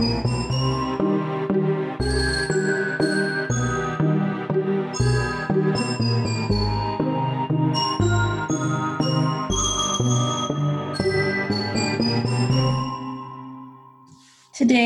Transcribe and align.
Today 0.00 0.06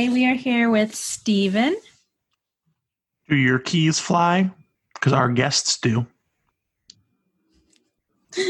we 0.09 0.27
are 0.27 0.35
here 0.35 0.69
with 0.69 0.97
Stephen. 0.97 1.77
Do 3.29 3.37
your 3.37 3.61
keys 3.61 4.01
fly? 4.01 4.51
Because 4.95 5.13
our 5.13 5.29
guests 5.29 5.79
do. 5.79 6.09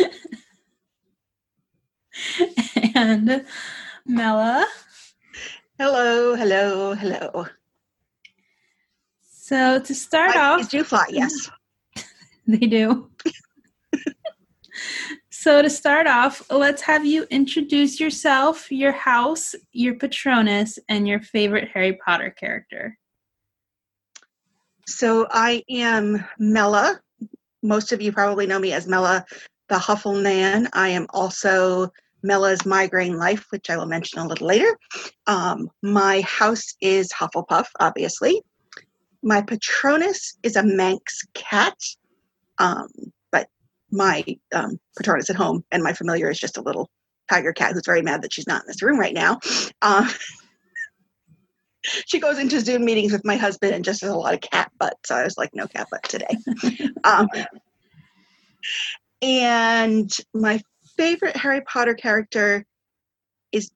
and 2.94 3.44
Mela. 4.06 4.66
Hello, 5.76 6.36
hello, 6.36 6.94
hello. 6.94 7.46
So 9.28 9.80
to 9.80 9.92
start 9.92 10.36
My 10.36 10.40
off, 10.40 10.70
do 10.70 10.84
fly, 10.84 11.06
yes. 11.10 11.50
they 12.46 12.58
do. 12.58 13.10
so 15.30 15.62
to 15.62 15.68
start 15.68 16.06
off, 16.06 16.48
let's 16.48 16.80
have 16.82 17.04
you 17.04 17.24
introduce 17.24 17.98
yourself, 17.98 18.70
your 18.70 18.92
house, 18.92 19.56
your 19.72 19.94
Patronus, 19.94 20.78
and 20.88 21.08
your 21.08 21.20
favorite 21.20 21.68
Harry 21.74 21.94
Potter 21.94 22.30
character. 22.30 22.96
So 24.86 25.26
I 25.28 25.64
am 25.68 26.24
Mela. 26.38 27.00
Most 27.64 27.90
of 27.90 28.00
you 28.00 28.12
probably 28.12 28.46
know 28.46 28.60
me 28.60 28.72
as 28.72 28.86
Mela 28.86 29.24
the 29.68 29.74
Huffle 29.74 30.22
Nan. 30.22 30.68
I 30.72 30.90
am 30.90 31.08
also 31.10 31.90
Mela's 32.24 32.64
Migraine 32.64 33.18
Life, 33.18 33.46
which 33.50 33.70
I 33.70 33.76
will 33.76 33.86
mention 33.86 34.18
a 34.18 34.26
little 34.26 34.46
later. 34.46 34.76
Um, 35.26 35.70
my 35.82 36.22
house 36.22 36.74
is 36.80 37.12
Hufflepuff, 37.12 37.66
obviously. 37.78 38.42
My 39.22 39.42
Patronus 39.42 40.36
is 40.42 40.56
a 40.56 40.62
Manx 40.62 41.22
cat, 41.34 41.76
um, 42.58 42.88
but 43.30 43.48
my 43.90 44.24
um, 44.54 44.78
Patronus 44.96 45.30
at 45.30 45.36
home 45.36 45.64
and 45.70 45.82
my 45.82 45.92
familiar 45.92 46.30
is 46.30 46.38
just 46.38 46.56
a 46.56 46.62
little 46.62 46.90
tiger 47.28 47.52
cat 47.52 47.72
who's 47.72 47.86
very 47.86 48.02
mad 48.02 48.22
that 48.22 48.32
she's 48.32 48.46
not 48.46 48.62
in 48.62 48.66
this 48.66 48.82
room 48.82 48.98
right 48.98 49.14
now. 49.14 49.38
Um, 49.82 50.08
she 51.82 52.18
goes 52.20 52.38
into 52.38 52.60
Zoom 52.60 52.84
meetings 52.84 53.12
with 53.12 53.24
my 53.24 53.36
husband 53.36 53.74
and 53.74 53.84
just 53.84 54.00
has 54.00 54.10
a 54.10 54.16
lot 54.16 54.34
of 54.34 54.40
cat 54.40 54.70
butt. 54.78 54.96
So 55.04 55.14
I 55.14 55.24
was 55.24 55.36
like, 55.36 55.50
no 55.54 55.66
cat 55.66 55.88
butt 55.90 56.02
today. 56.04 56.36
um, 57.04 57.28
and 59.22 60.10
my 60.34 60.60
favorite 60.96 61.36
Harry 61.36 61.60
Potter 61.62 61.94
character 61.94 62.64
is 63.52 63.70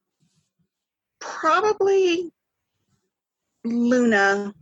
probably 1.19 2.31
Luna. 3.63 4.53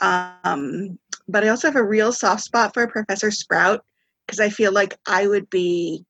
Um, 0.00 0.98
but 1.28 1.44
I 1.44 1.48
also 1.48 1.68
have 1.68 1.76
a 1.76 1.82
real 1.82 2.12
soft 2.12 2.42
spot 2.42 2.74
for 2.74 2.86
Professor 2.86 3.30
Sprout 3.30 3.84
because 4.26 4.40
I 4.40 4.48
feel 4.48 4.72
like 4.72 4.96
I 5.06 5.26
would 5.26 5.48
be 5.50 6.04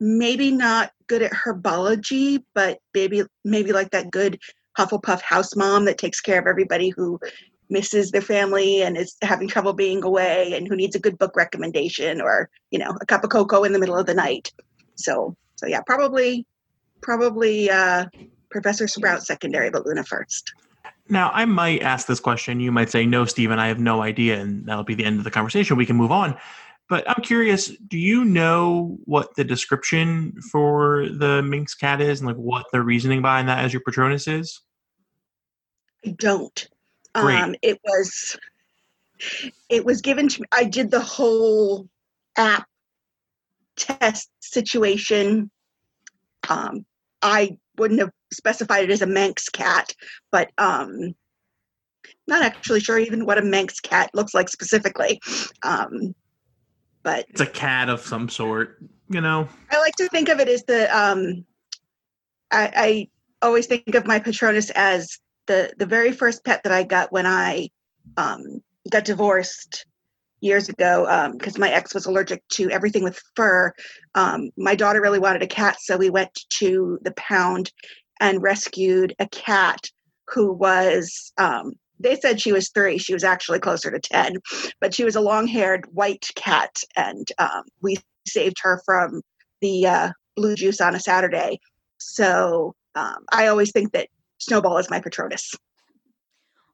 maybe 0.00 0.50
not 0.50 0.90
good 1.06 1.22
at 1.22 1.32
herbology, 1.32 2.42
but 2.54 2.78
maybe 2.94 3.22
maybe 3.44 3.72
like 3.72 3.90
that 3.90 4.10
good 4.10 4.38
Hufflepuff 4.78 5.20
house 5.20 5.54
mom 5.54 5.84
that 5.84 5.98
takes 5.98 6.20
care 6.20 6.40
of 6.40 6.46
everybody 6.46 6.88
who 6.88 7.20
misses 7.72 8.10
their 8.10 8.22
family 8.22 8.82
and 8.82 8.96
is 8.96 9.16
having 9.22 9.48
trouble 9.48 9.72
being 9.72 10.04
away 10.04 10.52
and 10.54 10.68
who 10.68 10.76
needs 10.76 10.94
a 10.94 11.00
good 11.00 11.18
book 11.18 11.34
recommendation 11.36 12.20
or 12.20 12.48
you 12.70 12.78
know 12.78 12.96
a 13.00 13.06
cup 13.06 13.24
of 13.24 13.30
cocoa 13.30 13.64
in 13.64 13.72
the 13.72 13.78
middle 13.78 13.96
of 13.96 14.06
the 14.06 14.14
night 14.14 14.52
so 14.94 15.36
so 15.56 15.66
yeah 15.66 15.80
probably 15.86 16.46
probably 17.00 17.70
uh 17.70 18.06
professor 18.50 18.86
sprout 18.86 19.22
secondary 19.22 19.70
but 19.70 19.84
luna 19.86 20.04
first 20.04 20.52
Now, 21.08 21.30
I 21.34 21.44
might 21.46 21.82
ask 21.82 22.06
this 22.06 22.20
question. 22.20 22.60
You 22.60 22.70
might 22.70 22.88
say, 22.88 23.04
no, 23.04 23.24
Stephen, 23.26 23.58
I 23.58 23.66
have 23.66 23.80
no 23.80 24.02
idea. 24.02 24.40
And 24.40 24.64
that'll 24.66 24.84
be 24.84 24.94
the 24.94 25.04
end 25.04 25.18
of 25.18 25.24
the 25.24 25.32
conversation. 25.32 25.76
We 25.76 25.84
can 25.84 25.96
move 25.96 26.12
on. 26.12 26.38
But 26.88 27.02
I'm 27.10 27.22
curious 27.22 27.72
do 27.88 27.98
you 27.98 28.24
know 28.24 28.98
what 29.04 29.34
the 29.34 29.44
description 29.44 30.40
for 30.52 31.08
the 31.08 31.42
Minx 31.42 31.74
cat 31.74 32.00
is 32.00 32.20
and 32.20 32.28
like 32.28 32.36
what 32.36 32.66
the 32.72 32.80
reasoning 32.80 33.20
behind 33.20 33.48
that 33.48 33.64
as 33.64 33.72
your 33.72 33.82
Patronus 33.84 34.28
is? 34.28 34.60
i 36.04 36.10
don't 36.10 36.68
Great. 37.14 37.40
um 37.40 37.54
it 37.62 37.78
was 37.84 38.38
it 39.68 39.84
was 39.84 40.00
given 40.00 40.28
to 40.28 40.40
me 40.40 40.46
i 40.52 40.64
did 40.64 40.90
the 40.90 41.00
whole 41.00 41.88
app 42.36 42.66
test 43.76 44.30
situation 44.40 45.50
um 46.48 46.84
i 47.20 47.56
wouldn't 47.76 48.00
have 48.00 48.10
specified 48.32 48.84
it 48.84 48.90
as 48.90 49.02
a 49.02 49.06
manx 49.06 49.48
cat 49.48 49.94
but 50.30 50.50
um 50.58 51.14
not 52.26 52.42
actually 52.42 52.80
sure 52.80 52.98
even 52.98 53.26
what 53.26 53.38
a 53.38 53.42
manx 53.42 53.80
cat 53.80 54.10
looks 54.14 54.34
like 54.34 54.48
specifically 54.48 55.20
um 55.62 56.14
but 57.02 57.26
It's 57.30 57.40
a 57.40 57.46
cat 57.46 57.88
of 57.88 58.00
some 58.00 58.28
sort, 58.28 58.78
you 59.08 59.20
know? 59.20 59.48
I 59.72 59.80
like 59.80 59.96
to 59.96 60.08
think 60.08 60.28
of 60.28 60.38
it 60.38 60.48
as 60.48 60.62
the 60.64 60.86
um 60.96 61.44
I, 62.52 62.70
I 62.76 63.08
always 63.44 63.66
think 63.66 63.94
of 63.94 64.06
my 64.06 64.18
Patronus 64.18 64.70
as 64.70 65.18
the 65.46 65.72
the 65.78 65.86
very 65.86 66.12
first 66.12 66.44
pet 66.44 66.62
that 66.64 66.72
I 66.72 66.82
got 66.82 67.12
when 67.12 67.26
I 67.26 67.68
um 68.16 68.62
got 68.90 69.04
divorced 69.04 69.86
years 70.40 70.68
ago 70.68 71.30
because 71.32 71.56
my 71.58 71.70
ex 71.70 71.94
was 71.94 72.06
allergic 72.06 72.42
to 72.48 72.68
everything 72.70 73.04
with 73.04 73.20
fur. 73.36 73.72
Um, 74.14 74.50
my 74.56 74.74
daughter 74.74 75.00
really 75.00 75.20
wanted 75.20 75.42
a 75.42 75.46
cat, 75.46 75.76
so 75.80 75.96
we 75.96 76.10
went 76.10 76.36
to 76.54 76.98
the 77.02 77.12
pound 77.12 77.70
and 78.20 78.42
rescued 78.42 79.14
a 79.18 79.28
cat 79.28 79.88
who 80.28 80.52
was 80.52 81.32
um, 81.38 81.72
they 82.02 82.16
said 82.16 82.40
she 82.40 82.52
was 82.52 82.70
three. 82.70 82.98
She 82.98 83.14
was 83.14 83.24
actually 83.24 83.60
closer 83.60 83.90
to 83.90 84.00
10, 84.00 84.36
but 84.80 84.94
she 84.94 85.04
was 85.04 85.16
a 85.16 85.20
long 85.20 85.46
haired 85.46 85.86
white 85.92 86.26
cat. 86.34 86.76
And 86.96 87.26
um, 87.38 87.62
we 87.80 87.96
saved 88.26 88.56
her 88.62 88.82
from 88.84 89.22
the 89.60 89.86
uh, 89.86 90.10
blue 90.36 90.54
juice 90.54 90.80
on 90.80 90.94
a 90.94 91.00
Saturday. 91.00 91.60
So 91.98 92.74
um, 92.94 93.24
I 93.32 93.46
always 93.46 93.70
think 93.70 93.92
that 93.92 94.08
Snowball 94.42 94.78
is 94.78 94.90
my 94.90 94.98
Patronus. 94.98 95.54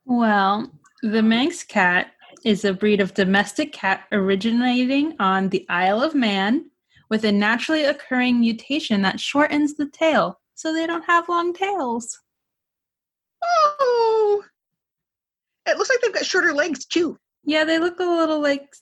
Well, 0.07 0.73
the 1.03 1.23
Manx 1.23 1.63
cat 1.63 2.13
is 2.43 2.65
a 2.65 2.73
breed 2.73 2.99
of 2.99 3.13
domestic 3.13 3.75
cat 3.75 4.05
originating 4.11 5.15
on 5.21 5.51
the 5.51 5.67
Isle 5.69 6.03
of 6.03 6.15
Man 6.15 6.71
with 7.11 7.25
a 7.25 7.33
naturally 7.33 7.85
occurring 7.85 8.41
mutation 8.41 9.03
that 9.03 9.21
shortens 9.21 9.75
the 9.75 9.87
tail 9.87 10.41
so 10.55 10.73
they 10.73 10.87
don't 10.87 11.05
have 11.05 11.29
long 11.29 11.53
tails. 11.53 12.19
Oh, 13.45 14.43
it 15.67 15.77
looks 15.77 15.91
like 15.91 16.01
they've 16.01 16.15
got 16.15 16.25
shorter 16.25 16.55
legs 16.55 16.87
too. 16.87 17.19
Yeah, 17.45 17.65
they 17.65 17.79
look 17.79 18.01
a 18.01 18.05
little 18.05 18.41
like 18.41 18.73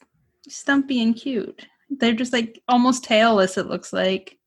stumpy 0.47 1.03
and 1.03 1.13
cute. 1.13 1.67
They're 1.89 2.13
just 2.13 2.31
like 2.31 2.61
almost 2.69 3.03
tailless, 3.03 3.57
it 3.57 3.67
looks 3.67 3.91
like. 3.91 4.37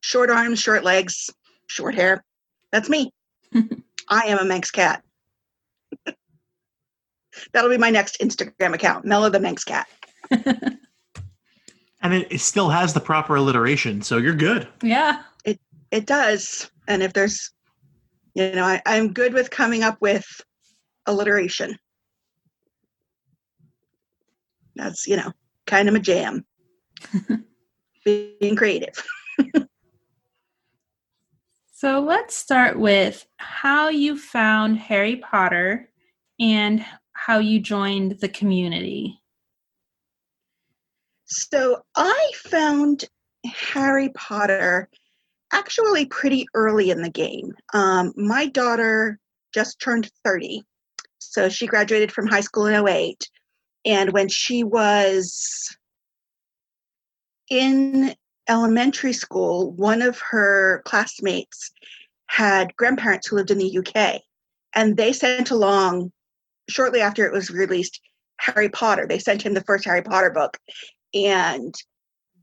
Short 0.00 0.30
arms, 0.30 0.60
short 0.60 0.84
legs, 0.84 1.28
short 1.70 1.94
hair. 1.94 2.24
That's 2.72 2.88
me. 2.88 3.12
I 4.08 4.22
am 4.26 4.38
a 4.38 4.44
Manx 4.44 4.70
cat. 4.70 5.02
That'll 7.52 7.70
be 7.70 7.78
my 7.78 7.90
next 7.90 8.18
Instagram 8.20 8.74
account, 8.74 9.04
Mela 9.04 9.30
the 9.30 9.40
Manx 9.40 9.64
cat. 9.64 9.88
And 12.02 12.14
it, 12.14 12.28
it 12.32 12.40
still 12.40 12.70
has 12.70 12.94
the 12.94 13.00
proper 13.00 13.36
alliteration, 13.36 14.00
so 14.00 14.16
you're 14.16 14.34
good. 14.34 14.66
yeah. 14.82 15.22
It 15.44 15.60
It 15.90 16.06
does. 16.06 16.70
And 16.88 17.02
if 17.02 17.12
there's, 17.12 17.50
you 18.32 18.52
know, 18.52 18.64
I, 18.64 18.80
I'm 18.86 19.12
good 19.12 19.34
with 19.34 19.50
coming 19.50 19.82
up 19.82 19.98
with 20.00 20.24
alliteration. 21.04 21.76
That's, 24.76 25.06
you 25.06 25.18
know, 25.18 25.30
kind 25.66 25.90
of 25.90 25.94
a 25.94 25.98
jam. 25.98 26.46
Being 28.02 28.56
creative. 28.56 29.06
So 31.80 32.00
let's 32.00 32.36
start 32.36 32.78
with 32.78 33.24
how 33.38 33.88
you 33.88 34.18
found 34.18 34.76
Harry 34.76 35.16
Potter 35.16 35.88
and 36.38 36.84
how 37.14 37.38
you 37.38 37.58
joined 37.58 38.20
the 38.20 38.28
community. 38.28 39.18
So 41.24 41.80
I 41.96 42.32
found 42.34 43.06
Harry 43.46 44.10
Potter 44.10 44.90
actually 45.54 46.04
pretty 46.04 46.46
early 46.52 46.90
in 46.90 47.00
the 47.00 47.08
game. 47.08 47.54
Um, 47.72 48.12
my 48.14 48.44
daughter 48.44 49.18
just 49.54 49.80
turned 49.80 50.10
30, 50.22 50.62
so 51.18 51.48
she 51.48 51.66
graduated 51.66 52.12
from 52.12 52.26
high 52.26 52.42
school 52.42 52.66
in 52.66 52.86
08. 52.86 53.26
And 53.86 54.12
when 54.12 54.28
she 54.28 54.64
was 54.64 55.74
in 57.48 58.14
elementary 58.50 59.12
school, 59.14 59.72
one 59.72 60.02
of 60.02 60.20
her 60.20 60.82
classmates 60.84 61.70
had 62.26 62.76
grandparents 62.76 63.28
who 63.28 63.36
lived 63.36 63.50
in 63.50 63.58
the 63.58 63.78
UK, 63.78 64.20
and 64.74 64.96
they 64.96 65.12
sent 65.12 65.50
along 65.50 66.12
shortly 66.68 67.00
after 67.00 67.26
it 67.26 67.32
was 67.32 67.50
released 67.50 68.00
Harry 68.38 68.68
Potter. 68.68 69.06
They 69.08 69.18
sent 69.20 69.42
him 69.42 69.54
the 69.54 69.64
first 69.64 69.84
Harry 69.86 70.02
Potter 70.02 70.30
book, 70.30 70.58
and 71.14 71.74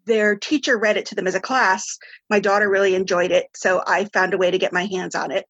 their 0.06 0.36
teacher 0.38 0.78
read 0.78 0.98
it 0.98 1.06
to 1.08 1.16
them 1.16 1.28
as 1.28 1.36
a 1.36 1.42
class. 1.42 1.98
My 2.30 2.40
daughter 2.40 2.70
really 2.70 2.96
enjoyed 2.96 3.32
it, 3.32 3.48
so 3.56 3.84
I 3.86 4.06
found 4.06 4.34
a 4.34 4.38
way 4.38 4.52
to 4.52 4.58
get 4.58 4.74
my 4.74 4.86
hands 4.86 5.16
on 5.16 5.32
it. 5.32 5.46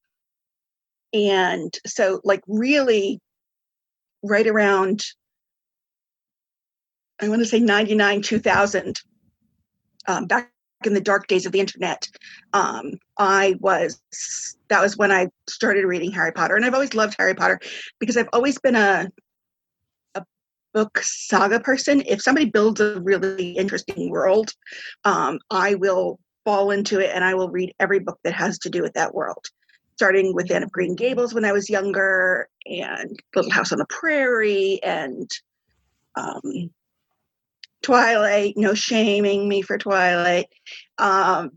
and 1.13 1.73
so 1.85 2.19
like 2.23 2.41
really 2.47 3.19
right 4.23 4.47
around 4.47 5.03
i 7.21 7.29
want 7.29 7.39
to 7.39 7.45
say 7.45 7.59
99 7.59 8.21
2000 8.21 8.99
um, 10.07 10.25
back 10.25 10.51
in 10.85 10.93
the 10.93 11.01
dark 11.01 11.27
days 11.27 11.45
of 11.45 11.51
the 11.51 11.59
internet 11.59 12.07
um, 12.53 12.93
i 13.17 13.55
was 13.59 14.01
that 14.69 14.81
was 14.81 14.97
when 14.97 15.11
i 15.11 15.27
started 15.49 15.85
reading 15.85 16.11
harry 16.11 16.31
potter 16.31 16.55
and 16.55 16.65
i've 16.65 16.73
always 16.73 16.93
loved 16.93 17.15
harry 17.17 17.33
potter 17.33 17.59
because 17.99 18.17
i've 18.17 18.29
always 18.33 18.59
been 18.59 18.75
a 18.75 19.09
a 20.15 20.23
book 20.73 20.99
saga 21.01 21.59
person. 21.59 22.03
If 22.05 22.21
somebody 22.21 22.45
builds 22.49 22.79
a 22.79 22.99
really 23.01 23.51
interesting 23.51 24.09
world 24.09 24.51
um, 25.03 25.39
i 25.49 25.75
will 25.75 26.19
fall 26.45 26.71
into 26.71 26.99
it 26.99 27.11
and 27.13 27.23
i 27.23 27.33
will 27.33 27.49
read 27.49 27.73
every 27.79 27.99
book 27.99 28.19
that 28.23 28.33
has 28.33 28.59
to 28.59 28.69
do 28.69 28.81
with 28.81 28.93
that 28.93 29.15
world 29.15 29.45
starting 29.97 30.33
with 30.33 30.51
Anne 30.51 30.61
of 30.61 30.71
Green 30.71 30.95
Gables 30.95 31.33
when 31.33 31.43
I 31.43 31.51
was 31.51 31.71
younger, 31.71 32.47
and 32.67 33.19
Little 33.35 33.51
House 33.51 33.71
on 33.71 33.79
the 33.79 33.85
Prairie, 33.89 34.79
and 34.83 35.29
um, 36.15 36.69
Twilight. 37.87 38.53
No 38.57 38.73
shaming 38.73 39.47
me 39.47 39.61
for 39.61 39.77
Twilight. 39.77 40.47
Um, 40.97 41.51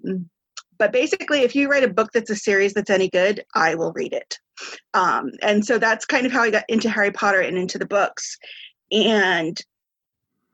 but 0.79 0.93
basically, 0.93 1.41
if 1.41 1.55
you 1.55 1.71
write 1.71 1.85
a 1.85 1.93
book 1.93 2.11
that's 2.13 2.31
a 2.31 2.37
series 2.37 2.73
that's 2.73 2.91
any 2.91 3.11
good, 3.11 3.45
I 3.55 3.75
will 3.75 3.93
read 3.93 4.13
it. 4.13 4.39
Um, 4.95 5.31
and 5.43 5.65
so 5.65 5.79
that's 5.79 6.07
kind 6.07 6.27
of 6.27 6.33
how 6.33 6.43
I 6.43 6.51
got 6.51 6.65
into 6.69 6.89
Harry 6.89 7.11
Potter 7.11 7.41
and 7.41 7.59
into 7.59 7.79
the 7.79 7.87
books. 7.87 8.37
And 8.91 9.61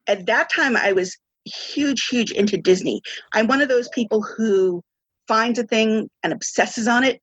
at 0.06 0.26
that 0.26 0.50
time, 0.50 0.76
I 0.76 0.92
was 0.92 1.16
huge, 1.44 2.06
huge 2.08 2.32
into 2.32 2.56
Disney. 2.56 3.00
I'm 3.34 3.46
one 3.46 3.60
of 3.60 3.68
those 3.68 3.88
people 3.90 4.22
who 4.22 4.82
finds 5.28 5.58
a 5.58 5.64
thing 5.64 6.08
and 6.22 6.32
obsesses 6.32 6.88
on 6.88 7.04
it 7.04 7.20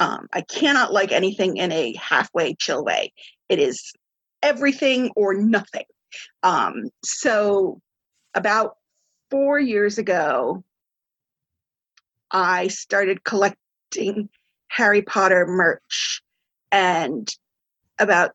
um, 0.00 0.26
I 0.32 0.40
cannot 0.40 0.92
like 0.92 1.12
anything 1.12 1.58
in 1.58 1.70
a 1.70 1.94
halfway 1.94 2.54
chill 2.54 2.82
way. 2.82 3.12
It 3.48 3.58
is 3.58 3.92
everything 4.42 5.10
or 5.14 5.34
nothing. 5.34 5.84
Um, 6.42 6.88
so, 7.04 7.80
about 8.34 8.76
four 9.30 9.58
years 9.58 9.98
ago, 9.98 10.64
I 12.30 12.68
started 12.68 13.24
collecting 13.24 14.28
Harry 14.68 15.02
Potter 15.02 15.46
merch. 15.46 16.22
And 16.72 17.28
about 17.98 18.32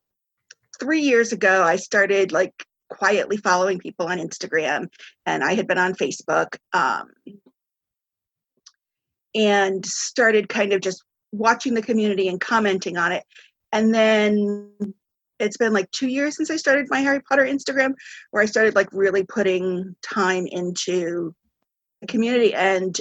three 0.79 1.01
years 1.01 1.31
ago, 1.31 1.63
I 1.63 1.77
started 1.77 2.31
like 2.31 2.65
quietly 2.89 3.37
following 3.37 3.79
people 3.79 4.07
on 4.07 4.19
Instagram, 4.19 4.87
and 5.25 5.43
I 5.43 5.53
had 5.53 5.67
been 5.67 5.77
on 5.77 5.93
Facebook. 5.93 6.57
Um, 6.73 7.07
and 9.35 9.85
started 9.85 10.47
kind 10.47 10.71
of 10.71 10.81
just 10.81 11.03
watching 11.33 11.73
the 11.73 11.81
community 11.81 12.29
and 12.29 12.39
commenting 12.39 12.97
on 12.97 13.11
it. 13.11 13.23
And 13.71 13.93
then 13.93 14.71
it's 15.39 15.57
been 15.57 15.73
like 15.73 15.89
two 15.91 16.07
years 16.07 16.35
since 16.35 16.49
I 16.49 16.57
started 16.57 16.87
my 16.89 16.99
Harry 16.99 17.21
Potter 17.21 17.45
Instagram, 17.45 17.93
where 18.31 18.43
I 18.43 18.47
started 18.47 18.75
like 18.75 18.89
really 18.91 19.23
putting 19.23 19.95
time 20.01 20.47
into 20.47 21.33
the 22.01 22.07
community. 22.07 22.53
And 22.53 22.99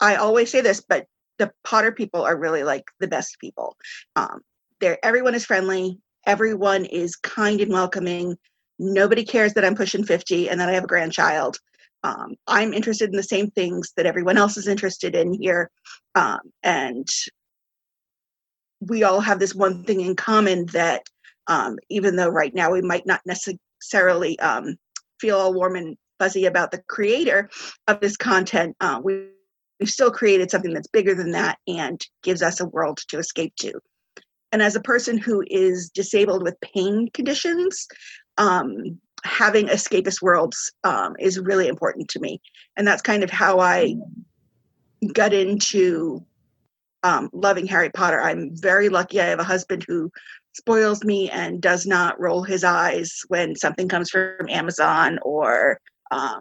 I 0.00 0.16
always 0.16 0.50
say 0.50 0.60
this, 0.60 0.80
but 0.80 1.06
the 1.38 1.50
Potter 1.64 1.92
people 1.92 2.22
are 2.22 2.36
really 2.36 2.62
like 2.62 2.84
the 3.00 3.08
best 3.08 3.38
people. 3.40 3.76
Um, 4.16 4.40
they're 4.80 4.98
everyone 5.04 5.34
is 5.34 5.46
friendly, 5.46 5.98
everyone 6.26 6.84
is 6.84 7.16
kind 7.16 7.60
and 7.60 7.72
welcoming. 7.72 8.36
Nobody 8.78 9.24
cares 9.24 9.54
that 9.54 9.64
I'm 9.64 9.76
pushing 9.76 10.04
50 10.04 10.48
and 10.48 10.60
that 10.60 10.68
I 10.68 10.72
have 10.72 10.84
a 10.84 10.88
grandchild 10.88 11.58
um, 12.04 12.34
I'm 12.46 12.72
interested 12.72 13.10
in 13.10 13.16
the 13.16 13.22
same 13.22 13.50
things 13.50 13.92
that 13.96 14.06
everyone 14.06 14.36
else 14.36 14.56
is 14.56 14.68
interested 14.68 15.14
in 15.14 15.32
here. 15.32 15.70
Um, 16.14 16.40
and 16.62 17.08
we 18.88 19.04
all 19.04 19.20
have 19.20 19.38
this 19.38 19.54
one 19.54 19.84
thing 19.84 20.00
in 20.00 20.16
common 20.16 20.66
that 20.66 21.02
um, 21.48 21.76
even 21.88 22.16
though 22.16 22.28
right 22.28 22.54
now 22.54 22.70
we 22.70 22.82
might 22.82 23.06
not 23.06 23.20
necessarily 23.26 24.38
um, 24.40 24.76
feel 25.20 25.38
all 25.38 25.54
warm 25.54 25.76
and 25.76 25.96
fuzzy 26.18 26.46
about 26.46 26.70
the 26.70 26.82
creator 26.88 27.48
of 27.88 28.00
this 28.00 28.16
content, 28.16 28.76
uh, 28.80 29.00
we, 29.02 29.26
we've 29.80 29.90
still 29.90 30.10
created 30.10 30.50
something 30.50 30.72
that's 30.72 30.88
bigger 30.88 31.14
than 31.14 31.32
that 31.32 31.58
and 31.66 32.00
gives 32.22 32.42
us 32.42 32.60
a 32.60 32.66
world 32.66 32.98
to 33.08 33.18
escape 33.18 33.54
to. 33.56 33.72
And 34.52 34.62
as 34.62 34.76
a 34.76 34.80
person 34.80 35.16
who 35.16 35.42
is 35.48 35.90
disabled 35.90 36.42
with 36.42 36.60
pain 36.60 37.08
conditions, 37.14 37.86
um, 38.38 38.98
having 39.24 39.68
escapist 39.68 40.22
worlds 40.22 40.72
um, 40.84 41.14
is 41.18 41.38
really 41.38 41.68
important 41.68 42.08
to 42.08 42.20
me 42.20 42.40
and 42.76 42.86
that's 42.86 43.02
kind 43.02 43.22
of 43.22 43.30
how 43.30 43.60
i 43.60 43.94
got 45.14 45.32
into 45.32 46.24
um, 47.02 47.30
loving 47.32 47.66
harry 47.66 47.90
potter. 47.90 48.20
I'm 48.20 48.50
very 48.54 48.88
lucky. 48.88 49.20
I 49.20 49.26
have 49.26 49.40
a 49.40 49.44
husband 49.44 49.84
who 49.86 50.10
spoils 50.54 51.04
me 51.04 51.30
and 51.30 51.60
does 51.60 51.86
not 51.86 52.20
roll 52.20 52.42
his 52.42 52.64
eyes 52.64 53.20
when 53.28 53.56
something 53.56 53.88
comes 53.88 54.10
from 54.10 54.48
amazon 54.50 55.18
or 55.22 55.80
um, 56.10 56.40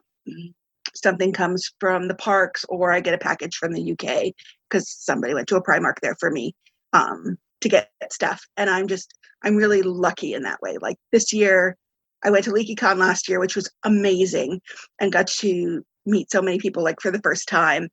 something 0.94 1.32
comes 1.32 1.72
from 1.80 2.10
the 2.10 2.16
parks 2.16 2.66
or 2.68 2.92
i 2.92 3.00
get 3.00 3.14
a 3.14 3.18
package 3.18 3.56
from 3.56 3.72
the 3.72 3.94
uk 3.94 4.34
because 4.70 4.90
somebody 4.90 5.34
went 5.34 5.48
to 5.48 5.56
a 5.56 5.64
primark 5.64 5.96
there 6.02 6.16
for 6.20 6.30
me 6.30 6.54
um, 6.94 7.38
to 7.62 7.70
get 7.70 7.90
stuff. 8.12 8.46
And 8.58 8.70
i'm 8.70 8.88
just 8.88 9.14
i'm 9.44 9.56
really 9.56 9.82
lucky 9.82 10.34
in 10.34 10.44
that 10.44 10.62
way. 10.62 10.78
Like 10.82 10.98
this 11.12 11.32
year 11.32 11.78
I 12.24 12.30
went 12.30 12.46
to 12.46 12.52
LeakyCon 12.52 12.98
last 12.98 13.28
year, 13.28 13.40
which 13.40 13.56
was 13.56 13.72
amazing, 13.84 14.62
and 15.00 15.12
got 15.12 15.28
to 15.28 15.84
meet 16.06 16.32
so 16.32 16.42
many 16.42 16.60
people 16.60 16.84
like 16.84 17.02
for 17.02 17.12
the 17.12 17.22
first 17.22 17.48
time. 17.48 17.90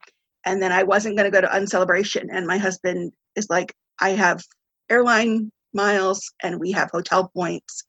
And 0.49 0.62
then 0.62 0.73
I 0.73 0.83
wasn't 0.83 1.19
going 1.19 1.31
to 1.31 1.35
go 1.35 1.43
to 1.43 1.55
A 1.55 1.67
Celebration, 1.67 2.31
and 2.33 2.47
my 2.47 2.56
husband 2.56 3.12
is 3.37 3.50
like, 3.50 3.75
"I 4.00 4.11
have 4.11 4.43
airline 4.89 5.53
miles 5.75 6.33
and 6.43 6.59
we 6.59 6.73
have 6.73 6.91
hotel 6.91 7.31
points. 7.37 7.85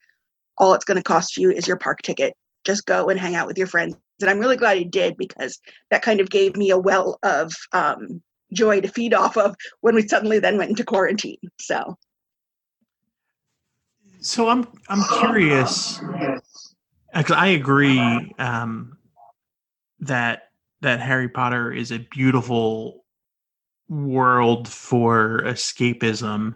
All 0.57 0.73
it's 0.73 0.83
going 0.83 0.97
to 0.97 1.03
cost 1.03 1.37
you 1.37 1.51
is 1.51 1.69
your 1.69 1.77
park 1.77 2.01
ticket. 2.01 2.33
Just 2.65 2.85
go 2.85 3.07
and 3.07 3.17
hang 3.17 3.35
out 3.35 3.47
with 3.47 3.57
your 3.57 3.67
friends." 3.67 3.95
And 4.19 4.29
I'm 4.29 4.39
really 4.39 4.57
glad 4.57 4.77
he 4.77 4.83
did 4.83 5.15
because 5.15 5.57
that 5.89 6.01
kind 6.01 6.19
of 6.19 6.29
gave 6.29 6.57
me 6.57 6.69
a 6.69 6.77
well 6.77 7.17
of 7.23 7.53
um, 7.71 8.21
joy 8.51 8.81
to 8.81 8.89
feed 8.89 9.13
off 9.13 9.37
of 9.37 9.55
when 9.79 9.95
we 9.95 10.05
suddenly 10.05 10.39
then 10.39 10.57
went 10.57 10.71
into 10.71 10.83
quarantine. 10.83 11.39
So 11.61 11.97
so 14.19 14.49
I'm 14.49 14.67
I'm 14.89 15.03
curious 15.19 16.01
I 17.13 17.47
agree 17.47 18.33
um, 18.37 18.97
that 20.01 20.48
that 20.81 20.99
Harry 20.99 21.29
Potter 21.29 21.71
is 21.71 21.91
a 21.91 21.99
beautiful 21.99 23.05
world 23.89 24.67
for 24.67 25.41
escapism. 25.45 26.55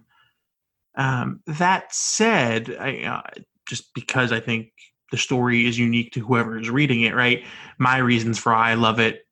Um, 0.96 1.42
that 1.48 1.94
said, 1.94 2.76
I, 2.80 3.04
uh, 3.04 3.42
just 3.68 3.94
because 3.94 4.32
I 4.32 4.40
think 4.40 4.70
the 5.12 5.18
story 5.18 5.68
is 5.68 5.78
unique 5.78 6.12
to 6.14 6.20
whoever 6.20 6.58
is 6.58 6.70
reading 6.70 7.02
it, 7.02 7.16
right? 7.16 7.44
My 7.78 7.98
reasons 7.98 8.40
for 8.40 8.54
I 8.54 8.76
love 8.76 9.00
it 9.00 9.26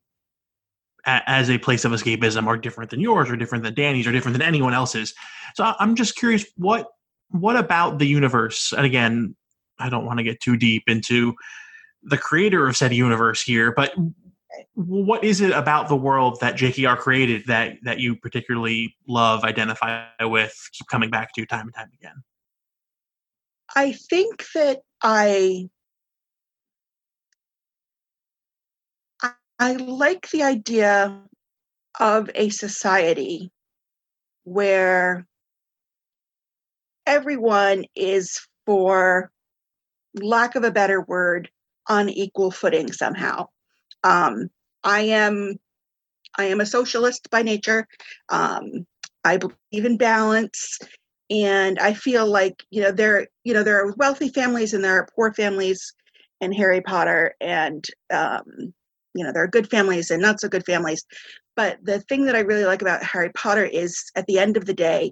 a, 1.06 1.22
as 1.28 1.50
a 1.50 1.58
place 1.58 1.86
of 1.86 1.92
escapism 1.92 2.48
are 2.48 2.58
different 2.58 2.92
than 2.92 3.00
yours, 3.00 3.30
or 3.30 3.36
different 3.36 3.64
than 3.64 3.74
Danny's, 3.74 4.08
or 4.08 4.12
different 4.12 4.38
than 4.38 4.48
anyone 4.48 4.74
else's. 4.74 5.14
So 5.56 5.74
I'm 5.80 5.96
just 5.96 6.16
curious 6.16 6.46
what 6.56 6.88
what 7.30 7.56
about 7.56 8.00
the 8.00 8.08
universe? 8.08 8.74
And 8.74 8.86
again, 8.86 9.36
I 9.80 9.90
don't 9.90 10.06
want 10.06 10.20
to 10.20 10.24
get 10.24 10.42
too 10.42 10.58
deep 10.58 10.84
into 10.88 11.34
the 12.04 12.18
creator 12.18 12.68
of 12.68 12.76
said 12.76 12.94
universe 12.94 13.42
here, 13.42 13.72
but 13.72 13.94
what 14.76 15.24
is 15.24 15.42
it 15.42 15.52
about 15.52 15.88
the 15.88 15.96
world 15.96 16.40
that 16.42 16.56
JKR 16.56 16.98
created 16.98 17.44
that 17.48 17.76
that 17.84 18.00
you 18.00 18.16
particularly 18.16 18.96
love, 19.08 19.44
identify 19.44 20.06
with, 20.22 20.54
keep 20.74 20.88
coming 20.88 21.10
back 21.10 21.34
to 21.36 21.46
time 21.46 21.68
and 21.68 21.74
time 21.74 21.90
again? 22.00 22.24
I 23.76 23.94
think 23.94 24.46
that 24.54 24.82
I 25.02 25.70
I 29.60 29.74
like 29.74 30.30
the 30.32 30.44
idea 30.44 31.22
of 32.00 32.30
a 32.34 32.50
society 32.50 33.52
where 34.44 35.28
everyone 37.06 37.86
is, 37.96 38.42
for 38.66 39.32
lack 40.16 40.56
of 40.56 40.64
a 40.64 40.72
better 40.72 41.02
word, 41.02 41.50
on 41.88 42.10
equal 42.10 42.52
footing 42.52 42.92
somehow. 42.92 43.48
Um, 44.04 44.50
I 44.84 45.02
am 45.02 45.56
I 46.38 46.46
am 46.46 46.62
a 46.62 46.66
socialist 46.66 47.30
by 47.30 47.42
nature. 47.44 47.88
Um, 48.30 48.86
I 49.24 49.38
believe 49.38 49.86
in 49.86 49.98
balance, 49.98 50.80
and 51.30 51.78
I 51.80 51.94
feel 51.94 52.26
like 52.26 52.64
you 52.72 52.82
know 52.82 52.92
there 52.92 53.28
you 53.44 53.54
know 53.54 53.64
there 53.64 53.86
are 53.86 53.94
wealthy 53.98 54.30
families 54.30 54.74
and 54.74 54.84
there 54.84 54.98
are 54.98 55.08
poor 55.16 55.34
families 55.34 55.94
in 56.42 56.52
Harry 56.54 56.82
Potter, 56.82 57.36
and 57.42 57.86
um, 58.12 58.74
you 59.14 59.24
know 59.24 59.32
there 59.32 59.44
are 59.44 59.48
good 59.48 59.70
families 59.70 60.12
and 60.12 60.22
not 60.22 60.40
so 60.40 60.50
good 60.50 60.66
families. 60.66 61.06
But 61.56 61.78
the 61.84 62.00
thing 62.02 62.26
that 62.26 62.36
I 62.36 62.40
really 62.40 62.66
like 62.66 62.82
about 62.82 63.04
Harry 63.04 63.30
Potter 63.34 63.66
is, 63.66 64.12
at 64.16 64.26
the 64.26 64.40
end 64.40 64.58
of 64.58 64.66
the 64.66 64.74
day, 64.74 65.12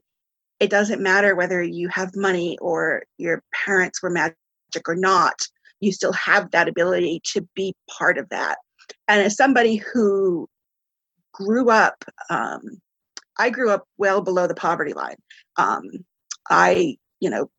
it 0.59 0.69
doesn't 0.69 1.01
matter 1.01 1.35
whether 1.35 1.61
you 1.61 1.89
have 1.89 2.15
money 2.15 2.57
or 2.59 3.03
your 3.17 3.43
parents 3.65 4.01
were 4.01 4.09
magic 4.09 4.35
or 4.87 4.95
not 4.95 5.35
you 5.79 5.91
still 5.91 6.13
have 6.13 6.51
that 6.51 6.67
ability 6.67 7.21
to 7.23 7.47
be 7.55 7.73
part 7.89 8.17
of 8.17 8.27
that 8.29 8.57
and 9.07 9.21
as 9.21 9.35
somebody 9.35 9.77
who 9.77 10.47
grew 11.33 11.69
up 11.69 12.03
um, 12.29 12.81
I 13.39 13.49
grew 13.49 13.71
up 13.71 13.85
well 13.97 14.21
below 14.21 14.45
the 14.47 14.53
poverty 14.53 14.93
line. 14.93 15.15
Um, 15.55 15.83
I, 16.49 16.97
you 17.21 17.29
know, 17.29 17.49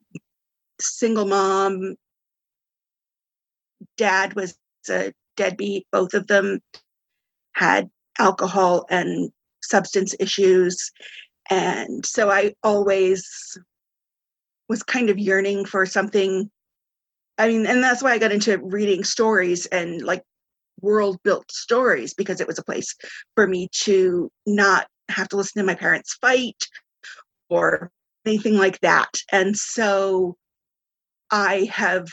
single 0.78 1.26
mom, 1.26 1.96
dad 3.96 4.34
was 4.34 4.56
a 4.90 5.12
deadbeat. 5.36 5.86
Both 5.90 6.12
of 6.12 6.26
them 6.26 6.60
had 7.54 7.88
alcohol 8.18 8.84
and 8.90 9.32
substance 9.62 10.14
issues. 10.20 10.92
And 11.48 12.04
so 12.04 12.30
I 12.30 12.54
always 12.62 13.26
was 14.68 14.82
kind 14.82 15.08
of 15.08 15.18
yearning 15.18 15.64
for 15.64 15.86
something. 15.86 16.50
I 17.38 17.48
mean, 17.48 17.64
and 17.64 17.82
that's 17.82 18.02
why 18.02 18.12
I 18.12 18.18
got 18.18 18.32
into 18.32 18.58
reading 18.58 19.02
stories 19.02 19.64
and 19.66 20.02
like 20.02 20.22
world 20.82 21.18
built 21.22 21.50
stories 21.50 22.14
because 22.14 22.40
it 22.40 22.46
was 22.46 22.58
a 22.58 22.64
place 22.64 22.94
for 23.34 23.46
me 23.46 23.68
to 23.72 24.30
not 24.46 24.86
have 25.08 25.28
to 25.28 25.36
listen 25.36 25.60
to 25.60 25.66
my 25.66 25.74
parents 25.74 26.14
fight 26.14 26.66
or 27.48 27.90
anything 28.26 28.56
like 28.56 28.80
that. 28.80 29.10
And 29.32 29.56
so 29.56 30.36
I 31.30 31.68
have 31.72 32.08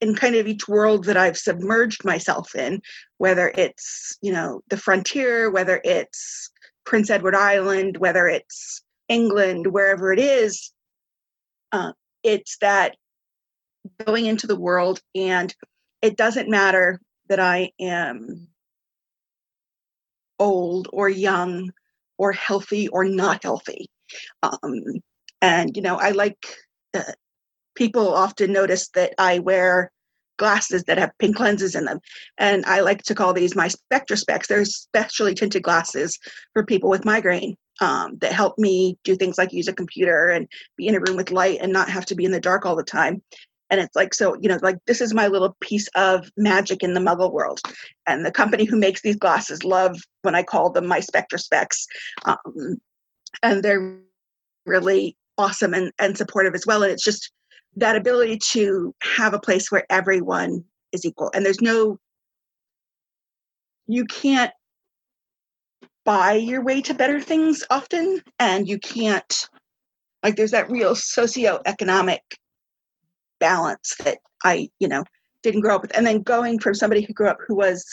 in 0.00 0.14
kind 0.16 0.34
of 0.34 0.48
each 0.48 0.66
world 0.66 1.04
that 1.04 1.16
I've 1.16 1.38
submerged 1.38 2.04
myself 2.04 2.56
in, 2.56 2.82
whether 3.18 3.52
it's, 3.56 4.18
you 4.20 4.32
know, 4.32 4.60
the 4.68 4.76
frontier, 4.76 5.48
whether 5.50 5.80
it's 5.84 6.50
Prince 6.84 7.08
Edward 7.08 7.36
Island, 7.36 7.98
whether 7.98 8.26
it's 8.26 8.82
England, 9.08 9.68
wherever 9.68 10.12
it 10.12 10.18
is, 10.18 10.72
uh, 11.70 11.92
it's 12.24 12.58
that 12.58 12.96
going 14.04 14.26
into 14.26 14.46
the 14.46 14.58
world 14.58 15.00
and 15.14 15.54
it 16.02 16.16
doesn't 16.16 16.50
matter 16.50 17.00
that 17.28 17.40
I 17.40 17.72
am 17.80 18.48
old 20.38 20.88
or 20.92 21.08
young 21.08 21.72
or 22.18 22.32
healthy 22.32 22.88
or 22.88 23.04
not 23.04 23.42
healthy. 23.42 23.88
Um, 24.42 24.82
and, 25.40 25.76
you 25.76 25.82
know, 25.82 25.96
I 25.96 26.10
like 26.10 26.46
uh, 26.94 27.12
people 27.74 28.12
often 28.14 28.52
notice 28.52 28.88
that 28.90 29.14
I 29.18 29.38
wear 29.38 29.90
glasses 30.38 30.84
that 30.84 30.98
have 30.98 31.16
pink 31.18 31.38
lenses 31.38 31.74
in 31.74 31.84
them. 31.84 32.00
And 32.38 32.64
I 32.66 32.80
like 32.80 33.02
to 33.04 33.14
call 33.14 33.32
these 33.32 33.54
my 33.54 33.68
SpectraSpecs. 33.68 34.46
They're 34.46 34.64
specially 34.64 35.34
tinted 35.34 35.62
glasses 35.62 36.18
for 36.52 36.64
people 36.64 36.90
with 36.90 37.04
migraine 37.04 37.56
um, 37.80 38.18
that 38.18 38.32
help 38.32 38.58
me 38.58 38.98
do 39.04 39.14
things 39.16 39.38
like 39.38 39.52
use 39.52 39.68
a 39.68 39.72
computer 39.72 40.28
and 40.28 40.48
be 40.76 40.88
in 40.88 40.94
a 40.94 41.00
room 41.00 41.16
with 41.16 41.30
light 41.30 41.58
and 41.60 41.72
not 41.72 41.88
have 41.88 42.06
to 42.06 42.14
be 42.14 42.24
in 42.24 42.32
the 42.32 42.40
dark 42.40 42.66
all 42.66 42.76
the 42.76 42.82
time. 42.82 43.22
And 43.72 43.80
it's 43.80 43.96
like, 43.96 44.12
so, 44.12 44.36
you 44.38 44.50
know, 44.50 44.58
like 44.60 44.76
this 44.86 45.00
is 45.00 45.14
my 45.14 45.28
little 45.28 45.56
piece 45.60 45.88
of 45.96 46.30
magic 46.36 46.82
in 46.82 46.92
the 46.92 47.00
muggle 47.00 47.32
world. 47.32 47.58
And 48.06 48.24
the 48.24 48.30
company 48.30 48.66
who 48.66 48.76
makes 48.76 49.00
these 49.00 49.16
glasses 49.16 49.64
love 49.64 49.98
when 50.20 50.34
I 50.34 50.42
call 50.42 50.70
them 50.70 50.86
my 50.86 51.00
SpectraSpecs. 51.00 51.86
Um, 52.26 52.76
and 53.42 53.62
they're 53.62 53.98
really 54.66 55.16
awesome 55.38 55.72
and, 55.72 55.90
and 55.98 56.18
supportive 56.18 56.54
as 56.54 56.66
well. 56.66 56.82
And 56.82 56.92
it's 56.92 57.02
just 57.02 57.32
that 57.76 57.96
ability 57.96 58.38
to 58.50 58.94
have 59.02 59.32
a 59.32 59.40
place 59.40 59.72
where 59.72 59.86
everyone 59.88 60.64
is 60.92 61.06
equal 61.06 61.30
and 61.34 61.44
there's 61.44 61.62
no 61.62 61.98
you 63.86 64.04
can't 64.04 64.52
buy 66.04 66.34
your 66.34 66.62
way 66.62 66.82
to 66.82 66.94
better 66.94 67.20
things 67.20 67.64
often 67.70 68.20
and 68.38 68.68
you 68.68 68.78
can't 68.78 69.48
like 70.22 70.36
there's 70.36 70.50
that 70.50 70.70
real 70.70 70.94
socioeconomic 70.94 72.18
balance 73.48 73.94
that 74.04 74.18
i 74.44 74.68
you 74.78 74.88
know 74.88 75.04
didn't 75.42 75.60
grow 75.60 75.74
up 75.74 75.82
with 75.82 75.96
and 75.96 76.06
then 76.06 76.22
going 76.22 76.58
from 76.58 76.74
somebody 76.74 77.02
who 77.02 77.12
grew 77.12 77.28
up 77.28 77.38
who 77.46 77.56
was 77.56 77.84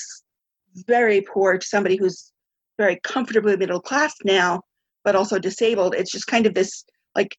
very 0.87 1.21
poor 1.21 1.57
to 1.57 1.65
somebody 1.65 1.97
who's 1.97 2.31
very 2.77 2.99
comfortably 3.03 3.57
middle 3.57 3.81
class 3.81 4.13
now 4.23 4.61
but 5.03 5.15
also 5.15 5.39
disabled 5.39 5.95
it's 5.95 6.11
just 6.11 6.27
kind 6.27 6.45
of 6.45 6.53
this 6.53 6.85
like 7.15 7.35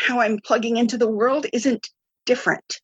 how 0.00 0.20
I'm 0.20 0.38
plugging 0.44 0.76
into 0.76 0.96
the 0.96 1.10
world 1.10 1.46
isn't 1.52 1.88
different. 2.24 2.80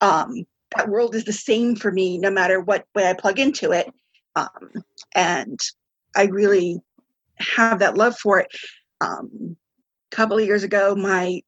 Um, 0.00 0.44
that 0.76 0.88
world 0.88 1.14
is 1.14 1.24
the 1.24 1.32
same 1.32 1.74
for 1.74 1.90
me 1.90 2.18
no 2.18 2.30
matter 2.30 2.60
what 2.60 2.84
way 2.94 3.08
I 3.08 3.14
plug 3.14 3.38
into 3.38 3.72
it. 3.72 3.90
Um, 4.36 4.84
and 5.14 5.58
I 6.16 6.24
really 6.24 6.80
have 7.38 7.78
that 7.78 7.96
love 7.96 8.16
for 8.18 8.40
it. 8.40 8.48
Um, 9.00 9.56
a 10.12 10.16
couple 10.16 10.38
of 10.38 10.44
years 10.44 10.62
ago, 10.62 10.94
my 10.94 11.40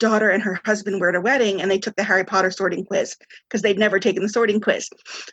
daughter 0.00 0.30
and 0.30 0.42
her 0.42 0.58
husband 0.64 1.00
were 1.00 1.10
at 1.10 1.14
a 1.14 1.20
wedding 1.20 1.62
and 1.62 1.70
they 1.70 1.78
took 1.78 1.94
the 1.94 2.02
Harry 2.02 2.24
Potter 2.24 2.50
sorting 2.50 2.84
quiz 2.84 3.16
because 3.48 3.62
they'd 3.62 3.78
never 3.78 4.00
taken 4.00 4.22
the 4.22 4.28
sorting 4.28 4.60
quiz. 4.60 4.88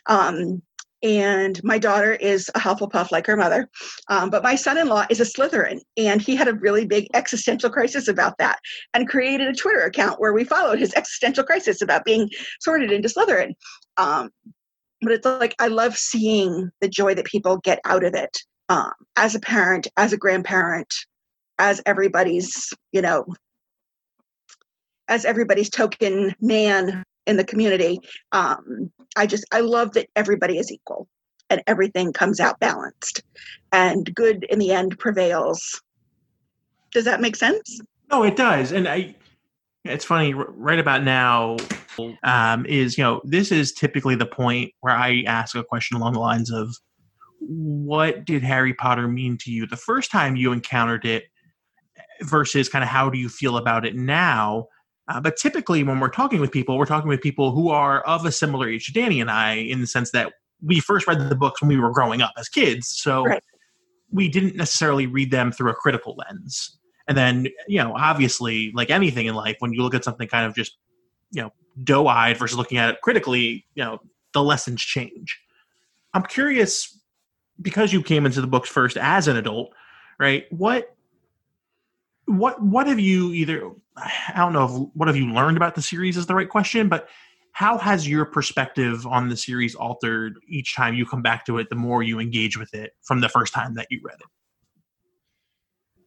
Um, 0.06 0.62
and 1.02 1.62
my 1.62 1.78
daughter 1.78 2.12
is 2.12 2.50
a 2.54 2.58
Hufflepuff 2.58 3.12
like 3.12 3.26
her 3.26 3.36
mother. 3.36 3.68
Um, 4.08 4.30
but 4.30 4.42
my 4.42 4.56
son 4.56 4.78
in 4.78 4.88
law 4.88 5.06
is 5.08 5.20
a 5.20 5.24
Slytherin, 5.24 5.80
and 5.96 6.20
he 6.20 6.34
had 6.34 6.48
a 6.48 6.54
really 6.54 6.86
big 6.86 7.06
existential 7.14 7.70
crisis 7.70 8.08
about 8.08 8.36
that 8.38 8.58
and 8.94 9.08
created 9.08 9.46
a 9.46 9.54
Twitter 9.54 9.80
account 9.80 10.20
where 10.20 10.32
we 10.32 10.42
followed 10.44 10.78
his 10.78 10.92
existential 10.94 11.44
crisis 11.44 11.82
about 11.82 12.04
being 12.04 12.28
sorted 12.60 12.90
into 12.90 13.08
Slytherin. 13.08 13.52
Um, 13.96 14.30
but 15.00 15.12
it's 15.12 15.24
like 15.24 15.54
I 15.60 15.68
love 15.68 15.96
seeing 15.96 16.70
the 16.80 16.88
joy 16.88 17.14
that 17.14 17.26
people 17.26 17.58
get 17.58 17.78
out 17.84 18.04
of 18.04 18.14
it 18.14 18.36
um, 18.68 18.92
as 19.16 19.36
a 19.36 19.40
parent, 19.40 19.86
as 19.96 20.12
a 20.12 20.16
grandparent, 20.16 20.92
as 21.60 21.80
everybody's, 21.86 22.72
you 22.90 23.02
know, 23.02 23.24
as 25.08 25.24
everybody's 25.24 25.70
token 25.70 26.34
man 26.40 27.02
in 27.26 27.36
the 27.36 27.44
community. 27.44 28.00
Um, 28.32 28.90
I 29.16 29.26
just 29.26 29.44
I 29.52 29.60
love 29.60 29.92
that 29.92 30.08
everybody 30.16 30.58
is 30.58 30.70
equal 30.70 31.08
and 31.50 31.62
everything 31.66 32.12
comes 32.12 32.40
out 32.40 32.60
balanced 32.60 33.22
and 33.72 34.12
good 34.14 34.44
in 34.44 34.58
the 34.58 34.72
end 34.72 34.98
prevails. 34.98 35.82
Does 36.92 37.04
that 37.04 37.20
make 37.20 37.36
sense? 37.36 37.80
No, 38.10 38.22
it 38.22 38.36
does. 38.36 38.72
And 38.72 38.88
I 38.88 39.14
it's 39.84 40.04
funny 40.04 40.34
right 40.34 40.78
about 40.78 41.04
now 41.04 41.56
um, 42.22 42.66
is 42.66 42.98
you 42.98 43.04
know 43.04 43.20
this 43.24 43.50
is 43.50 43.72
typically 43.72 44.14
the 44.14 44.26
point 44.26 44.72
where 44.80 44.94
I 44.94 45.22
ask 45.26 45.54
a 45.54 45.64
question 45.64 45.96
along 45.96 46.14
the 46.14 46.20
lines 46.20 46.50
of 46.50 46.74
what 47.40 48.24
did 48.24 48.42
Harry 48.42 48.74
Potter 48.74 49.08
mean 49.08 49.36
to 49.38 49.50
you 49.50 49.66
the 49.66 49.76
first 49.76 50.10
time 50.10 50.36
you 50.36 50.52
encountered 50.52 51.04
it 51.04 51.24
versus 52.22 52.68
kind 52.68 52.82
of 52.82 52.88
how 52.88 53.08
do 53.08 53.18
you 53.18 53.28
feel 53.28 53.56
about 53.56 53.86
it 53.86 53.94
now 53.94 54.66
uh, 55.08 55.20
but 55.20 55.36
typically, 55.36 55.82
when 55.82 56.00
we're 56.00 56.08
talking 56.08 56.40
with 56.40 56.52
people, 56.52 56.76
we're 56.78 56.84
talking 56.84 57.08
with 57.08 57.20
people 57.20 57.52
who 57.52 57.70
are 57.70 58.02
of 58.02 58.24
a 58.24 58.32
similar 58.32 58.68
age 58.68 58.86
to 58.86 58.92
Danny 58.92 59.20
and 59.20 59.30
I, 59.30 59.54
in 59.54 59.80
the 59.80 59.86
sense 59.86 60.10
that 60.10 60.32
we 60.62 60.80
first 60.80 61.06
read 61.06 61.28
the 61.28 61.36
books 61.36 61.62
when 61.62 61.68
we 61.68 61.78
were 61.78 61.90
growing 61.90 62.20
up 62.20 62.32
as 62.36 62.48
kids. 62.48 62.88
So 62.88 63.24
right. 63.24 63.42
we 64.10 64.28
didn't 64.28 64.56
necessarily 64.56 65.06
read 65.06 65.30
them 65.30 65.52
through 65.52 65.70
a 65.70 65.74
critical 65.74 66.16
lens. 66.16 66.78
And 67.06 67.16
then, 67.16 67.46
you 67.66 67.78
know, 67.78 67.94
obviously, 67.96 68.70
like 68.74 68.90
anything 68.90 69.26
in 69.26 69.34
life, 69.34 69.56
when 69.60 69.72
you 69.72 69.82
look 69.82 69.94
at 69.94 70.04
something 70.04 70.28
kind 70.28 70.46
of 70.46 70.54
just, 70.54 70.76
you 71.30 71.40
know, 71.40 71.52
doe 71.84 72.06
eyed 72.06 72.36
versus 72.36 72.58
looking 72.58 72.76
at 72.76 72.90
it 72.90 73.00
critically, 73.02 73.64
you 73.74 73.84
know, 73.84 73.98
the 74.34 74.42
lessons 74.42 74.82
change. 74.82 75.40
I'm 76.12 76.24
curious, 76.24 77.00
because 77.62 77.92
you 77.92 78.02
came 78.02 78.26
into 78.26 78.40
the 78.40 78.46
books 78.46 78.68
first 78.68 78.96
as 78.96 79.26
an 79.26 79.36
adult, 79.36 79.72
right? 80.18 80.44
What 80.50 80.94
what 82.28 82.62
what 82.62 82.86
have 82.86 83.00
you 83.00 83.32
either 83.32 83.70
I 83.96 84.34
don't 84.36 84.52
know 84.52 84.64
if 84.64 84.70
what 84.94 85.08
have 85.08 85.16
you 85.16 85.32
learned 85.32 85.56
about 85.56 85.74
the 85.74 85.82
series 85.82 86.16
is 86.16 86.26
the 86.26 86.34
right 86.34 86.48
question, 86.48 86.88
but 86.88 87.08
how 87.52 87.78
has 87.78 88.06
your 88.06 88.24
perspective 88.24 89.06
on 89.06 89.28
the 89.28 89.36
series 89.36 89.74
altered 89.74 90.38
each 90.46 90.76
time 90.76 90.94
you 90.94 91.04
come 91.04 91.22
back 91.22 91.44
to 91.46 91.58
it 91.58 91.68
the 91.70 91.76
more 91.76 92.02
you 92.02 92.20
engage 92.20 92.56
with 92.56 92.72
it 92.74 92.92
from 93.02 93.20
the 93.20 93.28
first 93.28 93.52
time 93.52 93.74
that 93.74 93.88
you 93.90 94.00
read 94.04 94.18
it? 94.20 94.26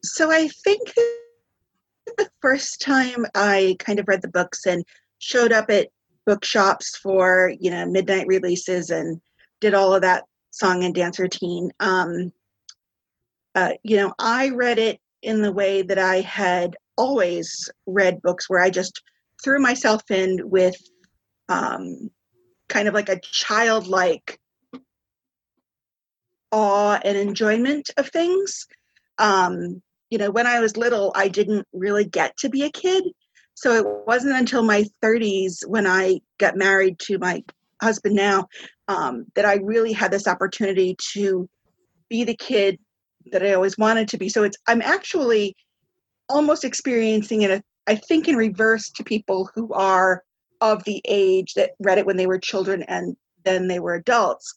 So 0.04 0.32
I 0.32 0.48
think 0.48 0.94
the 2.18 2.30
first 2.40 2.82
time 2.82 3.26
I 3.36 3.76
kind 3.80 4.00
of 4.00 4.08
read 4.08 4.22
the 4.22 4.30
books 4.30 4.66
and 4.66 4.86
showed 5.20 5.52
up 5.52 5.70
at 5.70 5.90
bookshops 6.26 6.96
for, 6.98 7.52
you 7.60 7.72
know, 7.72 7.86
midnight 7.86 8.28
releases 8.28 8.90
and 8.90 9.20
did 9.60 9.74
all 9.74 9.94
of 9.94 10.02
that 10.04 10.24
song 10.52 10.84
and 10.84 10.96
dance 10.96 11.20
routine. 11.20 11.72
Um, 11.80 12.32
uh, 13.56 13.74
you 13.84 13.98
know, 13.98 14.14
I 14.20 14.50
read 14.50 14.80
it 14.80 15.02
in 15.22 15.42
the 15.42 15.52
way 15.52 15.82
that 15.82 15.98
I 15.98 16.22
had 16.22 16.76
always 16.98 17.70
read 17.86 18.22
books 18.22 18.50
where 18.50 18.62
I 18.62 18.70
just 18.70 19.02
threw 19.44 19.60
myself 19.60 20.02
in 20.10 20.50
with 20.50 20.76
um, 21.50 22.10
kind 22.70 22.88
of 22.88 22.94
like 22.94 23.10
a 23.10 23.20
childlike 23.20 24.40
awe 26.52 27.00
and 27.04 27.18
enjoyment 27.18 27.90
of 27.98 28.10
things. 28.10 28.68
Um, 29.18 29.82
you 30.10 30.18
know, 30.18 30.32
when 30.32 30.48
I 30.48 30.60
was 30.60 30.78
little, 30.78 31.12
I 31.16 31.28
didn't 31.28 31.68
really 31.74 32.06
get 32.06 32.36
to 32.38 32.50
be 32.50 32.64
a 32.64 32.72
kid. 32.72 33.04
So 33.54 33.74
it 33.74 34.08
wasn't 34.08 34.38
until 34.38 34.64
my 34.64 34.86
30s 35.04 35.66
when 35.68 35.86
I 35.86 36.20
got 36.40 36.58
married 36.58 37.00
to 37.00 37.18
my 37.20 37.44
husband 37.82 38.16
now 38.16 38.48
um, 38.88 39.26
that 39.36 39.46
I 39.46 39.56
really 39.56 39.94
had 39.94 40.12
this 40.12 40.28
opportunity 40.28 40.96
to 41.14 41.50
be 42.10 42.24
the 42.24 42.36
kid 42.36 42.80
that 43.32 43.44
I 43.44 43.54
always 43.54 43.78
wanted 43.78 44.08
to 44.10 44.18
be. 44.18 44.30
So 44.30 44.44
it's 44.44 44.58
I'm 44.68 44.82
actually 44.82 45.56
almost 46.30 46.64
experiencing 46.64 47.42
it 47.42 47.64
I 47.88 47.96
think 47.96 48.28
in 48.28 48.36
reverse 48.36 48.90
to 48.92 49.04
people 49.04 49.50
who 49.56 49.74
are 49.74 50.24
of 50.62 50.84
the 50.84 51.02
age 51.06 51.56
that 51.56 51.72
read 51.80 51.98
it 51.98 52.06
when 52.06 52.18
they 52.18 52.28
were 52.28 52.40
children 52.40 52.84
and 52.84 53.16
then 53.44 53.68
they 53.68 53.80
were 53.80 53.96
adults. 53.96 54.54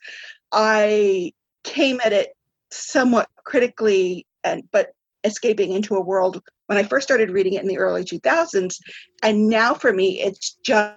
I 0.52 1.32
came 1.64 2.00
at 2.04 2.12
it 2.12 2.30
somewhat 2.70 3.28
critically 3.44 4.26
and 4.44 4.62
but 4.72 4.90
escaping 5.24 5.72
into 5.72 5.96
a 5.96 6.00
world 6.00 6.42
when 6.66 6.78
I 6.78 6.82
first 6.82 7.06
started 7.06 7.30
reading 7.30 7.54
it 7.54 7.62
in 7.62 7.68
the 7.68 7.78
early 7.78 8.04
2000s. 8.04 8.76
And 9.22 9.48
now 9.48 9.74
for 9.74 9.92
me, 9.92 10.20
it's 10.20 10.58
just, 10.64 10.96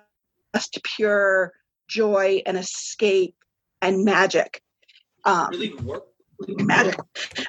pure 0.95 1.53
joy 1.87 2.41
and 2.45 2.57
escape 2.57 3.35
and 3.81 4.03
magic. 4.03 4.61
Um, 5.23 5.49
really 5.51 5.75
magic, 6.47 6.99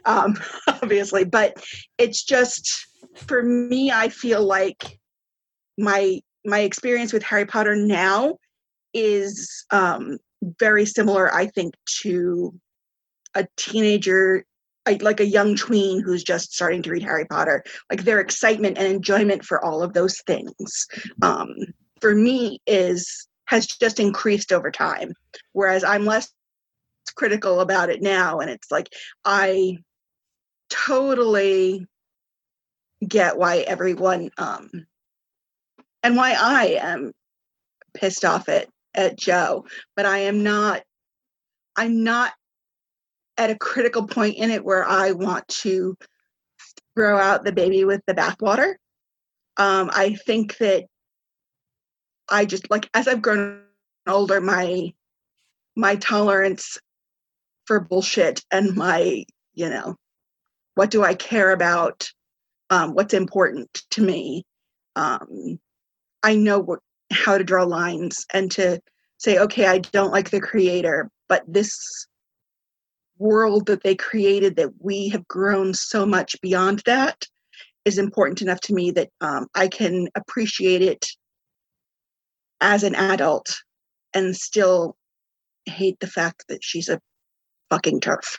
um, 0.04 0.36
obviously, 0.68 1.24
but 1.24 1.56
it's 1.98 2.24
just 2.24 2.86
for 3.14 3.42
me. 3.42 3.90
I 3.90 4.08
feel 4.08 4.44
like 4.44 4.98
my 5.76 6.20
my 6.44 6.60
experience 6.60 7.12
with 7.12 7.22
Harry 7.22 7.46
Potter 7.46 7.76
now 7.76 8.36
is 8.94 9.64
um, 9.70 10.18
very 10.58 10.86
similar, 10.86 11.32
I 11.34 11.46
think, 11.46 11.74
to 12.02 12.54
a 13.34 13.46
teenager 13.56 14.44
like 15.02 15.20
a 15.20 15.26
young 15.26 15.54
tween 15.54 16.00
who's 16.00 16.24
just 16.24 16.54
starting 16.54 16.82
to 16.82 16.90
read 16.90 17.02
Harry 17.02 17.26
Potter, 17.26 17.62
like 17.90 18.04
their 18.04 18.20
excitement 18.20 18.78
and 18.78 18.86
enjoyment 18.86 19.44
for 19.44 19.62
all 19.62 19.82
of 19.82 19.92
those 19.92 20.20
things, 20.26 20.86
um, 21.20 21.48
for 22.00 22.14
me 22.14 22.60
is 22.66 23.28
has 23.46 23.66
just 23.66 23.98
increased 24.00 24.52
over 24.52 24.70
time. 24.70 25.12
Whereas 25.52 25.84
I'm 25.84 26.04
less 26.04 26.30
critical 27.10 27.60
about 27.60 27.90
it 27.90 28.02
now, 28.02 28.40
and 28.40 28.50
it's 28.50 28.70
like 28.70 28.92
I 29.24 29.78
totally 30.70 31.86
get 33.06 33.38
why 33.38 33.58
everyone 33.58 34.30
um, 34.38 34.70
and 36.02 36.16
why 36.16 36.34
I 36.38 36.78
am 36.80 37.12
pissed 37.94 38.24
off 38.24 38.48
at 38.48 38.68
at 38.94 39.16
Jo 39.16 39.64
but 39.96 40.06
I 40.06 40.18
am 40.18 40.42
not. 40.42 40.82
I'm 41.76 42.02
not 42.02 42.32
at 43.36 43.50
a 43.50 43.58
critical 43.58 44.06
point 44.06 44.36
in 44.36 44.50
it 44.50 44.64
where 44.64 44.84
I 44.84 45.12
want 45.12 45.46
to 45.48 45.96
throw 46.96 47.16
out 47.16 47.44
the 47.44 47.52
baby 47.52 47.84
with 47.84 48.02
the 48.06 48.14
bathwater. 48.14 48.74
Um, 49.56 49.90
I 49.92 50.14
think 50.14 50.58
that 50.58 50.86
I 52.28 52.44
just 52.44 52.70
like 52.70 52.90
as 52.94 53.06
I've 53.06 53.22
grown 53.22 53.62
older, 54.06 54.40
my 54.40 54.92
my 55.76 55.96
tolerance 55.96 56.78
for 57.68 57.78
bullshit 57.78 58.44
and 58.50 58.74
my 58.74 59.24
you 59.54 59.70
know 59.70 59.94
what 60.78 60.92
do 60.92 61.02
I 61.02 61.14
care 61.14 61.50
about, 61.50 62.08
um, 62.70 62.94
what's 62.94 63.12
important 63.12 63.82
to 63.90 64.00
me. 64.00 64.44
Um, 64.94 65.58
I 66.22 66.36
know 66.36 66.60
what, 66.60 66.78
how 67.12 67.36
to 67.36 67.42
draw 67.42 67.64
lines 67.64 68.24
and 68.32 68.48
to 68.52 68.80
say, 69.16 69.38
okay, 69.38 69.66
I 69.66 69.78
don't 69.78 70.12
like 70.12 70.30
the 70.30 70.40
creator, 70.40 71.10
but 71.28 71.42
this 71.48 72.06
world 73.18 73.66
that 73.66 73.82
they 73.82 73.96
created 73.96 74.54
that 74.54 74.70
we 74.78 75.08
have 75.08 75.26
grown 75.26 75.74
so 75.74 76.06
much 76.06 76.40
beyond 76.42 76.82
that 76.86 77.26
is 77.84 77.98
important 77.98 78.40
enough 78.40 78.60
to 78.60 78.74
me 78.74 78.92
that 78.92 79.08
um, 79.20 79.48
I 79.56 79.66
can 79.66 80.06
appreciate 80.14 80.80
it 80.80 81.06
as 82.60 82.84
an 82.84 82.94
adult 82.94 83.52
and 84.14 84.36
still 84.36 84.96
hate 85.64 85.98
the 85.98 86.06
fact 86.06 86.44
that 86.48 86.62
she's 86.62 86.88
a 86.88 87.00
fucking 87.70 88.00
TERF. 88.00 88.38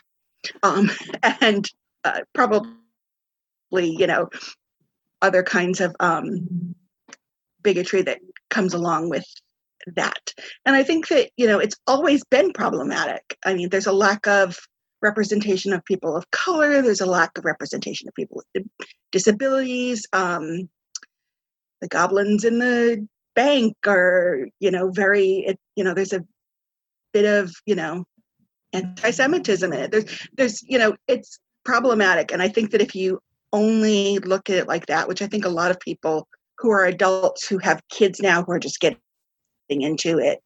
Um, 0.62 0.90
and 1.40 1.66
uh, 2.04 2.20
probably, 2.34 2.70
you 3.72 4.06
know, 4.06 4.28
other 5.22 5.42
kinds 5.42 5.80
of 5.80 5.94
um, 6.00 6.74
bigotry 7.62 8.02
that 8.02 8.20
comes 8.48 8.74
along 8.74 9.10
with 9.10 9.26
that. 9.94 10.34
And 10.64 10.76
I 10.76 10.82
think 10.82 11.08
that, 11.08 11.30
you 11.36 11.46
know, 11.46 11.58
it's 11.58 11.76
always 11.86 12.24
been 12.24 12.52
problematic. 12.52 13.36
I 13.44 13.54
mean, 13.54 13.68
there's 13.68 13.86
a 13.86 13.92
lack 13.92 14.26
of 14.26 14.58
representation 15.02 15.72
of 15.72 15.84
people 15.84 16.16
of 16.16 16.30
color, 16.30 16.82
there's 16.82 17.00
a 17.00 17.06
lack 17.06 17.38
of 17.38 17.44
representation 17.44 18.08
of 18.08 18.14
people 18.14 18.42
with 18.54 18.66
disabilities. 19.12 20.06
Um, 20.12 20.68
the 21.80 21.88
goblins 21.88 22.44
in 22.44 22.58
the 22.58 23.06
bank 23.34 23.74
are, 23.86 24.46
you 24.58 24.70
know, 24.70 24.90
very, 24.90 25.44
it, 25.46 25.58
you 25.76 25.84
know, 25.84 25.94
there's 25.94 26.12
a 26.12 26.24
bit 27.12 27.24
of, 27.24 27.50
you 27.64 27.74
know, 27.74 28.04
anti-Semitism 28.72 29.72
in 29.72 29.80
it. 29.80 29.90
There's, 29.90 30.28
there's, 30.36 30.62
you 30.62 30.78
know, 30.78 30.96
it's 31.08 31.38
problematic. 31.64 32.32
And 32.32 32.42
I 32.42 32.48
think 32.48 32.70
that 32.70 32.80
if 32.80 32.94
you 32.94 33.20
only 33.52 34.18
look 34.18 34.48
at 34.48 34.56
it 34.56 34.68
like 34.68 34.86
that, 34.86 35.08
which 35.08 35.22
I 35.22 35.26
think 35.26 35.44
a 35.44 35.50
lot 35.50 35.70
of 35.70 35.80
people 35.80 36.28
who 36.58 36.70
are 36.70 36.84
adults 36.84 37.48
who 37.48 37.58
have 37.58 37.82
kids 37.88 38.20
now 38.20 38.42
who 38.42 38.52
are 38.52 38.58
just 38.58 38.80
getting 38.80 38.98
into 39.68 40.18
it, 40.18 40.40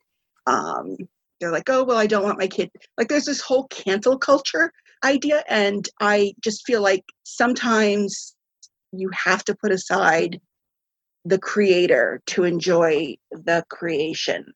um, 0.47 0.97
they're 1.41 1.53
like, 1.53 1.69
oh, 1.69 1.85
well, 1.85 1.99
I 1.99 2.07
don't 2.07 2.23
want 2.23 2.39
my 2.39 2.47
kid. 2.47 2.71
Like, 2.97 3.09
there's 3.09 3.27
this 3.27 3.41
whole 3.41 3.67
cancel 3.69 4.19
culture 4.19 4.73
idea. 5.05 5.43
And 5.49 5.89
I 6.01 6.35
just 6.41 6.65
feel 6.67 6.83
like 6.83 7.05
sometimes 7.25 8.35
you 8.93 9.11
have 9.13 9.45
to 9.45 9.57
put 9.57 9.73
aside 9.73 10.41
the 11.25 11.39
creator 11.39 12.23
to 12.27 12.45
enjoy 12.45 13.17
the 13.31 13.65
creation. 13.69 14.53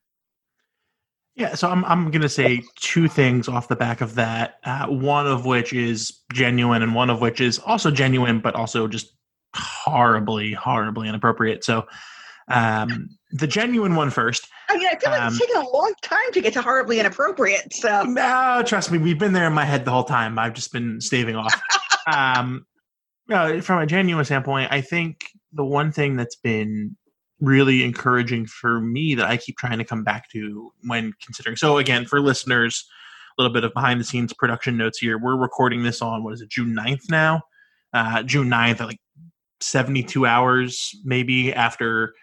Yeah, 1.38 1.54
so 1.54 1.70
I'm 1.70 1.84
I'm 1.84 2.10
going 2.10 2.22
to 2.22 2.28
say 2.28 2.64
two 2.80 3.06
things 3.06 3.46
off 3.46 3.68
the 3.68 3.76
back 3.76 4.00
of 4.00 4.16
that. 4.16 4.58
Uh, 4.64 4.88
one 4.88 5.28
of 5.28 5.46
which 5.46 5.72
is 5.72 6.20
genuine, 6.32 6.82
and 6.82 6.96
one 6.96 7.10
of 7.10 7.20
which 7.20 7.40
is 7.40 7.60
also 7.60 7.92
genuine, 7.92 8.40
but 8.40 8.56
also 8.56 8.88
just 8.88 9.14
horribly, 9.54 10.52
horribly 10.52 11.08
inappropriate. 11.08 11.62
So, 11.62 11.86
um, 12.48 13.08
the 13.30 13.46
genuine 13.46 13.94
one 13.94 14.10
first. 14.10 14.48
I 14.68 14.76
mean, 14.78 14.88
I 14.88 14.96
feel 14.96 15.12
like 15.12 15.20
um, 15.20 15.28
it's 15.28 15.38
taken 15.38 15.62
a 15.62 15.70
long 15.70 15.94
time 16.02 16.32
to 16.32 16.40
get 16.40 16.54
to 16.54 16.60
horribly 16.60 16.98
inappropriate. 16.98 17.72
So 17.72 18.02
no, 18.02 18.64
trust 18.66 18.90
me, 18.90 18.98
we've 18.98 19.18
been 19.18 19.32
there 19.32 19.46
in 19.46 19.52
my 19.52 19.64
head 19.64 19.84
the 19.84 19.92
whole 19.92 20.04
time. 20.04 20.40
I've 20.40 20.54
just 20.54 20.72
been 20.72 21.00
staving 21.00 21.36
off. 21.36 21.54
um, 22.12 22.66
no, 23.28 23.60
from 23.60 23.80
a 23.80 23.86
genuine 23.86 24.24
standpoint, 24.24 24.72
I 24.72 24.80
think 24.80 25.24
the 25.52 25.64
one 25.64 25.92
thing 25.92 26.16
that's 26.16 26.36
been 26.36 26.96
really 27.40 27.84
encouraging 27.84 28.46
for 28.46 28.80
me 28.80 29.14
that 29.14 29.26
I 29.26 29.36
keep 29.36 29.56
trying 29.56 29.78
to 29.78 29.84
come 29.84 30.04
back 30.04 30.28
to 30.30 30.72
when 30.82 31.12
considering. 31.22 31.56
So 31.56 31.78
again, 31.78 32.04
for 32.04 32.20
listeners, 32.20 32.84
a 33.38 33.42
little 33.42 33.52
bit 33.52 33.64
of 33.64 33.72
behind 33.72 34.00
the 34.00 34.04
scenes 34.04 34.32
production 34.32 34.76
notes 34.76 34.98
here. 34.98 35.18
We're 35.18 35.36
recording 35.36 35.82
this 35.82 36.02
on 36.02 36.24
what 36.24 36.34
is 36.34 36.40
it, 36.40 36.50
June 36.50 36.74
9th 36.74 37.08
now? 37.10 37.42
Uh, 37.92 38.22
June 38.22 38.48
9th, 38.48 38.80
like 38.80 38.98
72 39.60 40.26
hours 40.26 40.94
maybe 41.04 41.52
after 41.52 42.14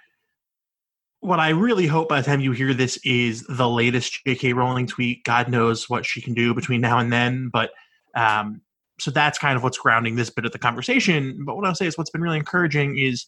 what 1.21 1.39
I 1.39 1.49
really 1.49 1.87
hope 1.87 2.07
by 2.07 2.21
the 2.21 2.25
time 2.25 2.39
you 2.39 2.51
hear 2.51 2.73
this 2.73 2.99
is 3.03 3.43
the 3.49 3.67
latest 3.67 4.23
J.K. 4.25 4.53
Rowling 4.53 4.85
tweet. 4.85 5.23
God 5.23 5.49
knows 5.49 5.89
what 5.89 6.05
she 6.05 6.21
can 6.21 6.33
do 6.33 6.53
between 6.53 6.81
now 6.81 6.99
and 6.99 7.11
then, 7.11 7.49
but 7.51 7.71
um, 8.15 8.61
so 8.99 9.11
that's 9.11 9.39
kind 9.39 9.57
of 9.57 9.63
what's 9.63 9.77
grounding 9.77 10.15
this 10.15 10.29
bit 10.29 10.45
of 10.45 10.51
the 10.51 10.59
conversation. 10.59 11.43
But 11.43 11.55
what 11.55 11.65
I'll 11.65 11.75
say 11.75 11.87
is 11.87 11.97
what's 11.97 12.11
been 12.11 12.21
really 12.21 12.37
encouraging 12.37 12.99
is, 12.99 13.25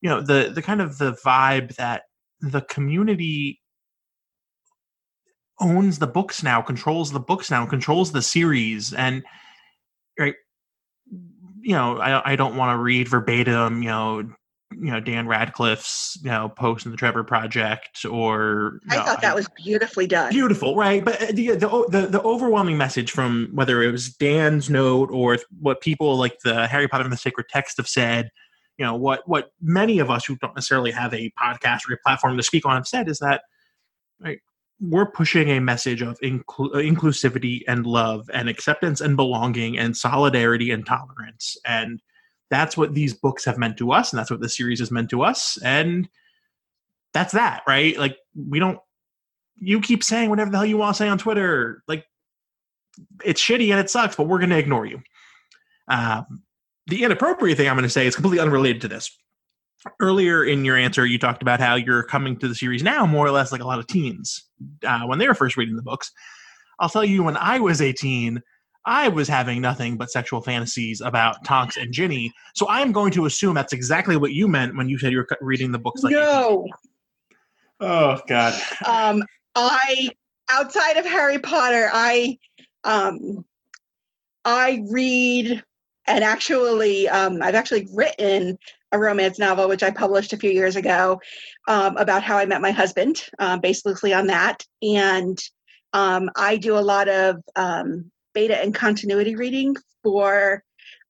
you 0.00 0.08
know, 0.08 0.20
the 0.20 0.50
the 0.54 0.62
kind 0.62 0.80
of 0.80 0.98
the 0.98 1.12
vibe 1.24 1.74
that 1.76 2.02
the 2.40 2.62
community 2.62 3.60
owns 5.60 5.98
the 5.98 6.06
books 6.06 6.42
now, 6.42 6.62
controls 6.62 7.10
the 7.10 7.20
books 7.20 7.50
now, 7.50 7.66
controls 7.66 8.12
the 8.12 8.22
series, 8.22 8.92
and 8.92 9.22
right. 10.18 10.34
You 11.60 11.74
know, 11.74 11.98
I, 11.98 12.32
I 12.32 12.36
don't 12.36 12.56
want 12.56 12.74
to 12.74 12.82
read 12.82 13.08
verbatim, 13.08 13.82
you 13.82 13.88
know, 13.88 14.30
you 14.70 14.90
know 14.90 15.00
Dan 15.00 15.26
Radcliffe's 15.26 16.18
you 16.22 16.30
know 16.30 16.48
post 16.48 16.84
in 16.84 16.92
the 16.92 16.96
Trevor 16.96 17.24
Project 17.24 18.04
or 18.04 18.80
I 18.90 18.96
thought 18.96 19.22
that 19.22 19.34
was 19.34 19.48
beautifully 19.56 20.06
done. 20.06 20.30
Beautiful, 20.30 20.76
right? 20.76 21.04
But 21.04 21.22
uh, 21.22 21.26
the, 21.32 21.48
the 21.50 21.86
the 21.88 22.06
the 22.06 22.22
overwhelming 22.22 22.76
message 22.76 23.10
from 23.10 23.48
whether 23.52 23.82
it 23.82 23.90
was 23.90 24.10
Dan's 24.10 24.68
note 24.68 25.10
or 25.10 25.38
what 25.60 25.80
people 25.80 26.16
like 26.16 26.38
the 26.44 26.66
Harry 26.66 26.88
Potter 26.88 27.04
and 27.04 27.12
the 27.12 27.16
Sacred 27.16 27.46
Text 27.48 27.78
have 27.78 27.88
said, 27.88 28.30
you 28.78 28.84
know 28.84 28.94
what 28.94 29.26
what 29.28 29.52
many 29.60 29.98
of 29.98 30.10
us 30.10 30.24
who 30.24 30.36
don't 30.36 30.54
necessarily 30.54 30.90
have 30.90 31.12
a 31.12 31.32
podcast 31.40 31.88
or 31.88 31.94
a 31.94 31.98
platform 32.04 32.36
to 32.36 32.42
speak 32.42 32.64
on 32.64 32.76
have 32.76 32.86
said 32.88 33.08
is 33.08 33.18
that 33.18 33.42
right 34.20 34.40
we're 34.80 35.10
pushing 35.10 35.50
a 35.50 35.60
message 35.60 36.02
of 36.02 36.18
inclu- 36.20 36.72
inclusivity 36.72 37.62
and 37.66 37.84
love 37.84 38.30
and 38.32 38.48
acceptance 38.48 39.00
and 39.00 39.16
belonging 39.16 39.76
and 39.76 39.96
solidarity 39.96 40.70
and 40.70 40.86
tolerance. 40.86 41.56
And 41.66 42.00
that's 42.50 42.76
what 42.76 42.94
these 42.94 43.12
books 43.12 43.44
have 43.44 43.58
meant 43.58 43.76
to 43.78 43.92
us 43.92 44.12
and 44.12 44.18
that's 44.18 44.30
what 44.30 44.40
the 44.40 44.48
series 44.48 44.78
has 44.78 44.90
meant 44.90 45.10
to 45.10 45.22
us. 45.22 45.58
And 45.64 46.08
that's 47.12 47.32
that 47.32 47.62
right? 47.66 47.98
Like 47.98 48.18
we 48.36 48.58
don't 48.58 48.78
you 49.56 49.80
keep 49.80 50.04
saying 50.04 50.30
whatever 50.30 50.50
the 50.50 50.58
hell 50.58 50.66
you 50.66 50.78
want 50.78 50.94
to 50.94 50.98
say 50.98 51.08
on 51.08 51.18
twitter. 51.18 51.82
Like 51.88 52.04
it's 53.24 53.42
shitty 53.42 53.70
and 53.70 53.80
it 53.80 53.90
sucks 53.90 54.14
but 54.14 54.28
we're 54.28 54.38
going 54.38 54.50
to 54.50 54.58
ignore 54.58 54.86
you. 54.86 55.02
Um, 55.88 56.42
the 56.88 57.04
inappropriate 57.04 57.56
thing 57.56 57.68
i'm 57.68 57.76
going 57.76 57.82
to 57.82 57.88
say 57.88 58.06
is 58.06 58.14
completely 58.14 58.40
unrelated 58.40 58.80
to 58.82 58.88
this 58.88 59.16
earlier 60.00 60.44
in 60.44 60.64
your 60.64 60.76
answer 60.76 61.06
you 61.06 61.18
talked 61.18 61.42
about 61.42 61.60
how 61.60 61.76
you're 61.76 62.02
coming 62.02 62.36
to 62.36 62.48
the 62.48 62.54
series 62.54 62.82
now 62.82 63.06
more 63.06 63.26
or 63.26 63.30
less 63.30 63.52
like 63.52 63.60
a 63.60 63.66
lot 63.66 63.78
of 63.78 63.86
teens 63.86 64.44
uh, 64.84 65.02
when 65.06 65.18
they 65.18 65.28
were 65.28 65.34
first 65.34 65.56
reading 65.56 65.76
the 65.76 65.82
books 65.82 66.10
i'll 66.80 66.88
tell 66.88 67.04
you 67.04 67.22
when 67.22 67.36
i 67.36 67.58
was 67.58 67.80
18 67.80 68.42
I 68.88 69.08
was 69.08 69.28
having 69.28 69.60
nothing 69.60 69.98
but 69.98 70.10
sexual 70.10 70.40
fantasies 70.40 71.02
about 71.02 71.44
Tonks 71.44 71.76
and 71.76 71.92
Ginny. 71.92 72.32
So 72.54 72.66
I'm 72.70 72.90
going 72.90 73.12
to 73.12 73.26
assume 73.26 73.54
that's 73.54 73.74
exactly 73.74 74.16
what 74.16 74.32
you 74.32 74.48
meant 74.48 74.76
when 74.78 74.88
you 74.88 74.98
said 74.98 75.12
you 75.12 75.18
were 75.18 75.28
reading 75.42 75.72
the 75.72 75.78
books. 75.78 76.02
Like 76.02 76.12
no. 76.12 76.66
Oh 77.80 78.18
God. 78.26 78.58
Um, 78.86 79.22
I 79.54 80.10
outside 80.50 80.96
of 80.96 81.04
Harry 81.04 81.38
Potter, 81.38 81.90
I 81.92 82.38
um, 82.84 83.44
I 84.46 84.82
read 84.88 85.62
and 86.08 86.24
actually, 86.24 87.08
um, 87.08 87.42
I've 87.42 87.54
actually 87.54 87.86
written 87.92 88.58
a 88.90 88.98
romance 88.98 89.38
novel, 89.38 89.68
which 89.68 89.82
I 89.82 89.90
published 89.90 90.32
a 90.32 90.38
few 90.38 90.50
years 90.50 90.76
ago, 90.76 91.20
um, 91.68 91.96
about 91.96 92.22
how 92.22 92.38
I 92.38 92.46
met 92.46 92.62
my 92.62 92.70
husband, 92.70 93.24
uh, 93.38 93.58
basically 93.58 94.14
on 94.14 94.26
that. 94.28 94.64
And 94.82 95.38
um, 95.92 96.30
I 96.36 96.56
do 96.56 96.76
a 96.76 96.80
lot 96.80 97.08
of 97.08 97.36
um, 97.54 98.10
beta 98.34 98.58
and 98.60 98.74
continuity 98.74 99.36
reading 99.36 99.76
for 100.02 100.64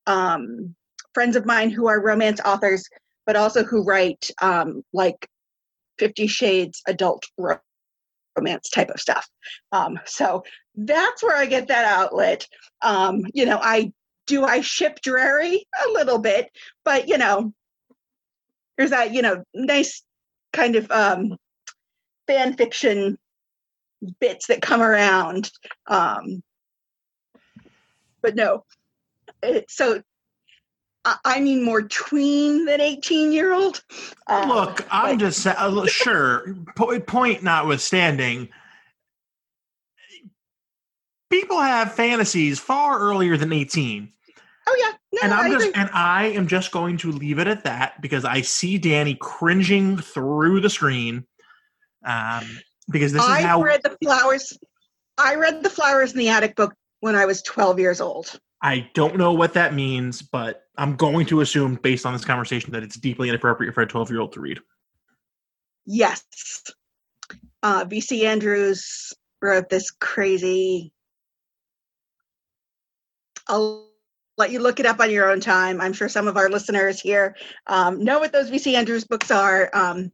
um, 0.07 0.75
friends 1.13 1.35
of 1.35 1.45
mine 1.45 1.69
who 1.69 1.87
are 1.87 2.01
romance 2.01 2.41
authors, 2.43 2.87
but 3.25 3.35
also 3.35 3.63
who 3.63 3.83
write 3.83 4.29
um, 4.41 4.83
like 4.93 5.27
Fifty 5.97 6.27
Shades 6.27 6.81
adult 6.87 7.25
romance 8.35 8.69
type 8.69 8.89
of 8.89 8.99
stuff. 8.99 9.27
Um, 9.71 9.99
so 10.05 10.43
that's 10.75 11.21
where 11.23 11.35
I 11.35 11.45
get 11.45 11.67
that 11.67 11.85
outlet. 11.85 12.47
Um, 12.81 13.23
you 13.33 13.45
know, 13.45 13.59
I 13.61 13.91
do 14.29 14.45
I 14.45 14.61
ship 14.61 14.99
Drarry 15.01 15.65
a 15.85 15.89
little 15.89 16.19
bit, 16.19 16.51
but 16.85 17.09
you 17.09 17.17
know, 17.17 17.51
there's 18.77 18.91
that 18.91 19.11
you 19.11 19.21
know 19.21 19.43
nice 19.53 20.03
kind 20.53 20.75
of 20.75 20.89
um, 20.91 21.35
fan 22.27 22.55
fiction 22.55 23.17
bits 24.21 24.47
that 24.47 24.61
come 24.61 24.81
around. 24.81 25.51
Um, 25.87 26.43
but 28.21 28.35
no, 28.35 28.65
it, 29.41 29.65
so 29.69 30.01
I 31.03 31.39
mean 31.39 31.63
more 31.63 31.81
tween 31.81 32.65
than 32.65 32.79
18 32.79 33.31
year 33.31 33.51
old. 33.51 33.83
Uh, 34.27 34.45
Look, 34.47 34.87
I'm 34.91 35.17
but, 35.17 35.25
just 35.25 35.47
uh, 35.47 35.85
sure, 35.87 36.55
point 36.75 37.41
notwithstanding, 37.41 38.49
people 41.31 41.59
have 41.59 41.93
fantasies 41.93 42.59
far 42.59 42.99
earlier 42.99 43.37
than 43.37 43.51
18. 43.51 44.11
Oh 44.69 44.75
yeah. 44.79 44.91
No, 45.13 45.19
and 45.23 45.33
I'm 45.33 45.45
I 45.45 45.49
just 45.49 45.69
agree. 45.69 45.81
and 45.81 45.89
I 45.93 46.25
am 46.27 46.47
just 46.47 46.71
going 46.71 46.97
to 46.97 47.11
leave 47.11 47.39
it 47.39 47.47
at 47.47 47.63
that 47.63 47.99
because 48.01 48.23
I 48.23 48.41
see 48.41 48.77
Danny 48.77 49.17
cringing 49.19 49.97
through 49.97 50.61
the 50.61 50.69
screen. 50.69 51.25
Um, 52.05 52.45
because 52.91 53.13
this 53.13 53.23
is 53.23 53.27
how 53.27 53.61
I 53.61 53.63
read 53.63 53.81
the 53.83 53.97
flowers. 54.03 54.57
I 55.17 55.35
read 55.35 55.63
the 55.63 55.69
flowers 55.69 56.11
in 56.11 56.19
the 56.19 56.29
attic 56.29 56.55
book 56.55 56.75
when 56.99 57.15
I 57.15 57.25
was 57.25 57.41
12 57.41 57.79
years 57.79 57.99
old. 57.99 58.39
I 58.61 58.89
don't 58.93 59.17
know 59.17 59.33
what 59.33 59.53
that 59.53 59.73
means, 59.73 60.21
but 60.21 60.63
I'm 60.77 60.95
going 60.95 61.25
to 61.27 61.41
assume, 61.41 61.75
based 61.75 62.05
on 62.05 62.13
this 62.13 62.25
conversation, 62.25 62.71
that 62.73 62.83
it's 62.83 62.97
deeply 62.97 63.29
inappropriate 63.29 63.73
for 63.73 63.81
a 63.81 63.87
12 63.87 64.11
year 64.11 64.19
old 64.19 64.33
to 64.33 64.39
read. 64.39 64.59
Yes. 65.85 66.23
Uh, 67.63 67.85
VC 67.85 68.23
Andrews 68.23 69.13
wrote 69.41 69.69
this 69.69 69.89
crazy. 69.91 70.93
I'll 74.39 74.45
let 74.45 74.53
you 74.53 74.59
look 74.61 74.79
it 74.79 74.85
up 74.85 75.01
on 75.01 75.11
your 75.11 75.29
own 75.29 75.41
time. 75.41 75.81
I'm 75.81 75.91
sure 75.91 76.07
some 76.07 76.25
of 76.25 76.37
our 76.37 76.49
listeners 76.49 77.01
here 77.01 77.35
um, 77.67 78.01
know 78.01 78.19
what 78.19 78.31
those 78.31 78.49
VC 78.49 78.73
Andrews 78.73 79.03
books 79.03 79.31
are. 79.31 79.69
Um, 79.73 80.13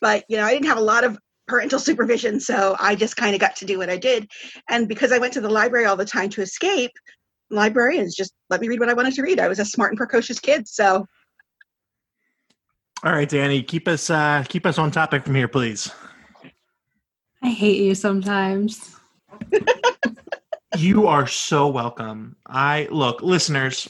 but, 0.00 0.24
you 0.28 0.38
know, 0.38 0.44
I 0.44 0.52
didn't 0.52 0.68
have 0.68 0.78
a 0.78 0.82
lot 0.82 1.04
of 1.04 1.18
parental 1.46 1.78
supervision, 1.78 2.40
so 2.40 2.74
I 2.80 2.94
just 2.94 3.18
kind 3.18 3.34
of 3.34 3.40
got 3.40 3.56
to 3.56 3.66
do 3.66 3.76
what 3.76 3.90
I 3.90 3.98
did. 3.98 4.30
And 4.70 4.88
because 4.88 5.12
I 5.12 5.18
went 5.18 5.34
to 5.34 5.42
the 5.42 5.50
library 5.50 5.84
all 5.84 5.96
the 5.96 6.06
time 6.06 6.30
to 6.30 6.40
escape, 6.40 6.92
librarians 7.50 8.14
just 8.14 8.32
let 8.48 8.62
me 8.62 8.68
read 8.68 8.80
what 8.80 8.88
I 8.88 8.94
wanted 8.94 9.12
to 9.14 9.22
read. 9.22 9.38
I 9.38 9.48
was 9.48 9.58
a 9.58 9.64
smart 9.66 9.90
and 9.90 9.98
precocious 9.98 10.40
kid, 10.40 10.66
so. 10.66 11.04
All 13.04 13.12
right, 13.12 13.28
Danny, 13.28 13.62
keep 13.62 13.88
us 13.88 14.08
uh, 14.08 14.42
keep 14.48 14.64
us 14.64 14.78
on 14.78 14.90
topic 14.90 15.24
from 15.24 15.34
here, 15.34 15.48
please. 15.48 15.90
I 17.42 17.50
hate 17.50 17.82
you 17.82 17.94
sometimes. 17.94 18.96
you 20.76 21.06
are 21.06 21.26
so 21.26 21.68
welcome. 21.68 22.36
I 22.46 22.88
look, 22.90 23.22
listeners, 23.22 23.88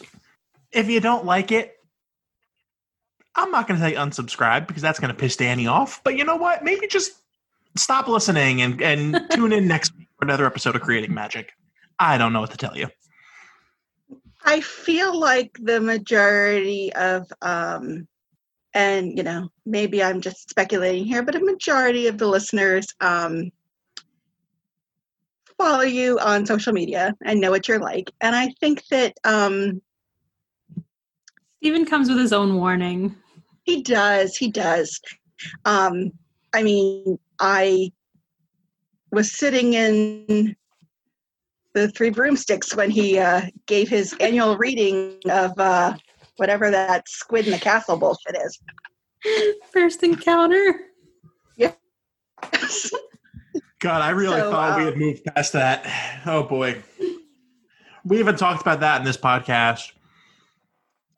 if 0.73 0.89
you 0.89 1.01
don't 1.01 1.25
like 1.25 1.53
it, 1.53 1.77
I'm 3.35 3.51
not 3.51 3.69
going 3.69 3.79
to 3.79 3.87
say 3.87 3.95
unsubscribe 3.95 4.67
because 4.67 4.83
that's 4.83 4.99
going 4.99 5.13
to 5.15 5.19
piss 5.19 5.37
Danny 5.37 5.67
off. 5.67 6.03
But 6.03 6.17
you 6.17 6.25
know 6.25 6.37
what? 6.37 6.65
Maybe 6.65 6.87
just 6.87 7.13
stop 7.77 8.09
listening 8.09 8.63
and, 8.63 8.81
and 8.83 9.21
tune 9.31 9.53
in 9.53 9.69
next 9.69 9.97
week 9.97 10.09
for 10.19 10.25
another 10.25 10.47
episode 10.47 10.75
of 10.75 10.83
Creating 10.83 11.15
Magic. 11.15 11.53
I 11.99 12.19
don't 12.19 12.33
know 12.33 12.41
what 12.41 12.51
to 12.51 12.57
tell 12.57 12.77
you. 12.77 12.89
I 14.45 14.61
feel 14.61 15.19
like 15.19 15.57
the 15.61 15.81
majority 15.81 16.93
of, 16.95 17.31
um, 17.43 18.09
and 18.73 19.17
you 19.17 19.23
know, 19.23 19.51
maybe 19.67 20.03
I'm 20.03 20.21
just 20.21 20.49
speculating 20.49 21.05
here, 21.05 21.23
but 21.23 21.35
a 21.35 21.41
majority 21.41 22.07
of 22.07 22.19
the 22.19 22.27
listeners 22.27 22.95
um, 23.01 23.53
follow 25.61 25.83
you 25.83 26.19
on 26.21 26.47
social 26.47 26.73
media 26.73 27.15
and 27.25 27.41
know 27.41 27.51
what 27.51 27.69
you're 27.69 27.79
like. 27.79 28.11
And 28.23 28.35
I 28.35 28.49
think 28.61 28.83
that 28.91 29.15
um, 29.25 29.83
Stephen 31.59 31.85
comes 31.85 32.09
with 32.09 32.19
his 32.19 32.33
own 32.33 32.57
warning. 32.57 33.15
He 33.65 33.83
does. 33.83 34.37
He 34.37 34.51
does. 34.51 34.99
Um, 35.67 36.13
I 36.55 36.63
mean, 36.63 37.19
I 37.39 37.93
was 39.13 39.37
sitting 39.37 39.75
in 39.75 40.57
the 41.75 41.89
Three 41.91 42.11
Broomsticks 42.11 42.75
when 42.75 42.91
he 42.91 43.19
uh, 43.19 43.43
gave 43.67 43.89
his 43.89 44.15
annual 44.19 44.57
reading 44.57 45.19
of 45.29 45.53
uh, 45.59 45.95
whatever 46.37 46.71
that 46.71 47.07
squid 47.07 47.45
in 47.47 47.53
the 47.53 47.59
castle 47.59 47.99
bullshit 47.99 48.37
is. 48.45 48.59
First 49.73 50.03
encounter. 50.03 50.81
Yeah. 51.57 51.73
God, 53.81 54.03
I 54.03 54.11
really 54.11 54.39
so, 54.39 54.51
thought 54.51 54.79
we 54.79 54.85
had 54.85 54.93
um, 54.95 54.99
moved 54.99 55.25
past 55.25 55.55
that. 55.55 56.23
Oh 56.27 56.43
boy, 56.43 56.83
we 58.05 58.19
haven't 58.19 58.39
talked 58.39 58.61
about 58.61 58.81
that 58.81 59.01
in 59.01 59.05
this 59.05 59.17
podcast. 59.17 59.93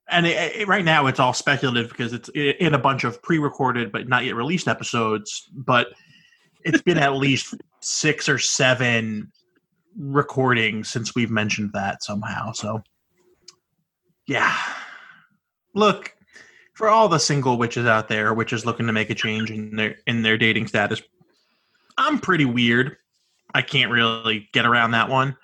And 0.08 0.26
it, 0.26 0.56
it, 0.56 0.68
right 0.68 0.84
now, 0.84 1.06
it's 1.06 1.18
all 1.18 1.32
speculative 1.32 1.88
because 1.88 2.12
it's 2.12 2.28
in 2.34 2.74
a 2.74 2.78
bunch 2.78 3.04
of 3.04 3.20
pre-recorded 3.22 3.90
but 3.90 4.08
not 4.08 4.24
yet 4.24 4.36
released 4.36 4.68
episodes. 4.68 5.48
But 5.52 5.88
it's 6.64 6.82
been 6.82 6.98
at 6.98 7.14
least 7.14 7.54
six 7.80 8.28
or 8.28 8.38
seven 8.38 9.32
recordings 9.96 10.88
since 10.88 11.14
we've 11.14 11.30
mentioned 11.30 11.70
that 11.72 12.02
somehow. 12.04 12.52
So, 12.52 12.82
yeah. 14.26 14.56
Look, 15.74 16.14
for 16.74 16.88
all 16.88 17.08
the 17.08 17.18
single 17.18 17.58
witches 17.58 17.86
out 17.86 18.08
there, 18.08 18.34
witches 18.34 18.66
looking 18.66 18.86
to 18.86 18.92
make 18.92 19.10
a 19.10 19.14
change 19.14 19.50
in 19.50 19.74
their 19.74 19.96
in 20.06 20.22
their 20.22 20.36
dating 20.36 20.66
status, 20.66 21.02
I'm 21.98 22.18
pretty 22.18 22.44
weird. 22.44 22.96
I 23.54 23.62
can't 23.62 23.90
really 23.90 24.48
get 24.52 24.66
around 24.66 24.92
that 24.92 25.08
one. 25.08 25.36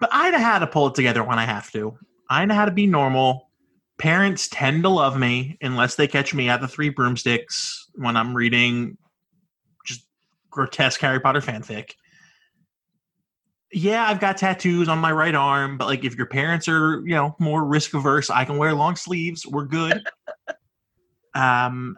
But 0.00 0.10
I 0.12 0.30
know 0.30 0.38
how 0.38 0.58
to 0.58 0.66
pull 0.66 0.88
it 0.88 0.94
together 0.94 1.24
when 1.24 1.38
I 1.38 1.44
have 1.44 1.70
to. 1.72 1.96
I 2.30 2.44
know 2.44 2.54
how 2.54 2.66
to 2.66 2.70
be 2.70 2.86
normal. 2.86 3.50
Parents 3.98 4.48
tend 4.50 4.84
to 4.84 4.88
love 4.88 5.18
me 5.18 5.58
unless 5.60 5.96
they 5.96 6.06
catch 6.06 6.34
me 6.34 6.48
at 6.48 6.60
the 6.60 6.68
Three 6.68 6.88
Broomsticks 6.88 7.90
when 7.94 8.16
I'm 8.16 8.34
reading 8.34 8.96
just 9.84 10.06
grotesque 10.50 11.00
Harry 11.00 11.18
Potter 11.18 11.40
fanfic 11.40 11.94
yeah, 13.72 14.08
I've 14.08 14.20
got 14.20 14.38
tattoos 14.38 14.88
on 14.88 14.98
my 14.98 15.12
right 15.12 15.34
arm, 15.34 15.76
but 15.76 15.86
like 15.86 16.04
if 16.04 16.16
your 16.16 16.26
parents 16.26 16.68
are, 16.68 17.02
you 17.04 17.14
know, 17.14 17.36
more 17.38 17.64
risk 17.64 17.94
averse, 17.94 18.30
I 18.30 18.44
can 18.44 18.56
wear 18.56 18.72
long 18.74 18.96
sleeves. 18.96 19.46
We're 19.46 19.66
good. 19.66 20.02
um 21.34 21.96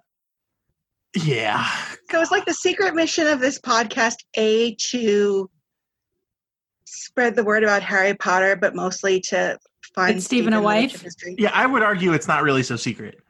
yeah. 1.14 1.66
So 2.10 2.20
it's 2.20 2.30
like 2.30 2.44
the 2.44 2.54
secret 2.54 2.94
mission 2.94 3.26
of 3.26 3.40
this 3.40 3.58
podcast, 3.60 4.16
A 4.36 4.74
to 4.90 5.50
spread 6.84 7.36
the 7.36 7.44
word 7.44 7.62
about 7.62 7.82
Harry 7.82 8.14
Potter, 8.14 8.56
but 8.56 8.74
mostly 8.74 9.20
to 9.20 9.58
find 9.94 10.22
Stephen, 10.22 10.52
Stephen 10.52 10.54
a 10.54 10.62
wife. 10.62 11.04
Yeah, 11.38 11.50
I 11.52 11.66
would 11.66 11.82
argue 11.82 12.12
it's 12.12 12.28
not 12.28 12.42
really 12.42 12.62
so 12.62 12.76
secret. 12.76 13.20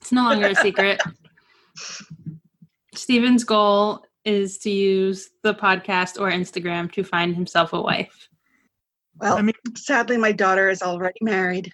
It's 0.00 0.12
no 0.12 0.22
longer 0.22 0.48
a 0.48 0.54
secret. 0.54 1.00
Stephen's 2.94 3.44
goal 3.44 4.04
is 4.24 4.58
to 4.58 4.70
use 4.70 5.30
the 5.42 5.54
podcast 5.54 6.20
or 6.20 6.30
Instagram 6.30 6.90
to 6.92 7.04
find 7.04 7.34
himself 7.34 7.72
a 7.72 7.80
wife. 7.80 8.28
Well, 9.16 9.36
I 9.36 9.42
mean, 9.42 9.54
sadly, 9.76 10.16
my 10.16 10.32
daughter 10.32 10.70
is 10.70 10.82
already 10.82 11.18
married. 11.20 11.72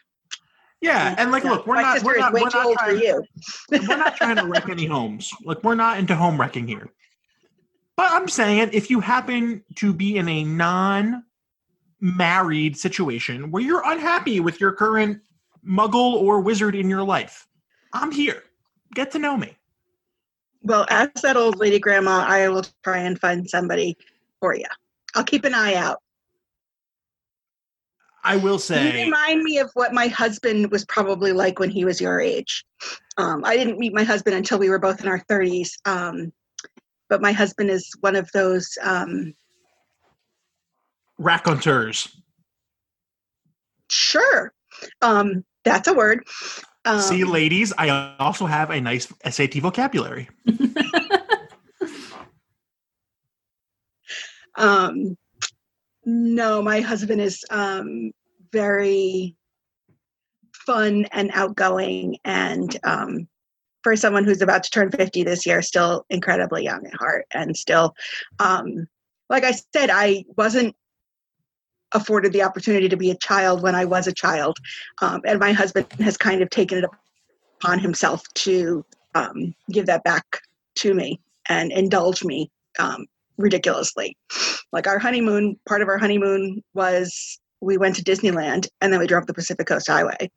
Yeah, 0.83 1.15
and 1.17 1.33
like, 1.33 1.45
look, 1.45 1.67
we're 1.67 1.81
not, 1.81 2.03
we're 2.03 2.19
not, 2.19 2.33
we're 2.35 2.41
not, 2.41 2.73
trying, 2.79 3.01
we're 3.71 3.97
not 3.97 4.17
trying 4.17 4.37
to 4.37 4.47
wreck 4.47 4.69
any 4.69 4.85
homes. 4.87 5.33
Like, 5.43 5.65
we're 5.65 5.75
not 5.75 5.99
into 5.99 6.15
home 6.15 6.39
wrecking 6.39 6.69
here. 6.69 6.91
But 7.97 8.13
I'm 8.13 8.29
saying, 8.29 8.71
if 8.73 8.91
you 8.91 9.01
happen 9.01 9.65
to 9.77 9.95
be 9.95 10.19
in 10.19 10.29
a 10.29 10.45
non-married 10.45 11.23
situation 12.77 13.51
where 13.51 13.63
you're 13.63 13.83
unhappy 13.87 14.41
with 14.41 14.61
your 14.61 14.73
current 14.73 15.23
muggle 15.67 16.13
or 16.13 16.41
wizard 16.41 16.75
in 16.75 16.91
your 16.91 17.03
life, 17.03 17.49
I'm 17.95 18.13
here. 18.13 18.43
Get 18.95 19.11
to 19.13 19.19
know 19.19 19.37
me. 19.37 19.57
Well, 20.63 20.85
as 20.91 21.09
that 21.23 21.37
old 21.37 21.59
lady 21.59 21.79
grandma, 21.79 22.25
I 22.27 22.49
will 22.49 22.67
try 22.83 22.99
and 22.99 23.19
find 23.19 23.49
somebody 23.49 23.97
for 24.41 24.55
you. 24.55 24.67
I'll 25.15 25.25
keep 25.25 25.45
an 25.45 25.55
eye 25.55 25.75
out. 25.75 26.03
I 28.27 28.37
will 28.37 28.59
say. 28.59 28.99
You 28.99 29.05
remind 29.05 29.45
me 29.45 29.59
of 29.59 29.71
what 29.75 29.95
my 29.95 30.09
husband 30.09 30.73
was 30.73 30.85
probably 30.87 31.33
like 31.33 31.61
when 31.61 31.71
he 31.71 31.85
was 31.85 32.01
your 32.01 32.21
age. 32.21 32.65
Um, 33.17 33.45
I 33.45 33.57
didn't 33.57 33.79
meet 33.79 33.95
my 33.95 34.03
husband 34.03 34.35
until 34.35 34.59
we 34.59 34.69
were 34.69 34.81
both 34.81 35.01
in 35.01 35.07
our 35.09 35.21
30s. 35.31 35.71
Um, 35.85 36.33
but 37.09 37.23
my 37.23 37.31
husband 37.31 37.71
is 37.71 37.89
one 38.01 38.17
of 38.17 38.29
those. 38.35 38.77
Um, 38.83 39.33
Raconteurs. 41.19 42.21
Sure. 43.89 44.53
Um, 45.03 45.45
that's 45.65 45.87
a 45.87 45.95
word. 45.95 46.27
Um, 46.85 47.01
See, 47.01 47.23
ladies, 47.23 47.73
I 47.79 48.17
also 48.19 48.47
have 48.47 48.71
a 48.71 48.81
nice 48.81 49.07
SAT 49.31 49.55
vocabulary. 49.55 50.29
um, 54.57 55.17
no, 56.07 56.63
my 56.63 56.81
husband 56.81 57.21
is 57.21 57.45
um, 57.51 58.13
very 58.53 59.35
fun 60.55 61.07
and 61.13 61.31
outgoing, 61.35 62.17
and 62.25 62.79
um, 62.85 63.29
for 63.83 63.97
someone 63.97 64.25
who's 64.25 64.41
about 64.41 64.63
to 64.63 64.71
turn 64.71 64.91
50 64.91 65.25
this 65.25 65.45
year, 65.45 65.61
still 65.63 66.07
incredibly 66.09 66.63
young 66.63 66.87
at 66.87 66.95
heart, 66.95 67.27
and 67.35 67.57
still, 67.57 67.95
um, 68.39 68.87
like 69.29 69.43
I 69.43 69.53
said, 69.75 69.91
I 69.91 70.25
wasn't 70.37 70.77
afforded 71.93 72.33
the 72.33 72.43
opportunity 72.43 72.89
to 72.89 72.97
be 72.97 73.11
a 73.11 73.17
child 73.17 73.63
when 73.63 73.75
I 73.75 73.85
was 73.85 74.07
a 74.07 74.13
child, 74.13 74.59
um, 75.03 75.21
and 75.27 75.41
my 75.41 75.53
husband 75.53 75.87
has 75.99 76.17
kind 76.17 76.41
of 76.41 76.51
taken 76.51 76.79
it 76.79 76.85
upon 77.61 77.81
himself 77.81 78.23
to 78.35 78.85
um, 79.17 79.55
give 79.73 79.87
that 79.87 80.05
back 80.05 80.41
to 80.77 80.95
me 80.95 81.21
and 81.49 81.73
indulge 81.73 82.23
me 82.23 82.51
um, 82.79 83.07
ridiculously. 83.39 84.17
Like 84.73 84.87
our 84.87 84.99
honeymoon, 84.99 85.59
part 85.69 85.83
of 85.83 85.89
our 85.89 85.99
honeymoon 85.99 86.63
was 86.75 87.39
we 87.61 87.79
went 87.79 87.97
to 87.97 88.05
Disneyland 88.05 88.69
and 88.81 88.93
then 88.93 89.01
we 89.01 89.07
drove 89.07 89.27
the 89.27 89.35
Pacific 89.35 89.67
Coast 89.67 89.89
Highway. 89.89 90.31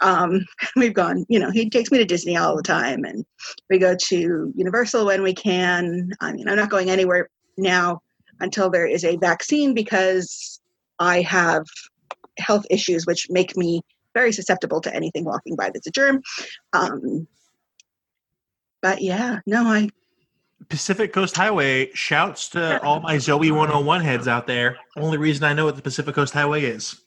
Um, 0.00 0.44
we've 0.76 0.94
gone, 0.94 1.24
you 1.28 1.38
know, 1.38 1.50
he 1.50 1.68
takes 1.70 1.90
me 1.90 1.98
to 1.98 2.04
Disney 2.04 2.36
all 2.36 2.56
the 2.56 2.62
time 2.62 3.04
and 3.04 3.24
we 3.70 3.78
go 3.78 3.96
to 4.08 4.52
Universal 4.54 5.06
when 5.06 5.22
we 5.22 5.34
can. 5.34 6.10
I 6.20 6.32
mean, 6.32 6.48
I'm 6.48 6.56
not 6.56 6.70
going 6.70 6.90
anywhere 6.90 7.28
now 7.56 8.00
until 8.40 8.70
there 8.70 8.86
is 8.86 9.04
a 9.04 9.16
vaccine 9.16 9.74
because 9.74 10.60
I 10.98 11.22
have 11.22 11.64
health 12.38 12.66
issues 12.70 13.06
which 13.06 13.28
make 13.30 13.56
me 13.56 13.80
very 14.14 14.32
susceptible 14.32 14.80
to 14.82 14.94
anything 14.94 15.24
walking 15.24 15.56
by 15.56 15.70
that's 15.70 15.86
a 15.86 15.90
germ. 15.90 16.22
Um, 16.72 17.26
but 18.82 19.02
yeah, 19.02 19.40
no, 19.46 19.64
I 19.64 19.88
Pacific 20.68 21.12
Coast 21.12 21.36
Highway. 21.36 21.90
Shouts 21.94 22.48
to 22.50 22.82
all 22.82 23.00
my 23.00 23.18
Zoe 23.18 23.50
101 23.50 24.00
heads 24.00 24.28
out 24.28 24.46
there. 24.46 24.78
Only 24.96 25.18
reason 25.18 25.44
I 25.44 25.52
know 25.52 25.64
what 25.64 25.76
the 25.76 25.82
Pacific 25.82 26.14
Coast 26.14 26.34
Highway 26.34 26.64
is. 26.64 27.00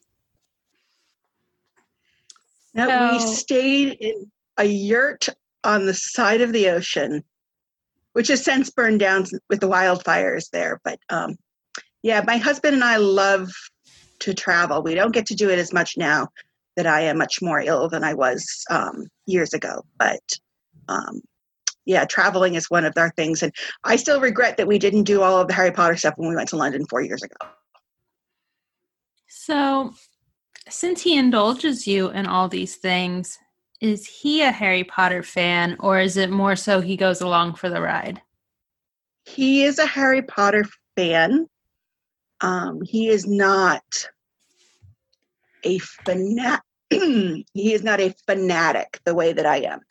Now 2.74 3.12
we 3.12 3.19
stayed 3.19 3.98
in 4.00 4.32
a 4.58 4.63
yurt 4.63 5.28
on 5.63 5.86
the 5.86 5.93
side 5.93 6.41
of 6.41 6.54
the 6.54 6.69
ocean, 6.69 7.24
which 8.13 8.28
has 8.28 8.43
since 8.43 8.69
burned 8.69 9.00
down 9.00 9.26
with 9.50 9.60
the 9.60 9.67
wildfires 9.67 10.50
there. 10.52 10.80
But 10.84 11.00
um, 11.10 11.36
yeah, 12.02 12.24
my 12.26 12.38
husband 12.38 12.76
and 12.76 12.84
I 12.84 12.98
love 12.98 13.50
to 14.19 14.34
travel. 14.34 14.84
We 14.84 14.95
don't 14.95 15.13
get 15.13 15.26
to 15.28 15.36
do 15.36 15.50
it 15.50 15.60
as 15.60 15.74
much 15.74 15.98
now 15.98 16.28
that 16.76 16.88
I 16.88 17.02
am 17.02 17.17
much 17.17 17.41
more 17.41 17.60
ill 17.60 17.89
than 17.89 18.04
I 18.04 18.13
was 18.13 18.63
um, 18.69 19.08
years 19.26 19.54
ago. 19.54 19.84
But 19.98 20.22
um, 20.88 21.22
yeah, 21.89 22.06
traveling 22.06 22.56
is 22.56 22.69
one 22.69 22.86
of 22.86 22.93
our 22.97 23.10
things. 23.12 23.43
And 23.43 23.54
I 23.84 23.95
still 23.95 24.21
regret 24.21 24.58
that 24.58 24.67
we 24.67 24.80
didn't 24.80 25.04
do 25.04 25.21
all 25.21 25.41
of 25.41 25.47
the 25.47 25.54
Harry 25.54 25.71
Potter 25.71 25.97
stuff 25.97 26.13
when 26.17 26.30
we 26.30 26.36
went 26.36 26.49
to 26.49 26.56
London 26.56 26.86
four 26.86 27.02
years 27.02 27.23
ago. 27.23 27.36
So, 29.28 29.93
since 30.69 31.02
he 31.02 31.17
indulges 31.17 31.88
you 31.88 32.10
in 32.10 32.25
all 32.25 32.47
these 32.47 32.75
things, 32.75 33.38
is 33.82 34.06
he 34.06 34.41
a 34.41 34.52
Harry 34.52 34.84
Potter 34.84 35.23
fan 35.23 35.78
or 35.80 35.99
is 35.99 36.17
it 36.17 36.30
more 36.30 36.56
so 36.56 36.82
he 36.82 36.95
goes 36.95 37.21
along 37.21 37.56
for 37.56 37.69
the 37.69 37.82
ride? 37.82 38.21
he 39.30 39.63
is 39.63 39.80
a 39.80 39.86
Harry 39.86 40.21
Potter 40.21 40.65
fan. 40.95 41.47
Um, 42.41 42.82
he 42.82 43.10
is 43.10 43.28
not 43.28 44.08
a 45.63 45.78
fanatic. 45.80 46.63
he 46.89 47.45
is 47.73 47.84
not 47.84 47.99
a 47.99 48.15
fanatic 48.25 48.99
the 49.06 49.13
way 49.13 49.34
that 49.34 49.45
I 49.45 49.58
am, 49.58 49.82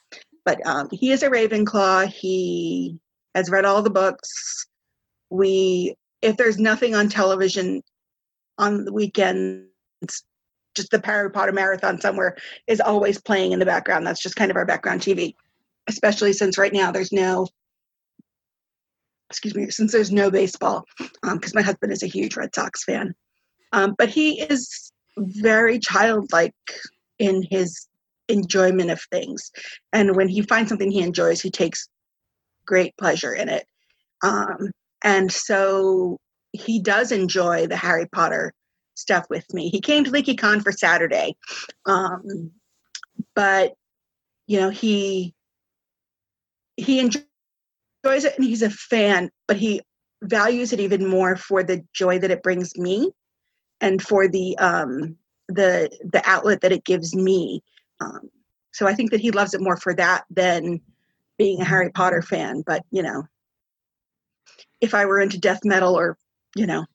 but 0.48 0.66
um, 0.66 0.88
he 0.90 1.10
is 1.10 1.22
a 1.22 1.28
Ravenclaw. 1.28 2.06
He 2.06 2.98
has 3.34 3.50
read 3.50 3.66
all 3.66 3.82
the 3.82 3.90
books. 3.90 4.66
We, 5.28 5.94
if 6.22 6.38
there's 6.38 6.58
nothing 6.58 6.94
on 6.94 7.10
television 7.10 7.82
on 8.56 8.86
the 8.86 8.92
weekends, 8.94 9.68
just 10.74 10.90
the 10.90 11.02
Harry 11.04 11.30
Potter 11.30 11.52
marathon 11.52 12.00
somewhere 12.00 12.34
is 12.66 12.80
always 12.80 13.20
playing 13.20 13.52
in 13.52 13.58
the 13.58 13.66
background. 13.66 14.06
That's 14.06 14.22
just 14.22 14.36
kind 14.36 14.50
of 14.50 14.56
our 14.56 14.64
background 14.64 15.02
TV, 15.02 15.34
especially 15.86 16.32
since 16.32 16.56
right 16.56 16.72
now 16.72 16.92
there's 16.92 17.12
no 17.12 17.46
excuse 19.28 19.54
me, 19.54 19.68
since 19.68 19.92
there's 19.92 20.10
no 20.10 20.30
baseball, 20.30 20.86
because 21.22 21.54
my 21.54 21.60
husband 21.60 21.92
is 21.92 22.02
a 22.02 22.06
huge 22.06 22.38
Red 22.38 22.54
Sox 22.54 22.84
fan. 22.84 23.14
Um, 23.74 23.94
but 23.98 24.08
he 24.08 24.40
is 24.40 24.90
very 25.18 25.78
childlike 25.78 26.54
in 27.18 27.42
his 27.50 27.86
enjoyment 28.28 28.90
of 28.90 29.00
things. 29.10 29.50
And 29.92 30.16
when 30.16 30.28
he 30.28 30.42
finds 30.42 30.68
something 30.68 30.90
he 30.90 31.02
enjoys, 31.02 31.40
he 31.40 31.50
takes 31.50 31.88
great 32.66 32.96
pleasure 32.96 33.32
in 33.32 33.48
it. 33.48 33.66
Um, 34.22 34.70
and 35.02 35.30
so 35.30 36.18
he 36.52 36.80
does 36.80 37.12
enjoy 37.12 37.66
the 37.66 37.76
Harry 37.76 38.06
Potter 38.06 38.52
stuff 38.94 39.26
with 39.30 39.44
me. 39.54 39.68
He 39.68 39.80
came 39.80 40.04
to 40.04 40.10
LeakyCon 40.10 40.62
for 40.62 40.72
Saturday. 40.72 41.36
Um, 41.86 42.50
but, 43.34 43.74
you 44.46 44.58
know, 44.60 44.70
he 44.70 45.34
he 46.76 47.00
enjoys 47.00 47.24
enjoys 48.04 48.24
it 48.24 48.36
and 48.36 48.44
he's 48.44 48.62
a 48.62 48.70
fan, 48.70 49.30
but 49.46 49.56
he 49.56 49.80
values 50.22 50.72
it 50.72 50.80
even 50.80 51.06
more 51.06 51.36
for 51.36 51.62
the 51.62 51.84
joy 51.92 52.18
that 52.18 52.30
it 52.30 52.42
brings 52.42 52.76
me 52.76 53.10
and 53.80 54.02
for 54.02 54.28
the 54.28 54.56
um 54.58 55.16
the 55.48 55.90
the 56.12 56.22
outlet 56.24 56.60
that 56.60 56.72
it 56.72 56.84
gives 56.84 57.14
me. 57.14 57.62
Um, 58.00 58.30
so 58.72 58.86
I 58.86 58.94
think 58.94 59.10
that 59.10 59.20
he 59.20 59.30
loves 59.30 59.54
it 59.54 59.60
more 59.60 59.76
for 59.76 59.94
that 59.94 60.24
than 60.30 60.80
being 61.38 61.60
a 61.60 61.64
Harry 61.64 61.90
Potter 61.90 62.22
fan. 62.22 62.62
But 62.66 62.84
you 62.90 63.02
know, 63.02 63.24
if 64.80 64.94
I 64.94 65.06
were 65.06 65.20
into 65.20 65.38
death 65.38 65.60
metal 65.64 65.94
or 65.98 66.16
you 66.54 66.66
know 66.66 66.86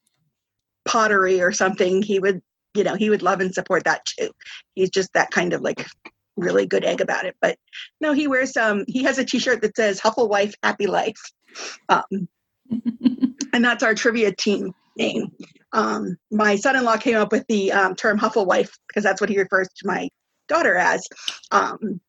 pottery 0.86 1.42
or 1.42 1.52
something, 1.52 2.02
he 2.02 2.20
would 2.20 2.42
you 2.74 2.84
know 2.84 2.96
he 2.96 3.10
would 3.10 3.22
love 3.22 3.39
and 3.39 3.54
support 3.54 3.84
that 3.86 4.06
too. 4.06 4.30
He's 4.76 4.89
just 4.89 5.13
that 5.13 5.32
kind 5.32 5.54
of 5.54 5.62
like 5.62 5.86
really 6.36 6.66
good 6.66 6.84
egg 6.84 7.02
about 7.02 7.26
it. 7.26 7.36
But 7.42 7.58
no, 8.02 8.13
he 8.13 8.28
wears 8.28 8.56
um 8.58 8.84
he 8.88 9.04
has 9.04 9.18
a 9.18 9.26
T-shirt 9.26 9.62
that 9.62 9.76
says 9.76 10.00
"Hufflewife 10.00 10.54
Happy 10.63 10.88
Life," 10.88 11.22
um, 11.89 12.28
and 13.54 13.66
that's 13.66 13.84
our 13.84 13.96
trivia 13.96 14.34
team 14.34 14.74
name. 14.98 15.32
Um, 15.74 16.18
my 16.32 16.56
son-in-law 16.56 16.98
came 16.98 17.18
up 17.18 17.32
with 17.32 17.46
the 17.48 17.72
um, 17.72 17.96
term 17.96 18.20
"Hufflewife" 18.20 18.72
because 18.88 19.04
that's 19.04 19.22
what 19.22 19.30
he 19.30 19.39
refers 19.39 19.70
to 19.78 19.88
my 19.88 20.10
daughter 20.54 20.76
as. 20.76 21.06
Um, 21.52 22.00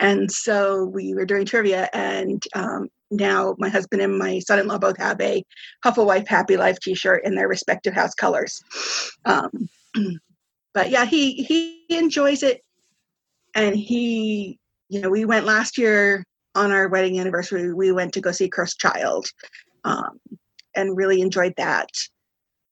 and 0.00 0.30
so 0.30 0.84
we 0.84 1.14
were 1.14 1.24
doing 1.24 1.46
trivia, 1.46 1.88
and 1.92 2.42
um, 2.54 2.88
now 3.10 3.54
my 3.58 3.68
husband 3.68 4.02
and 4.02 4.18
my 4.18 4.38
son-in-law 4.40 4.78
both 4.78 4.98
have 4.98 5.20
a 5.20 5.44
Hufflewife 5.84 6.26
Happy 6.26 6.56
Life 6.56 6.78
T-shirt 6.80 7.24
in 7.24 7.34
their 7.34 7.48
respective 7.48 7.94
house 7.94 8.14
colors. 8.14 8.60
Um, 9.24 9.68
but 10.74 10.90
yeah, 10.90 11.04
he 11.04 11.42
he 11.44 11.86
enjoys 11.90 12.42
it 12.42 12.62
and 13.54 13.76
he 13.76 14.58
you 14.88 15.00
know 15.00 15.10
we 15.10 15.24
went 15.24 15.46
last 15.46 15.78
year 15.78 16.24
on 16.54 16.70
our 16.70 16.88
wedding 16.88 17.18
anniversary 17.20 17.72
we 17.72 17.92
went 17.92 18.12
to 18.12 18.20
go 18.20 18.32
see 18.32 18.48
cursed 18.48 18.78
child 18.78 19.26
um, 19.84 20.18
and 20.76 20.96
really 20.96 21.20
enjoyed 21.20 21.54
that 21.56 21.88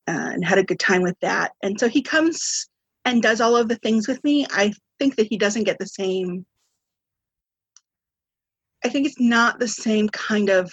and 0.07 0.44
had 0.44 0.59
a 0.59 0.64
good 0.64 0.79
time 0.79 1.02
with 1.02 1.18
that 1.20 1.52
and 1.62 1.79
so 1.79 1.88
he 1.88 2.02
comes 2.02 2.68
and 3.05 3.22
does 3.22 3.40
all 3.40 3.57
of 3.57 3.68
the 3.68 3.76
things 3.76 4.07
with 4.07 4.22
me 4.24 4.46
i 4.50 4.72
think 4.98 5.16
that 5.16 5.26
he 5.26 5.37
doesn't 5.37 5.64
get 5.64 5.78
the 5.78 5.87
same 5.87 6.44
i 8.85 8.88
think 8.88 9.06
it's 9.06 9.20
not 9.20 9.59
the 9.59 9.68
same 9.68 10.09
kind 10.09 10.48
of 10.48 10.72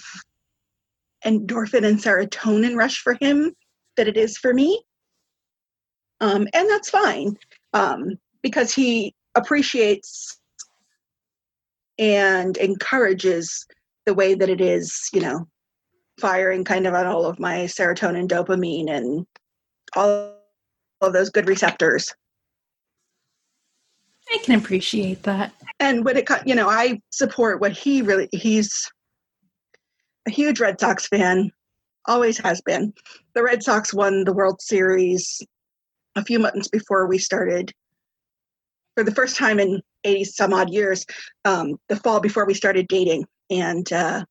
endorphin 1.25 1.85
and 1.85 1.99
serotonin 1.99 2.75
rush 2.75 2.97
for 2.97 3.17
him 3.21 3.53
that 3.95 4.07
it 4.07 4.17
is 4.17 4.37
for 4.37 4.53
me 4.53 4.81
um, 6.19 6.47
and 6.53 6.69
that's 6.69 6.89
fine 6.89 7.37
um, 7.73 8.17
because 8.41 8.73
he 8.73 9.13
appreciates 9.35 10.39
and 11.99 12.57
encourages 12.57 13.65
the 14.05 14.13
way 14.13 14.33
that 14.33 14.49
it 14.49 14.61
is, 14.61 15.09
you 15.13 15.21
know, 15.21 15.47
firing 16.19 16.63
kind 16.63 16.87
of 16.87 16.93
on 16.93 17.05
all 17.05 17.25
of 17.25 17.39
my 17.39 17.59
serotonin, 17.65 18.27
dopamine, 18.27 18.89
and 18.89 19.25
all 19.95 20.35
of 21.01 21.13
those 21.13 21.29
good 21.29 21.47
receptors. 21.47 22.13
I 24.33 24.37
can 24.43 24.55
appreciate 24.55 25.23
that. 25.23 25.53
And 25.79 26.03
when 26.03 26.17
it, 26.17 26.27
co- 26.27 26.41
you 26.45 26.55
know, 26.55 26.69
I 26.69 26.99
support 27.11 27.61
what 27.61 27.71
he 27.71 28.01
really, 28.01 28.27
he's 28.31 28.91
a 30.27 30.31
huge 30.31 30.59
Red 30.59 30.79
Sox 30.79 31.07
fan, 31.07 31.51
always 32.07 32.37
has 32.39 32.59
been. 32.61 32.93
The 33.35 33.43
Red 33.43 33.63
Sox 33.63 33.93
won 33.93 34.23
the 34.23 34.33
World 34.33 34.61
Series 34.61 35.41
a 36.15 36.23
few 36.23 36.39
months 36.39 36.67
before 36.67 37.07
we 37.07 37.17
started 37.17 37.71
for 38.95 39.03
the 39.03 39.13
first 39.13 39.35
time 39.35 39.59
in 39.59 39.81
80 40.03 40.23
some 40.25 40.53
odd 40.53 40.71
years, 40.71 41.05
um, 41.45 41.77
the 41.89 41.95
fall 41.95 42.19
before 42.19 42.45
we 42.45 42.53
started 42.53 42.87
dating. 42.87 43.25
And 43.49 43.91
uh, 43.91 44.25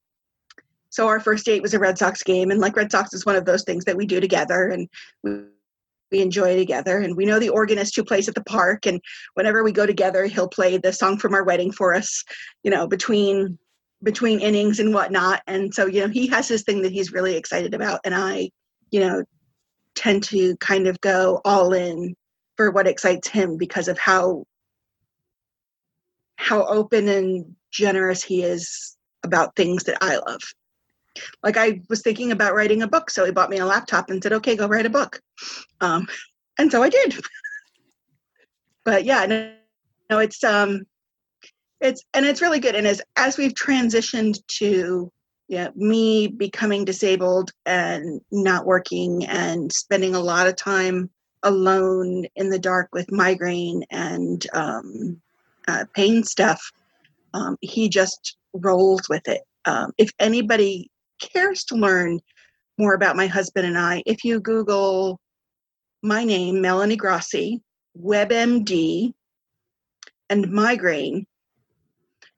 so 0.91 1.09
our 1.09 1.21
first 1.21 1.45
date 1.45 1.63
was 1.63 1.75
a 1.75 1.79
Red 1.79 1.99
Sox 1.99 2.23
game. 2.23 2.51
And 2.51 2.61
like 2.61 2.77
Red 2.77 2.91
Sox 2.91 3.13
is 3.15 3.27
one 3.27 3.37
of 3.37 3.45
those 3.45 3.65
things 3.65 3.85
that 3.85 3.97
we 3.97 4.07
do 4.07 4.21
together. 4.21 4.69
And 4.69 4.89
we, 5.23 5.43
we 6.13 6.21
enjoy 6.21 6.55
together. 6.55 6.99
And 6.99 7.17
we 7.17 7.25
know 7.25 7.41
the 7.41 7.49
organist 7.49 7.97
who 7.97 8.05
plays 8.05 8.29
at 8.29 8.35
the 8.35 8.45
park. 8.45 8.87
And 8.87 9.01
whenever 9.35 9.65
we 9.65 9.73
go 9.73 9.87
together, 9.87 10.27
he'll 10.27 10.49
play 10.49 10.77
the 10.77 10.93
song 10.93 11.19
from 11.19 11.35
our 11.35 11.43
wedding 11.43 11.73
for 11.73 11.95
us, 11.95 12.23
you 12.63 12.71
know, 12.71 12.87
between 12.87 13.59
between 14.03 14.41
innings 14.41 14.81
and 14.81 14.93
whatnot. 14.93 15.43
And 15.47 15.73
so, 15.73 15.87
you 15.87 16.01
know, 16.01 16.09
he 16.09 16.27
has 16.27 16.49
his 16.49 16.65
thing 16.65 16.83
that 16.83 16.93
he's 16.93 17.13
really 17.13 17.37
excited 17.37 17.73
about. 17.73 18.01
And 18.05 18.15
I, 18.15 18.51
you 18.91 19.01
know, 19.01 19.23
tend 19.95 20.25
to 20.25 20.57
kind 20.57 20.89
of 20.89 21.01
go 21.01 21.41
all 21.45 21.73
in 21.73 22.15
for 22.57 22.71
what 22.71 22.89
excites 22.89 23.29
him 23.29 23.57
because 23.57 23.89
of 23.89 23.99
how 23.99 24.45
how 26.37 26.67
open 26.67 27.09
and 27.09 27.55
generous 27.71 28.23
he 28.23 28.43
is 28.43 28.97
about 29.23 29.55
things 29.55 29.85
that 29.85 29.99
I 30.01 30.17
love. 30.17 30.41
Like 31.43 31.57
I 31.57 31.81
was 31.89 32.03
thinking 32.03 32.33
about 32.33 32.55
writing 32.55 32.83
a 32.83 32.89
book, 32.89 33.11
so 33.11 33.25
he 33.25 33.33
bought 33.33 33.51
me 33.51 33.59
a 33.59 33.67
laptop 33.67 34.11
and 34.11 34.23
said, 34.23 34.33
"Okay, 34.35 34.57
go 34.57 34.67
write 34.67 34.87
a 34.87 34.91
book," 34.91 35.21
um, 35.81 36.07
and 36.59 36.71
so 36.71 36.83
I 36.83 36.89
did. 36.89 37.21
but 38.85 39.05
yeah, 39.05 39.27
no, 39.27 39.53
no, 40.11 40.19
it's 40.19 40.43
um, 40.45 40.83
it's 41.81 42.03
and 42.15 42.25
it's 42.25 42.43
really 42.43 42.61
good. 42.61 42.75
And 42.75 42.87
as 42.87 43.03
as 43.17 43.37
we've 43.37 43.55
transitioned 43.55 44.39
to 44.59 45.13
yeah, 45.49 45.69
me 45.75 46.29
becoming 46.29 46.85
disabled 46.85 47.51
and 47.67 48.23
not 48.31 48.65
working 48.65 49.27
and 49.27 49.71
spending 49.71 50.15
a 50.15 50.21
lot 50.21 50.47
of 50.47 50.57
time 50.57 51.11
alone 51.43 52.25
in 52.37 52.49
the 52.49 52.59
dark 52.59 52.89
with 52.93 53.13
migraine 53.13 53.85
and 53.91 54.47
um, 54.55 55.21
uh, 55.69 55.85
pain 55.95 56.23
stuff, 56.25 56.73
um, 57.35 57.59
he 57.61 57.89
just 57.89 58.37
rolls 58.55 59.03
with 59.11 59.29
it. 59.29 59.43
Um, 59.65 59.93
if 59.99 60.11
anybody 60.19 60.91
cares 61.23 61.65
to 61.65 61.77
learn 61.77 62.21
more 62.79 62.95
about 62.95 63.17
my 63.17 63.27
husband 63.27 63.67
and 63.67 63.79
I, 63.79 64.03
if 64.07 64.25
you 64.25 64.41
Google 64.41 65.21
my 66.03 66.25
name, 66.25 66.61
Melanie 66.61 66.97
Grassi, 66.97 67.63
WebMD, 67.97 69.13
and 70.31 70.51
migraine, 70.51 71.27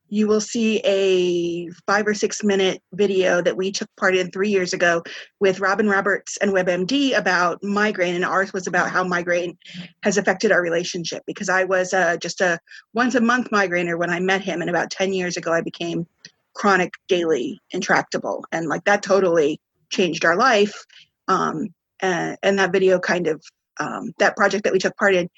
you 0.08 0.28
will 0.28 0.40
see 0.40 0.80
a 0.84 1.68
five 1.86 2.06
or 2.06 2.14
six 2.14 2.44
minute 2.44 2.80
video 2.92 3.40
that 3.42 3.56
we 3.56 3.72
took 3.72 3.88
part 3.96 4.14
in 4.14 4.30
three 4.30 4.50
years 4.50 4.72
ago 4.72 5.02
with 5.40 5.60
Robin 5.60 5.88
Roberts 5.88 6.36
and 6.36 6.52
WebMD 6.52 7.16
about 7.16 7.62
migraine, 7.64 8.14
and 8.14 8.24
ours 8.24 8.52
was 8.52 8.66
about 8.66 8.90
how 8.90 9.02
migraine 9.02 9.56
has 10.02 10.18
affected 10.18 10.52
our 10.52 10.62
relationship. 10.62 11.22
Because 11.26 11.48
I 11.48 11.64
was 11.64 11.92
uh, 11.94 12.16
just 12.18 12.40
a 12.40 12.60
once 12.92 13.14
a 13.14 13.20
month 13.20 13.50
migrainer 13.50 13.98
when 13.98 14.10
I 14.10 14.20
met 14.20 14.42
him, 14.42 14.60
and 14.60 14.70
about 14.70 14.90
ten 14.90 15.12
years 15.12 15.36
ago 15.36 15.52
I 15.52 15.62
became 15.62 16.06
chronic, 16.54 16.92
daily, 17.08 17.60
intractable, 17.70 18.44
and 18.52 18.68
like 18.68 18.84
that 18.84 19.02
totally 19.02 19.60
changed 19.90 20.24
our 20.24 20.36
life. 20.36 20.84
Um, 21.28 21.68
and, 22.00 22.36
and 22.42 22.58
that 22.58 22.72
video 22.72 22.98
kind 22.98 23.26
of 23.26 23.42
um, 23.80 24.12
that 24.18 24.36
project 24.36 24.64
that 24.64 24.72
we 24.72 24.78
took 24.78 24.96
part 24.96 25.14
in 25.14 25.28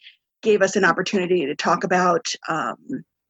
gave 0.43 0.63
us 0.63 0.77
an 0.77 0.85
opportunity 0.85 1.47
to 1.47 1.55
talk 1.55 1.85
about 1.85 2.27
um, 2.49 2.77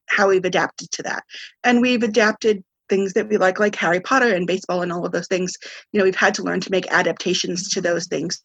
how 0.09 0.29
we've 0.29 0.45
adapted 0.45 0.91
to 0.93 1.03
that. 1.03 1.25
And 1.65 1.81
we've 1.81 2.03
adapted 2.03 2.63
things 2.89 3.13
that 3.15 3.29
we 3.29 3.37
like, 3.37 3.59
like 3.59 3.75
Harry 3.77 4.01
Potter 4.01 4.35
and 4.35 4.47
baseball 4.47 4.83
and 4.83 4.93
all 4.93 5.05
of 5.05 5.13
those 5.13 5.29
things. 5.29 5.55
You 5.93 5.99
know, 5.99 6.05
we've 6.05 6.15
had 6.17 6.35
to 6.35 6.43
learn 6.43 6.61
to 6.61 6.71
make 6.71 6.91
adaptations 6.93 7.69
to 7.71 7.81
those 7.81 8.07
things 8.07 8.43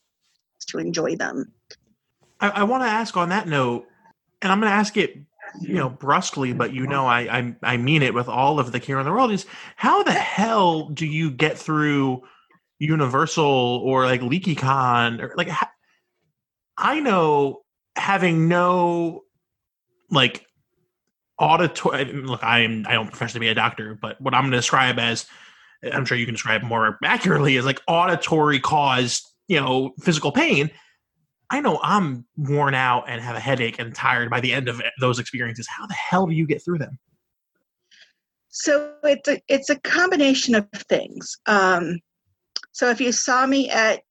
to 0.67 0.77
enjoy 0.77 1.15
them. 1.15 1.51
I, 2.39 2.49
I 2.49 2.63
want 2.63 2.83
to 2.83 2.89
ask 2.89 3.17
on 3.17 3.29
that 3.29 3.47
note, 3.47 3.87
and 4.41 4.51
I'm 4.51 4.59
going 4.59 4.71
to 4.71 4.75
ask 4.75 4.97
it, 4.97 5.17
you 5.59 5.75
know, 5.75 5.89
brusquely, 5.89 6.53
but 6.53 6.73
you 6.73 6.87
know, 6.87 7.05
I, 7.05 7.19
I 7.39 7.55
I 7.63 7.77
mean 7.77 8.03
it 8.03 8.13
with 8.13 8.27
all 8.27 8.59
of 8.59 8.71
the 8.71 8.79
care 8.79 8.99
in 8.99 9.05
the 9.05 9.11
world. 9.11 9.31
Is 9.31 9.45
how 9.75 10.03
the 10.03 10.11
hell 10.11 10.89
do 10.89 11.05
you 11.05 11.31
get 11.31 11.57
through 11.57 12.21
Universal 12.79 13.43
or 13.43 14.05
like 14.05 14.21
LeakyCon 14.21 15.21
or 15.21 15.33
like? 15.35 15.49
I 16.77 16.99
know 16.99 17.61
having 17.95 18.47
no 18.47 19.23
like 20.09 20.45
auditory 21.39 22.05
look 22.05 22.43
i 22.43 22.59
am 22.59 22.85
i 22.87 22.93
don't 22.93 23.07
profess 23.07 23.33
to 23.33 23.39
be 23.39 23.47
a 23.47 23.55
doctor 23.55 23.97
but 23.99 24.19
what 24.21 24.33
i'm 24.33 24.43
going 24.43 24.51
to 24.51 24.57
describe 24.57 24.99
as 24.99 25.25
i'm 25.91 26.05
sure 26.05 26.17
you 26.17 26.25
can 26.25 26.35
describe 26.35 26.61
more 26.61 26.99
accurately 27.03 27.55
is 27.55 27.65
like 27.65 27.81
auditory 27.87 28.59
caused 28.59 29.27
you 29.47 29.59
know 29.59 29.91
physical 29.99 30.31
pain 30.31 30.69
i 31.51 31.61
know 31.61 31.79
i'm 31.83 32.25
worn 32.37 32.73
out 32.73 33.03
and 33.07 33.21
have 33.21 33.35
a 33.35 33.39
headache 33.39 33.79
and 33.79 33.93
tired 33.93 34.29
by 34.29 34.39
the 34.39 34.51
end 34.51 34.67
of 34.67 34.81
those 34.99 35.19
experiences. 35.19 35.67
How 35.67 35.85
the 35.85 35.93
hell 35.93 36.25
do 36.25 36.33
you 36.33 36.47
get 36.47 36.63
through 36.63 36.79
them? 36.79 36.97
So 38.49 38.95
it's 39.03 39.27
a 39.27 39.39
it's 39.47 39.69
a 39.69 39.79
combination 39.79 40.55
of 40.55 40.67
things. 40.89 41.37
Um, 41.45 41.99
so 42.71 42.89
if 42.89 42.99
you 42.99 43.11
saw 43.11 43.45
me 43.45 43.69
at 43.69 44.01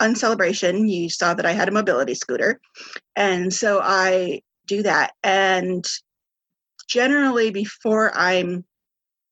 A 0.00 0.14
Celebration 0.14 0.88
you 0.88 1.10
saw 1.10 1.34
that 1.34 1.46
i 1.46 1.52
had 1.52 1.68
a 1.68 1.72
mobility 1.72 2.14
scooter. 2.14 2.60
And 3.16 3.52
so 3.52 3.80
i 3.82 4.40
do 4.66 4.82
that. 4.82 5.12
And 5.22 5.84
generally 6.88 7.50
before 7.50 8.16
I'm 8.16 8.64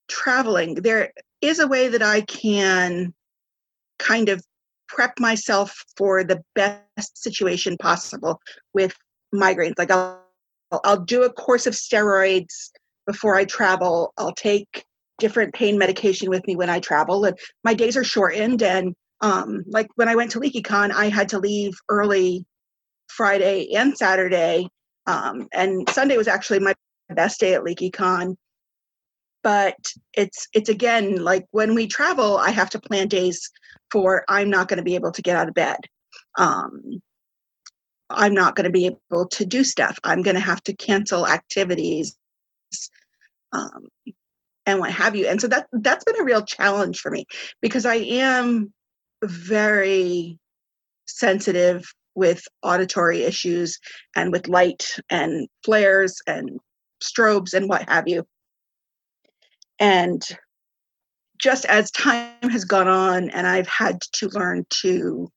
traveling, 0.09 0.75
there 0.75 1.13
is 1.41 1.61
a 1.61 1.69
way 1.69 1.89
that 1.89 2.03
I 2.03 2.23
can 2.23 3.15
kind 3.99 4.29
of 4.29 4.45
prep 4.89 5.19
myself 5.21 5.85
for 5.97 6.25
the 6.25 6.43
best 6.55 7.23
situation 7.23 7.77
possible 7.79 8.41
with 8.75 8.95
migraines. 9.35 9.79
Like 9.79 9.91
I'll 9.91 10.23
I'll 10.85 11.01
do 11.01 11.23
a 11.23 11.33
course 11.33 11.67
of 11.67 11.75
steroids 11.75 12.71
before 13.07 13.37
I 13.37 13.45
travel. 13.45 14.13
I'll 14.19 14.35
take 14.35 14.85
different 15.19 15.55
pain 15.55 15.79
medication 15.79 16.29
with 16.29 16.47
me 16.47 16.57
when 16.57 16.71
I 16.71 16.81
travel, 16.81 17.25
and 17.25 17.39
my 17.65 17.75
days 17.75 17.97
are 17.97 18.05
shortened. 18.05 18.63
And 18.63 18.95
um, 19.21 19.65
like 19.67 19.89
when 19.97 20.09
I 20.09 20.17
went 20.17 20.31
to 20.33 20.41
LeakyCon, 20.41 20.93
I 20.93 21.09
had 21.09 21.29
to 21.31 21.39
leave 21.39 21.75
early 21.89 22.45
Friday 23.09 23.75
and 23.75 23.97
Saturday, 23.97 24.69
um, 25.07 25.49
and 25.53 25.89
Sunday 25.91 26.17
was 26.17 26.29
actually 26.29 26.61
my 26.61 26.75
best 27.11 27.41
day 27.41 27.55
at 27.55 27.63
LeakyCon. 27.63 28.37
But 29.43 29.77
it's 30.15 30.49
it's 30.53 30.69
again 30.69 31.23
like 31.25 31.47
when 31.53 31.75
we 31.75 31.87
travel, 31.87 32.37
I 32.37 32.51
have 32.51 32.71
to 32.71 32.81
plan 32.81 33.09
days 33.09 33.51
for 33.91 34.25
I'm 34.29 34.51
not 34.51 34.69
going 34.69 34.79
to 34.79 34.85
be 34.85 34.95
able 34.95 35.13
to 35.13 35.23
get 35.23 35.37
out 35.37 35.49
of 35.49 35.55
bed. 35.55 35.79
Um, 36.37 37.01
I'm 38.11 38.35
not 38.35 38.57
going 38.57 38.65
to 38.65 38.71
be 38.71 38.87
able 38.87 39.29
to 39.29 39.45
do 39.45 39.65
stuff. 39.65 39.99
I'm 40.05 40.23
going 40.23 40.35
to 40.35 40.41
have 40.41 40.63
to 40.65 40.75
cancel 40.75 41.27
activities 41.27 42.17
um, 43.53 43.89
and 44.67 44.81
what 44.81 44.91
have 44.91 45.17
you. 45.17 45.27
And 45.27 45.41
so 45.41 45.49
that 45.49 45.67
that's 45.73 46.05
been 46.05 46.21
a 46.21 46.25
real 46.25 46.43
challenge 46.43 47.01
for 47.01 47.11
me 47.11 47.27
because 47.61 47.87
I 47.87 47.97
am 47.97 48.73
very 49.23 50.39
sensitive 51.07 51.85
with 52.15 52.43
auditory 52.63 53.23
issues 53.23 53.79
and 54.17 54.33
with 54.33 54.49
light 54.49 54.97
and 55.11 55.49
flares 55.65 56.21
and 56.27 56.59
strobes 57.03 57.55
and 57.55 57.69
what 57.69 57.89
have 57.89 58.09
you. 58.09 58.27
And 59.79 60.23
just 61.39 61.65
as 61.67 61.91
time 61.91 62.51
has 62.51 62.65
gone 62.65 62.89
on 62.89 63.31
and 63.31 63.47
I've 63.47 63.69
had 63.69 64.01
to 64.15 64.29
learn 64.29 64.67
to 64.83 65.31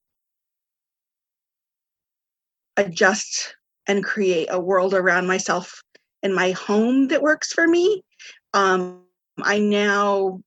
adjust 2.77 3.55
and 3.87 4.03
create 4.03 4.47
a 4.51 4.59
world 4.59 4.93
around 4.93 5.27
myself 5.27 5.81
in 6.23 6.33
my 6.33 6.51
home 6.51 7.07
that 7.09 7.21
works 7.21 7.51
for 7.51 7.67
me, 7.67 8.03
um, 8.53 9.01
I 9.41 9.59
now 9.59 10.41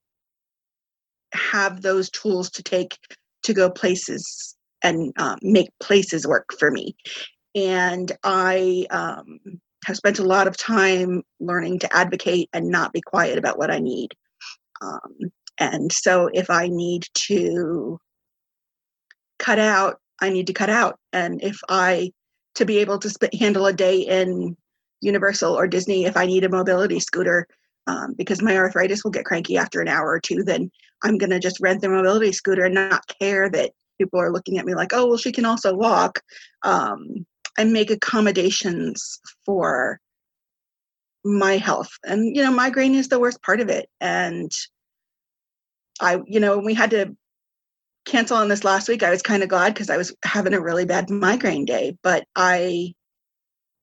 have 1.32 1.82
those 1.82 2.10
tools 2.10 2.50
to 2.50 2.62
take 2.62 2.96
to 3.42 3.52
go 3.52 3.70
places 3.70 4.56
and 4.82 5.12
um, 5.18 5.38
make 5.42 5.68
places 5.80 6.26
work 6.26 6.46
for 6.58 6.70
me. 6.70 6.96
And 7.54 8.10
I 8.22 8.86
um, 8.90 9.40
have 9.84 9.96
spent 9.96 10.18
a 10.18 10.24
lot 10.24 10.46
of 10.46 10.56
time 10.56 11.22
learning 11.40 11.80
to 11.80 11.96
advocate 11.96 12.48
and 12.52 12.68
not 12.68 12.92
be 12.92 13.00
quiet 13.00 13.38
about 13.38 13.58
what 13.58 13.70
I 13.70 13.78
need. 13.78 14.14
Um, 14.82 15.32
and 15.58 15.92
so 15.92 16.28
if 16.32 16.50
I 16.50 16.68
need 16.68 17.06
to 17.28 17.98
cut 19.38 19.58
out, 19.58 19.98
I 20.20 20.30
need 20.30 20.46
to 20.46 20.52
cut 20.52 20.70
out. 20.70 20.98
And 21.12 21.42
if 21.42 21.58
I, 21.68 22.12
to 22.56 22.64
be 22.64 22.78
able 22.78 22.98
to 22.98 23.10
sp- 23.10 23.34
handle 23.38 23.66
a 23.66 23.72
day 23.72 24.00
in 24.00 24.56
Universal 25.00 25.54
or 25.54 25.66
Disney, 25.66 26.04
if 26.04 26.16
I 26.16 26.26
need 26.26 26.44
a 26.44 26.48
mobility 26.48 27.00
scooter, 27.00 27.46
um, 27.86 28.14
because 28.16 28.40
my 28.40 28.56
arthritis 28.56 29.04
will 29.04 29.10
get 29.10 29.26
cranky 29.26 29.58
after 29.58 29.80
an 29.80 29.88
hour 29.88 30.08
or 30.08 30.20
two, 30.20 30.42
then 30.42 30.70
I'm 31.02 31.18
going 31.18 31.30
to 31.30 31.40
just 31.40 31.60
rent 31.60 31.82
the 31.82 31.88
mobility 31.88 32.32
scooter 32.32 32.64
and 32.64 32.74
not 32.74 33.02
care 33.20 33.50
that 33.50 33.72
people 33.98 34.20
are 34.20 34.32
looking 34.32 34.58
at 34.58 34.64
me 34.64 34.74
like, 34.74 34.92
oh, 34.94 35.06
well, 35.06 35.18
she 35.18 35.32
can 35.32 35.44
also 35.44 35.74
walk. 35.74 36.20
Um, 36.62 37.26
and 37.58 37.72
make 37.72 37.90
accommodations 37.90 39.20
for 39.46 40.00
my 41.24 41.56
health. 41.56 41.90
And, 42.04 42.34
you 42.36 42.42
know, 42.42 42.50
migraine 42.50 42.94
is 42.94 43.08
the 43.08 43.20
worst 43.20 43.42
part 43.42 43.60
of 43.60 43.68
it. 43.68 43.88
And 44.00 44.50
I, 46.00 46.20
you 46.26 46.40
know, 46.40 46.58
we 46.58 46.74
had 46.74 46.90
to 46.90 47.16
cancel 48.04 48.36
on 48.36 48.48
this 48.48 48.64
last 48.64 48.88
week. 48.88 49.02
I 49.02 49.10
was 49.10 49.22
kind 49.22 49.42
of 49.42 49.48
glad 49.48 49.74
because 49.74 49.90
I 49.90 49.96
was 49.96 50.14
having 50.24 50.54
a 50.54 50.60
really 50.60 50.84
bad 50.84 51.10
migraine 51.10 51.64
day. 51.64 51.96
But 52.02 52.24
I, 52.36 52.94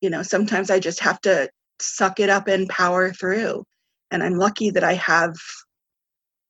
you 0.00 0.10
know, 0.10 0.22
sometimes 0.22 0.70
I 0.70 0.78
just 0.78 1.00
have 1.00 1.20
to 1.22 1.48
suck 1.80 2.20
it 2.20 2.28
up 2.28 2.48
and 2.48 2.68
power 2.68 3.12
through. 3.12 3.64
And 4.10 4.22
I'm 4.22 4.36
lucky 4.36 4.70
that 4.70 4.84
I 4.84 4.94
have 4.94 5.34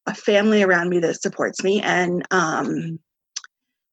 a 0.07 0.15
family 0.15 0.63
around 0.63 0.91
me 0.91 0.99
that 1.01 1.23
supports 1.23 1.63
me. 1.63 1.81
And, 1.81 2.27
um, 2.31 2.99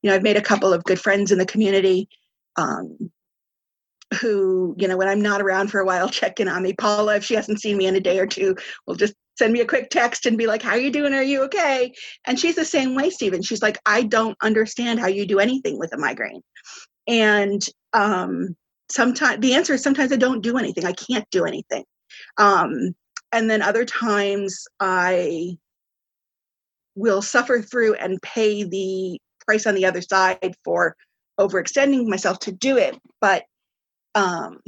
you 0.01 0.09
know, 0.09 0.15
I've 0.15 0.23
made 0.23 0.37
a 0.37 0.41
couple 0.41 0.73
of 0.73 0.83
good 0.83 0.99
friends 0.99 1.31
in 1.31 1.37
the 1.37 1.45
community 1.45 2.09
um, 2.55 3.11
who, 4.19 4.75
you 4.77 4.87
know, 4.87 4.97
when 4.97 5.07
I'm 5.07 5.21
not 5.21 5.41
around 5.41 5.69
for 5.69 5.79
a 5.79 5.85
while, 5.85 6.09
check 6.09 6.39
in 6.39 6.47
on 6.47 6.63
me. 6.63 6.73
Paula, 6.73 7.17
if 7.17 7.23
she 7.23 7.35
hasn't 7.35 7.61
seen 7.61 7.77
me 7.77 7.85
in 7.85 7.95
a 7.95 7.99
day 7.99 8.19
or 8.19 8.27
two, 8.27 8.55
will 8.87 8.95
just 8.95 9.13
send 9.37 9.53
me 9.53 9.61
a 9.61 9.65
quick 9.65 9.89
text 9.89 10.25
and 10.25 10.37
be 10.37 10.47
like, 10.47 10.61
How 10.61 10.71
are 10.71 10.79
you 10.79 10.91
doing? 10.91 11.13
Are 11.13 11.23
you 11.23 11.43
okay? 11.43 11.93
And 12.25 12.39
she's 12.39 12.55
the 12.55 12.65
same 12.65 12.95
way, 12.95 13.09
Stephen. 13.09 13.41
She's 13.41 13.61
like, 13.61 13.77
I 13.85 14.03
don't 14.03 14.37
understand 14.41 14.99
how 14.99 15.07
you 15.07 15.25
do 15.25 15.39
anything 15.39 15.77
with 15.79 15.93
a 15.93 15.97
migraine. 15.97 16.41
And 17.07 17.61
um, 17.93 18.55
sometimes 18.89 19.39
the 19.39 19.53
answer 19.53 19.73
is 19.73 19.83
sometimes 19.83 20.11
I 20.11 20.17
don't 20.17 20.41
do 20.41 20.57
anything. 20.57 20.85
I 20.85 20.93
can't 20.93 21.29
do 21.31 21.45
anything. 21.45 21.83
Um, 22.37 22.95
and 23.31 23.49
then 23.49 23.61
other 23.61 23.85
times 23.85 24.65
I 24.79 25.57
will 26.95 27.21
suffer 27.21 27.61
through 27.61 27.93
and 27.95 28.21
pay 28.21 28.63
the 28.63 29.19
price 29.45 29.65
on 29.65 29.75
the 29.75 29.85
other 29.85 30.01
side 30.01 30.53
for 30.63 30.95
overextending 31.39 32.07
myself 32.07 32.39
to 32.39 32.51
do 32.51 32.77
it. 32.77 32.97
But 33.21 33.43
um, 34.19 34.59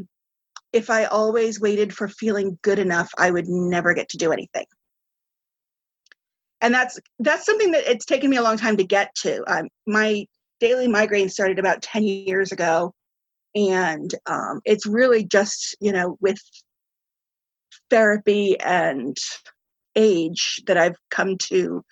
if 0.71 0.89
I 0.89 1.05
always 1.05 1.59
waited 1.59 1.93
for 1.93 2.07
feeling 2.07 2.57
good 2.61 2.79
enough, 2.79 3.11
I 3.17 3.29
would 3.29 3.47
never 3.47 3.93
get 3.93 4.09
to 4.09 4.17
do 4.17 4.31
anything. 4.31 4.65
And 6.61 6.73
that's 6.73 6.99
that's 7.19 7.45
something 7.45 7.71
that 7.71 7.89
it's 7.89 8.05
taken 8.05 8.29
me 8.29 8.37
a 8.37 8.41
long 8.41 8.57
time 8.57 8.77
to 8.77 8.83
get 8.83 9.13
to. 9.23 9.43
Um, 9.51 9.67
my 9.85 10.25
daily 10.59 10.87
migraine 10.87 11.27
started 11.27 11.59
about 11.59 11.81
10 11.81 12.03
years 12.03 12.51
ago 12.51 12.93
and 13.55 14.13
um, 14.27 14.61
it's 14.63 14.85
really 14.85 15.25
just 15.25 15.75
you 15.81 15.91
know 15.91 16.17
with 16.21 16.39
therapy 17.89 18.57
and 18.59 19.17
age 19.95 20.61
that 20.67 20.77
i've 20.77 20.95
come 21.09 21.35
to 21.37 21.83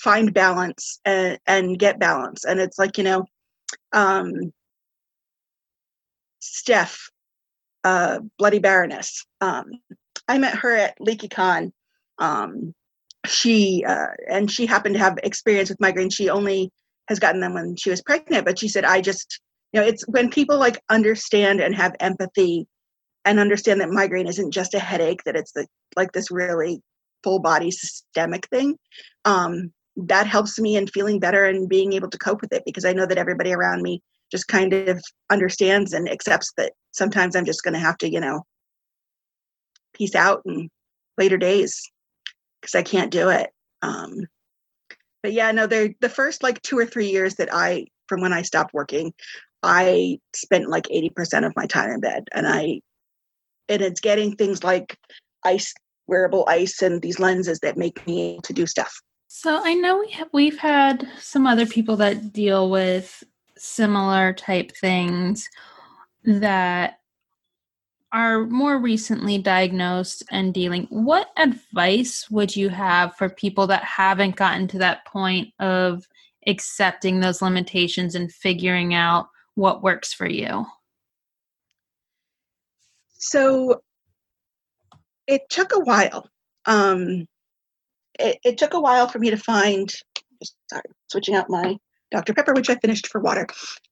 find 0.00 0.32
balance 0.32 1.00
and, 1.04 1.38
and 1.46 1.78
get 1.78 1.98
balance 1.98 2.44
and 2.44 2.60
it's 2.60 2.78
like 2.78 2.96
you 2.96 3.04
know 3.04 3.24
um, 3.92 4.52
steph 6.42 7.08
uh, 7.84 8.20
bloody 8.38 8.58
baroness. 8.58 9.24
Um, 9.40 9.64
i 10.28 10.38
met 10.38 10.54
her 10.54 10.76
at 10.76 10.98
LeakyCon 11.00 11.72
um, 12.18 12.74
she 13.26 13.84
uh, 13.86 14.08
and 14.30 14.50
she 14.50 14.66
happened 14.66 14.94
to 14.94 15.00
have 15.00 15.18
experience 15.22 15.68
with 15.68 15.80
migraine 15.80 16.10
she 16.10 16.28
only 16.28 16.70
has 17.08 17.18
gotten 17.18 17.40
them 17.40 17.54
when 17.54 17.76
she 17.76 17.90
was 17.90 18.02
pregnant 18.02 18.44
but 18.44 18.58
she 18.58 18.68
said 18.68 18.84
i 18.84 19.00
just 19.00 19.40
you 19.72 19.80
know 19.80 19.86
it's 19.86 20.06
when 20.08 20.30
people 20.30 20.58
like 20.58 20.80
understand 20.90 21.60
and 21.60 21.74
have 21.74 21.94
empathy 22.00 22.66
and 23.24 23.38
understand 23.38 23.80
that 23.80 23.90
migraine 23.90 24.26
isn't 24.26 24.52
just 24.52 24.74
a 24.74 24.78
headache 24.78 25.22
that 25.24 25.36
it's 25.36 25.52
the 25.52 25.66
like 25.96 26.12
this 26.12 26.30
really 26.30 26.80
full 27.22 27.40
body 27.40 27.70
systemic 27.70 28.48
thing 28.48 28.76
um, 29.24 29.72
that 29.96 30.26
helps 30.26 30.58
me 30.58 30.76
in 30.76 30.86
feeling 30.86 31.20
better 31.20 31.44
and 31.44 31.68
being 31.68 31.92
able 31.92 32.10
to 32.10 32.18
cope 32.18 32.40
with 32.40 32.52
it 32.52 32.62
because 32.64 32.84
i 32.84 32.92
know 32.92 33.06
that 33.06 33.18
everybody 33.18 33.52
around 33.52 33.82
me 33.82 34.00
just 34.32 34.48
kind 34.48 34.72
of 34.72 35.00
understands 35.30 35.92
and 35.92 36.08
accepts 36.08 36.52
that 36.56 36.72
sometimes 36.90 37.36
i'm 37.36 37.44
just 37.44 37.62
going 37.62 37.74
to 37.74 37.80
have 37.80 37.96
to 37.98 38.10
you 38.10 38.18
know 38.18 38.42
peace 39.94 40.16
out 40.16 40.42
in 40.44 40.68
later 41.18 41.36
days 41.36 41.80
because 42.60 42.74
i 42.74 42.82
can't 42.82 43.12
do 43.12 43.28
it 43.28 43.50
um, 43.82 44.26
but 45.22 45.32
yeah 45.32 45.52
no 45.52 45.68
they're 45.68 45.90
the 46.00 46.08
first 46.08 46.42
like 46.42 46.60
two 46.62 46.76
or 46.78 46.86
three 46.86 47.10
years 47.10 47.36
that 47.36 47.52
i 47.52 47.84
from 48.08 48.20
when 48.20 48.32
i 48.32 48.42
stopped 48.42 48.74
working 48.74 49.12
I 49.62 50.18
spent 50.34 50.68
like 50.68 50.84
80% 50.84 51.46
of 51.46 51.54
my 51.56 51.66
time 51.66 51.90
in 51.90 52.00
bed 52.00 52.28
and 52.32 52.46
I 52.46 52.80
and 53.68 53.80
it's 53.80 54.00
getting 54.00 54.34
things 54.34 54.64
like 54.64 54.98
ice 55.44 55.72
wearable 56.08 56.44
ice 56.48 56.82
and 56.82 57.00
these 57.00 57.20
lenses 57.20 57.60
that 57.60 57.76
make 57.76 58.04
me 58.06 58.32
able 58.32 58.42
to 58.42 58.52
do 58.52 58.66
stuff. 58.66 58.92
So 59.28 59.60
I 59.64 59.74
know 59.74 60.00
we 60.00 60.10
have 60.10 60.28
we've 60.32 60.58
had 60.58 61.08
some 61.20 61.46
other 61.46 61.64
people 61.64 61.96
that 61.96 62.32
deal 62.32 62.68
with 62.68 63.22
similar 63.56 64.32
type 64.32 64.72
things 64.76 65.48
that 66.24 66.98
are 68.12 68.46
more 68.46 68.78
recently 68.78 69.38
diagnosed 69.38 70.22
and 70.30 70.52
dealing. 70.52 70.86
What 70.90 71.30
advice 71.38 72.30
would 72.30 72.54
you 72.54 72.68
have 72.68 73.16
for 73.16 73.30
people 73.30 73.66
that 73.68 73.82
haven't 73.84 74.36
gotten 74.36 74.68
to 74.68 74.78
that 74.78 75.06
point 75.06 75.48
of 75.58 76.06
accepting 76.46 77.20
those 77.20 77.40
limitations 77.40 78.14
and 78.14 78.30
figuring 78.30 78.92
out 78.92 79.28
what 79.54 79.82
works 79.82 80.12
for 80.12 80.28
you? 80.28 80.66
So 83.14 83.82
it 85.26 85.48
took 85.48 85.74
a 85.74 85.80
while. 85.80 86.28
Um, 86.66 87.26
it, 88.18 88.38
it 88.44 88.58
took 88.58 88.74
a 88.74 88.80
while 88.80 89.08
for 89.08 89.18
me 89.18 89.30
to 89.30 89.36
find, 89.36 89.90
sorry, 90.68 90.82
switching 91.08 91.34
out 91.34 91.48
my 91.48 91.78
Dr. 92.12 92.34
Pepper, 92.34 92.52
which 92.52 92.70
I 92.70 92.76
finished 92.76 93.08
for 93.08 93.20
water. 93.20 93.46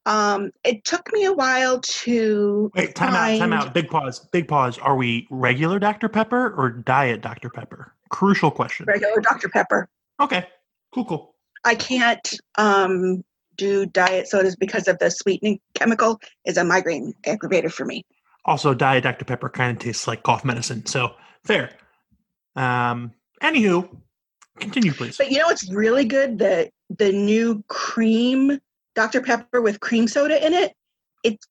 Um, 0.06 0.50
it 0.62 0.84
took 0.84 1.12
me 1.12 1.24
a 1.24 1.32
while 1.32 1.80
to. 1.80 2.70
Wait, 2.74 2.94
time 2.94 3.12
find... 3.12 3.34
out, 3.34 3.38
time 3.38 3.52
out. 3.52 3.74
Big 3.74 3.88
pause, 3.88 4.20
big 4.30 4.46
pause. 4.46 4.78
Are 4.78 4.94
we 4.94 5.26
regular 5.30 5.78
Dr. 5.78 6.08
Pepper 6.08 6.54
or 6.56 6.70
diet 6.70 7.22
Dr. 7.22 7.50
Pepper? 7.50 7.92
Crucial 8.10 8.50
question. 8.50 8.86
Regular 8.86 9.20
Dr. 9.20 9.48
Pepper. 9.48 9.88
Okay, 10.20 10.46
cool, 10.92 11.06
cool. 11.06 11.34
I 11.64 11.74
can't 11.74 12.38
um, 12.58 13.24
do 13.56 13.86
diet 13.86 14.28
sodas 14.28 14.56
because 14.56 14.86
of 14.86 14.98
the 14.98 15.10
sweetening 15.10 15.60
chemical 15.74 16.20
is 16.44 16.56
a 16.56 16.64
migraine 16.64 17.14
aggravator 17.26 17.72
for 17.72 17.84
me. 17.84 18.04
Also, 18.44 18.74
diet 18.74 19.04
Dr. 19.04 19.24
Pepper 19.24 19.48
kind 19.48 19.76
of 19.76 19.82
tastes 19.82 20.06
like 20.06 20.22
cough 20.22 20.44
medicine, 20.44 20.84
so 20.86 21.14
fair. 21.44 21.70
Um, 22.56 23.12
anywho, 23.42 23.88
continue, 24.60 24.92
please. 24.92 25.16
But 25.16 25.30
you 25.30 25.38
know 25.38 25.46
what's 25.46 25.70
really 25.70 26.04
good? 26.04 26.38
The 26.38 26.70
the 26.98 27.12
new 27.12 27.64
cream 27.68 28.58
Dr. 28.94 29.20
Pepper 29.20 29.60
with 29.60 29.80
cream 29.80 30.08
soda 30.08 30.44
in 30.44 30.52
it. 30.52 30.72
It's 31.24 31.46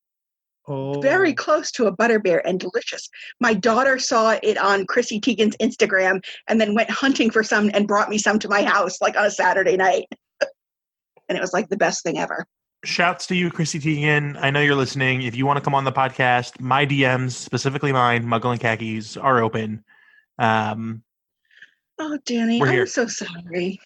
oh. 0.68 1.00
very 1.02 1.34
close 1.34 1.72
to 1.72 1.88
a 1.88 1.96
butterbeer 1.96 2.42
and 2.46 2.60
delicious. 2.60 3.10
My 3.40 3.54
daughter 3.54 3.98
saw 4.00 4.38
it 4.44 4.58
on 4.58 4.86
Chrissy 4.86 5.20
Teigen's 5.20 5.56
Instagram 5.58 6.24
and 6.48 6.60
then 6.60 6.76
went 6.76 6.90
hunting 6.90 7.30
for 7.30 7.44
some 7.44 7.72
and 7.74 7.88
brought 7.88 8.10
me 8.10 8.18
some 8.18 8.40
to 8.40 8.50
my 8.50 8.64
house 8.64 9.02
like 9.02 9.18
on 9.18 9.26
a 9.26 9.32
Saturday 9.32 9.78
night 9.78 10.08
and 11.30 11.38
it 11.38 11.42
was 11.42 11.54
like 11.54 11.70
the 11.70 11.78
best 11.78 12.04
thing 12.04 12.18
ever. 12.18 12.46
Shouts 12.86 13.28
to 13.28 13.36
you, 13.36 13.52
Chrissy 13.52 13.80
Teigen. 13.80 14.38
I 14.42 14.52
know 14.52 14.62
you're 14.62 14.76
listening. 14.76 15.24
If 15.24 15.36
you 15.36 15.46
want 15.46 15.58
to 15.58 15.62
come 15.62 15.76
on 15.76 15.84
the 15.84 15.92
podcast, 15.92 16.62
my 16.62 16.86
DMs, 16.86 17.32
specifically 17.32 17.92
mine, 17.92 18.26
Muggle 18.26 18.52
and 18.52 18.60
Khakis, 18.60 19.18
are 19.18 19.44
open. 19.44 19.84
Um, 20.38 21.04
oh, 22.00 22.18
Danny, 22.26 22.62
I'm 22.62 22.68
here. 22.70 22.86
so 22.86 23.08
sorry. 23.08 23.80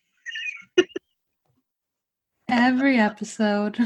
every 2.49 2.99
episode. 2.99 3.78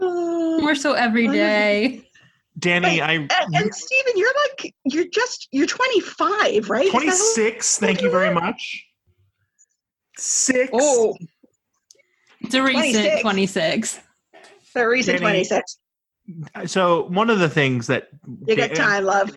Oh, 0.00 0.60
More 0.60 0.74
so 0.74 0.92
every 0.92 1.26
day. 1.28 2.04
Danny, 2.58 3.00
I 3.00 3.12
and, 3.12 3.30
and 3.30 3.74
Stephen, 3.74 4.12
you're 4.16 4.32
like 4.48 4.74
you're 4.84 5.06
just 5.12 5.48
you're 5.52 5.66
25, 5.66 6.68
right? 6.68 6.90
26. 6.90 7.78
Thank 7.78 8.02
you 8.02 8.10
very 8.10 8.34
much. 8.34 8.84
Six. 10.16 10.70
Oh, 10.72 11.16
it's 12.40 12.54
a 12.54 12.62
recent 12.62 13.20
26. 13.20 13.22
26. 13.22 14.00
A 14.74 14.88
recent 14.88 15.20
Danny, 15.20 15.44
26. 15.44 15.78
So 16.66 17.04
one 17.04 17.30
of 17.30 17.38
the 17.38 17.48
things 17.48 17.86
that 17.86 18.08
you 18.46 18.56
got 18.56 18.74
time, 18.74 19.04
love. 19.04 19.34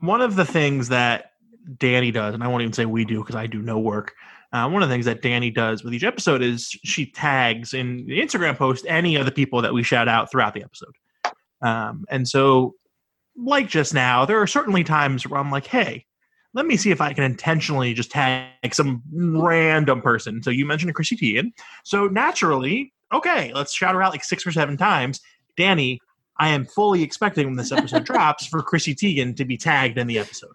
One 0.00 0.20
of 0.20 0.36
the 0.36 0.44
things 0.44 0.88
that 0.88 1.32
Danny 1.78 2.10
does, 2.10 2.34
and 2.34 2.42
I 2.42 2.48
won't 2.48 2.62
even 2.62 2.72
say 2.72 2.86
we 2.86 3.04
do 3.04 3.20
because 3.20 3.34
I 3.34 3.46
do 3.46 3.62
no 3.62 3.78
work. 3.78 4.14
Uh, 4.52 4.68
one 4.68 4.82
of 4.82 4.88
the 4.88 4.94
things 4.94 5.06
that 5.06 5.22
Danny 5.22 5.50
does 5.50 5.82
with 5.82 5.92
each 5.92 6.04
episode 6.04 6.40
is 6.40 6.68
she 6.84 7.06
tags 7.06 7.74
in 7.74 8.06
the 8.06 8.20
Instagram 8.20 8.56
post 8.56 8.86
any 8.88 9.16
of 9.16 9.26
the 9.26 9.32
people 9.32 9.60
that 9.62 9.74
we 9.74 9.82
shout 9.82 10.08
out 10.08 10.30
throughout 10.30 10.54
the 10.54 10.62
episode. 10.62 10.94
Um, 11.62 12.04
and 12.08 12.28
so, 12.28 12.74
like 13.36 13.68
just 13.68 13.92
now, 13.92 14.24
there 14.24 14.40
are 14.40 14.46
certainly 14.46 14.84
times 14.84 15.26
where 15.26 15.40
I'm 15.40 15.50
like, 15.50 15.66
hey, 15.66 16.06
let 16.54 16.64
me 16.64 16.76
see 16.76 16.90
if 16.90 17.00
I 17.00 17.12
can 17.12 17.24
intentionally 17.24 17.92
just 17.92 18.10
tag 18.10 18.72
some 18.72 19.02
random 19.12 20.00
person. 20.00 20.42
So 20.42 20.50
you 20.50 20.64
mentioned 20.64 20.94
Chrissy 20.94 21.16
Teigen. 21.16 21.52
So 21.84 22.06
naturally, 22.06 22.94
okay, 23.12 23.52
let's 23.54 23.74
shout 23.74 23.94
her 23.94 24.02
out 24.02 24.12
like 24.12 24.24
six 24.24 24.46
or 24.46 24.52
seven 24.52 24.76
times. 24.76 25.20
Danny, 25.56 26.00
I 26.38 26.48
am 26.48 26.64
fully 26.64 27.02
expecting 27.02 27.46
when 27.46 27.56
this 27.56 27.72
episode 27.72 28.04
drops 28.06 28.46
for 28.46 28.62
Chrissy 28.62 28.94
Teigen 28.94 29.36
to 29.36 29.44
be 29.44 29.58
tagged 29.58 29.98
in 29.98 30.06
the 30.06 30.18
episode. 30.18 30.52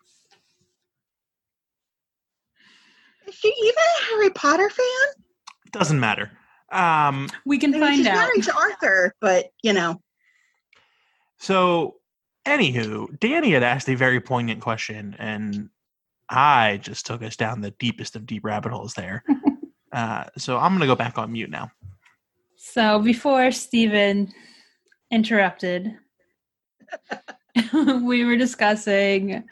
Is 3.32 3.38
she 3.38 3.54
even 3.64 3.74
a 3.74 4.06
Harry 4.06 4.30
Potter 4.32 4.70
fan? 4.70 5.24
Doesn't 5.72 6.02
matter. 6.02 6.32
Um, 6.70 7.30
we 7.46 7.58
can 7.58 7.74
I 7.74 7.78
mean, 7.78 7.82
find 7.82 7.96
she's 7.98 8.08
out. 8.08 8.16
Married 8.16 8.44
to 8.44 8.54
Arthur, 8.54 9.16
but 9.22 9.52
you 9.64 9.72
know. 9.72 10.02
So, 11.38 11.96
anywho, 12.46 13.18
Danny 13.20 13.52
had 13.52 13.64
asked 13.64 13.90
a 13.90 13.96
very 13.96 14.20
poignant 14.20 14.60
question, 14.60 15.16
and 15.18 15.70
I 16.30 16.80
just 16.82 17.06
took 17.06 17.24
us 17.24 17.38
down 17.38 17.62
the 17.62 17.72
deepest 17.72 18.18
of 18.18 18.26
deep 18.26 18.44
rabbit 18.44 18.74
holes 18.74 18.96
there. 18.96 19.24
uh, 19.94 20.26
so 20.38 20.58
I'm 20.58 20.72
going 20.72 20.82
to 20.82 20.88
go 20.88 20.96
back 20.96 21.18
on 21.18 21.32
mute 21.32 21.50
now. 21.50 21.72
So 22.58 23.00
before 23.00 23.52
Stephen 23.52 24.34
interrupted, 25.10 25.94
we 27.74 28.26
were 28.26 28.36
discussing 28.36 29.46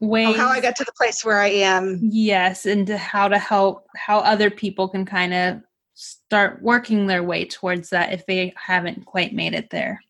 ways 0.00 0.28
oh, 0.28 0.32
how 0.34 0.48
I 0.48 0.60
got 0.60 0.76
to 0.76 0.84
the 0.84 0.92
place 0.92 1.24
where 1.24 1.40
I 1.40 1.48
am. 1.48 2.00
Yes, 2.02 2.66
and 2.66 2.88
how 2.88 3.28
to 3.28 3.38
help 3.38 3.86
how 3.96 4.18
other 4.18 4.50
people 4.50 4.88
can 4.88 5.04
kind 5.04 5.34
of 5.34 5.60
start 5.94 6.62
working 6.62 7.06
their 7.06 7.22
way 7.22 7.44
towards 7.44 7.90
that 7.90 8.12
if 8.12 8.24
they 8.26 8.54
haven't 8.56 9.04
quite 9.04 9.34
made 9.34 9.54
it 9.54 9.70
there? 9.70 10.00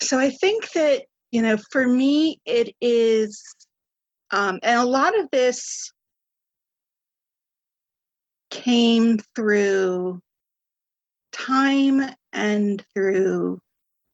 So 0.00 0.18
I 0.18 0.30
think 0.30 0.72
that, 0.72 1.02
you 1.30 1.42
know, 1.42 1.58
for 1.70 1.86
me, 1.86 2.40
it 2.44 2.74
is, 2.80 3.40
um, 4.30 4.58
and 4.62 4.80
a 4.80 4.84
lot 4.84 5.18
of 5.18 5.28
this 5.30 5.92
came 8.50 9.18
through 9.36 10.20
time 11.32 12.02
and 12.32 12.84
through 12.94 13.60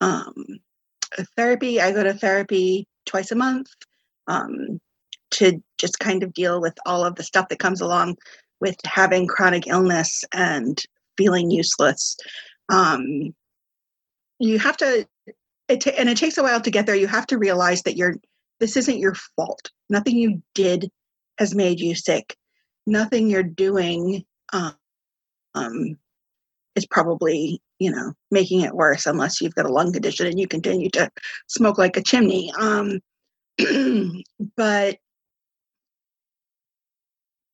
um, 0.01 0.35
therapy. 1.37 1.81
I 1.81 1.93
go 1.93 2.03
to 2.03 2.15
therapy 2.15 2.87
twice 3.09 3.33
a 3.33 3.35
month 3.35 3.69
um, 4.29 4.81
to 5.33 5.61
just 5.79 5.99
kind 5.99 6.23
of 6.23 6.33
deal 6.33 6.61
with 6.61 6.75
all 6.87 7.05
of 7.05 7.17
the 7.17 7.23
stuff 7.23 7.49
that 7.49 7.59
comes 7.59 7.81
along 7.81 8.17
with 8.61 8.77
having 8.85 9.27
chronic 9.27 9.67
illness 9.67 10.25
and 10.33 10.83
feeling 11.17 11.51
useless. 11.51 12.17
Um, 12.69 13.35
you 14.39 14.59
have 14.59 14.77
to, 14.79 15.07
it 15.69 15.81
t- 15.81 15.93
and 15.99 16.09
it 16.09 16.17
takes 16.17 16.39
a 16.39 16.43
while 16.43 16.61
to 16.61 16.71
get 16.71 16.87
there. 16.87 16.95
You 16.95 17.09
have 17.09 17.27
to 17.29 17.39
realize 17.39 17.83
that 17.83 17.97
you're, 17.97 18.17
this 18.61 18.77
isn't 18.77 18.99
your 18.99 19.15
fault. 19.37 19.71
Nothing 19.89 20.17
you 20.17 20.43
did 20.55 20.91
has 21.39 21.55
made 21.55 21.81
you 21.81 21.95
sick. 21.95 22.37
Nothing 22.87 23.29
you're 23.29 23.43
doing 23.43 24.25
um, 24.53 24.75
is 26.79 26.87
probably 26.87 27.61
you 27.79 27.91
know 27.91 28.13
making 28.31 28.63
it 28.63 28.75
worse 28.75 29.07
unless 29.07 29.41
you've 29.41 29.55
got 29.55 29.67
a 29.67 29.73
lung 29.73 29.93
condition 29.93 30.27
and 30.27 30.41
you 30.41 30.49
continue 30.49 30.89
to 30.91 31.11
smoke 31.47 31.79
like 31.79 31.97
a 31.97 32.03
chimney. 32.03 32.53
Um, 32.59 33.01
but 34.57 34.99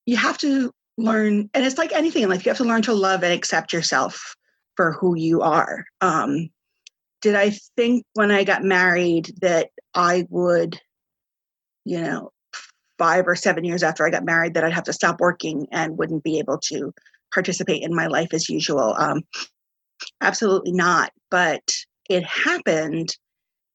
you 0.06 0.16
have 0.16 0.38
to 0.38 0.70
learn 0.96 1.50
and 1.54 1.64
it's 1.64 1.78
like 1.78 1.92
anything 1.92 2.22
in 2.22 2.28
life 2.28 2.46
you 2.46 2.50
have 2.50 2.58
to 2.58 2.64
learn 2.64 2.82
to 2.82 2.94
love 2.94 3.24
and 3.24 3.32
accept 3.32 3.72
yourself 3.72 4.36
for 4.76 4.92
who 4.92 5.16
you 5.16 5.40
are. 5.40 5.84
Um, 6.00 6.50
did 7.24 7.34
i 7.34 7.50
think 7.74 8.04
when 8.12 8.30
i 8.30 8.44
got 8.44 8.62
married 8.62 9.34
that 9.40 9.70
i 9.94 10.26
would 10.28 10.78
you 11.86 12.00
know 12.00 12.30
five 12.98 13.26
or 13.26 13.34
seven 13.34 13.64
years 13.64 13.82
after 13.82 14.06
i 14.06 14.10
got 14.10 14.24
married 14.24 14.54
that 14.54 14.62
i'd 14.62 14.74
have 14.74 14.84
to 14.84 14.92
stop 14.92 15.20
working 15.20 15.66
and 15.72 15.96
wouldn't 15.96 16.22
be 16.22 16.38
able 16.38 16.58
to 16.58 16.92
participate 17.34 17.82
in 17.82 17.94
my 17.94 18.06
life 18.06 18.32
as 18.32 18.48
usual. 18.48 18.94
Um, 18.96 19.22
absolutely 20.20 20.72
not 20.72 21.10
but 21.30 21.62
it 22.08 22.24
happened 22.24 23.16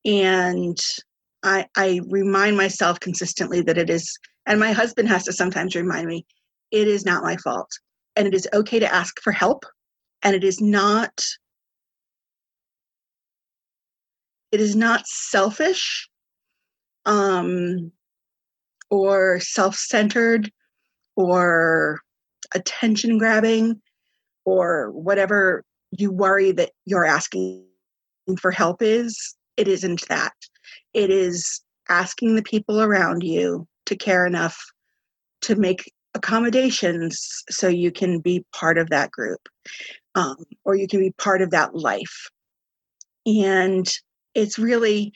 and 0.05 0.77
I, 1.43 1.67
I 1.75 2.01
remind 2.09 2.57
myself 2.57 2.99
consistently 2.99 3.61
that 3.61 3.77
it 3.77 3.89
is 3.89 4.17
and 4.45 4.59
my 4.59 4.71
husband 4.71 5.07
has 5.09 5.23
to 5.25 5.33
sometimes 5.33 5.75
remind 5.75 6.07
me 6.07 6.25
it 6.71 6.87
is 6.87 7.05
not 7.05 7.23
my 7.23 7.37
fault 7.37 7.69
and 8.15 8.27
it 8.27 8.33
is 8.33 8.47
okay 8.53 8.79
to 8.79 8.93
ask 8.93 9.19
for 9.21 9.31
help 9.31 9.65
and 10.23 10.35
it 10.35 10.43
is 10.43 10.59
not 10.59 11.11
it 14.51 14.59
is 14.59 14.75
not 14.75 15.07
selfish 15.07 16.09
um 17.05 17.91
or 18.89 19.39
self-centered 19.39 20.51
or 21.15 21.99
attention 22.53 23.17
grabbing 23.17 23.81
or 24.45 24.91
whatever 24.91 25.63
you 25.91 26.11
worry 26.11 26.51
that 26.51 26.71
you're 26.85 27.05
asking 27.05 27.65
for 28.39 28.51
help 28.51 28.81
is 28.81 29.35
it 29.57 29.67
isn't 29.67 30.07
that. 30.07 30.33
It 30.93 31.09
is 31.09 31.61
asking 31.89 32.35
the 32.35 32.43
people 32.43 32.81
around 32.81 33.23
you 33.23 33.67
to 33.87 33.95
care 33.95 34.25
enough 34.25 34.57
to 35.41 35.55
make 35.55 35.91
accommodations 36.13 37.43
so 37.49 37.67
you 37.67 37.91
can 37.91 38.19
be 38.19 38.45
part 38.53 38.77
of 38.77 38.89
that 38.89 39.11
group 39.11 39.47
um, 40.15 40.37
or 40.65 40.75
you 40.75 40.87
can 40.87 40.99
be 40.99 41.11
part 41.11 41.41
of 41.41 41.51
that 41.51 41.75
life. 41.75 42.29
And 43.25 43.87
it's 44.35 44.57
really 44.57 45.13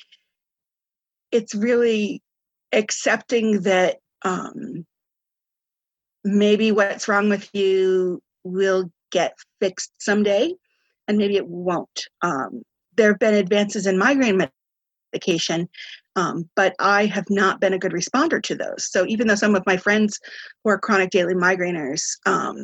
it's 1.31 1.55
really 1.55 2.21
accepting 2.71 3.61
that 3.61 3.97
um, 4.23 4.85
maybe 6.23 6.71
what's 6.71 7.07
wrong 7.07 7.29
with 7.29 7.49
you 7.53 8.21
will 8.43 8.89
get 9.11 9.37
fixed 9.61 9.91
someday 9.99 10.53
and 11.07 11.17
maybe 11.17 11.35
it 11.35 11.47
won't 11.47 12.07
um, 12.21 12.61
there 12.95 13.09
have 13.09 13.19
been 13.19 13.33
advances 13.33 13.87
in 13.87 13.97
migraine 13.97 14.49
medication 15.13 15.67
um, 16.15 16.49
but 16.55 16.75
I 16.79 17.05
have 17.07 17.25
not 17.29 17.59
been 17.59 17.73
a 17.73 17.79
good 17.79 17.91
responder 17.91 18.41
to 18.43 18.55
those. 18.55 18.89
So 18.91 19.05
even 19.07 19.27
though 19.27 19.35
some 19.35 19.55
of 19.55 19.65
my 19.65 19.77
friends 19.77 20.19
who 20.63 20.69
are 20.69 20.79
chronic 20.79 21.09
daily 21.09 21.33
migraineurs 21.33 22.03
um, 22.25 22.57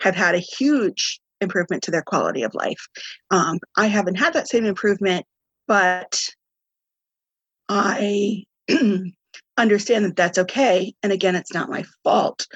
have 0.00 0.14
had 0.14 0.34
a 0.34 0.38
huge 0.38 1.20
improvement 1.40 1.82
to 1.84 1.90
their 1.90 2.02
quality 2.02 2.42
of 2.42 2.54
life, 2.54 2.86
um, 3.30 3.58
I 3.76 3.86
haven't 3.86 4.16
had 4.16 4.32
that 4.34 4.48
same 4.48 4.64
improvement, 4.64 5.26
but 5.66 6.20
I 7.68 8.44
understand 9.56 10.04
that 10.04 10.16
that's 10.16 10.38
okay. 10.38 10.94
And 11.02 11.12
again, 11.12 11.34
it's 11.34 11.54
not 11.54 11.70
my 11.70 11.84
fault. 12.04 12.46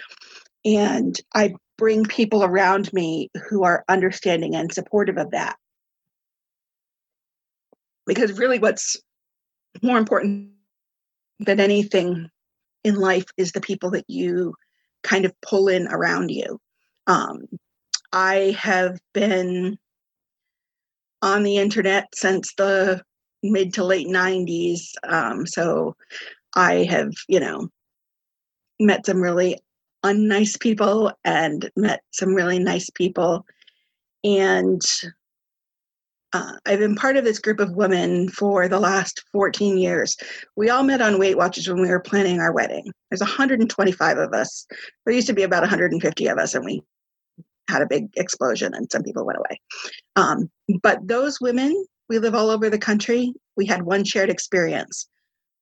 And 0.64 1.18
I 1.34 1.54
bring 1.76 2.04
people 2.04 2.44
around 2.44 2.92
me 2.92 3.30
who 3.48 3.64
are 3.64 3.84
understanding 3.88 4.54
and 4.54 4.72
supportive 4.72 5.16
of 5.16 5.30
that. 5.30 5.56
Because 8.06 8.38
really, 8.38 8.59
what's 8.59 8.96
more 9.82 9.98
important 9.98 10.50
than 11.40 11.61
anything 11.61 12.28
in 12.84 12.96
life 12.96 13.26
is 13.36 13.52
the 13.52 13.61
people 13.61 13.90
that 13.90 14.04
you 14.09 14.54
kind 15.02 15.24
of 15.24 15.40
pull 15.40 15.68
in 15.68 15.86
around 15.88 16.30
you. 16.30 16.61
Um, 17.06 17.46
I 18.12 18.56
have 18.59 18.98
been 19.12 19.78
on 21.22 21.42
the 21.42 21.59
internet 21.59 22.06
since 22.14 22.54
the 22.54 23.02
mid 23.42 23.74
to 23.74 23.84
late 23.84 24.09
90s. 24.09 24.80
Um, 25.04 25.46
so 25.46 25.96
I 26.54 26.84
have, 26.84 27.12
you 27.28 27.40
know, 27.40 27.68
met 28.80 29.06
some 29.06 29.20
really 29.20 29.59
unnice 30.05 30.59
people 30.59 31.12
and 31.24 31.70
met 31.76 32.03
some 32.11 32.34
really 32.34 32.59
nice 32.59 32.90
people. 32.90 33.44
And 34.24 34.82
uh, 36.32 36.53
I've 36.66 36.78
been 36.78 36.94
part 36.94 37.16
of 37.16 37.24
this 37.24 37.38
group 37.38 37.59
of 37.59 37.74
women 37.74 38.28
for 38.28 38.68
the 38.68 38.78
last 38.78 39.24
14 39.32 39.78
years. 39.78 40.16
We 40.57 40.68
all 40.68 40.82
met 40.82 41.01
on 41.01 41.18
Weight 41.18 41.38
Watchers 41.38 41.68
when 41.68 41.80
we 41.80 41.88
were 41.88 42.01
planning 42.01 42.38
our 42.40 42.53
wedding. 42.53 42.92
There's 43.11 43.20
125 43.20 44.18
of 44.18 44.32
us. 44.34 44.66
There 45.05 45.14
used 45.14 45.26
to 45.28 45.32
be 45.32 45.42
about 45.42 45.62
150 45.62 46.26
of 46.26 46.38
us, 46.38 46.55
and 46.55 46.64
we 46.64 46.82
had 47.68 47.82
a 47.82 47.86
big 47.86 48.09
explosion, 48.16 48.74
and 48.74 48.90
some 48.90 49.03
people 49.03 49.24
went 49.24 49.38
away. 49.38 49.61
Um, 50.16 50.51
but 50.82 51.07
those 51.07 51.40
women, 51.40 51.86
we 52.09 52.18
live 52.18 52.34
all 52.34 52.51
over 52.51 52.68
the 52.68 52.78
country. 52.78 53.32
We 53.57 53.64
had 53.64 53.82
one 53.82 54.05
shared 54.05 54.30
experience, 54.30 55.09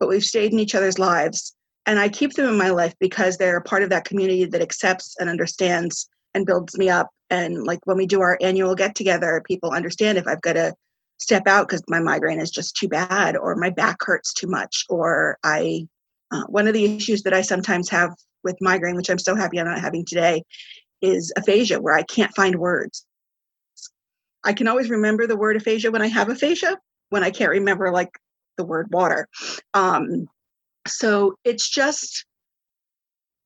but 0.00 0.08
we've 0.08 0.24
stayed 0.24 0.52
in 0.52 0.58
each 0.58 0.74
other's 0.74 0.98
lives. 0.98 1.54
And 1.86 1.98
I 1.98 2.08
keep 2.08 2.32
them 2.32 2.48
in 2.48 2.58
my 2.58 2.70
life 2.70 2.94
because 2.98 3.36
they're 3.36 3.56
a 3.56 3.62
part 3.62 3.82
of 3.82 3.90
that 3.90 4.04
community 4.04 4.44
that 4.44 4.60
accepts 4.60 5.14
and 5.18 5.30
understands 5.30 6.08
and 6.34 6.44
builds 6.44 6.76
me 6.76 6.90
up. 6.90 7.08
And 7.30 7.64
like 7.64 7.80
when 7.84 7.96
we 7.96 8.06
do 8.06 8.20
our 8.20 8.38
annual 8.40 8.74
get 8.74 8.94
together 8.94 9.42
people 9.46 9.72
understand 9.72 10.18
if 10.18 10.26
i've 10.26 10.42
got 10.42 10.52
to 10.52 10.72
step 11.18 11.46
out 11.46 11.66
because 11.66 11.82
my 11.88 11.98
migraine 11.98 12.40
is 12.40 12.50
just 12.50 12.76
too 12.76 12.88
bad 12.88 13.36
or 13.36 13.56
my 13.56 13.70
back 13.70 13.96
hurts 14.00 14.32
too 14.32 14.46
much 14.46 14.84
or 14.88 15.38
i 15.42 15.86
uh, 16.32 16.44
one 16.48 16.66
of 16.68 16.74
the 16.74 16.84
issues 16.84 17.22
that 17.22 17.34
i 17.34 17.40
sometimes 17.40 17.88
have 17.88 18.14
with 18.44 18.56
migraine 18.60 18.96
which 18.96 19.10
i'm 19.10 19.18
so 19.18 19.34
happy 19.34 19.58
i'm 19.58 19.66
not 19.66 19.80
having 19.80 20.04
today 20.04 20.42
is 21.02 21.32
aphasia 21.36 21.80
where 21.80 21.94
i 21.94 22.02
can't 22.02 22.34
find 22.34 22.56
words. 22.56 23.04
I 24.44 24.52
can 24.52 24.68
always 24.68 24.90
remember 24.90 25.26
the 25.26 25.36
word 25.36 25.56
aphasia 25.56 25.90
when 25.90 26.02
i 26.02 26.06
have 26.06 26.28
aphasia 26.28 26.78
when 27.10 27.24
i 27.24 27.30
can't 27.30 27.50
remember 27.50 27.90
like 27.90 28.10
the 28.56 28.64
word 28.64 28.88
water. 28.90 29.28
Um, 29.74 30.28
so 30.86 31.34
it's 31.44 31.68
just 31.68 32.24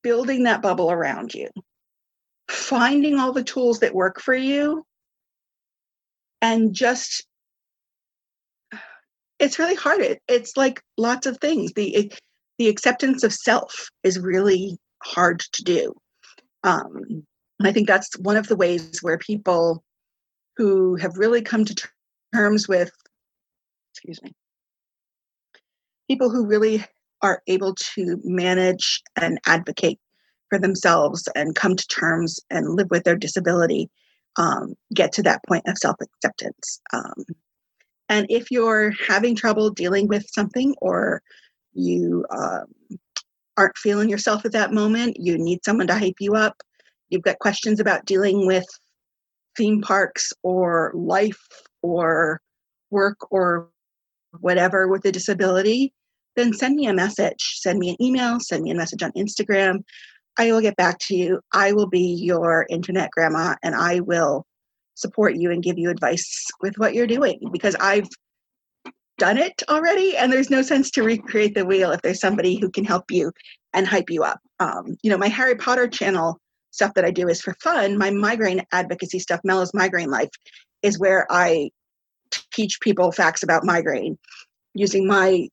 building 0.02 0.44
that 0.44 0.62
bubble 0.62 0.90
around 0.90 1.34
you 1.34 1.48
finding 2.48 3.18
all 3.18 3.32
the 3.32 3.44
tools 3.44 3.80
that 3.80 3.94
work 3.94 4.20
for 4.20 4.34
you 4.34 4.84
and 6.42 6.74
just 6.74 7.26
it's 9.38 9.58
really 9.58 9.74
hard. 9.74 10.00
It, 10.00 10.20
it's 10.28 10.54
like 10.54 10.82
lots 10.98 11.26
of 11.26 11.38
things. 11.38 11.72
The 11.72 11.94
it, 11.94 12.20
the 12.58 12.68
acceptance 12.68 13.24
of 13.24 13.32
self 13.32 13.88
is 14.02 14.18
really 14.18 14.76
hard 15.02 15.40
to 15.40 15.64
do. 15.64 15.94
Um, 16.62 17.24
and 17.60 17.68
i 17.68 17.72
think 17.72 17.86
that's 17.86 18.18
one 18.18 18.36
of 18.36 18.48
the 18.48 18.56
ways 18.56 18.98
where 19.02 19.18
people 19.18 19.84
who 20.56 20.96
have 20.96 21.16
really 21.16 21.42
come 21.42 21.64
to 21.64 21.88
terms 22.34 22.66
with 22.66 22.90
excuse 23.92 24.20
me 24.22 24.32
people 26.08 26.30
who 26.30 26.46
really 26.46 26.84
are 27.22 27.42
able 27.46 27.74
to 27.74 28.20
manage 28.24 29.02
and 29.16 29.38
advocate 29.46 29.98
for 30.48 30.58
themselves 30.58 31.28
and 31.34 31.54
come 31.54 31.76
to 31.76 31.86
terms 31.88 32.40
and 32.50 32.76
live 32.76 32.90
with 32.90 33.04
their 33.04 33.16
disability 33.16 33.88
um, 34.36 34.74
get 34.94 35.12
to 35.12 35.22
that 35.22 35.42
point 35.48 35.64
of 35.66 35.78
self 35.78 35.96
acceptance. 36.00 36.80
Um, 36.92 37.24
and 38.08 38.26
if 38.28 38.50
you're 38.50 38.92
having 39.06 39.36
trouble 39.36 39.70
dealing 39.70 40.08
with 40.08 40.26
something 40.32 40.74
or 40.80 41.22
you 41.72 42.26
um, 42.30 42.98
aren't 43.56 43.76
feeling 43.78 44.08
yourself 44.08 44.44
at 44.44 44.52
that 44.52 44.72
moment, 44.72 45.16
you 45.18 45.38
need 45.38 45.64
someone 45.64 45.86
to 45.86 45.94
hype 45.94 46.16
you 46.20 46.34
up, 46.34 46.60
you've 47.08 47.22
got 47.22 47.38
questions 47.38 47.78
about 47.78 48.06
dealing 48.06 48.46
with 48.46 48.66
theme 49.56 49.80
parks 49.80 50.32
or 50.42 50.92
life 50.94 51.46
or 51.82 52.40
work 52.90 53.30
or 53.30 53.68
whatever 54.40 54.88
with 54.88 55.04
a 55.04 55.12
disability, 55.12 55.92
then 56.36 56.52
send 56.52 56.76
me 56.76 56.86
a 56.86 56.94
message. 56.94 57.56
Send 57.56 57.78
me 57.78 57.90
an 57.90 58.02
email, 58.02 58.38
send 58.40 58.62
me 58.62 58.70
a 58.70 58.76
message 58.76 59.02
on 59.02 59.12
Instagram. 59.12 59.82
I 60.38 60.52
will 60.52 60.60
get 60.60 60.76
back 60.76 60.98
to 61.00 61.16
you. 61.16 61.40
I 61.52 61.72
will 61.72 61.88
be 61.88 62.14
your 62.14 62.66
internet 62.70 63.10
grandma 63.10 63.56
and 63.62 63.74
I 63.74 64.00
will 64.00 64.46
support 64.94 65.34
you 65.36 65.50
and 65.50 65.62
give 65.62 65.78
you 65.78 65.90
advice 65.90 66.46
with 66.60 66.74
what 66.78 66.94
you're 66.94 67.06
doing 67.06 67.40
because 67.52 67.74
I've 67.80 68.08
done 69.18 69.36
it 69.36 69.62
already 69.68 70.16
and 70.16 70.32
there's 70.32 70.50
no 70.50 70.62
sense 70.62 70.90
to 70.92 71.02
recreate 71.02 71.54
the 71.54 71.66
wheel 71.66 71.90
if 71.90 72.00
there's 72.02 72.20
somebody 72.20 72.58
who 72.58 72.70
can 72.70 72.84
help 72.84 73.10
you 73.10 73.32
and 73.74 73.86
hype 73.86 74.08
you 74.08 74.22
up. 74.22 74.40
Um, 74.60 74.96
you 75.02 75.10
know, 75.10 75.18
my 75.18 75.28
Harry 75.28 75.56
Potter 75.56 75.88
channel 75.88 76.38
stuff 76.70 76.94
that 76.94 77.04
I 77.04 77.10
do 77.10 77.28
is 77.28 77.42
for 77.42 77.54
fun. 77.62 77.98
My 77.98 78.10
migraine 78.10 78.62
advocacy 78.72 79.18
stuff, 79.18 79.40
Mela's 79.44 79.74
Migraine 79.74 80.10
Life, 80.10 80.30
is 80.82 80.98
where 80.98 81.26
I 81.30 81.70
teach 82.52 82.80
people 82.80 83.12
facts 83.12 83.42
about 83.42 83.64
migraine 83.64 84.18
using 84.74 85.06
my 85.06 85.48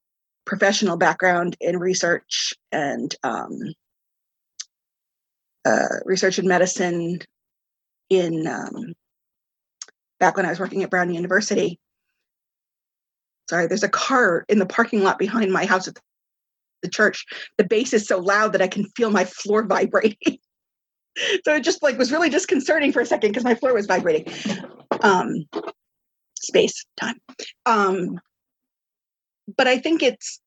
professional 0.47 0.97
background 0.97 1.55
in 1.59 1.77
research 1.77 2.53
and 2.71 3.13
um, 3.23 3.73
uh, 5.65 5.99
research 6.05 6.39
in 6.39 6.47
medicine 6.47 7.19
in 8.09 8.47
um, 8.47 8.93
back 10.19 10.37
when 10.37 10.45
I 10.45 10.49
was 10.49 10.59
working 10.59 10.81
at 10.81 10.89
Brown 10.89 11.13
University. 11.13 11.79
Sorry, 13.49 13.67
there's 13.67 13.83
a 13.83 13.89
car 13.89 14.45
in 14.49 14.57
the 14.57 14.65
parking 14.65 15.03
lot 15.03 15.19
behind 15.19 15.51
my 15.51 15.65
house 15.65 15.87
at 15.87 15.99
the 16.81 16.89
church. 16.89 17.25
The 17.57 17.65
bass 17.65 17.93
is 17.93 18.07
so 18.07 18.17
loud 18.17 18.53
that 18.53 18.61
I 18.61 18.67
can 18.67 18.85
feel 18.95 19.11
my 19.11 19.25
floor 19.25 19.63
vibrating. 19.67 20.39
so 21.45 21.55
it 21.55 21.63
just 21.63 21.83
like 21.83 21.97
was 21.97 22.11
really 22.11 22.29
disconcerting 22.29 22.93
for 22.93 23.01
a 23.01 23.05
second 23.05 23.31
because 23.31 23.43
my 23.43 23.55
floor 23.55 23.73
was 23.73 23.85
vibrating. 23.85 24.33
Um, 25.01 25.45
space, 26.39 26.85
time. 26.97 27.19
Um, 27.65 28.19
but 29.55 29.67
I 29.67 29.77
think 29.77 30.03
it's 30.03 30.41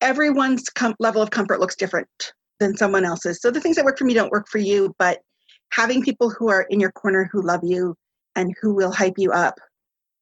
everyone's 0.00 0.68
com- 0.70 0.94
level 1.00 1.22
of 1.22 1.30
comfort 1.30 1.60
looks 1.60 1.76
different 1.76 2.08
than 2.60 2.76
someone 2.76 3.04
else's. 3.04 3.40
So 3.40 3.50
the 3.50 3.60
things 3.60 3.76
that 3.76 3.84
work 3.84 3.98
for 3.98 4.04
me 4.04 4.14
don't 4.14 4.30
work 4.30 4.46
for 4.48 4.58
you, 4.58 4.94
but 4.98 5.20
having 5.72 6.02
people 6.02 6.30
who 6.30 6.48
are 6.50 6.62
in 6.70 6.78
your 6.78 6.92
corner 6.92 7.28
who 7.32 7.42
love 7.42 7.60
you 7.62 7.96
and 8.36 8.54
who 8.60 8.74
will 8.74 8.92
hype 8.92 9.14
you 9.16 9.32
up 9.32 9.58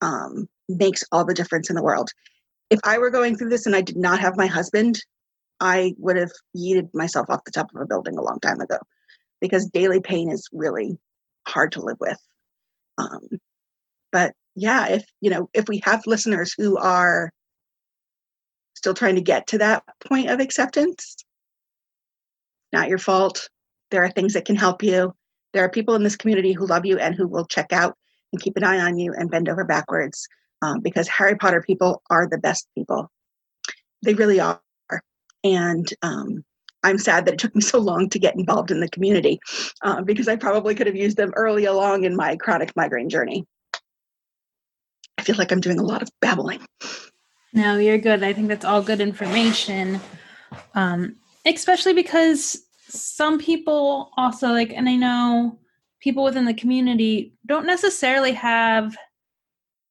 um, 0.01 0.49
makes 0.69 1.03
all 1.13 1.25
the 1.25 1.35
difference 1.35 1.69
in 1.69 1.77
the 1.77 1.83
world. 1.83 2.11
If 2.71 2.81
I 2.85 2.99
were 2.99 3.11
going 3.11 3.37
through 3.37 3.51
this 3.51 3.67
and 3.67 3.77
I 3.77 3.83
did 3.83 3.97
not 3.97 4.21
have 4.21 4.37
my 4.37 4.47
husband, 4.47 4.99
I 5.61 5.95
would 5.99 6.17
have 6.17 6.33
yeeted 6.57 6.89
myself 6.95 7.29
off 7.29 7.45
the 7.45 7.53
top 7.53 7.69
of 7.75 7.81
a 7.81 7.87
building 7.87 8.17
a 8.17 8.23
long 8.23 8.41
time 8.41 8.61
ago 8.61 8.79
because 9.41 9.67
daily 9.67 10.01
pain 10.01 10.31
is 10.31 10.49
really 10.53 10.99
hard 11.47 11.73
to 11.73 11.83
live 11.83 11.99
with. 12.01 12.19
Um, 12.99 13.29
but 14.11 14.33
yeah, 14.55 14.89
if 14.89 15.05
you 15.21 15.31
know, 15.31 15.49
if 15.55 15.69
we 15.69 15.81
have 15.85 16.07
listeners 16.07 16.55
who 16.57 16.77
are 16.77 17.31
still 18.75 18.95
trying 18.95 19.15
to 19.15 19.21
get 19.21 19.47
to 19.49 19.59
that 19.59 19.83
point 20.09 20.29
of 20.31 20.41
acceptance, 20.41 21.17
not 22.73 22.89
your 22.89 22.99
fault. 22.99 23.49
There 23.91 24.03
are 24.03 24.11
things 24.11 24.33
that 24.33 24.45
can 24.45 24.57
help 24.57 24.83
you. 24.83 25.15
There 25.53 25.65
are 25.65 25.71
people 25.71 25.95
in 25.95 26.03
this 26.03 26.17
community 26.17 26.53
who 26.53 26.67
love 26.67 26.87
you 26.87 26.99
and 26.99 27.15
who 27.15 27.29
will 27.29 27.45
check 27.45 27.73
out 27.73 27.97
and 28.33 28.41
keep 28.41 28.57
an 28.57 28.65
eye 28.65 28.81
on 28.81 28.99
you 28.99 29.13
and 29.13 29.31
bend 29.31 29.49
over 29.49 29.65
backwards 29.65 30.27
um, 30.63 30.81
because 30.81 31.09
Harry 31.09 31.37
Potter 31.37 31.63
people 31.67 32.03
are 32.11 32.27
the 32.27 32.39
best 32.39 32.67
people. 32.75 33.11
They 34.03 34.15
really 34.15 34.41
are. 34.41 34.61
And 35.45 35.93
um, 36.03 36.45
I'm 36.83 36.99
sad 36.99 37.27
that 37.27 37.35
it 37.35 37.39
took 37.39 37.55
me 37.55 37.61
so 37.61 37.79
long 37.79 38.09
to 38.09 38.19
get 38.19 38.37
involved 38.37 38.71
in 38.71 38.81
the 38.81 38.89
community 38.89 39.39
uh, 39.83 40.03
because 40.03 40.29
I 40.29 40.37
probably 40.37 40.75
could 40.75 40.87
have 40.87 40.97
used 40.97 41.17
them 41.17 41.33
early 41.37 41.67
along 41.67 42.05
in 42.05 42.17
my 42.17 42.37
chronic 42.37 42.75
migraine 42.75 43.09
journey. 43.09 43.47
I 45.23 45.25
feel 45.25 45.37
like 45.37 45.53
I'm 45.53 45.61
doing 45.61 45.79
a 45.79 45.85
lot 45.85 46.03
of 46.03 46.09
babbling. 46.21 46.67
No, 47.53 47.79
you're 47.79 47.97
good. 47.97 48.25
I 48.25 48.33
think 48.33 48.49
that's 48.49 48.65
all 48.65 48.83
good 48.83 49.01
information. 49.01 50.01
Um, 50.75 51.15
especially 51.47 51.95
because 51.95 52.61
some 52.89 53.39
people 53.39 54.11
also 54.17 54.49
like, 54.49 54.73
and 54.73 54.89
I 54.89 54.97
know 54.97 55.61
people 56.01 56.25
within 56.25 56.45
the 56.45 56.55
community 56.55 57.35
don't 57.47 57.67
necessarily 57.67 58.33
have 58.33 58.97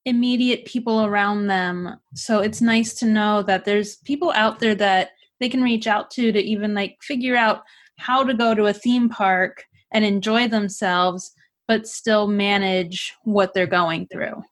immediate 0.03 0.65
people 0.65 1.05
around 1.05 1.47
them. 1.47 1.95
So 2.13 2.39
it's 2.39 2.59
nice 2.59 2.93
to 2.95 3.05
know 3.05 3.41
that 3.43 3.63
there's 3.63 3.95
people 3.97 4.34
out 4.36 4.59
there 4.59 4.75
that 4.75 5.11
they 5.39 5.47
can 5.47 5.63
reach 5.63 5.88
out 5.88 6.11
to 6.11 6.34
to 6.34 6.39
even 6.43 6.73
like 6.73 6.97
figure 7.01 7.38
out 7.38 7.61
how 7.97 8.25
to 8.25 8.34
go 8.34 8.53
to 8.53 8.65
a 8.65 8.73
theme 8.73 9.07
park 9.07 9.63
and 9.93 10.03
enjoy 10.03 10.49
themselves, 10.49 11.32
but 11.69 11.88
still 11.88 12.27
manage 12.27 13.13
what 13.23 13.53
they're 13.53 13.65
going 13.65 14.07
through. 14.07 14.43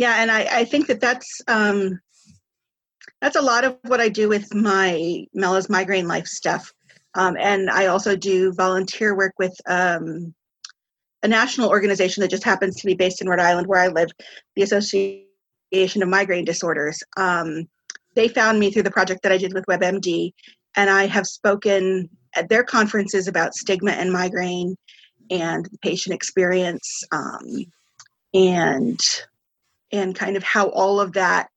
Yeah, 0.00 0.14
and 0.22 0.30
I, 0.30 0.60
I 0.60 0.64
think 0.64 0.86
that 0.86 0.98
that's 0.98 1.42
um, 1.46 2.00
that's 3.20 3.36
a 3.36 3.42
lot 3.42 3.64
of 3.64 3.76
what 3.82 4.00
I 4.00 4.08
do 4.08 4.30
with 4.30 4.54
my 4.54 5.26
Mela's 5.34 5.68
migraine 5.68 6.08
life 6.08 6.26
stuff. 6.26 6.72
Um, 7.14 7.36
and 7.38 7.68
I 7.68 7.88
also 7.88 8.16
do 8.16 8.54
volunteer 8.54 9.14
work 9.14 9.34
with 9.38 9.54
um, 9.68 10.34
a 11.22 11.28
national 11.28 11.68
organization 11.68 12.22
that 12.22 12.30
just 12.30 12.44
happens 12.44 12.76
to 12.76 12.86
be 12.86 12.94
based 12.94 13.20
in 13.20 13.28
Rhode 13.28 13.40
Island, 13.40 13.66
where 13.66 13.82
I 13.82 13.88
live, 13.88 14.08
the 14.56 14.62
Association 14.62 16.02
of 16.02 16.08
Migraine 16.08 16.46
Disorders. 16.46 17.02
Um, 17.18 17.68
they 18.14 18.28
found 18.28 18.58
me 18.58 18.70
through 18.70 18.84
the 18.84 18.90
project 18.90 19.22
that 19.24 19.32
I 19.32 19.36
did 19.36 19.52
with 19.52 19.66
WebMD, 19.66 20.32
and 20.78 20.88
I 20.88 21.08
have 21.08 21.26
spoken 21.26 22.08
at 22.34 22.48
their 22.48 22.64
conferences 22.64 23.28
about 23.28 23.54
stigma 23.54 23.90
and 23.90 24.10
migraine 24.10 24.76
and 25.30 25.68
patient 25.82 26.14
experience 26.14 27.02
um, 27.12 27.66
and 28.32 28.98
and 29.92 30.14
kind 30.14 30.36
of 30.36 30.42
how 30.42 30.68
all 30.68 31.00
of 31.00 31.12
that 31.12 31.48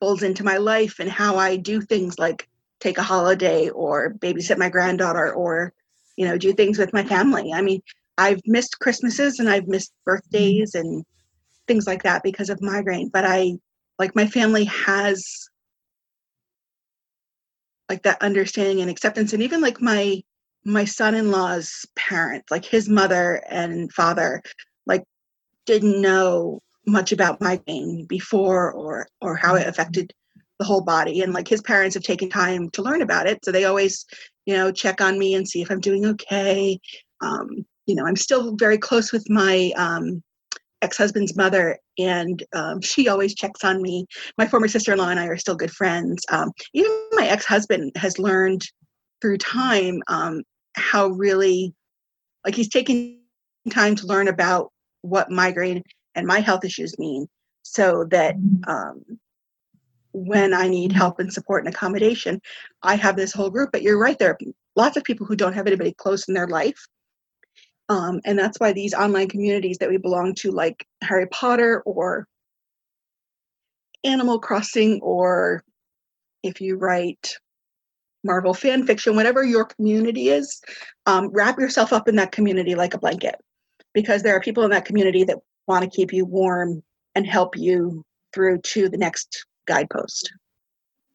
folds 0.00 0.22
into 0.22 0.44
my 0.44 0.56
life 0.56 0.98
and 0.98 1.10
how 1.10 1.36
I 1.36 1.56
do 1.56 1.80
things 1.80 2.18
like 2.18 2.48
take 2.80 2.98
a 2.98 3.02
holiday 3.02 3.68
or 3.68 4.14
babysit 4.14 4.58
my 4.58 4.68
granddaughter 4.68 5.32
or 5.32 5.72
you 6.16 6.26
know 6.26 6.36
do 6.36 6.52
things 6.52 6.78
with 6.78 6.92
my 6.92 7.04
family. 7.04 7.52
I 7.52 7.62
mean, 7.62 7.80
I've 8.18 8.40
missed 8.46 8.78
Christmases 8.80 9.38
and 9.38 9.48
I've 9.48 9.68
missed 9.68 9.92
birthdays 10.04 10.72
mm-hmm. 10.74 10.86
and 10.86 11.04
things 11.66 11.86
like 11.86 12.02
that 12.02 12.22
because 12.22 12.50
of 12.50 12.60
migraine, 12.60 13.10
but 13.12 13.24
I 13.24 13.52
like 13.98 14.16
my 14.16 14.26
family 14.26 14.64
has 14.64 15.48
like 17.88 18.02
that 18.02 18.22
understanding 18.22 18.80
and 18.80 18.90
acceptance 18.90 19.32
and 19.32 19.42
even 19.42 19.60
like 19.60 19.80
my 19.80 20.22
my 20.64 20.84
son-in-law's 20.84 21.84
parents 21.96 22.50
like 22.50 22.64
his 22.64 22.88
mother 22.88 23.42
and 23.50 23.92
father 23.92 24.40
like 24.86 25.04
didn't 25.66 26.00
know 26.00 26.60
much 26.86 27.12
about 27.12 27.40
migraine 27.40 28.06
before 28.06 28.72
or 28.72 29.06
or 29.20 29.36
how 29.36 29.54
it 29.54 29.66
affected 29.66 30.12
the 30.58 30.64
whole 30.64 30.82
body. 30.82 31.20
And 31.20 31.32
like 31.32 31.48
his 31.48 31.62
parents 31.62 31.94
have 31.94 32.02
taken 32.02 32.28
time 32.28 32.70
to 32.70 32.82
learn 32.82 33.02
about 33.02 33.26
it 33.26 33.44
so 33.44 33.52
they 33.52 33.64
always 33.64 34.04
you 34.46 34.54
know 34.54 34.72
check 34.72 35.00
on 35.00 35.18
me 35.18 35.34
and 35.34 35.46
see 35.46 35.62
if 35.62 35.70
i'm 35.70 35.80
doing 35.80 36.04
okay. 36.06 36.78
Um, 37.20 37.64
you 37.86 37.94
know 37.94 38.06
i'm 38.06 38.16
still 38.16 38.56
very 38.56 38.78
close 38.78 39.12
with 39.12 39.28
my 39.28 39.72
um, 39.76 40.22
ex-husband's 40.82 41.36
mother 41.36 41.78
and 41.98 42.42
um, 42.54 42.80
she 42.80 43.08
always 43.08 43.34
checks 43.34 43.64
on 43.64 43.80
me. 43.80 44.06
My 44.36 44.46
former 44.46 44.68
sister-in-law 44.68 45.08
and 45.08 45.20
i 45.20 45.26
are 45.26 45.36
still 45.36 45.54
good 45.54 45.70
friends. 45.70 46.22
Um, 46.30 46.50
even 46.74 46.90
my 47.12 47.26
ex-husband 47.26 47.92
has 47.96 48.18
learned 48.18 48.66
through 49.20 49.38
time 49.38 50.02
um, 50.08 50.42
how 50.74 51.08
really 51.08 51.74
like 52.44 52.54
he's 52.54 52.68
taken 52.68 53.20
time 53.70 53.94
to 53.94 54.06
learn 54.06 54.28
about 54.28 54.72
what 55.02 55.30
migraine 55.30 55.82
and 56.14 56.26
my 56.26 56.40
health 56.40 56.64
issues 56.64 56.98
mean 56.98 57.28
so 57.62 58.04
that 58.10 58.36
mm-hmm. 58.36 58.70
um, 58.70 59.18
when 60.12 60.52
I 60.52 60.68
need 60.68 60.92
help 60.92 61.18
and 61.18 61.32
support 61.32 61.64
and 61.64 61.74
accommodation, 61.74 62.40
I 62.82 62.96
have 62.96 63.16
this 63.16 63.32
whole 63.32 63.50
group. 63.50 63.70
But 63.72 63.82
you're 63.82 63.98
right, 63.98 64.18
there 64.18 64.30
are 64.30 64.38
lots 64.76 64.96
of 64.96 65.04
people 65.04 65.26
who 65.26 65.36
don't 65.36 65.54
have 65.54 65.66
anybody 65.66 65.92
close 65.92 66.28
in 66.28 66.34
their 66.34 66.48
life. 66.48 66.86
Um, 67.88 68.20
and 68.24 68.38
that's 68.38 68.58
why 68.58 68.72
these 68.72 68.94
online 68.94 69.28
communities 69.28 69.78
that 69.78 69.88
we 69.88 69.96
belong 69.96 70.34
to, 70.36 70.50
like 70.50 70.86
Harry 71.02 71.26
Potter 71.26 71.82
or 71.84 72.26
Animal 74.04 74.38
Crossing, 74.38 75.00
or 75.02 75.64
if 76.42 76.60
you 76.60 76.76
write 76.76 77.36
Marvel 78.24 78.54
fan 78.54 78.86
fiction, 78.86 79.16
whatever 79.16 79.44
your 79.44 79.64
community 79.64 80.28
is, 80.28 80.60
um, 81.06 81.28
wrap 81.32 81.58
yourself 81.58 81.92
up 81.92 82.08
in 82.08 82.16
that 82.16 82.32
community 82.32 82.74
like 82.74 82.94
a 82.94 82.98
blanket 82.98 83.34
because 83.94 84.22
there 84.22 84.34
are 84.34 84.40
people 84.40 84.64
in 84.64 84.70
that 84.70 84.84
community 84.84 85.24
that 85.24 85.38
want 85.66 85.84
to 85.84 85.90
keep 85.90 86.12
you 86.12 86.24
warm 86.24 86.82
and 87.14 87.26
help 87.26 87.56
you 87.56 88.04
through 88.32 88.58
to 88.58 88.88
the 88.88 88.96
next 88.96 89.46
guidepost. 89.66 90.32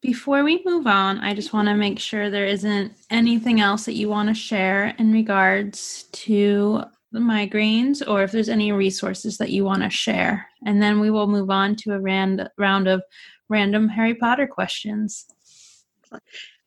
Before 0.00 0.44
we 0.44 0.62
move 0.64 0.86
on, 0.86 1.18
I 1.18 1.34
just 1.34 1.52
want 1.52 1.68
to 1.68 1.74
make 1.74 1.98
sure 1.98 2.30
there 2.30 2.46
isn't 2.46 2.92
anything 3.10 3.60
else 3.60 3.84
that 3.84 3.96
you 3.96 4.08
want 4.08 4.28
to 4.28 4.34
share 4.34 4.94
in 4.98 5.12
regards 5.12 6.04
to 6.12 6.84
the 7.10 7.18
migraines 7.18 8.06
or 8.06 8.22
if 8.22 8.30
there's 8.30 8.48
any 8.48 8.70
resources 8.70 9.38
that 9.38 9.50
you 9.50 9.64
want 9.64 9.82
to 9.82 9.90
share. 9.90 10.46
And 10.64 10.80
then 10.80 11.00
we 11.00 11.10
will 11.10 11.26
move 11.26 11.50
on 11.50 11.74
to 11.76 11.94
a 11.94 12.00
rand- 12.00 12.48
round 12.58 12.86
of 12.86 13.02
random 13.48 13.88
Harry 13.88 14.14
Potter 14.14 14.46
questions. 14.46 15.26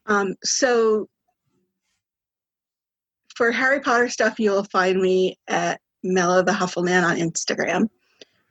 Um, 0.07 0.36
so 0.43 1.07
for 3.36 3.51
Harry 3.51 3.79
Potter 3.79 4.09
stuff, 4.09 4.39
you'll 4.39 4.65
find 4.65 5.01
me 5.01 5.39
at 5.47 5.79
Mela 6.04 6.43
the 6.43 6.54
Huffleman 6.54 7.04
on 7.04 7.18
Instagram. 7.18 7.89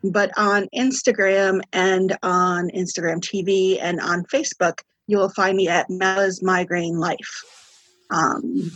But 0.02 0.30
on 0.36 0.66
Instagram 0.74 1.60
and 1.72 2.16
on 2.22 2.70
Instagram 2.70 3.20
TV 3.20 3.78
and 3.80 4.00
on 4.00 4.24
Facebook, 4.24 4.80
you 5.06 5.18
will 5.18 5.28
find 5.28 5.56
me 5.56 5.68
at 5.68 5.90
Mela's 5.90 6.42
Migraine 6.42 6.98
Life. 6.98 7.44
Um, 8.10 8.70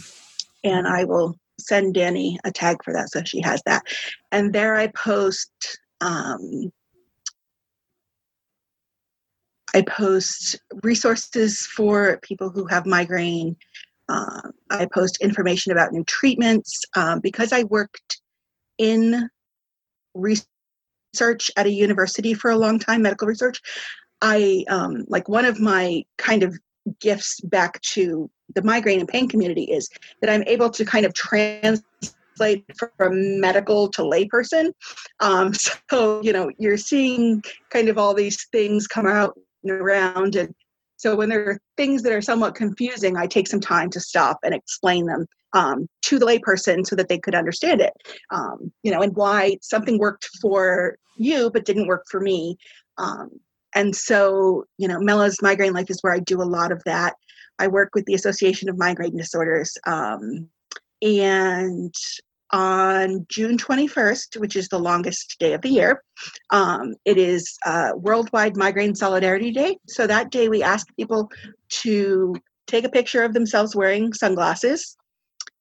and 0.63 0.87
I 0.87 1.05
will 1.05 1.37
send 1.59 1.95
Danny 1.95 2.39
a 2.45 2.51
tag 2.51 2.83
for 2.85 2.93
that 2.93 3.11
so 3.11 3.23
she 3.25 3.41
has 3.41 3.63
that. 3.65 3.85
And 4.33 4.53
there 4.53 4.77
I 4.77 4.89
post 4.89 5.51
um, 6.01 6.73
I 9.75 9.83
post 9.83 10.61
resources 10.83 11.67
for 11.67 12.19
people 12.23 12.49
who 12.49 12.67
have 12.67 12.87
migraine. 12.87 13.57
Uh, 14.09 14.51
I 14.71 14.87
post 14.87 15.19
information 15.21 15.73
about 15.73 15.93
new 15.93 16.05
treatments. 16.05 16.83
Um, 16.95 17.21
because 17.21 17.53
I 17.53 17.65
worked 17.65 18.21
in 18.79 19.29
research 20.15 21.51
at 21.57 21.67
a 21.67 21.71
university 21.71 22.35
for 22.35 22.51
a 22.51 22.57
long 22.57 22.79
time, 22.79 23.03
medical 23.03 23.29
research, 23.29 23.61
I 24.21 24.65
um, 24.69 25.05
like 25.09 25.29
one 25.29 25.45
of 25.45 25.61
my 25.61 26.05
kind 26.19 26.43
of 26.43 26.57
gifts 27.01 27.41
back 27.41 27.81
to 27.81 28.31
the 28.55 28.63
migraine 28.63 29.01
and 29.01 29.09
pain 29.09 29.29
community 29.29 29.65
is 29.65 29.89
that 30.21 30.31
I'm 30.31 30.43
able 30.45 30.71
to 30.71 30.85
kind 30.85 31.07
of 31.07 31.15
translate 31.15 31.83
from 32.97 33.41
medical 33.41 33.89
to 33.89 34.03
layperson. 34.03 34.73
Um, 35.21 35.53
so, 35.91 36.23
you 36.23 36.33
know, 36.33 36.51
you're 36.59 36.77
seeing 36.77 37.43
kind 37.71 37.89
of 37.89 37.99
all 37.99 38.15
these 38.15 38.45
things 38.53 38.87
come 38.87 39.07
out 39.07 39.39
and 39.63 39.73
around. 39.73 40.37
And 40.37 40.55
so 40.97 41.17
when 41.17 41.29
there 41.29 41.49
are 41.49 41.61
things 41.77 42.03
that 42.03 42.13
are 42.13 42.23
somewhat 42.23 42.55
confusing, 42.55 43.17
I 43.17 43.27
take 43.27 43.49
some 43.49 43.61
time 43.61 43.91
to 43.91 44.01
stop 44.01 44.39
and 44.43 44.55
explain 44.55 45.07
them 45.07 45.27
um, 45.55 45.89
to 46.03 46.19
the 46.19 46.27
layperson 46.27 46.87
so 46.87 46.95
that 46.97 47.09
they 47.09 47.19
could 47.19 47.35
understand 47.35 47.81
it. 47.81 47.93
Um, 48.31 48.73
you 48.83 48.93
know, 48.93 49.01
and 49.01 49.17
why 49.17 49.57
something 49.63 49.99
worked 49.99 50.29
for 50.43 50.97
you 51.17 51.51
but 51.51 51.65
didn't 51.65 51.87
work 51.87 52.05
for 52.11 52.21
me. 52.21 52.57
Um, 52.99 53.31
and 53.75 53.95
so, 53.95 54.65
you 54.79 54.87
know, 54.87 55.01
Mela's 55.01 55.41
Migraine 55.43 55.73
Life 55.73 55.91
is 55.91 55.99
where 56.03 56.13
I 56.13 56.21
do 56.21 56.43
a 56.43 56.45
lot 56.45 56.73
of 56.73 56.83
that. 56.85 57.15
I 57.59 57.69
work 57.69 57.91
with 57.95 58.05
the 58.05 58.15
Association 58.15 58.69
of 58.69 58.79
Migraine 58.79 59.17
Disorders. 59.17 59.77
Um, 59.87 60.49
and 61.03 61.95
on 62.53 63.27
June 63.29 63.57
21st, 63.57 64.39
which 64.39 64.55
is 64.55 64.69
the 64.69 64.79
longest 64.79 65.37
day 65.39 65.55
of 65.55 65.63
the 65.63 65.69
year, 65.69 66.03
um, 66.51 66.95
it 67.05 67.19
is 67.19 67.57
uh, 67.67 67.91
Worldwide 67.97 68.57
Migraine 68.57 68.95
Solidarity 68.95 69.51
Day. 69.51 69.79
So 69.89 70.07
that 70.07 70.31
day, 70.31 70.49
we 70.49 70.63
ask 70.63 70.87
people 70.97 71.31
to 71.83 72.35
take 72.67 72.85
a 72.85 72.89
picture 72.89 73.23
of 73.23 73.35
themselves 73.35 73.75
wearing 73.75 74.13
sunglasses, 74.13 74.97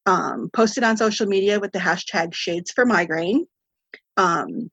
um, 0.05 0.49
post 0.53 0.77
it 0.77 0.83
on 0.83 0.97
social 0.97 1.27
media 1.27 1.59
with 1.59 1.71
the 1.71 1.79
hashtag 1.79 2.33
Shades 2.33 2.71
for 2.71 2.85
Migraine. 2.85 3.45
Um, 4.17 4.69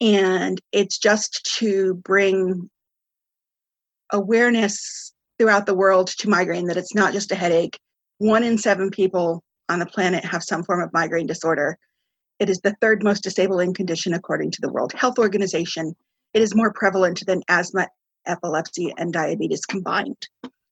and 0.00 0.60
it's 0.72 0.98
just 0.98 1.56
to 1.58 1.94
bring 1.94 2.68
awareness 4.12 5.12
throughout 5.38 5.66
the 5.66 5.74
world 5.74 6.08
to 6.08 6.28
migraine 6.28 6.66
that 6.66 6.76
it's 6.76 6.94
not 6.94 7.12
just 7.12 7.32
a 7.32 7.36
headache. 7.36 7.78
One 8.18 8.44
in 8.44 8.58
seven 8.58 8.90
people 8.90 9.42
on 9.68 9.78
the 9.78 9.86
planet 9.86 10.24
have 10.24 10.42
some 10.42 10.62
form 10.62 10.82
of 10.82 10.92
migraine 10.92 11.26
disorder. 11.26 11.78
It 12.38 12.50
is 12.50 12.60
the 12.60 12.76
third 12.80 13.02
most 13.02 13.22
disabling 13.22 13.74
condition 13.74 14.14
according 14.14 14.52
to 14.52 14.60
the 14.60 14.70
World 14.70 14.92
Health 14.92 15.18
Organization. 15.18 15.94
It 16.32 16.42
is 16.42 16.54
more 16.54 16.72
prevalent 16.72 17.24
than 17.26 17.42
asthma, 17.48 17.88
epilepsy, 18.26 18.92
and 18.96 19.12
diabetes 19.12 19.64
combined. 19.64 20.28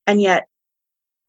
And 0.06 0.20
yet, 0.20 0.46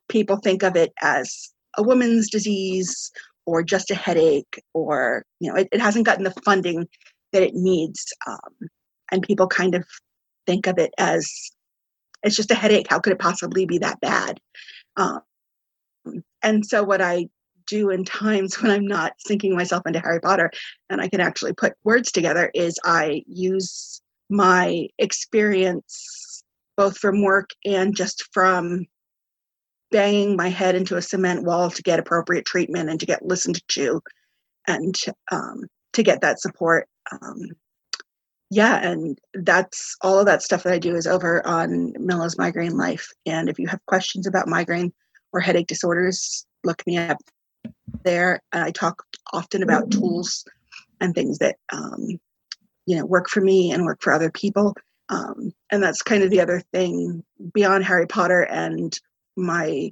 people 0.09 0.37
think 0.37 0.63
of 0.63 0.75
it 0.75 0.91
as 1.01 1.52
a 1.77 1.83
woman's 1.83 2.29
disease 2.29 3.11
or 3.45 3.63
just 3.63 3.91
a 3.91 3.95
headache, 3.95 4.61
or, 4.73 5.25
you 5.39 5.49
know, 5.49 5.57
it, 5.57 5.67
it 5.71 5.81
hasn't 5.81 6.05
gotten 6.05 6.23
the 6.23 6.33
funding 6.45 6.87
that 7.33 7.43
it 7.43 7.53
needs. 7.53 8.13
Um, 8.25 8.69
and 9.11 9.21
people 9.21 9.47
kind 9.47 9.75
of 9.75 9.85
think 10.47 10.67
of 10.67 10.77
it 10.77 10.93
as 10.97 11.29
it's 12.23 12.35
just 12.35 12.51
a 12.51 12.55
headache. 12.55 12.87
How 12.89 12.99
could 12.99 13.13
it 13.13 13.19
possibly 13.19 13.65
be 13.65 13.79
that 13.79 13.99
bad? 13.99 14.39
Um, 14.95 15.21
and 16.41 16.65
so, 16.65 16.83
what 16.83 17.01
I 17.01 17.27
do 17.67 17.89
in 17.89 18.05
times 18.05 18.55
when 18.61 18.71
I'm 18.71 18.87
not 18.87 19.13
sinking 19.19 19.55
myself 19.55 19.83
into 19.85 19.99
Harry 19.99 20.19
Potter 20.19 20.51
and 20.89 21.01
I 21.01 21.09
can 21.09 21.21
actually 21.21 21.53
put 21.53 21.73
words 21.83 22.11
together 22.11 22.51
is 22.53 22.79
I 22.83 23.23
use 23.27 24.01
my 24.29 24.87
experience 24.97 26.43
both 26.75 26.97
from 26.97 27.21
work 27.21 27.51
and 27.65 27.95
just 27.95 28.23
from 28.33 28.85
banging 29.93 30.35
my 30.35 30.49
head 30.49 30.75
into 30.75 30.97
a 30.97 31.01
cement 31.01 31.43
wall 31.43 31.69
to 31.69 31.83
get 31.83 31.99
appropriate 31.99 32.45
treatment 32.45 32.89
and 32.89 32.99
to 32.99 33.05
get 33.05 33.23
listened 33.23 33.61
to 33.69 34.01
and 34.67 34.95
um, 35.31 35.65
to 35.93 36.01
get 36.01 36.19
that 36.21 36.41
support. 36.41 36.87
Um, 37.11 37.51
yeah, 38.49 38.87
and 38.87 39.19
that's 39.35 39.95
all 40.01 40.19
of 40.19 40.25
that 40.25 40.41
stuff 40.41 40.63
that 40.63 40.73
I 40.73 40.79
do 40.79 40.95
is 40.95 41.05
over 41.05 41.45
on 41.45 41.93
Mela's 41.99 42.37
Migraine 42.37 42.75
Life. 42.75 43.07
And 43.25 43.49
if 43.49 43.59
you 43.59 43.67
have 43.67 43.85
questions 43.85 44.25
about 44.25 44.47
migraine 44.47 44.91
or 45.31 45.39
headache 45.39 45.67
disorders, 45.67 46.45
look 46.63 46.85
me 46.87 46.97
up 46.97 47.17
there. 48.03 48.41
I 48.51 48.71
talk 48.71 49.03
often 49.31 49.61
about 49.61 49.91
tools 49.91 50.43
and 51.01 51.13
things 51.13 51.37
that 51.37 51.57
um, 51.71 52.19
you 52.87 52.97
know 52.97 53.05
work 53.05 53.29
for 53.29 53.41
me 53.41 53.71
and 53.71 53.85
work 53.85 54.01
for 54.01 54.11
other 54.11 54.31
people. 54.31 54.75
Um, 55.09 55.51
and 55.71 55.83
that's 55.83 56.01
kind 56.01 56.23
of 56.23 56.31
the 56.31 56.41
other 56.41 56.61
thing 56.71 57.23
beyond 57.53 57.83
Harry 57.83 58.07
Potter 58.07 58.41
and 58.41 58.97
my 59.35 59.91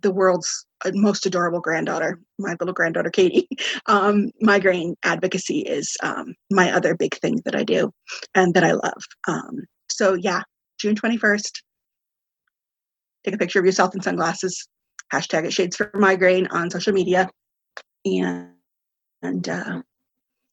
the 0.00 0.12
world's 0.12 0.64
most 0.92 1.26
adorable 1.26 1.60
granddaughter, 1.60 2.20
my 2.38 2.54
little 2.60 2.74
granddaughter 2.74 3.10
Katie. 3.10 3.48
Um, 3.86 4.30
migraine 4.40 4.96
advocacy 5.02 5.60
is 5.60 5.96
um, 6.02 6.34
my 6.50 6.70
other 6.72 6.94
big 6.94 7.16
thing 7.16 7.40
that 7.46 7.54
I 7.54 7.64
do 7.64 7.90
and 8.34 8.52
that 8.54 8.64
I 8.64 8.72
love. 8.72 9.02
Um, 9.26 9.64
so 9.88 10.14
yeah, 10.14 10.42
June 10.78 10.94
twenty 10.94 11.16
first. 11.16 11.62
Take 13.24 13.34
a 13.34 13.38
picture 13.38 13.58
of 13.58 13.64
yourself 13.64 13.94
in 13.94 14.02
sunglasses 14.02 14.68
hashtag 15.12 15.44
it 15.44 15.52
shades 15.52 15.76
for 15.76 15.90
migraine 15.94 16.46
on 16.48 16.70
social 16.70 16.92
media 16.92 17.28
and 18.04 18.50
and 19.22 19.48
uh, 19.48 19.82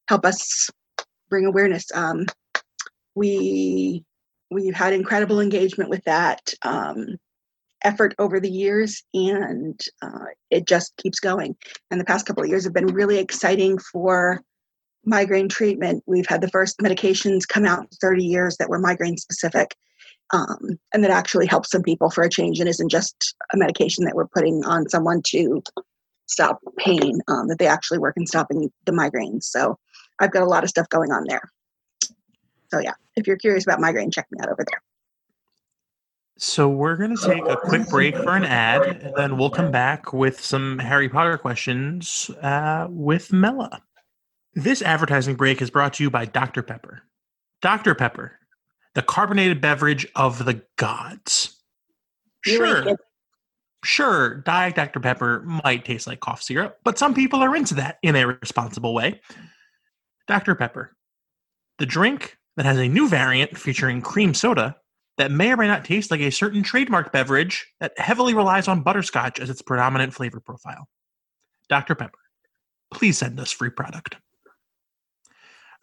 help 0.08 0.26
us 0.26 0.70
bring 1.30 1.46
awareness 1.46 1.86
um, 1.94 2.26
we 3.16 4.04
we've 4.52 4.76
had 4.76 4.94
incredible 4.94 5.40
engagement 5.40 5.90
with 5.90 6.04
that 6.06 6.54
um, 6.64 7.18
effort 7.86 8.16
over 8.20 8.40
the 8.40 8.50
years 8.50 9.04
and 9.14 9.80
uh, 10.02 10.26
it 10.52 10.68
just 10.68 10.96
keeps 10.98 11.20
going 11.20 11.56
and 11.92 12.00
the 12.00 12.06
past 12.06 12.26
couple 12.26 12.44
of 12.44 12.50
years 12.50 12.64
have 12.64 12.74
been 12.74 12.88
really 12.88 13.18
exciting 13.18 13.78
for 13.78 14.42
migraine 15.06 15.48
treatment 15.48 16.04
we've 16.08 16.28
had 16.28 16.42
the 16.42 16.50
first 16.50 16.80
medications 16.80 17.48
come 17.48 17.66
out 17.66 17.80
in 17.80 17.88
30 18.02 18.26
years 18.26 18.58
that 18.58 18.70
were 18.70 18.80
migraine 18.80 19.18
specific 19.18 19.76
um, 20.34 20.80
and 20.94 21.04
that 21.04 21.12
actually 21.12 21.46
helps 21.46 21.70
some 21.70 21.84
people 21.84 22.10
for 22.10 22.24
a 22.24 22.30
change 22.30 22.60
and 22.60 22.68
isn't 22.68 22.90
just 22.90 23.36
a 23.54 23.58
medication 23.58 24.04
that 24.06 24.16
we're 24.16 24.28
putting 24.28 24.66
on 24.66 24.90
someone 24.90 25.22
to 25.28 25.62
stop 26.28 26.60
pain, 26.78 27.22
um, 27.28 27.48
that 27.48 27.60
they 27.60 27.68
actually 27.68 28.00
work 28.00 28.16
in 28.18 28.26
stopping 28.26 28.72
the 28.86 28.92
migraines. 28.92 29.44
So 29.44 29.78
I've 30.20 30.32
got 30.32 30.44
a 30.44 30.48
lot 30.48 30.64
of 30.64 30.70
stuff 30.70 30.90
going 30.90 31.12
on 31.12 31.26
there. 31.28 31.52
So 32.72 32.80
yeah, 32.80 32.94
if 33.16 33.28
you're 33.28 33.38
curious 33.38 33.66
about 33.66 33.80
migraine, 33.80 34.12
check 34.12 34.26
me 34.32 34.40
out 34.42 34.50
over 34.50 34.66
there. 34.68 34.82
So 36.38 36.68
we're 36.68 36.98
going 36.98 37.16
to 37.16 37.26
take 37.26 37.46
a 37.48 37.56
quick 37.56 37.88
break 37.88 38.18
for 38.18 38.36
an 38.36 38.44
ad, 38.44 38.82
and 38.84 39.14
then 39.16 39.38
we'll 39.38 39.50
come 39.50 39.72
back 39.72 40.12
with 40.12 40.42
some 40.42 40.80
Harry 40.80 41.08
Potter 41.08 41.38
questions 41.38 42.30
uh, 42.42 42.88
with 42.90 43.32
Mela. 43.32 43.82
This 44.54 44.82
advertising 44.82 45.36
break 45.36 45.62
is 45.62 45.70
brought 45.70 45.94
to 45.94 46.04
you 46.04 46.10
by 46.10 46.26
Dr. 46.26 46.62
Pepper. 46.62 47.04
Dr. 47.62 47.96
Pepper, 47.96 48.38
the 48.96 49.02
carbonated 49.02 49.62
beverage 49.62 50.06
of 50.16 50.44
the 50.44 50.62
gods. 50.76 51.56
Sure. 52.42 52.98
Sure, 53.86 54.42
Diet 54.42 54.76
Dr. 54.76 55.00
Pepper 55.00 55.44
might 55.44 55.86
taste 55.86 56.08
like 56.08 56.20
cough 56.20 56.42
syrup, 56.42 56.80
but 56.84 56.98
some 56.98 57.14
people 57.14 57.42
are 57.42 57.56
into 57.56 57.76
that 57.76 58.00
in 58.02 58.16
a 58.16 58.28
responsible 58.28 58.94
way. 58.94 59.22
Dr. 60.28 60.56
Pepper, 60.56 60.96
the 61.78 61.86
drink 61.86 62.38
that 62.58 62.66
has 62.66 62.80
a 62.80 62.88
new 62.88 63.08
variant 63.08 63.56
featuring 63.58 64.02
cream 64.02 64.34
soda 64.34 64.76
that 65.18 65.32
may 65.32 65.52
or 65.52 65.58
may 65.58 65.68
not 65.68 65.86
taste 65.86 66.12
like 66.12 66.20
a 66.22 66.32
certain 66.32 66.64
trademark 66.64 67.12
beverage 67.12 67.68
that 67.80 67.98
heavily 67.98 68.34
relies 68.34 68.68
on 68.68 68.82
butterscotch 68.82 69.40
as 69.40 69.50
its 69.50 69.62
predominant 69.62 70.14
flavor 70.14 70.40
profile. 70.40 70.88
Dr. 71.70 71.96
Pepper, 71.96 72.20
please 72.92 73.18
send 73.18 73.40
us 73.40 73.52
free 73.52 73.70
product. 73.70 74.18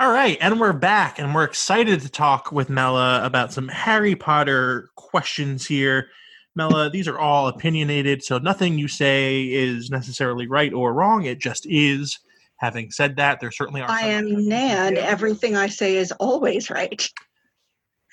All 0.01 0.11
right, 0.11 0.37
and 0.41 0.59
we're 0.59 0.73
back, 0.73 1.19
and 1.19 1.35
we're 1.35 1.45
excited 1.45 2.01
to 2.01 2.09
talk 2.09 2.51
with 2.51 2.69
Mela 2.69 3.25
about 3.25 3.53
some 3.53 3.69
Harry 3.69 4.17
Potter 4.17 4.91
questions 4.97 5.67
here. 5.67 6.09
Mela, 6.55 6.91
these 6.91 7.07
are 7.09 7.19
all 7.19 7.47
opinionated, 7.47 8.23
so 8.23 8.39
nothing 8.39 8.79
you 8.79 8.89
say 8.89 9.45
is 9.45 9.91
necessarily 9.91 10.47
right 10.47 10.73
or 10.73 10.93
wrong. 10.93 11.25
It 11.25 11.39
just 11.39 11.67
is. 11.69 12.19
Having 12.57 12.91
said 12.93 13.17
that, 13.17 13.41
there 13.41 13.51
certainly 13.51 13.81
are. 13.81 13.91
I 13.91 14.03
am 14.03 14.49
Nan. 14.49 14.97
Everything 14.97 15.57
I 15.57 15.67
say 15.67 15.97
is 15.97 16.13
always 16.13 16.71
right. 16.71 17.09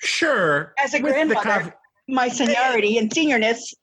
Sure. 0.00 0.74
As 0.78 0.94
a 0.94 1.00
grandmother, 1.00 1.74
my 2.08 2.28
seniority 2.28 2.98
and 2.98 3.10
seniorness. 3.10 3.74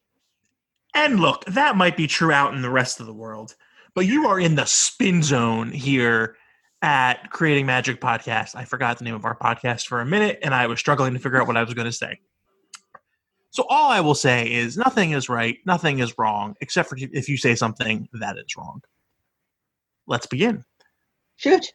And 0.94 1.20
look, 1.20 1.46
that 1.46 1.76
might 1.78 1.96
be 1.96 2.08
true 2.08 2.32
out 2.32 2.54
in 2.54 2.62
the 2.62 2.70
rest 2.70 3.00
of 3.00 3.06
the 3.06 3.14
world. 3.14 3.56
but 3.98 4.06
you 4.06 4.28
are 4.28 4.40
in 4.40 4.54
the 4.54 4.66
spin 4.66 5.24
zone 5.24 5.72
here 5.72 6.36
at 6.84 7.32
Creating 7.32 7.66
Magic 7.66 8.00
Podcast. 8.00 8.56
I 8.56 8.64
forgot 8.64 9.00
the 9.00 9.04
name 9.06 9.16
of 9.16 9.26
our 9.26 9.36
podcast 9.36 9.88
for 9.88 10.02
a 10.02 10.06
minute 10.06 10.38
and 10.44 10.54
I 10.54 10.68
was 10.68 10.80
struggling 10.80 11.14
to 11.14 11.20
figure 11.20 11.42
out 11.42 11.48
what 11.48 11.58
I 11.58 11.64
was 11.64 11.74
going 11.74 11.88
to 11.88 11.92
say. 11.92 12.20
So 13.50 13.66
all 13.70 13.90
I 13.90 14.02
will 14.02 14.14
say 14.14 14.52
is 14.52 14.78
nothing 14.78 15.12
is 15.12 15.30
right, 15.30 15.58
nothing 15.66 15.98
is 15.98 16.16
wrong, 16.20 16.56
except 16.62 16.90
for 16.90 16.98
if 17.00 17.28
you 17.28 17.38
say 17.38 17.56
something 17.56 18.08
that 18.14 18.38
is 18.38 18.56
wrong. 18.56 18.84
Let's 20.06 20.28
begin. 20.28 20.64
Shoot. 21.38 21.66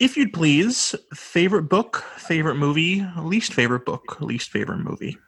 If 0.00 0.16
you'd 0.16 0.32
please, 0.32 0.94
favorite 1.12 1.64
book, 1.64 2.02
favorite 2.16 2.54
movie, 2.54 3.06
least 3.18 3.52
favorite 3.52 3.84
book, 3.84 4.18
least 4.22 4.48
favorite 4.48 4.78
movie. 4.78 5.18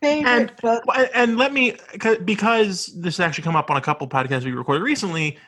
Favorite 0.00 0.26
And- 0.26 0.56
book. 0.56 0.84
And 1.14 1.36
let 1.36 1.52
me, 1.52 1.76
because 2.24 2.86
this 2.86 3.18
has 3.18 3.20
actually 3.20 3.44
come 3.44 3.54
up 3.54 3.70
on 3.70 3.76
a 3.76 3.82
couple 3.82 4.08
podcasts 4.08 4.44
we 4.44 4.52
recorded 4.52 4.82
recently. 4.82 5.38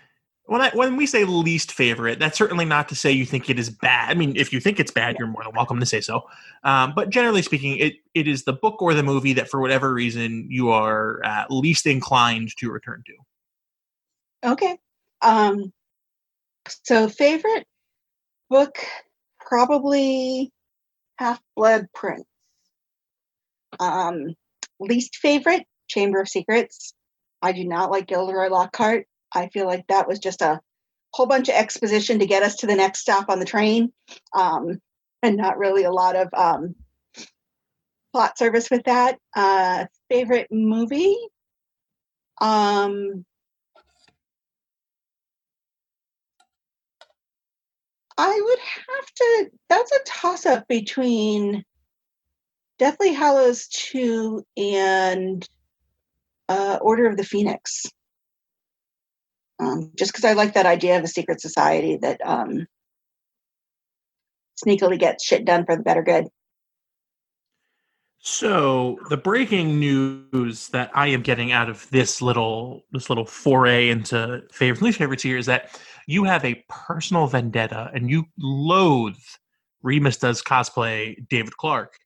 When 0.47 0.61
I, 0.61 0.71
when 0.75 0.97
we 0.97 1.07
say 1.07 1.25
least 1.25 1.73
favorite, 1.73 2.19
that's 2.19 2.37
certainly 2.37 2.67
not 2.67 2.91
to 2.91 2.95
say 2.95 3.11
you 3.11 3.25
think 3.25 3.49
it 3.49 3.59
is 3.59 3.71
bad. 3.71 4.11
I 4.11 4.15
mean, 4.15 4.37
if 4.37 4.53
you 4.53 4.61
think 4.61 4.79
it's 4.79 4.91
bad, 4.91 5.17
you're 5.19 5.27
more 5.27 5.43
than 5.43 5.55
welcome 5.55 5.81
to 5.81 5.87
say 5.87 6.03
so. 6.03 6.25
Um, 6.63 6.93
but 6.95 7.09
generally 7.09 7.41
speaking, 7.41 7.79
it, 7.79 7.95
it 8.13 8.29
is 8.29 8.45
the 8.45 8.53
book 8.53 8.83
or 8.83 8.93
the 8.93 9.03
movie 9.03 9.33
that, 9.33 9.49
for 9.49 9.63
whatever 9.63 9.95
reason, 9.95 10.47
you 10.51 10.69
are 10.69 11.25
uh, 11.25 11.47
least 11.49 11.87
inclined 11.87 12.55
to 12.59 12.71
return 12.71 13.03
to. 13.07 14.51
Okay. 14.51 14.77
Um, 15.23 15.73
so 16.69 17.09
favorite 17.09 17.67
book, 18.55 18.79
probably 19.41 20.53
Half 21.19 21.41
Blood 21.57 21.87
Prince. 21.93 22.25
Um, 23.81 24.37
least 24.79 25.17
favorite, 25.17 25.67
Chamber 25.89 26.21
of 26.21 26.29
Secrets. 26.29 26.95
I 27.43 27.51
do 27.51 27.65
not 27.65 27.91
like 27.91 28.07
Gilderoy 28.07 28.51
Lockhart. 28.51 29.09
I 29.35 29.49
feel 29.49 29.67
like 29.67 29.85
that 29.89 30.07
was 30.07 30.21
just 30.21 30.41
a 30.41 30.61
whole 31.13 31.27
bunch 31.27 31.49
of 31.49 31.57
exposition 31.57 32.21
to 32.21 32.27
get 32.27 32.45
us 32.45 32.55
to 32.59 32.69
the 32.69 32.77
next 32.77 33.01
stop 33.01 33.29
on 33.29 33.41
the 33.41 33.45
train, 33.45 33.93
um, 34.33 34.81
and 35.21 35.37
not 35.37 35.59
really 35.59 35.83
a 35.83 35.91
lot 35.91 36.15
of 36.15 36.29
um, 36.33 36.77
plot 38.13 38.39
service 38.39 38.71
with 38.71 38.85
that. 38.85 39.19
Uh, 39.35 39.87
favorite 40.09 40.47
movie. 40.53 41.17
Um, 42.41 43.25
I 48.17 48.41
would 48.45 48.59
have 48.59 49.15
to. 49.15 49.51
That's 49.69 49.93
a 49.93 49.99
toss 50.07 50.47
up 50.47 50.69
between 50.69 51.65
Deathly 52.79 53.13
Hallows 53.13 53.67
2 53.69 54.45
and 54.57 55.49
uh, 56.49 56.79
Order 56.81 57.07
of 57.07 57.17
the 57.17 57.25
Phoenix. 57.25 57.85
Um, 59.61 59.93
just 59.97 60.13
because 60.13 60.25
I 60.25 60.33
like 60.33 60.55
that 60.55 60.67
idea 60.67 60.99
of 60.99 61.05
a 61.05 61.09
secret 61.09 61.41
society 61.41 61.97
that 62.03 62.21
um, 62.25 62.67
sneakily 64.65 64.99
gets 64.99 65.25
shit 65.25 65.45
done 65.45 65.65
for 65.65 65.77
the 65.77 65.83
better 65.83 66.03
good. 66.03 66.27
So 68.27 68.99
the 69.11 69.19
breaking 69.19 69.79
news 69.79 70.69
that 70.69 70.91
I 70.95 71.09
am 71.09 71.21
getting 71.21 71.53
out 71.53 71.69
of 71.69 71.89
this 71.91 72.23
little 72.23 72.87
this 72.91 73.11
little 73.11 73.27
foray 73.27 73.91
into 73.91 74.43
favorite 74.51 74.83
least 74.83 74.99
favorites 74.99 75.23
here 75.23 75.37
is 75.37 75.45
that 75.45 75.79
you 76.07 76.25
have 76.25 76.45
a 76.45 76.63
personal 76.69 77.27
vendetta 77.27 77.91
and 77.95 78.11
you 78.11 78.25
loathe 78.39 79.17
Remus 79.83 80.17
does 80.17 80.43
cosplay 80.43 81.17
David 81.29 81.57
Clark, 81.57 81.99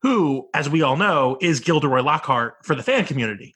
who, 0.00 0.48
as 0.54 0.68
we 0.68 0.82
all 0.82 0.96
know, 0.96 1.36
is 1.40 1.60
Gilderoy 1.60 2.02
Lockhart 2.02 2.56
for 2.64 2.74
the 2.74 2.82
fan 2.82 3.04
community. 3.04 3.54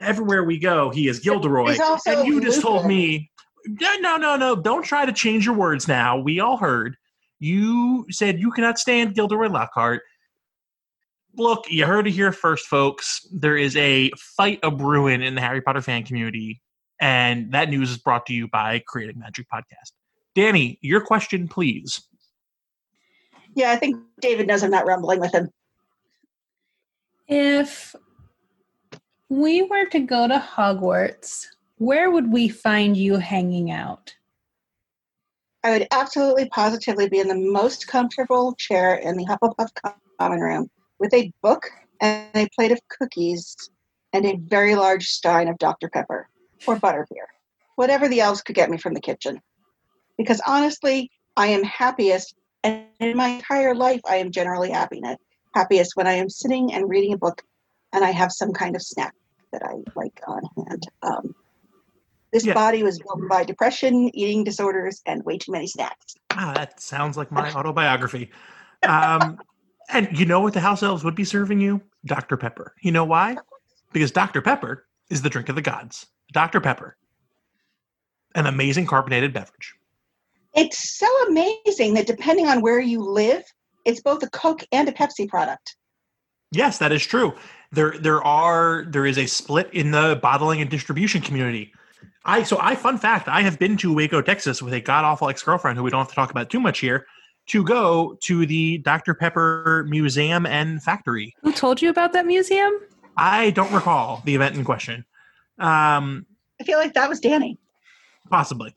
Everywhere 0.00 0.44
we 0.44 0.58
go, 0.58 0.90
he 0.90 1.08
is 1.08 1.20
Gilderoy. 1.20 1.78
And 2.06 2.26
you 2.26 2.40
just 2.40 2.60
told 2.60 2.86
me, 2.86 3.30
no, 3.66 4.18
no, 4.18 4.36
no, 4.36 4.56
don't 4.56 4.82
try 4.82 5.06
to 5.06 5.12
change 5.12 5.46
your 5.46 5.54
words 5.54 5.88
now. 5.88 6.18
We 6.18 6.40
all 6.40 6.56
heard. 6.56 6.96
You 7.38 8.06
said 8.10 8.38
you 8.40 8.50
cannot 8.50 8.78
stand 8.78 9.14
Gilderoy 9.14 9.48
Lockhart 9.48 10.02
look, 11.36 11.64
you 11.68 11.86
heard 11.86 12.06
it 12.06 12.12
here 12.12 12.32
first, 12.32 12.66
folks. 12.66 13.26
There 13.32 13.56
is 13.56 13.76
a 13.76 14.10
fight 14.16 14.60
a 14.62 14.70
brewing 14.70 15.22
in 15.22 15.34
the 15.34 15.40
Harry 15.40 15.60
Potter 15.60 15.80
fan 15.80 16.04
community, 16.04 16.60
and 17.02 17.50
that 17.50 17.68
news 17.68 17.90
is 17.90 17.98
brought 17.98 18.26
to 18.26 18.32
you 18.32 18.46
by 18.46 18.80
Creating 18.86 19.18
Magic 19.18 19.46
Podcast. 19.52 19.90
Danny, 20.36 20.78
your 20.82 21.00
question, 21.00 21.48
please. 21.48 22.00
Yeah, 23.56 23.72
I 23.72 23.76
think 23.76 23.96
David 24.20 24.46
knows 24.46 24.62
I'm 24.62 24.70
not 24.70 24.86
rumbling 24.86 25.18
with 25.18 25.34
him. 25.34 25.50
If 27.26 27.96
we 29.28 29.62
were 29.62 29.86
to 29.86 29.98
go 29.98 30.28
to 30.28 30.38
Hogwarts, 30.38 31.46
where 31.78 32.08
would 32.08 32.32
we 32.32 32.48
find 32.48 32.96
you 32.96 33.16
hanging 33.16 33.72
out? 33.72 34.14
I 35.64 35.72
would 35.72 35.88
absolutely 35.90 36.48
positively 36.50 37.08
be 37.08 37.18
in 37.18 37.26
the 37.26 37.34
most 37.34 37.88
comfortable 37.88 38.54
chair 38.54 38.94
in 38.94 39.16
the 39.16 39.26
Hufflepuff 39.26 39.70
common 40.20 40.40
room 40.40 40.70
with 41.00 41.12
a 41.14 41.32
book 41.42 41.68
and 42.00 42.28
a 42.36 42.48
plate 42.54 42.70
of 42.70 42.78
cookies 42.88 43.56
and 44.12 44.24
a 44.24 44.36
very 44.36 44.76
large 44.76 45.06
stein 45.06 45.48
of 45.48 45.58
Dr. 45.58 45.88
Pepper 45.88 46.28
or 46.66 46.76
butterbeer, 46.76 47.26
whatever 47.76 48.08
the 48.08 48.20
elves 48.20 48.42
could 48.42 48.56
get 48.56 48.70
me 48.70 48.78
from 48.78 48.94
the 48.94 49.00
kitchen. 49.00 49.40
Because 50.18 50.40
honestly, 50.46 51.10
I 51.36 51.48
am 51.48 51.62
happiest, 51.62 52.34
and 52.62 52.84
in 53.00 53.16
my 53.16 53.28
entire 53.28 53.74
life, 53.74 54.00
I 54.08 54.16
am 54.16 54.30
generally 54.30 54.70
happiness, 54.70 55.16
happiest 55.54 55.92
when 55.96 56.06
I 56.06 56.12
am 56.12 56.28
sitting 56.28 56.72
and 56.72 56.88
reading 56.88 57.12
a 57.14 57.18
book 57.18 57.42
and 57.92 58.04
I 58.04 58.10
have 58.10 58.32
some 58.32 58.52
kind 58.52 58.74
of 58.74 58.82
snack 58.82 59.14
that 59.52 59.62
I 59.62 59.74
like 59.94 60.18
on 60.26 60.42
hand. 60.56 60.82
Um, 61.02 61.34
this 62.32 62.46
Yeah. 62.46 62.54
body 62.54 62.82
was 62.82 62.98
built 62.98 63.28
by 63.28 63.44
depression, 63.44 64.10
eating 64.14 64.44
disorders, 64.44 65.02
and 65.06 65.22
way 65.24 65.36
too 65.36 65.52
many 65.52 65.66
snacks. 65.66 66.14
Ah, 66.30 66.54
that 66.54 66.80
sounds 66.80 67.16
like 67.16 67.30
my 67.30 67.52
autobiography. 67.52 68.30
Um, 68.82 69.38
and 69.90 70.18
you 70.18 70.24
know 70.24 70.40
what 70.40 70.54
the 70.54 70.60
house 70.60 70.82
elves 70.82 71.04
would 71.04 71.14
be 71.14 71.24
serving 71.24 71.60
you? 71.60 71.82
Dr. 72.06 72.38
Pepper. 72.38 72.74
You 72.80 72.92
know 72.92 73.04
why? 73.04 73.36
Because 73.92 74.10
Dr. 74.10 74.40
Pepper 74.40 74.86
is 75.10 75.20
the 75.20 75.28
drink 75.28 75.50
of 75.50 75.56
the 75.56 75.62
gods. 75.62 76.06
Dr. 76.32 76.60
Pepper, 76.60 76.96
an 78.34 78.46
amazing 78.46 78.86
carbonated 78.86 79.32
beverage. 79.32 79.74
It's 80.54 80.98
so 80.98 81.06
amazing 81.28 81.94
that 81.94 82.06
depending 82.06 82.46
on 82.46 82.60
where 82.60 82.80
you 82.80 83.00
live, 83.00 83.44
it's 83.84 84.00
both 84.00 84.22
a 84.22 84.30
Coke 84.30 84.64
and 84.72 84.88
a 84.88 84.92
Pepsi 84.92 85.28
product. 85.28 85.76
Yes, 86.50 86.78
that 86.78 86.92
is 86.92 87.06
true. 87.06 87.34
There 87.70 87.92
there 87.98 88.22
are 88.22 88.84
there 88.88 89.06
is 89.06 89.16
a 89.16 89.26
split 89.26 89.70
in 89.72 89.90
the 89.90 90.18
bottling 90.20 90.60
and 90.60 90.70
distribution 90.70 91.22
community. 91.22 91.72
I 92.24 92.42
so 92.42 92.58
I 92.60 92.74
fun 92.74 92.98
fact, 92.98 93.28
I 93.28 93.40
have 93.40 93.58
been 93.58 93.78
to 93.78 93.92
Waco, 93.92 94.20
Texas 94.20 94.60
with 94.60 94.74
a 94.74 94.80
god 94.80 95.04
awful 95.04 95.30
ex-girlfriend 95.30 95.78
who 95.78 95.84
we 95.84 95.90
don't 95.90 96.00
have 96.00 96.08
to 96.08 96.14
talk 96.14 96.30
about 96.30 96.50
too 96.50 96.60
much 96.60 96.80
here 96.80 97.06
to 97.48 97.64
go 97.64 98.16
to 98.22 98.46
the 98.46 98.78
Dr. 98.78 99.14
Pepper 99.14 99.84
Museum 99.88 100.46
and 100.46 100.82
Factory. 100.82 101.34
Who 101.40 101.52
told 101.52 101.82
you 101.82 101.90
about 101.90 102.12
that 102.12 102.26
museum? 102.26 102.72
I 103.16 103.50
don't 103.50 103.72
recall 103.72 104.22
the 104.24 104.34
event 104.34 104.54
in 104.56 104.64
question. 104.64 105.04
Um 105.58 106.26
I 106.60 106.64
feel 106.64 106.78
like 106.78 106.94
that 106.94 107.08
was 107.08 107.20
Danny 107.20 107.58
possibly. 108.30 108.74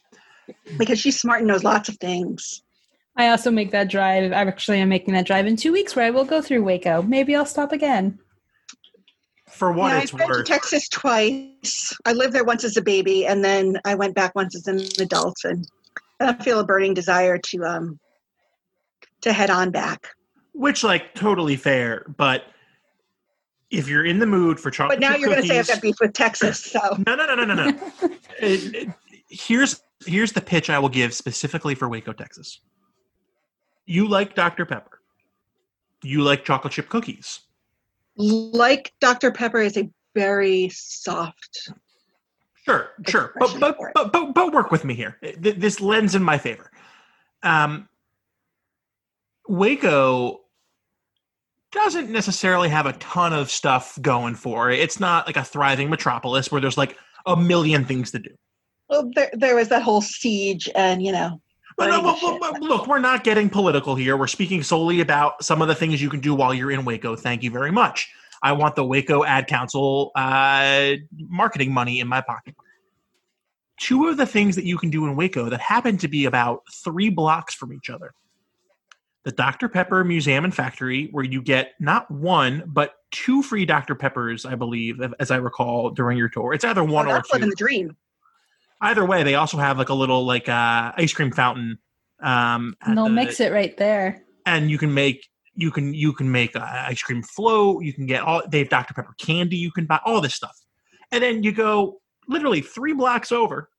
because 0.78 1.00
she's 1.00 1.20
smart 1.20 1.40
and 1.40 1.48
knows 1.48 1.64
lots 1.64 1.88
of 1.90 1.98
things. 1.98 2.62
I 3.18 3.30
also 3.30 3.50
make 3.50 3.72
that 3.72 3.90
drive. 3.90 4.32
I 4.34 4.42
actually 4.42 4.80
am 4.80 4.90
making 4.90 5.14
that 5.14 5.26
drive 5.26 5.48
in 5.48 5.56
two 5.56 5.72
weeks 5.72 5.96
where 5.96 6.06
I 6.06 6.10
will 6.10 6.26
go 6.26 6.42
through 6.42 6.64
Waco. 6.64 7.02
Maybe 7.02 7.36
I'll 7.36 7.46
stop 7.46 7.72
again. 7.72 8.20
For 9.50 9.72
what 9.72 9.94
yeah, 9.94 10.02
it's 10.02 10.14
I've 10.14 10.20
been 10.20 10.28
to 10.28 10.34
worth. 10.40 10.46
Texas 10.48 10.90
twice. 10.90 11.96
I 12.06 12.12
lived 12.12 12.34
there 12.34 12.44
once 12.44 12.66
as 12.66 12.76
a 12.76 12.82
baby, 12.82 13.26
and 13.26 13.42
then 13.46 13.80
I 13.86 13.96
went 13.96 14.16
back 14.16 14.36
once 14.36 14.54
as 14.56 14.68
an 14.68 14.80
adult, 15.02 15.38
and 15.46 15.66
I 16.20 16.34
feel 16.44 16.60
a 16.60 16.66
burning 16.66 16.94
desire 16.94 17.38
to 17.38 17.64
um 17.64 18.00
to 19.22 19.32
head 19.32 19.50
on 19.50 19.72
back. 19.72 20.08
which 20.54 20.84
like 20.84 21.14
totally 21.16 21.56
fair, 21.56 22.06
but 22.18 22.44
if 23.72 23.88
you're 23.88 24.06
in 24.06 24.20
the 24.20 24.26
mood 24.26 24.60
for 24.60 24.70
chocolate 24.72 25.00
But 25.00 25.08
now 25.10 25.16
you're 25.16 25.30
going 25.30 25.42
to 25.42 25.48
say 25.48 25.60
I've 25.60 25.66
cookies- 25.68 25.76
got 25.76 25.82
beef 25.82 25.96
with 26.00 26.14
Texas, 26.14 26.64
so 26.64 26.80
No, 27.08 27.16
no, 27.16 27.26
no, 27.26 27.36
no, 27.36 27.46
no, 27.46 27.54
no. 27.70 27.80
It- 28.40 28.76
it- 28.76 28.90
here's 29.30 29.82
here's 30.06 30.32
the 30.34 30.42
pitch 30.42 30.70
I 30.70 30.78
will 30.80 30.90
give 30.90 31.14
specifically 31.14 31.74
for 31.76 31.90
Waco, 31.90 32.14
Texas. 32.14 32.60
You 33.86 34.08
like 34.08 34.36
Dr. 34.36 34.66
Pepper. 34.66 35.00
You 36.04 36.22
like 36.22 36.44
chocolate 36.46 36.74
chip 36.74 36.90
cookies. 36.90 37.40
like 38.18 38.94
Dr. 39.02 39.32
Pepper 39.32 39.60
is 39.62 39.78
a 39.78 39.90
very 40.14 40.70
soft. 40.70 41.70
Sure, 42.66 42.90
sure, 43.08 43.34
but 43.40 43.56
but, 43.60 43.78
but 43.94 44.12
but 44.12 44.34
but 44.34 44.54
work 44.54 44.72
with 44.72 44.86
me 44.86 44.94
here. 44.96 45.18
This 45.38 45.82
lends 45.82 46.14
in 46.16 46.24
my 46.24 46.38
favor. 46.38 46.72
Um, 47.44 47.88
Waco 49.48 50.42
doesn't 51.76 52.10
necessarily 52.10 52.70
have 52.70 52.88
a 52.88 52.94
ton 52.94 53.34
of 53.34 53.52
stuff 53.52 53.98
going 54.02 54.34
for 54.36 54.72
it. 54.72 54.80
It's 54.80 55.00
not 55.00 55.28
like 55.28 55.38
a 55.38 55.44
thriving 55.44 55.90
metropolis 55.90 56.52
where 56.52 56.60
there's 56.60 56.78
like 56.78 56.98
a 57.26 57.36
million 57.38 57.86
things 57.86 58.12
to 58.12 58.20
do. 58.20 58.30
Well, 58.90 59.12
there, 59.16 59.30
there 59.34 59.56
was 59.56 59.70
that 59.70 59.84
whole 59.84 60.02
siege, 60.02 60.70
and 60.76 61.04
you 61.04 61.12
know, 61.12 61.42
But 61.78 61.90
no, 61.90 62.18
look, 62.62 62.88
we're 62.88 63.00
not 63.00 63.24
getting 63.24 63.50
political 63.50 63.96
here. 63.96 64.16
We're 64.18 64.28
speaking 64.28 64.64
solely 64.64 65.02
about 65.02 65.44
some 65.44 65.62
of 65.62 65.68
the 65.68 65.76
things 65.76 66.02
you 66.02 66.10
can 66.10 66.20
do 66.20 66.34
while 66.36 66.54
you're 66.54 66.72
in 66.72 66.86
Waco. 66.86 67.16
Thank 67.16 67.44
you 67.44 67.52
very 67.52 67.72
much. 67.72 68.10
I 68.44 68.52
want 68.52 68.76
the 68.76 68.86
Waco 68.86 69.24
Ad 69.24 69.48
Council 69.48 70.12
uh, 70.16 70.94
marketing 71.18 71.74
money 71.74 72.00
in 72.00 72.08
my 72.08 72.22
pocket. 72.22 72.56
two 73.80 74.08
of 74.08 74.18
the 74.18 74.26
things 74.26 74.56
that 74.56 74.66
you 74.66 74.78
can 74.78 74.90
do 74.90 75.06
in 75.06 75.16
Waco 75.16 75.50
that 75.50 75.60
happen 75.60 75.98
to 75.98 76.08
be 76.08 76.26
about 76.26 76.64
three 76.84 77.10
blocks 77.10 77.54
from 77.56 77.74
each 77.74 77.90
other. 77.90 78.14
The 79.26 79.32
Dr. 79.32 79.68
Pepper 79.70 80.04
Museum 80.04 80.46
and 80.46 80.54
Factory, 80.56 81.10
where 81.12 81.24
you 81.26 81.42
get 81.42 81.74
not 81.80 82.10
one, 82.12 82.64
but 82.68 82.94
two 83.12 83.42
free 83.42 83.66
Dr. 83.66 83.96
Peppers, 83.96 84.46
I 84.46 84.54
believe, 84.56 85.02
as 85.20 85.32
I 85.32 85.38
recall, 85.38 85.90
during 85.90 86.18
your 86.18 86.30
tour. 86.30 86.54
It's 86.54 86.64
either 86.64 86.84
one 86.84 87.08
oh, 87.08 87.10
or 87.10 87.14
that's 87.16 87.30
two. 87.30 87.36
living 87.38 87.50
the 87.50 87.56
dream. 87.56 87.98
Either 88.82 89.04
way, 89.04 89.24
they 89.24 89.34
also 89.36 89.58
have 89.58 89.78
like 89.80 89.90
a 89.90 89.94
little 89.96 90.26
like 90.26 90.48
uh, 90.48 90.92
ice 90.96 91.12
cream 91.12 91.32
fountain. 91.32 91.80
Um, 92.22 92.76
at 92.82 92.90
And 92.90 92.98
they'll 92.98 93.06
the- 93.06 93.10
mix 93.12 93.40
it 93.40 93.52
right 93.52 93.76
there. 93.78 94.24
and 94.46 94.70
you 94.70 94.78
can 94.78 94.94
make 94.94 95.28
you 95.56 95.72
can 95.72 95.94
you 95.94 96.14
can 96.14 96.32
make 96.32 96.56
uh, 96.56 96.60
ice 96.64 97.02
cream 97.02 97.24
float 97.24 97.84
you 97.84 97.94
can 97.94 98.06
get 98.06 98.22
all 98.22 98.42
they 98.48 98.60
have 98.60 98.70
dr 98.70 98.94
pepper 98.94 99.16
candy 99.18 99.56
you 99.58 99.72
can 99.72 99.86
buy 99.86 100.00
all 100.06 100.20
this 100.22 100.36
stuff 100.36 100.58
and 101.12 101.24
then 101.24 101.44
you 101.44 101.52
go 101.54 102.00
literally 102.28 102.60
three 102.62 102.94
blocks 102.94 103.32
over 103.32 103.70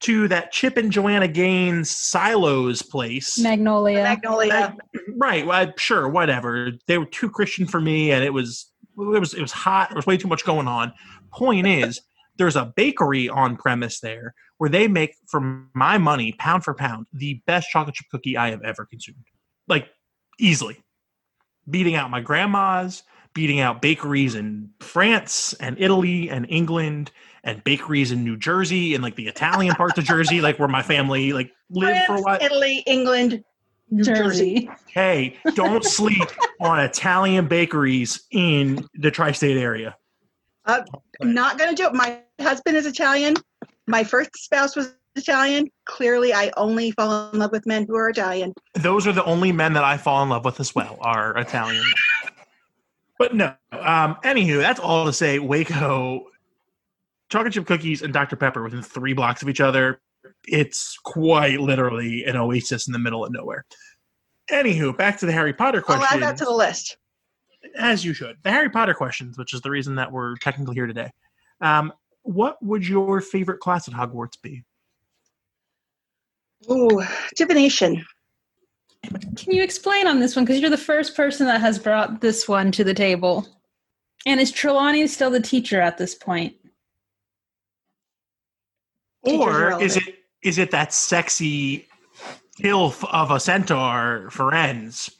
to 0.00 0.28
that 0.28 0.52
chip 0.52 0.76
and 0.76 0.92
joanna 0.92 1.28
gaines 1.28 1.90
silos 1.90 2.82
place. 2.82 3.38
Magnolia. 3.38 4.02
Magnolia. 4.02 4.76
right 5.16 5.46
well, 5.46 5.72
sure 5.76 6.08
whatever. 6.08 6.72
They 6.86 6.98
were 6.98 7.06
too 7.06 7.30
christian 7.30 7.66
for 7.66 7.80
me 7.80 8.12
and 8.12 8.24
it 8.24 8.32
was 8.32 8.70
it 8.98 9.20
was 9.20 9.34
it 9.34 9.40
was 9.40 9.52
hot. 9.52 9.90
There 9.90 9.96
was 9.96 10.06
way 10.06 10.16
too 10.16 10.28
much 10.28 10.44
going 10.44 10.68
on. 10.68 10.92
Point 11.32 11.66
is 11.66 12.00
there's 12.36 12.56
a 12.56 12.72
bakery 12.76 13.28
on 13.28 13.56
premise 13.56 14.00
there 14.00 14.34
where 14.58 14.70
they 14.70 14.88
make 14.88 15.14
for 15.26 15.66
my 15.74 15.98
money 15.98 16.32
pound 16.38 16.64
for 16.64 16.74
pound 16.74 17.06
the 17.12 17.40
best 17.46 17.68
chocolate 17.70 17.94
chip 17.94 18.06
cookie 18.10 18.36
i 18.36 18.50
have 18.50 18.62
ever 18.62 18.84
consumed. 18.84 19.24
Like 19.66 19.88
easily. 20.38 20.82
Beating 21.68 21.96
out 21.96 22.10
my 22.10 22.20
grandma's 22.20 23.02
beating 23.34 23.60
out 23.60 23.80
bakeries 23.80 24.34
in 24.34 24.70
france 24.80 25.54
and 25.54 25.78
italy 25.78 26.28
and 26.30 26.46
england 26.48 27.10
and 27.44 27.62
bakeries 27.64 28.12
in 28.12 28.24
new 28.24 28.36
jersey 28.36 28.94
and 28.94 29.02
like 29.02 29.16
the 29.16 29.28
italian 29.28 29.74
parts 29.74 29.98
of 29.98 30.04
jersey 30.04 30.40
like 30.40 30.58
where 30.58 30.68
my 30.68 30.82
family 30.82 31.32
like 31.32 31.52
lived 31.70 32.00
for 32.06 32.16
a 32.16 32.20
while 32.20 32.38
Italy, 32.40 32.82
England, 32.86 33.44
New 33.90 34.04
Jersey. 34.04 34.66
Jersey. 34.66 34.70
hey, 34.92 35.36
don't 35.54 35.84
sleep 35.84 36.28
on 36.60 36.80
Italian 36.80 37.46
bakeries 37.46 38.22
in 38.30 38.86
the 38.94 39.10
tri-state 39.10 39.56
area. 39.56 39.96
Uh, 40.66 40.82
I'm 41.22 41.32
not 41.32 41.58
going 41.58 41.70
to 41.70 41.76
do 41.76 41.88
it. 41.88 41.94
My 41.94 42.20
husband 42.40 42.76
is 42.76 42.86
Italian. 42.86 43.34
My 43.86 44.04
first 44.04 44.30
spouse 44.36 44.76
was 44.76 44.94
Italian. 45.16 45.70
Clearly, 45.86 46.34
I 46.34 46.52
only 46.58 46.90
fall 46.90 47.30
in 47.30 47.38
love 47.38 47.52
with 47.52 47.66
men 47.66 47.86
who 47.88 47.96
are 47.96 48.10
Italian. 48.10 48.52
Those 48.74 49.06
are 49.06 49.12
the 49.12 49.24
only 49.24 49.52
men 49.52 49.72
that 49.72 49.84
I 49.84 49.96
fall 49.96 50.22
in 50.22 50.28
love 50.28 50.44
with 50.44 50.60
as 50.60 50.74
well, 50.74 50.98
are 51.00 51.36
Italian. 51.38 51.82
But 53.18 53.34
no, 53.34 53.54
um, 53.72 54.16
anywho, 54.24 54.58
that's 54.58 54.78
all 54.80 55.04
to 55.06 55.12
say. 55.12 55.38
Waco, 55.38 56.26
chocolate 57.30 57.52
chip 57.52 57.66
cookies 57.66 58.02
and 58.02 58.12
Dr. 58.12 58.36
Pepper 58.36 58.62
within 58.62 58.82
three 58.82 59.12
blocks 59.12 59.42
of 59.42 59.48
each 59.48 59.60
other. 59.60 60.00
It's 60.46 60.96
quite 61.04 61.60
literally 61.60 62.24
an 62.24 62.36
oasis 62.36 62.86
in 62.86 62.92
the 62.92 62.98
middle 62.98 63.24
of 63.24 63.32
nowhere. 63.32 63.64
Anywho, 64.50 64.96
back 64.96 65.18
to 65.18 65.26
the 65.26 65.32
Harry 65.32 65.52
Potter 65.52 65.78
I'll 65.88 65.96
question. 65.96 66.22
add 66.22 66.22
that 66.22 66.36
to 66.38 66.44
the 66.44 66.52
list. 66.52 66.96
as 67.76 68.04
you 68.04 68.14
should. 68.14 68.36
The 68.44 68.50
Harry 68.50 68.70
Potter 68.70 68.94
questions, 68.94 69.36
which 69.36 69.52
is 69.52 69.60
the 69.60 69.70
reason 69.70 69.96
that 69.96 70.10
we're 70.10 70.36
technically 70.36 70.74
here 70.74 70.86
today. 70.86 71.10
Um, 71.60 71.92
what 72.22 72.62
would 72.62 72.86
your 72.86 73.20
favorite 73.20 73.58
class 73.58 73.88
at 73.88 73.94
Hogwarts 73.94 74.40
be? 74.40 74.64
Ooh, 76.70 77.02
divination. 77.36 78.04
Can 79.02 79.52
you 79.52 79.62
explain 79.62 80.06
on 80.06 80.20
this 80.20 80.36
one? 80.36 80.44
Because 80.44 80.60
you're 80.60 80.70
the 80.70 80.76
first 80.76 81.16
person 81.16 81.46
that 81.46 81.60
has 81.60 81.78
brought 81.78 82.20
this 82.20 82.48
one 82.48 82.72
to 82.72 82.84
the 82.84 82.94
table. 82.94 83.46
And 84.26 84.40
is 84.40 84.50
Trelawney 84.50 85.06
still 85.06 85.30
the 85.30 85.40
teacher 85.40 85.80
at 85.80 85.98
this 85.98 86.14
point? 86.14 86.54
Or 89.22 89.80
is 89.80 89.96
it 89.96 90.18
is 90.42 90.58
it 90.58 90.70
that 90.70 90.92
sexy 90.92 91.86
ilf 92.62 93.04
of 93.12 93.30
a 93.30 93.40
centaur 93.40 94.28
Firenze 94.30 95.10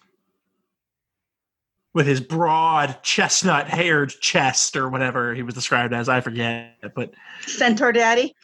with 1.94 2.06
his 2.06 2.20
broad 2.20 3.02
chestnut 3.02 3.68
haired 3.68 4.10
chest 4.20 4.76
or 4.76 4.88
whatever 4.88 5.34
he 5.34 5.42
was 5.42 5.54
described 5.54 5.92
as? 5.92 6.08
I 6.08 6.20
forget, 6.20 6.76
but 6.94 7.12
Centaur 7.46 7.92
Daddy. 7.92 8.34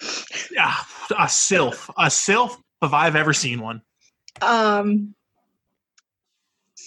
yeah, 0.50 0.74
a 1.18 1.28
sylph, 1.28 1.90
a 1.98 2.10
sylph 2.10 2.60
if 2.82 2.92
I've 2.92 3.16
ever 3.16 3.32
seen 3.32 3.60
one. 3.60 3.82
Um, 4.42 5.14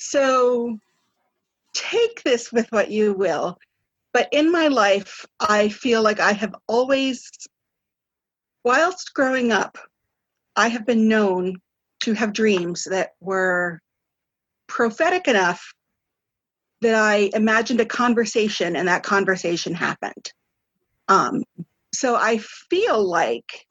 so 0.08 0.80
take 1.74 2.24
this 2.24 2.52
with 2.52 2.72
what 2.72 2.90
you 2.90 3.14
will. 3.14 3.58
But 4.14 4.30
in 4.32 4.52
my 4.52 4.68
life, 4.68 5.26
I 5.40 5.70
feel 5.70 6.02
like 6.02 6.20
I 6.20 6.32
have 6.32 6.56
always, 6.68 7.30
whilst 8.64 9.14
growing 9.14 9.52
up, 9.52 9.78
I 10.56 10.70
have 10.70 10.86
been 10.86 11.08
known 11.08 11.58
to 12.02 12.14
have 12.14 12.34
dreams 12.34 12.88
that 12.90 13.12
were 13.20 13.80
prophetic 14.68 15.28
enough 15.28 15.74
that 16.82 16.96
I 16.96 17.30
imagined 17.34 17.82
a 17.82 17.86
conversation 17.86 18.76
and 18.76 18.88
that 18.88 19.04
conversation 19.04 19.74
happened. 19.74 20.32
Um, 21.08 21.44
so 21.94 22.16
I 22.16 22.38
feel 22.38 23.04
like 23.04 23.68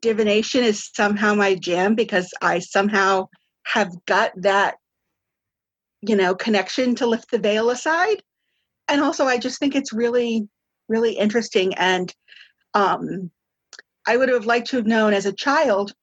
divination 0.00 0.64
is 0.64 0.90
somehow 0.94 1.34
my 1.34 1.54
jam 1.54 1.94
because 1.94 2.32
I 2.40 2.58
somehow 2.58 3.28
have 3.64 3.90
got 4.06 4.32
that, 4.36 4.76
you 6.08 6.16
know, 6.16 6.34
connection 6.34 6.94
to 6.96 7.06
lift 7.06 7.30
the 7.30 7.38
veil 7.38 7.70
aside. 7.70 8.22
And 8.88 9.00
also, 9.00 9.24
I 9.24 9.38
just 9.38 9.58
think 9.58 9.74
it's 9.74 9.92
really, 9.92 10.48
really 10.88 11.12
interesting. 11.12 11.74
And 11.74 12.14
um, 12.74 13.30
I 14.06 14.16
would 14.16 14.28
have 14.28 14.46
liked 14.46 14.68
to 14.70 14.76
have 14.76 14.86
known 14.86 15.14
as 15.14 15.26
a 15.26 15.32
child 15.32 15.94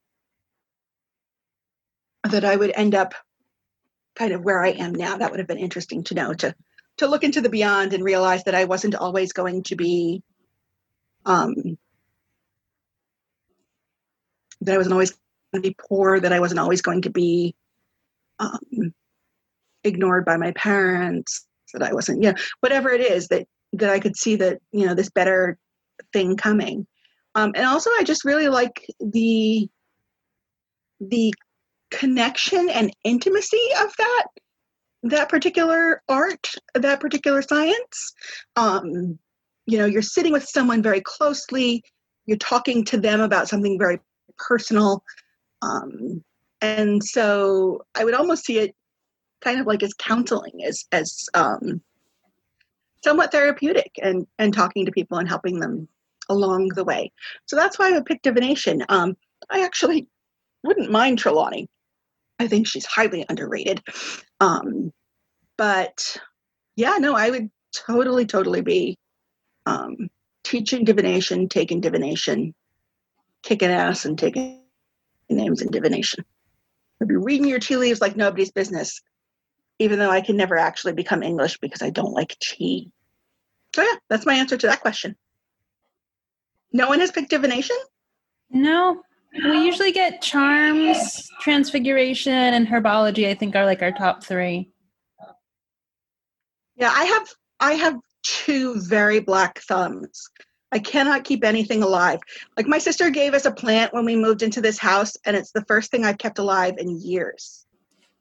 that 2.24 2.46
I 2.46 2.56
would 2.56 2.72
end 2.76 2.96
up 2.96 3.14
kind 4.16 4.34
of 4.34 4.44
where 4.44 4.64
I 4.64 4.70
am 4.70 4.94
now. 4.94 5.18
That 5.18 5.32
would 5.32 5.40
have 5.40 5.48
been 5.48 5.58
interesting 5.58 6.04
to 6.06 6.16
know 6.16 6.34
to 6.34 6.56
to 6.98 7.08
look 7.08 7.24
into 7.24 7.42
the 7.42 7.50
beyond 7.50 7.94
and 7.94 8.04
realize 8.04 8.44
that 8.44 8.56
I 8.56 8.66
wasn't 8.66 8.96
always 8.96 9.34
going 9.34 9.64
to 9.64 9.76
be 9.76 10.22
um, 11.26 11.78
that 14.62 14.76
I 14.76 14.78
wasn't 14.78 14.94
always 14.94 15.12
going 15.12 15.64
to 15.64 15.70
be 15.70 15.76
poor, 15.80 16.20
that 16.20 16.34
I 16.34 16.40
wasn't 16.40 16.60
always 16.60 16.82
going 16.82 17.04
to 17.04 17.10
be 17.10 17.56
um, 18.40 18.94
ignored 19.84 20.26
by 20.26 20.38
my 20.38 20.52
parents, 20.52 21.46
that 21.74 21.84
I 21.84 21.94
wasn't, 21.94 22.22
yeah, 22.22 22.34
whatever 22.60 22.90
it 22.90 23.02
is 23.02 23.28
that 23.30 23.48
that 23.74 23.90
I 23.90 24.00
could 24.00 24.18
see 24.18 24.36
that 24.36 24.60
you 24.72 24.86
know 24.86 24.94
this 24.94 25.10
better 25.10 25.58
thing 26.14 26.36
coming. 26.36 26.86
Um, 27.36 27.54
and 27.56 27.66
also, 27.66 27.90
I 27.92 28.04
just 28.04 28.26
really 28.26 28.50
like 28.50 28.86
the 29.00 29.70
the 31.00 31.34
connection 31.90 32.70
and 32.70 32.94
intimacy 33.04 33.62
of 33.82 33.92
that 33.98 34.26
that 35.04 35.30
particular 35.30 36.02
art, 36.08 36.52
that 36.76 37.00
particular 37.00 37.42
science. 37.42 38.14
Um, 38.56 39.18
you 39.66 39.78
know, 39.78 39.86
you're 39.86 40.02
sitting 40.02 40.34
with 40.34 40.44
someone 40.44 40.84
very 40.84 41.02
closely. 41.02 41.84
You're 42.26 42.38
talking 42.38 42.84
to 42.86 43.00
them 43.00 43.20
about 43.22 43.48
something 43.48 43.80
very 43.80 44.00
personal. 44.38 45.04
Um, 45.62 46.24
and 46.62 47.04
so 47.04 47.84
I 47.96 48.04
would 48.04 48.14
almost 48.14 48.46
see 48.46 48.60
it 48.60 48.76
kind 49.42 49.60
of 49.60 49.68
like 49.68 49.84
as 49.84 49.94
counseling, 49.94 50.64
as 50.66 50.86
as 50.92 51.28
um, 51.34 51.82
somewhat 53.04 53.32
therapeutic, 53.32 53.92
and 54.02 54.28
and 54.40 54.54
talking 54.54 54.86
to 54.86 54.92
people 54.92 55.18
and 55.18 55.28
helping 55.28 55.60
them 55.60 55.88
along 56.30 56.70
the 56.70 56.84
way. 56.84 57.12
So 57.46 57.56
that's 57.56 57.78
why 57.78 57.90
I 57.90 57.92
would 57.92 58.06
pick 58.06 58.22
divination. 58.22 58.84
Um, 58.90 59.16
I 59.50 59.64
actually 59.64 60.08
wouldn't 60.64 60.92
mind 60.92 61.20
Trelawney. 61.20 61.68
I 62.40 62.48
think 62.48 62.68
she's 62.68 62.86
highly 62.86 63.26
underrated. 63.30 63.82
Um, 64.40 64.92
but 65.58 66.18
yeah, 66.76 66.98
no, 67.00 67.16
I 67.16 67.30
would 67.30 67.52
totally, 67.76 68.26
totally 68.26 68.62
be 68.62 68.98
um, 69.66 70.10
teaching 70.44 70.84
divination, 70.84 71.48
taking 71.48 71.82
divination, 71.82 72.54
kicking 73.44 73.70
ass, 73.70 74.06
and 74.06 74.18
taking 74.18 74.62
names 75.30 75.62
in 75.62 75.70
divination. 75.70 76.26
I'd 77.02 77.08
be 77.08 77.16
reading 77.16 77.48
your 77.48 77.60
tea 77.60 77.78
leaves 77.78 78.02
like 78.02 78.16
nobody's 78.16 78.52
business, 78.52 79.02
even 79.82 79.98
though 79.98 80.12
I 80.12 80.22
can 80.22 80.38
never 80.38 80.58
actually 80.58 80.94
become 80.94 81.24
English 81.24 81.58
because 81.58 81.82
I 81.82 81.90
don't 81.90 82.14
like 82.14 82.38
tea. 82.40 82.92
So 83.76 83.82
yeah, 83.82 83.96
that's 84.10 84.28
my 84.28 84.36
answer 84.36 84.56
to 84.56 84.68
that 84.68 84.82
question. 84.82 85.16
No 86.72 86.88
one 86.88 87.00
has 87.00 87.12
picked 87.12 87.32
divination? 87.32 87.76
No. 88.52 89.02
We 89.34 89.66
usually 89.66 89.92
get 89.92 90.22
charms, 90.22 91.28
transfiguration, 91.40 92.34
and 92.34 92.68
herbology, 92.68 93.28
I 93.28 93.34
think 93.34 93.56
are 93.56 93.66
like 93.66 93.82
our 93.82 93.92
top 93.92 94.24
three. 94.24 94.70
Yeah, 96.76 96.92
I 96.94 97.06
have 97.06 97.28
I 97.60 97.74
have 97.74 97.96
two 98.24 98.80
very 98.82 99.20
black 99.20 99.60
thumbs. 99.62 100.30
I 100.72 100.80
cannot 100.80 101.24
keep 101.24 101.44
anything 101.44 101.82
alive. 101.82 102.20
Like 102.56 102.68
my 102.68 102.78
sister 102.78 103.10
gave 103.10 103.34
us 103.34 103.46
a 103.46 103.52
plant 103.52 103.94
when 103.94 104.06
we 104.06 104.16
moved 104.16 104.44
into 104.44 104.62
this 104.62 104.78
house, 104.78 105.18
and 105.26 105.36
it's 105.36 105.52
the 105.52 105.66
first 105.66 105.90
thing 105.92 106.06
I've 106.06 106.18
kept 106.18 106.38
alive 106.38 106.76
in 106.78 107.00
years. 107.00 107.66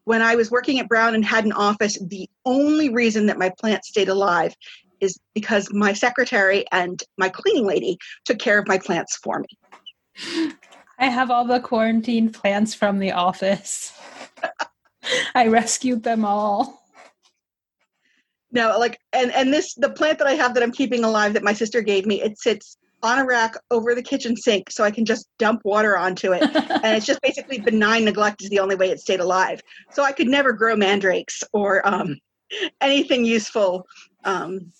When 0.04 0.22
I 0.22 0.34
was 0.34 0.50
working 0.50 0.80
at 0.80 0.88
Brown 0.88 1.14
and 1.14 1.24
had 1.24 1.44
an 1.44 1.52
office, 1.52 1.98
the 2.00 2.28
only 2.44 2.88
reason 2.88 3.26
that 3.26 3.38
my 3.38 3.50
plant 3.58 3.84
stayed 3.84 4.08
alive 4.08 4.54
is 5.00 5.18
because 5.34 5.72
my 5.72 5.92
secretary 5.92 6.64
and 6.72 7.02
my 7.16 7.28
cleaning 7.28 7.66
lady 7.66 7.98
took 8.24 8.38
care 8.38 8.58
of 8.58 8.68
my 8.68 8.78
plants 8.78 9.16
for 9.16 9.40
me. 9.40 10.52
I 10.98 11.06
have 11.06 11.30
all 11.30 11.46
the 11.46 11.60
quarantine 11.60 12.30
plants 12.30 12.74
from 12.74 12.98
the 12.98 13.12
office. 13.12 13.92
I 15.34 15.46
rescued 15.46 16.02
them 16.02 16.24
all. 16.24 16.82
No, 18.52 18.78
like 18.78 18.98
and 19.12 19.30
and 19.32 19.52
this 19.52 19.74
the 19.74 19.90
plant 19.90 20.18
that 20.18 20.26
I 20.26 20.34
have 20.34 20.54
that 20.54 20.62
I'm 20.62 20.72
keeping 20.72 21.04
alive 21.04 21.34
that 21.34 21.44
my 21.44 21.52
sister 21.52 21.80
gave 21.82 22.04
me, 22.04 22.20
it 22.20 22.38
sits 22.38 22.76
on 23.02 23.18
a 23.18 23.24
rack 23.24 23.54
over 23.70 23.94
the 23.94 24.02
kitchen 24.02 24.36
sink 24.36 24.70
so 24.70 24.84
I 24.84 24.90
can 24.90 25.04
just 25.04 25.26
dump 25.38 25.62
water 25.64 25.96
onto 25.96 26.32
it. 26.32 26.42
and 26.82 26.96
it's 26.96 27.06
just 27.06 27.20
basically 27.22 27.58
benign 27.58 28.04
neglect 28.04 28.42
is 28.42 28.50
the 28.50 28.58
only 28.58 28.76
way 28.76 28.90
it 28.90 29.00
stayed 29.00 29.20
alive. 29.20 29.60
So 29.90 30.02
I 30.02 30.12
could 30.12 30.28
never 30.28 30.52
grow 30.52 30.76
mandrakes 30.76 31.42
or 31.52 31.86
um, 31.86 32.18
anything 32.80 33.24
useful 33.24 33.86
um, 34.24 34.72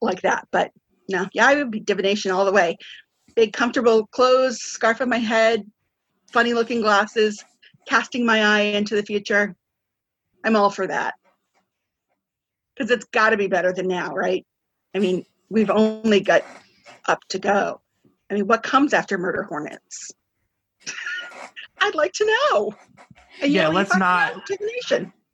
like 0.00 0.22
that. 0.22 0.48
But 0.50 0.70
no, 1.08 1.26
yeah, 1.32 1.46
I 1.46 1.56
would 1.56 1.70
be 1.70 1.80
divination 1.80 2.30
all 2.30 2.44
the 2.44 2.52
way. 2.52 2.76
Big, 3.34 3.52
comfortable 3.52 4.06
clothes, 4.06 4.60
scarf 4.60 5.00
on 5.00 5.08
my 5.08 5.18
head, 5.18 5.62
funny 6.32 6.54
looking 6.54 6.80
glasses, 6.80 7.44
casting 7.86 8.24
my 8.24 8.42
eye 8.42 8.60
into 8.60 8.96
the 8.96 9.02
future. 9.02 9.54
I'm 10.44 10.56
all 10.56 10.70
for 10.70 10.86
that. 10.86 11.14
Because 12.74 12.90
it's 12.90 13.06
got 13.06 13.30
to 13.30 13.36
be 13.36 13.46
better 13.46 13.72
than 13.72 13.88
now, 13.88 14.14
right? 14.14 14.44
I 14.94 14.98
mean, 14.98 15.24
we've 15.48 15.70
only 15.70 16.20
got 16.20 16.44
up 17.08 17.22
to 17.28 17.38
go. 17.38 17.80
I 18.30 18.34
mean, 18.34 18.46
what 18.46 18.62
comes 18.62 18.92
after 18.92 19.18
murder 19.18 19.42
hornets? 19.42 20.12
I'd 21.80 21.94
like 21.94 22.12
to 22.14 22.38
know. 22.52 22.74
And 23.42 23.52
yeah, 23.52 23.68
let's 23.68 23.96
not. 23.96 24.34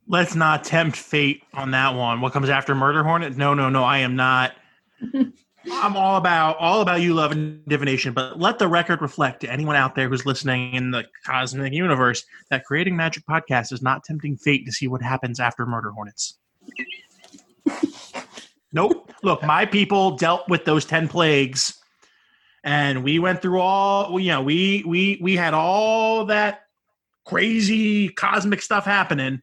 Let's 0.05 0.35
not 0.35 0.65
tempt 0.65 0.97
fate 0.97 1.43
on 1.53 1.71
that 1.71 1.95
one. 1.95 2.19
What 2.19 2.33
comes 2.33 2.49
after 2.49 2.75
murder 2.75 3.03
hornet? 3.03 3.37
No, 3.37 3.53
no, 3.53 3.69
no. 3.69 3.83
I 3.83 3.99
am 3.99 4.17
not. 4.17 4.53
I'm 5.71 5.95
all 5.95 6.17
about 6.17 6.57
all 6.57 6.81
about 6.81 6.99
you 7.01 7.13
love 7.13 7.31
and 7.31 7.65
divination, 7.67 8.13
but 8.13 8.37
let 8.37 8.59
the 8.59 8.67
record 8.67 9.01
reflect 9.01 9.39
to 9.41 9.51
anyone 9.51 9.77
out 9.77 9.95
there 9.95 10.09
who's 10.09 10.25
listening 10.25 10.73
in 10.73 10.91
the 10.91 11.05
cosmic 11.25 11.71
universe 11.71 12.25
that 12.49 12.65
creating 12.65 12.97
magic 12.97 13.23
podcast 13.25 13.71
is 13.71 13.81
not 13.81 14.03
tempting 14.03 14.35
fate 14.35 14.65
to 14.65 14.73
see 14.73 14.87
what 14.87 15.01
happens 15.01 15.39
after 15.39 15.65
murder 15.65 15.91
hornets. 15.91 16.37
nope. 18.73 19.11
Look, 19.23 19.43
my 19.43 19.65
people 19.65 20.17
dealt 20.17 20.49
with 20.49 20.65
those 20.65 20.83
10 20.85 21.07
plagues 21.07 21.79
and 22.63 23.03
we 23.03 23.19
went 23.19 23.41
through 23.41 23.59
all 23.59 24.19
you 24.19 24.29
know, 24.29 24.41
we 24.41 24.83
we 24.85 25.19
we 25.21 25.35
had 25.35 25.53
all 25.53 26.25
that 26.25 26.63
crazy 27.25 28.09
cosmic 28.09 28.61
stuff 28.61 28.83
happening 28.83 29.41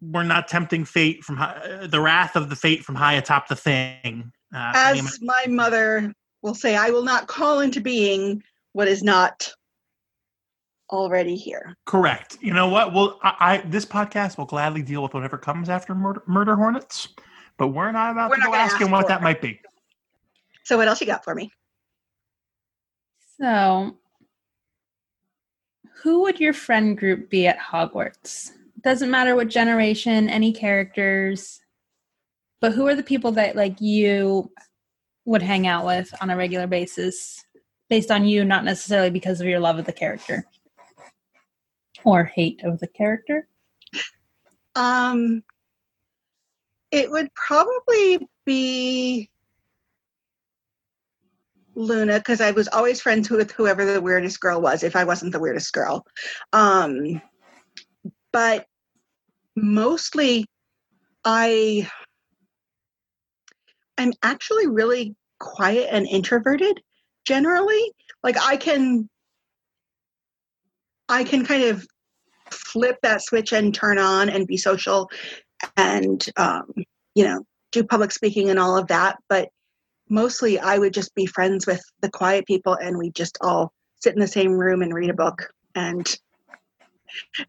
we're 0.00 0.22
not 0.22 0.48
tempting 0.48 0.84
fate 0.84 1.24
from 1.24 1.36
high, 1.36 1.86
the 1.86 2.00
wrath 2.00 2.36
of 2.36 2.48
the 2.48 2.56
fate 2.56 2.84
from 2.84 2.94
high 2.94 3.14
atop 3.14 3.48
the 3.48 3.56
thing. 3.56 4.32
Uh, 4.54 4.72
As 4.74 5.18
my 5.22 5.46
mother 5.48 6.12
will 6.42 6.54
say, 6.54 6.76
I 6.76 6.90
will 6.90 7.02
not 7.02 7.26
call 7.26 7.60
into 7.60 7.80
being 7.80 8.42
what 8.72 8.88
is 8.88 9.02
not 9.02 9.50
already 10.90 11.36
here. 11.36 11.76
Correct. 11.84 12.38
You 12.40 12.52
know 12.52 12.68
what? 12.68 12.92
Well, 12.92 13.18
I, 13.22 13.34
I 13.40 13.56
this 13.66 13.84
podcast 13.84 14.38
will 14.38 14.46
gladly 14.46 14.82
deal 14.82 15.02
with 15.02 15.14
whatever 15.14 15.38
comes 15.38 15.68
after 15.68 15.94
murder, 15.94 16.22
murder 16.26 16.56
hornets, 16.56 17.08
but 17.56 17.68
we're 17.68 17.92
not 17.92 18.12
about 18.12 18.30
we're 18.30 18.36
to 18.36 18.42
not 18.42 18.52
go 18.52 18.54
asking 18.54 18.90
what 18.90 19.08
that 19.08 19.22
might 19.22 19.40
be. 19.40 19.60
So, 20.64 20.76
what 20.76 20.88
else 20.88 21.00
you 21.00 21.06
got 21.06 21.24
for 21.24 21.34
me? 21.34 21.50
So, 23.40 23.96
who 26.02 26.22
would 26.22 26.40
your 26.40 26.52
friend 26.52 26.96
group 26.96 27.30
be 27.30 27.46
at 27.46 27.58
Hogwarts? 27.58 28.52
doesn't 28.86 29.10
matter 29.10 29.34
what 29.34 29.48
generation, 29.48 30.28
any 30.28 30.52
characters, 30.52 31.60
but 32.60 32.72
who 32.72 32.86
are 32.86 32.94
the 32.94 33.02
people 33.02 33.32
that 33.32 33.56
like 33.56 33.80
you 33.80 34.48
would 35.24 35.42
hang 35.42 35.66
out 35.66 35.84
with 35.84 36.14
on 36.20 36.30
a 36.30 36.36
regular 36.36 36.68
basis 36.68 37.44
based 37.90 38.12
on 38.12 38.24
you, 38.24 38.44
not 38.44 38.64
necessarily 38.64 39.10
because 39.10 39.40
of 39.40 39.48
your 39.48 39.58
love 39.58 39.78
of 39.78 39.86
the 39.86 39.92
character 39.92 40.44
or 42.04 42.24
hate 42.24 42.62
of 42.64 42.78
the 42.80 42.88
character? 42.88 43.48
Um, 44.74 45.42
it 46.90 47.10
would 47.10 47.32
probably 47.34 48.26
be 48.44 49.30
Luna 51.74 52.18
because 52.18 52.40
I 52.40 52.52
was 52.52 52.68
always 52.68 53.00
friends 53.00 53.30
with 53.30 53.50
whoever 53.52 53.84
the 53.84 54.00
weirdest 54.00 54.40
girl 54.40 54.60
was, 54.60 54.82
if 54.82 54.96
I 54.96 55.04
wasn't 55.04 55.32
the 55.32 55.40
weirdest 55.40 55.72
girl. 55.72 56.04
Um, 56.52 57.20
but 58.32 58.66
mostly 59.54 60.46
I 61.24 61.88
I'm 63.98 64.12
actually 64.22 64.66
really 64.66 65.16
quiet 65.38 65.88
and 65.90 66.06
introverted 66.06 66.80
generally. 67.24 67.92
Like 68.22 68.36
I 68.40 68.56
can 68.56 69.08
I 71.08 71.24
can 71.24 71.44
kind 71.44 71.64
of 71.64 71.86
flip 72.50 72.96
that 73.02 73.22
switch 73.22 73.52
and 73.52 73.74
turn 73.74 73.98
on 73.98 74.28
and 74.28 74.46
be 74.46 74.56
social 74.56 75.10
and 75.76 76.24
um, 76.36 76.70
you 77.14 77.24
know 77.24 77.44
do 77.72 77.82
public 77.82 78.12
speaking 78.12 78.50
and 78.50 78.58
all 78.58 78.78
of 78.78 78.86
that 78.86 79.16
but 79.28 79.48
mostly 80.08 80.58
i 80.60 80.78
would 80.78 80.94
just 80.94 81.12
be 81.16 81.26
friends 81.26 81.66
with 81.66 81.80
the 82.00 82.10
quiet 82.10 82.46
people 82.46 82.74
and 82.74 82.96
we 82.96 83.10
just 83.10 83.36
all 83.40 83.72
sit 83.96 84.14
in 84.14 84.20
the 84.20 84.28
same 84.28 84.52
room 84.52 84.82
and 84.82 84.94
read 84.94 85.10
a 85.10 85.14
book 85.14 85.50
and 85.74 86.16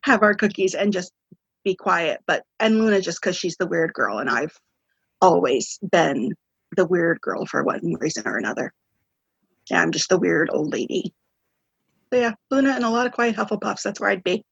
have 0.01 0.23
our 0.23 0.33
cookies 0.33 0.73
and 0.73 0.93
just 0.93 1.11
be 1.63 1.75
quiet. 1.75 2.21
But 2.27 2.43
and 2.59 2.79
Luna 2.79 3.01
just 3.01 3.21
because 3.21 3.35
she's 3.35 3.57
the 3.57 3.67
weird 3.67 3.93
girl, 3.93 4.19
and 4.19 4.29
I've 4.29 4.57
always 5.21 5.79
been 5.91 6.33
the 6.75 6.85
weird 6.85 7.19
girl 7.21 7.45
for 7.45 7.63
one 7.63 7.95
reason 7.99 8.23
or 8.25 8.37
another. 8.37 8.73
Yeah, 9.69 9.81
I'm 9.81 9.91
just 9.91 10.09
the 10.09 10.17
weird 10.17 10.49
old 10.51 10.71
lady. 10.71 11.13
So 12.11 12.19
yeah, 12.19 12.33
Luna 12.49 12.71
and 12.71 12.85
a 12.85 12.89
lot 12.89 13.05
of 13.05 13.11
quiet 13.11 13.35
Hufflepuffs. 13.35 13.81
That's 13.81 13.99
where 13.99 14.09
I'd 14.09 14.23
be. 14.23 14.43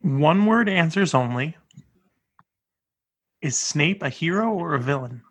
One 0.00 0.46
word 0.46 0.68
answers 0.68 1.14
only. 1.14 1.56
Is 3.42 3.58
Snape 3.58 4.02
a 4.02 4.08
hero 4.08 4.50
or 4.52 4.74
a 4.74 4.80
villain? 4.80 5.22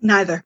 Neither. 0.00 0.44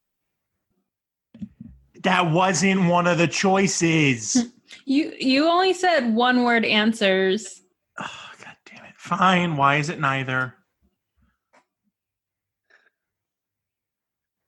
That 2.03 2.31
wasn't 2.31 2.89
one 2.89 3.07
of 3.07 3.19
the 3.19 3.29
choices. 3.29 4.47
You 4.85 5.15
you 5.19 5.49
only 5.49 5.73
said 5.73 6.15
one 6.15 6.45
word 6.45 6.65
answers. 6.65 7.63
Oh, 7.99 8.31
God 8.43 8.57
damn 8.67 8.85
it. 8.85 8.95
Fine. 8.97 9.57
Why 9.57 9.77
is 9.77 9.89
it 9.89 9.99
neither? 9.99 10.55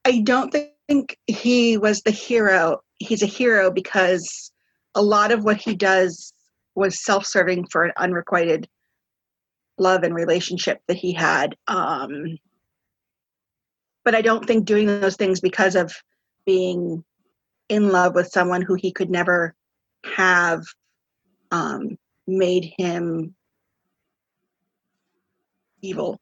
I 0.05 0.21
don't 0.23 0.53
think 0.53 1.19
he 1.27 1.77
was 1.77 2.03
the 2.03 2.11
hero. 2.11 2.81
He's 2.99 3.23
a 3.23 3.27
hero 3.27 3.71
because 3.71 4.51
a 4.95 5.03
lot 5.03 5.31
of 5.31 5.45
what 5.45 5.59
he 5.59 5.75
does 5.75 6.33
was 6.75 7.05
self-serving 7.05 7.67
for 7.67 7.85
an 7.85 7.93
unrequited 7.97 8.69
love 9.79 10.03
and 10.03 10.15
relationship 10.15 10.81
that 10.89 10.97
he 10.97 11.13
had. 11.13 11.57
Um, 11.69 12.39
but 14.05 14.15
I 14.15 14.23
don't 14.23 14.47
think 14.47 14.65
doing 14.65 14.87
those 14.87 15.17
things 15.17 15.41
because 15.41 15.77
of 15.77 15.93
being 16.47 17.05
in 17.69 17.91
love 17.91 18.15
with 18.15 18.29
someone 18.29 18.63
who 18.63 18.75
he 18.75 18.93
could 18.93 19.11
never 19.11 19.55
have 20.05 20.65
um, 21.51 21.99
made 22.27 22.73
him 22.79 23.35
evil 25.83 26.21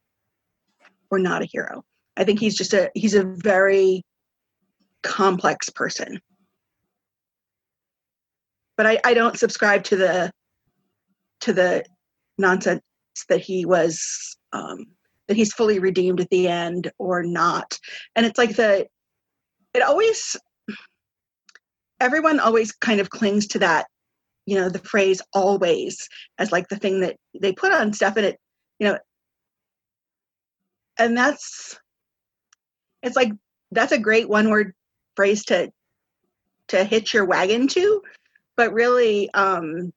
or 1.10 1.18
not 1.18 1.42
a 1.42 1.46
hero. 1.46 1.84
I 2.18 2.24
think 2.24 2.40
he's 2.40 2.56
just 2.56 2.74
a 2.74 2.90
he's 2.94 3.14
a 3.14 3.24
very 3.24 4.02
complex 5.02 5.70
person. 5.70 6.20
But 8.76 8.86
I, 8.86 8.98
I 9.04 9.14
don't 9.14 9.38
subscribe 9.38 9.84
to 9.84 9.96
the 9.96 10.32
to 11.40 11.52
the 11.52 11.84
nonsense 12.36 12.82
that 13.28 13.40
he 13.40 13.64
was 13.64 14.36
um, 14.52 14.86
that 15.28 15.36
he's 15.36 15.52
fully 15.52 15.78
redeemed 15.78 16.20
at 16.20 16.28
the 16.30 16.48
end 16.48 16.90
or 16.98 17.22
not. 17.22 17.78
And 18.16 18.26
it's 18.26 18.38
like 18.38 18.56
the 18.56 18.86
it 19.72 19.82
always 19.82 20.36
everyone 22.00 22.40
always 22.40 22.72
kind 22.72 23.00
of 23.00 23.10
clings 23.10 23.46
to 23.48 23.60
that 23.60 23.86
you 24.44 24.56
know 24.56 24.68
the 24.68 24.78
phrase 24.80 25.22
always 25.32 26.08
as 26.38 26.50
like 26.50 26.68
the 26.68 26.76
thing 26.76 27.00
that 27.00 27.16
they 27.40 27.52
put 27.52 27.72
on 27.72 27.92
stuff 27.92 28.16
and 28.16 28.26
it 28.26 28.38
you 28.78 28.88
know 28.88 28.98
and 30.98 31.16
that's 31.16 31.78
it's 33.02 33.16
like 33.16 33.32
that's 33.70 33.92
a 33.92 33.98
great 33.98 34.28
one 34.28 34.50
word 34.50 34.74
phrase 35.16 35.44
to 35.46 35.70
to 36.68 36.84
hitch 36.84 37.14
your 37.14 37.24
wagon 37.24 37.66
to 37.68 38.02
but 38.56 38.72
really 38.72 39.30
um 39.34 39.92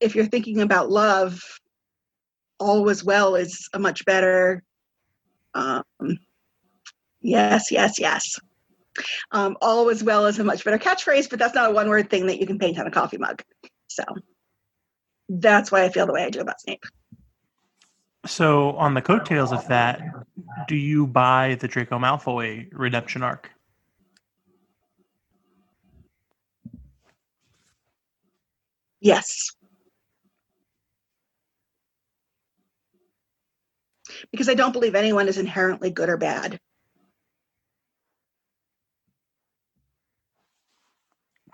if 0.00 0.14
you're 0.14 0.26
thinking 0.26 0.60
about 0.60 0.90
love 0.90 1.40
all 2.58 2.82
was 2.82 3.04
well 3.04 3.34
is 3.34 3.68
a 3.72 3.78
much 3.78 4.04
better 4.04 4.62
um 5.54 5.82
yes 7.20 7.70
yes 7.70 7.98
yes 7.98 8.38
um, 9.30 9.56
all 9.60 9.84
was 9.84 10.02
well 10.02 10.26
is 10.26 10.38
a 10.38 10.44
much 10.44 10.64
better 10.64 10.78
catchphrase, 10.78 11.30
but 11.30 11.38
that's 11.38 11.54
not 11.54 11.70
a 11.70 11.74
one 11.74 11.88
word 11.88 12.10
thing 12.10 12.26
that 12.26 12.40
you 12.40 12.46
can 12.46 12.58
paint 12.58 12.78
on 12.78 12.86
a 12.86 12.90
coffee 12.90 13.18
mug. 13.18 13.42
So 13.88 14.04
that's 15.28 15.70
why 15.70 15.84
I 15.84 15.90
feel 15.90 16.06
the 16.06 16.12
way 16.12 16.24
I 16.24 16.30
do 16.30 16.40
about 16.40 16.60
Snape. 16.60 16.84
So, 18.28 18.72
on 18.72 18.92
the 18.92 19.00
coattails 19.00 19.52
of 19.52 19.66
that, 19.68 20.02
do 20.68 20.76
you 20.76 21.06
buy 21.06 21.56
the 21.58 21.66
Draco 21.66 21.98
Malfoy 21.98 22.68
redemption 22.72 23.22
arc? 23.22 23.50
Yes. 29.00 29.52
Because 34.30 34.50
I 34.50 34.54
don't 34.54 34.72
believe 34.72 34.94
anyone 34.94 35.26
is 35.28 35.38
inherently 35.38 35.90
good 35.90 36.10
or 36.10 36.18
bad. 36.18 36.58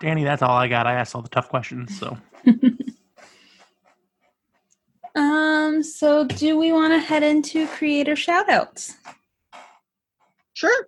Danny, 0.01 0.25
that's 0.25 0.41
all 0.41 0.57
I 0.57 0.67
got. 0.67 0.87
I 0.87 0.95
asked 0.95 1.15
all 1.15 1.21
the 1.21 1.29
tough 1.29 1.47
questions, 1.47 1.97
so. 1.97 2.17
um, 5.15 5.81
so 5.81 6.25
do 6.25 6.57
we 6.57 6.71
want 6.71 6.93
to 6.93 6.99
head 6.99 7.23
into 7.23 7.67
creator 7.67 8.15
shoutouts? 8.15 8.95
Sure. 10.53 10.87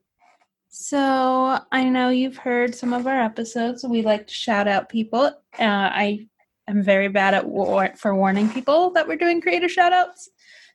So 0.70 1.60
I 1.72 1.90
know 1.90 2.10
you've 2.10 2.38
heard 2.38 2.76
some 2.76 2.94
of 2.94 3.08
our 3.08 3.20
episodes. 3.20 3.84
We 3.84 4.02
like 4.02 4.28
to 4.28 4.34
shout 4.34 4.68
out 4.68 4.90
people. 4.90 5.26
Uh, 5.26 5.32
I 5.60 6.28
am 6.68 6.84
very 6.84 7.08
bad 7.08 7.34
at 7.34 7.48
war- 7.48 7.94
for 7.98 8.16
warning 8.16 8.50
people 8.50 8.92
that 8.92 9.08
we're 9.08 9.18
doing 9.18 9.42
creator 9.42 9.68
shoutouts. 9.68 10.28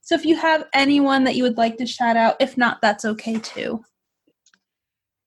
So 0.02 0.14
if 0.14 0.24
you 0.24 0.36
have 0.36 0.64
anyone 0.74 1.24
that 1.24 1.36
you 1.36 1.44
would 1.44 1.56
like 1.56 1.76
to 1.78 1.86
shout 1.86 2.16
out, 2.16 2.36
if 2.40 2.58
not, 2.58 2.82
that's 2.82 3.04
okay 3.04 3.38
too. 3.38 3.82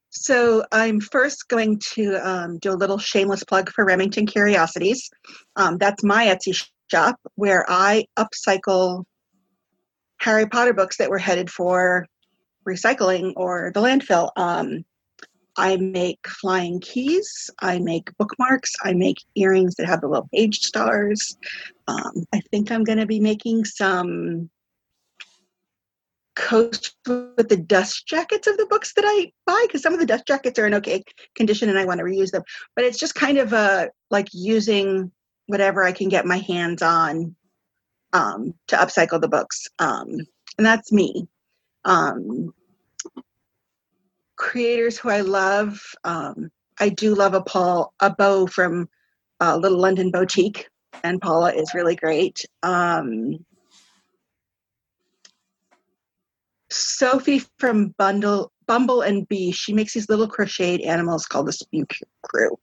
So 0.09 0.63
I'm 0.71 0.99
first 0.99 1.47
going 1.49 1.79
to 1.93 2.15
um, 2.27 2.57
do 2.59 2.71
a 2.71 2.75
little 2.75 2.97
shameless 2.97 3.43
plug 3.43 3.69
for 3.69 3.85
Remington 3.85 4.25
Curiosities. 4.25 5.09
Um, 5.55 5.77
that's 5.77 6.03
my 6.03 6.27
Etsy 6.27 6.53
shop 6.91 7.19
where 7.35 7.65
I 7.67 8.05
upcycle 8.17 9.05
Harry 10.19 10.47
Potter 10.47 10.73
books 10.73 10.97
that 10.97 11.09
were 11.09 11.17
headed 11.17 11.49
for 11.49 12.05
recycling 12.67 13.33
or 13.35 13.71
the 13.73 13.81
landfill. 13.81 14.29
Um, 14.35 14.85
I 15.57 15.77
make 15.77 16.27
flying 16.27 16.79
keys. 16.79 17.49
I 17.59 17.79
make 17.79 18.15
bookmarks. 18.17 18.73
I 18.83 18.93
make 18.93 19.17
earrings 19.35 19.75
that 19.75 19.87
have 19.87 20.01
the 20.01 20.07
little 20.07 20.27
page 20.33 20.59
stars. 20.59 21.37
Um, 21.87 22.25
I 22.33 22.41
think 22.51 22.71
I'm 22.71 22.83
going 22.83 22.97
to 22.97 23.05
be 23.05 23.19
making 23.19 23.65
some 23.65 24.49
coats 26.35 26.93
with 27.07 27.47
the 27.47 27.55
dust 27.55 28.05
jackets 28.05 28.47
of 28.47 28.57
the 28.57 28.65
books 28.65 28.93
that 28.93 29.05
I 29.07 29.31
buy 29.45 29.63
because 29.65 29.81
some 29.81 29.93
of 29.93 29.99
the 29.99 30.05
dust 30.05 30.27
jackets 30.27 30.59
are 30.59 30.67
in 30.67 30.73
okay 30.73 31.01
condition 31.35 31.69
and 31.69 31.79
I 31.79 31.85
want 31.85 31.99
to 31.99 32.03
reuse 32.03 32.31
them. 32.31 32.43
But 32.75 32.83
it's 32.83 32.99
just 32.99 33.15
kind 33.15 33.37
of 33.37 33.53
a 33.53 33.89
like 34.11 34.27
using 34.33 35.11
whatever 35.47 35.83
I 35.83 35.91
can 35.91 36.09
get 36.09 36.25
my 36.25 36.37
hands 36.37 36.81
on 36.81 37.35
um, 38.13 38.53
to 38.67 38.75
upcycle 38.75 39.21
the 39.21 39.27
books. 39.27 39.67
Um, 39.79 40.09
and 40.57 40.65
that's 40.65 40.91
me. 40.91 41.27
Um, 41.83 42.53
creators 44.35 44.97
who 44.97 45.09
I 45.09 45.21
love, 45.21 45.81
um, 46.03 46.49
I 46.79 46.89
do 46.89 47.15
love 47.15 47.33
a 47.33 47.41
Paul 47.41 47.93
a 47.99 48.09
bow 48.09 48.47
from 48.47 48.89
uh, 49.41 49.57
Little 49.57 49.79
London 49.79 50.11
Boutique, 50.11 50.67
and 51.03 51.21
Paula 51.21 51.53
is 51.53 51.73
really 51.73 51.95
great. 51.95 52.45
Um, 52.63 53.45
Sophie 56.69 57.43
from 57.59 57.93
Bundle 57.97 58.51
Bumble 58.67 59.01
and 59.01 59.27
Bee, 59.27 59.51
she 59.51 59.73
makes 59.73 59.93
these 59.93 60.09
little 60.09 60.27
crocheted 60.27 60.81
animals 60.81 61.25
called 61.25 61.47
the 61.47 61.53
Spew 61.53 61.85
Crew. 62.23 62.57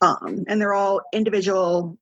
Um, 0.00 0.44
and 0.48 0.60
they're 0.60 0.74
all 0.74 1.00
individual, 1.12 1.96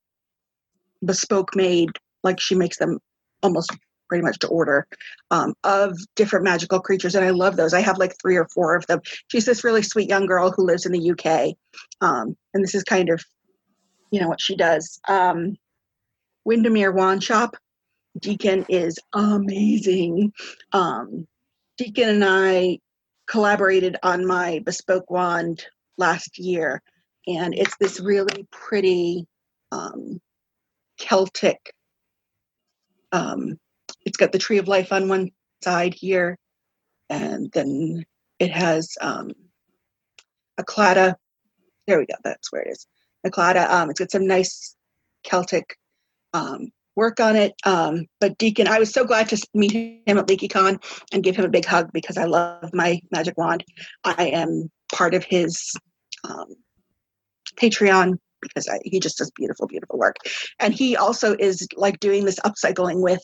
bespoke 1.05 1.55
made, 1.55 1.91
like 2.23 2.41
she 2.41 2.55
makes 2.55 2.79
them 2.79 2.99
almost 3.43 3.77
pretty 4.09 4.23
much 4.23 4.39
to 4.41 4.49
order 4.49 4.87
um, 5.31 5.55
of 5.65 5.97
different 6.16 6.45
magical 6.45 6.81
creatures. 6.81 7.15
And 7.15 7.24
I 7.24 7.31
love 7.31 7.57
those. 7.57 7.73
I 7.73 7.81
have 7.81 7.97
like 7.99 8.15
three 8.20 8.37
or 8.37 8.47
four 8.49 8.77
of 8.77 8.87
them. 8.87 9.01
She's 9.29 9.47
this 9.47 9.65
really 9.65 9.83
sweet 9.83 10.09
young 10.09 10.27
girl 10.27 10.51
who 10.51 10.66
lives 10.66 10.85
in 10.85 10.93
the 10.93 11.11
UK. 11.12 11.57
Um, 12.03 12.37
and 12.53 12.62
this 12.62 12.74
is 12.74 12.83
kind 12.85 13.09
of, 13.09 13.24
you 14.11 14.20
know, 14.20 14.29
what 14.29 14.41
she 14.41 14.55
does. 14.55 15.01
Um, 15.09 15.57
Windermere 16.45 16.93
Wand 16.93 17.24
Shop. 17.24 17.57
Deacon 18.20 18.66
is 18.69 18.99
amazing. 19.15 20.33
Um, 20.73 21.27
Deacon 21.79 22.11
and 22.11 22.24
I 22.24 22.81
collaborated 23.27 23.97
on 24.03 24.27
my 24.27 24.61
bespoke 24.65 25.11
wand 25.11 25.65
last 25.97 26.39
year, 26.39 26.83
and 27.27 27.55
it's 27.55 27.77
this 27.79 28.01
really 28.01 28.47
pretty 28.51 29.27
um, 29.70 30.20
Celtic. 31.03 31.74
Um, 33.11 33.59
it's 34.07 34.16
got 34.16 34.33
the 34.33 34.39
tree 34.39 34.59
of 34.59 34.69
life 34.69 34.93
on 34.93 35.09
one 35.09 35.31
side 35.62 35.95
here, 35.95 36.39
and 37.11 37.51
then 37.53 38.05
it 38.39 38.51
has 38.51 38.89
um, 39.01 39.33
a 40.59 40.65
Claddagh. 40.65 41.15
There 41.87 41.99
we 41.99 42.07
go. 42.07 42.15
That's 42.24 42.53
where 42.53 42.62
it 42.62 42.70
is. 42.70 42.87
A 43.24 43.31
Claddagh. 43.31 43.69
Um, 43.69 43.91
it's 43.91 44.01
got 44.01 44.11
some 44.11 44.27
nice 44.27 44.77
Celtic 45.24 45.77
um, 46.33 46.69
work 46.97 47.20
on 47.20 47.37
it. 47.37 47.53
Um, 47.65 48.07
but 48.20 48.39
Deacon, 48.39 48.69
I 48.69 48.79
was 48.79 48.93
so 48.93 49.05
glad 49.05 49.29
to 49.31 49.47
meet 49.55 49.73
him 49.73 50.19
at 50.19 50.27
LeakyCon 50.27 50.83
and 51.12 51.23
give 51.23 51.37
him 51.37 51.45
a 51.45 51.51
big 51.51 51.65
hug 51.65 51.91
because 51.93 52.16
I 52.16 52.24
love 52.24 52.73
my 52.73 53.01
magic 53.11 53.37
wand. 53.37 53.65
I 54.05 54.27
am 54.27 54.70
part 54.93 55.15
of 55.15 55.24
his 55.24 55.73
um, 56.24 56.55
Patreon 57.57 58.19
because 58.43 58.69
I, 58.69 58.81
he 58.85 59.01
just 59.01 59.19
does 59.19 59.31
beautiful, 59.36 59.66
beautiful 59.66 59.98
work. 59.98 60.16
And 60.60 60.74
he 60.74 60.97
also 60.97 61.35
is 61.39 61.66
like 61.77 62.01
doing 62.01 62.24
this 62.24 62.40
upcycling 62.40 63.01
with 63.01 63.23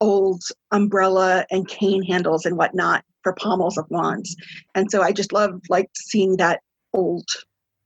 old 0.00 0.42
umbrella 0.70 1.44
and 1.50 1.66
cane 1.66 2.02
handles 2.02 2.46
and 2.46 2.56
whatnot 2.56 3.04
for 3.22 3.34
pommels 3.34 3.76
of 3.76 3.86
wands. 3.90 4.36
And 4.74 4.90
so 4.90 5.02
I 5.02 5.12
just 5.12 5.32
love 5.32 5.60
like 5.68 5.88
seeing 5.94 6.36
that 6.36 6.60
old 6.92 7.26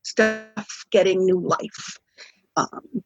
stuff 0.02 0.84
getting 0.90 1.24
new 1.24 1.40
life. 1.40 1.98
Um, 2.56 3.04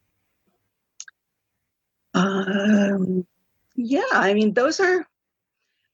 um, 2.13 3.27
yeah, 3.75 4.03
I 4.11 4.33
mean, 4.33 4.53
those 4.53 4.79
are, 4.79 5.07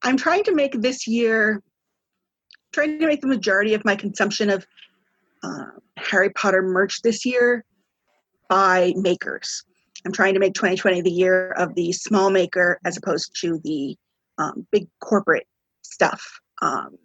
I'm 0.04 0.18
trying 0.18 0.44
to 0.44 0.54
make 0.54 0.82
this 0.82 1.08
year, 1.08 1.62
trying 2.74 3.00
to 3.00 3.08
make 3.08 3.22
the 3.22 3.28
majority 3.28 3.74
of 3.74 3.86
my 3.86 3.96
consumption 3.96 4.50
of 4.50 4.66
uh, 5.46 5.66
Harry 5.98 6.30
Potter 6.32 6.62
merch 6.62 7.02
this 7.02 7.26
year 7.26 7.64
by 8.50 8.94
makers. 8.96 9.64
I'm 10.06 10.12
trying 10.12 10.34
to 10.34 10.40
make 10.40 10.54
2020 10.54 11.02
the 11.02 11.12
year 11.12 11.52
of 11.52 11.74
the 11.76 11.92
small 11.92 12.30
maker 12.30 12.80
as 12.86 12.98
opposed 12.98 13.36
to 13.42 13.60
the 13.64 13.96
um, 14.38 14.68
big 14.72 14.88
corporate 15.00 15.48
stuff. 15.82 16.24
Um, 16.62 16.98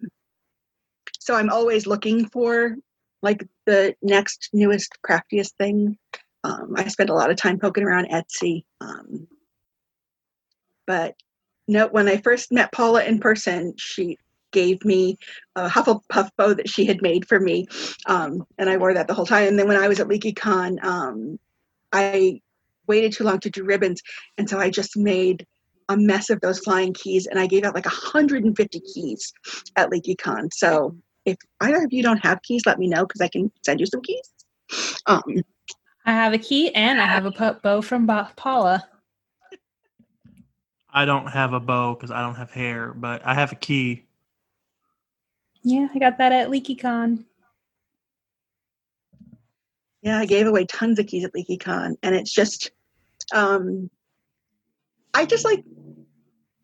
so 1.19 1.35
I'm 1.35 1.49
always 1.49 1.87
looking 1.87 2.27
for 2.29 2.75
like 3.21 3.47
the 3.65 3.95
next 4.01 4.49
newest 4.53 5.01
craftiest 5.03 5.55
thing 5.57 5.97
um, 6.43 6.73
I 6.75 6.87
spent 6.87 7.09
a 7.09 7.13
lot 7.13 7.29
of 7.29 7.37
time 7.37 7.59
poking 7.59 7.83
around 7.83 8.07
Etsy. 8.09 8.63
Um, 8.79 9.27
but 10.87 11.15
no, 11.67 11.87
when 11.87 12.07
I 12.07 12.17
first 12.17 12.51
met 12.51 12.71
Paula 12.71 13.03
in 13.03 13.19
person, 13.19 13.73
she 13.77 14.17
gave 14.51 14.83
me 14.85 15.17
a 15.55 15.67
Hufflepuff 15.67 16.29
bow 16.37 16.53
that 16.53 16.69
she 16.69 16.85
had 16.85 17.01
made 17.01 17.27
for 17.27 17.39
me, 17.39 17.67
um, 18.05 18.45
and 18.57 18.69
I 18.69 18.77
wore 18.77 18.93
that 18.93 19.07
the 19.07 19.13
whole 19.13 19.25
time. 19.25 19.47
And 19.47 19.59
then 19.59 19.67
when 19.67 19.77
I 19.77 19.87
was 19.87 19.99
at 19.99 20.07
LeakyCon, 20.07 20.83
um, 20.83 21.39
I 21.91 22.41
waited 22.87 23.13
too 23.13 23.23
long 23.23 23.39
to 23.39 23.49
do 23.49 23.63
ribbons, 23.63 24.01
and 24.37 24.49
so 24.49 24.59
I 24.59 24.69
just 24.69 24.97
made 24.97 25.45
a 25.89 25.97
mess 25.97 26.29
of 26.29 26.39
those 26.41 26.59
flying 26.59 26.93
keys, 26.93 27.27
and 27.27 27.39
I 27.39 27.47
gave 27.47 27.63
out 27.63 27.75
like 27.75 27.85
150 27.85 28.79
keys 28.93 29.33
at 29.75 29.89
LeakyCon. 29.89 30.49
So 30.53 30.95
if 31.25 31.37
either 31.59 31.83
of 31.83 31.93
you 31.93 32.03
don't 32.03 32.23
have 32.25 32.41
keys, 32.41 32.63
let 32.65 32.79
me 32.79 32.87
know 32.87 33.05
because 33.05 33.21
I 33.21 33.27
can 33.27 33.51
send 33.65 33.79
you 33.79 33.85
some 33.85 34.01
keys. 34.01 34.29
Um, 35.05 35.43
I 36.05 36.13
have 36.13 36.33
a 36.33 36.37
key 36.37 36.73
and 36.73 36.99
I 36.99 37.05
have 37.05 37.25
a 37.25 37.59
bow 37.61 37.81
from 37.81 38.07
Paula. 38.35 38.87
I 40.93 41.05
don't 41.05 41.27
have 41.27 41.53
a 41.53 41.59
bow 41.59 41.93
because 41.93 42.11
I 42.11 42.21
don't 42.21 42.35
have 42.35 42.51
hair, 42.51 42.93
but 42.93 43.25
I 43.25 43.33
have 43.33 43.51
a 43.51 43.55
key. 43.55 44.05
Yeah, 45.63 45.87
I 45.93 45.99
got 45.99 46.17
that 46.17 46.31
at 46.31 46.49
LeakyCon. 46.49 47.25
Yeah, 50.01 50.17
I 50.17 50.25
gave 50.25 50.47
away 50.47 50.65
tons 50.65 50.97
of 50.97 51.05
keys 51.05 51.23
at 51.23 51.33
LeakyCon, 51.33 51.95
and 52.01 52.15
it's 52.15 52.33
just, 52.33 52.71
um, 53.33 53.89
I 55.13 55.25
just 55.25 55.45
like 55.45 55.63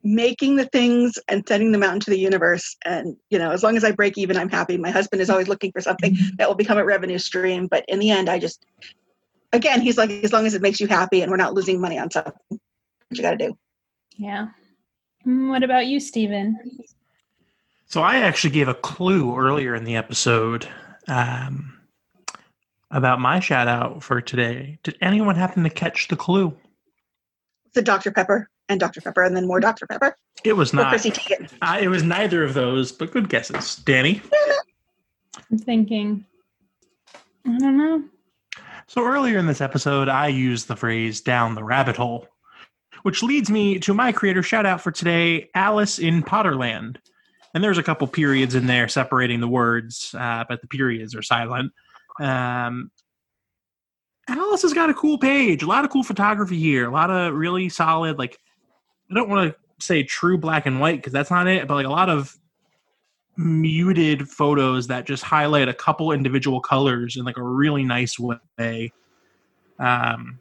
making 0.04 0.56
the 0.56 0.66
things 0.66 1.20
and 1.28 1.48
sending 1.48 1.72
them 1.72 1.84
out 1.84 1.94
into 1.94 2.10
the 2.10 2.18
universe. 2.18 2.76
And 2.86 3.16
you 3.30 3.38
know, 3.38 3.52
as 3.52 3.62
long 3.62 3.78
as 3.78 3.84
I 3.84 3.92
break 3.92 4.18
even, 4.18 4.38
I'm 4.38 4.50
happy. 4.50 4.78
My 4.78 4.90
husband 4.90 5.22
is 5.22 5.30
always 5.30 5.48
looking 5.48 5.72
for 5.72 5.82
something 5.82 6.18
that 6.38 6.48
will 6.48 6.56
become 6.56 6.78
a 6.78 6.86
revenue 6.86 7.20
stream, 7.20 7.68
but 7.68 7.86
in 7.88 8.00
the 8.00 8.10
end, 8.10 8.30
I 8.30 8.40
just 8.40 8.66
again, 9.54 9.82
he's 9.82 9.98
like, 9.98 10.10
as 10.10 10.34
long 10.34 10.46
as 10.46 10.54
it 10.54 10.62
makes 10.62 10.80
you 10.80 10.88
happy 10.88 11.22
and 11.22 11.32
we're 11.32 11.38
not 11.38 11.54
losing 11.54 11.80
money 11.80 11.98
on 11.98 12.10
something, 12.10 12.34
what 12.50 12.60
you 13.12 13.22
got 13.22 13.32
to 13.32 13.48
do. 13.48 13.58
Yeah. 14.18 14.48
Mm, 15.26 15.50
what 15.50 15.64
about 15.64 15.88
you, 15.88 16.00
Stephen? 16.00 16.60
So 17.88 18.02
I 18.02 18.18
actually 18.18 18.50
gave 18.50 18.68
a 18.68 18.74
clue 18.74 19.38
earlier 19.38 19.74
in 19.74 19.86
the 19.86 19.96
episode 19.96 20.68
um, 21.08 21.80
about 22.92 23.22
my 23.22 23.40
shout 23.40 23.70
out 23.70 24.04
for 24.04 24.20
today. 24.20 24.78
Did 24.84 24.98
anyone 25.02 25.36
happen 25.36 25.64
to 25.64 25.70
catch 25.70 26.10
the 26.10 26.18
clue? 26.18 26.56
The 27.74 27.82
Dr. 27.82 28.12
Pepper. 28.12 28.50
and 28.68 28.80
Dr. 28.80 29.00
Pepper, 29.00 29.24
and 29.24 29.36
then 29.36 29.48
more 29.48 29.62
Dr. 29.62 29.88
Pepper. 29.88 30.18
It 30.44 30.54
was 30.54 30.74
not. 30.74 30.90
Chrissy 30.90 31.12
Teigen. 31.12 31.50
Uh, 31.62 31.78
it 31.80 31.88
was 31.88 32.04
neither 32.04 32.44
of 32.44 32.54
those, 32.54 32.92
but 32.92 33.12
good 33.12 33.30
guesses. 33.30 33.78
Danny? 33.78 34.22
I'm 35.50 35.58
thinking. 35.58 36.26
I 37.46 37.58
don't 37.58 37.78
know. 37.78 38.04
So 38.88 39.06
earlier 39.06 39.38
in 39.38 39.48
this 39.48 39.62
episode, 39.62 40.10
I 40.10 40.28
used 40.28 40.68
the 40.68 40.76
phrase 40.76 41.22
down 41.22 41.56
the 41.56 41.64
rabbit 41.64 41.96
hole, 41.96 42.28
which 43.04 43.24
leads 43.24 43.50
me 43.50 43.80
to 43.80 43.94
my 43.94 44.12
creator 44.12 44.44
shout 44.44 44.66
out 44.66 44.82
for 44.82 44.92
today, 44.92 45.50
Alice 45.56 46.00
in 46.00 46.22
Potterland. 46.24 46.98
And 47.58 47.64
there's 47.64 47.80
a 47.80 47.84
couple 47.84 48.06
periods 48.06 48.54
in 48.54 48.68
there 48.68 48.88
separating 48.88 49.40
the 49.40 49.48
words, 49.48 50.14
uh, 50.14 50.44
but 50.48 50.62
the 50.62 50.68
periods 50.68 51.16
are 51.16 51.24
silent. 51.24 51.74
Um, 52.20 52.92
Alice 54.30 54.62
has 54.62 54.74
got 54.74 54.92
a 54.92 54.94
cool 54.94 55.18
page, 55.18 55.64
a 55.64 55.66
lot 55.66 55.84
of 55.84 55.90
cool 55.90 56.04
photography 56.04 56.60
here, 56.60 56.88
a 56.88 56.92
lot 56.92 57.10
of 57.10 57.34
really 57.34 57.68
solid, 57.68 58.20
like, 58.20 58.38
I 59.10 59.16
don't 59.16 59.28
want 59.28 59.52
to 59.52 59.58
say 59.84 60.04
true 60.04 60.38
black 60.38 60.68
and 60.68 60.80
white 60.80 60.98
because 60.98 61.14
that's 61.14 61.32
not 61.32 61.48
it, 61.48 61.68
but 61.68 61.74
like 61.74 61.88
a 61.88 61.90
lot 61.90 62.10
of 62.10 62.38
muted 63.38 64.30
photos 64.30 64.86
that 64.86 65.08
just 65.08 65.24
highlight 65.24 65.68
a 65.68 65.74
couple 65.74 66.12
individual 66.12 66.62
colors 66.62 67.18
in 67.18 67.26
like 67.26 67.38
a 67.38 67.44
really 67.44 67.84
nice 67.84 68.20
way. 68.20 68.92
Um, 69.80 70.40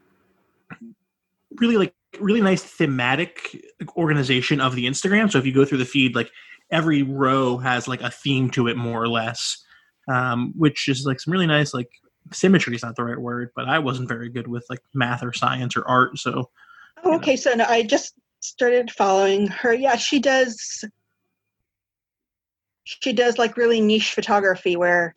really 1.52 1.78
like 1.78 1.94
really 2.20 2.42
nice 2.42 2.62
thematic 2.62 3.56
organization 3.96 4.60
of 4.60 4.74
the 4.74 4.84
Instagram. 4.84 5.32
So 5.32 5.38
if 5.38 5.46
you 5.46 5.54
go 5.54 5.64
through 5.64 5.78
the 5.78 5.86
feed, 5.86 6.14
like 6.14 6.30
every 6.70 7.02
row 7.02 7.56
has 7.58 7.86
like 7.88 8.02
a 8.02 8.10
theme 8.10 8.50
to 8.50 8.68
it 8.68 8.76
more 8.76 9.02
or 9.02 9.08
less, 9.08 9.64
um, 10.08 10.52
which 10.56 10.88
is 10.88 11.04
like 11.04 11.20
some 11.20 11.32
really 11.32 11.46
nice 11.46 11.72
like 11.72 11.90
symmetry 12.32 12.74
is 12.74 12.82
not 12.82 12.96
the 12.96 13.04
right 13.04 13.18
word, 13.18 13.50
but 13.54 13.68
I 13.68 13.78
wasn't 13.78 14.08
very 14.08 14.28
good 14.28 14.48
with 14.48 14.66
like 14.68 14.80
math 14.94 15.22
or 15.22 15.32
science 15.32 15.76
or 15.76 15.86
art, 15.86 16.18
so 16.18 16.50
Oh, 17.04 17.14
okay, 17.16 17.36
so 17.36 17.52
no, 17.52 17.64
I 17.64 17.82
just 17.82 18.14
started 18.40 18.90
following 18.90 19.46
her. 19.48 19.72
Yeah, 19.72 19.96
she 19.96 20.18
does. 20.18 20.84
She 22.84 23.12
does 23.12 23.38
like 23.38 23.56
really 23.56 23.80
niche 23.80 24.12
photography 24.12 24.76
where 24.76 25.14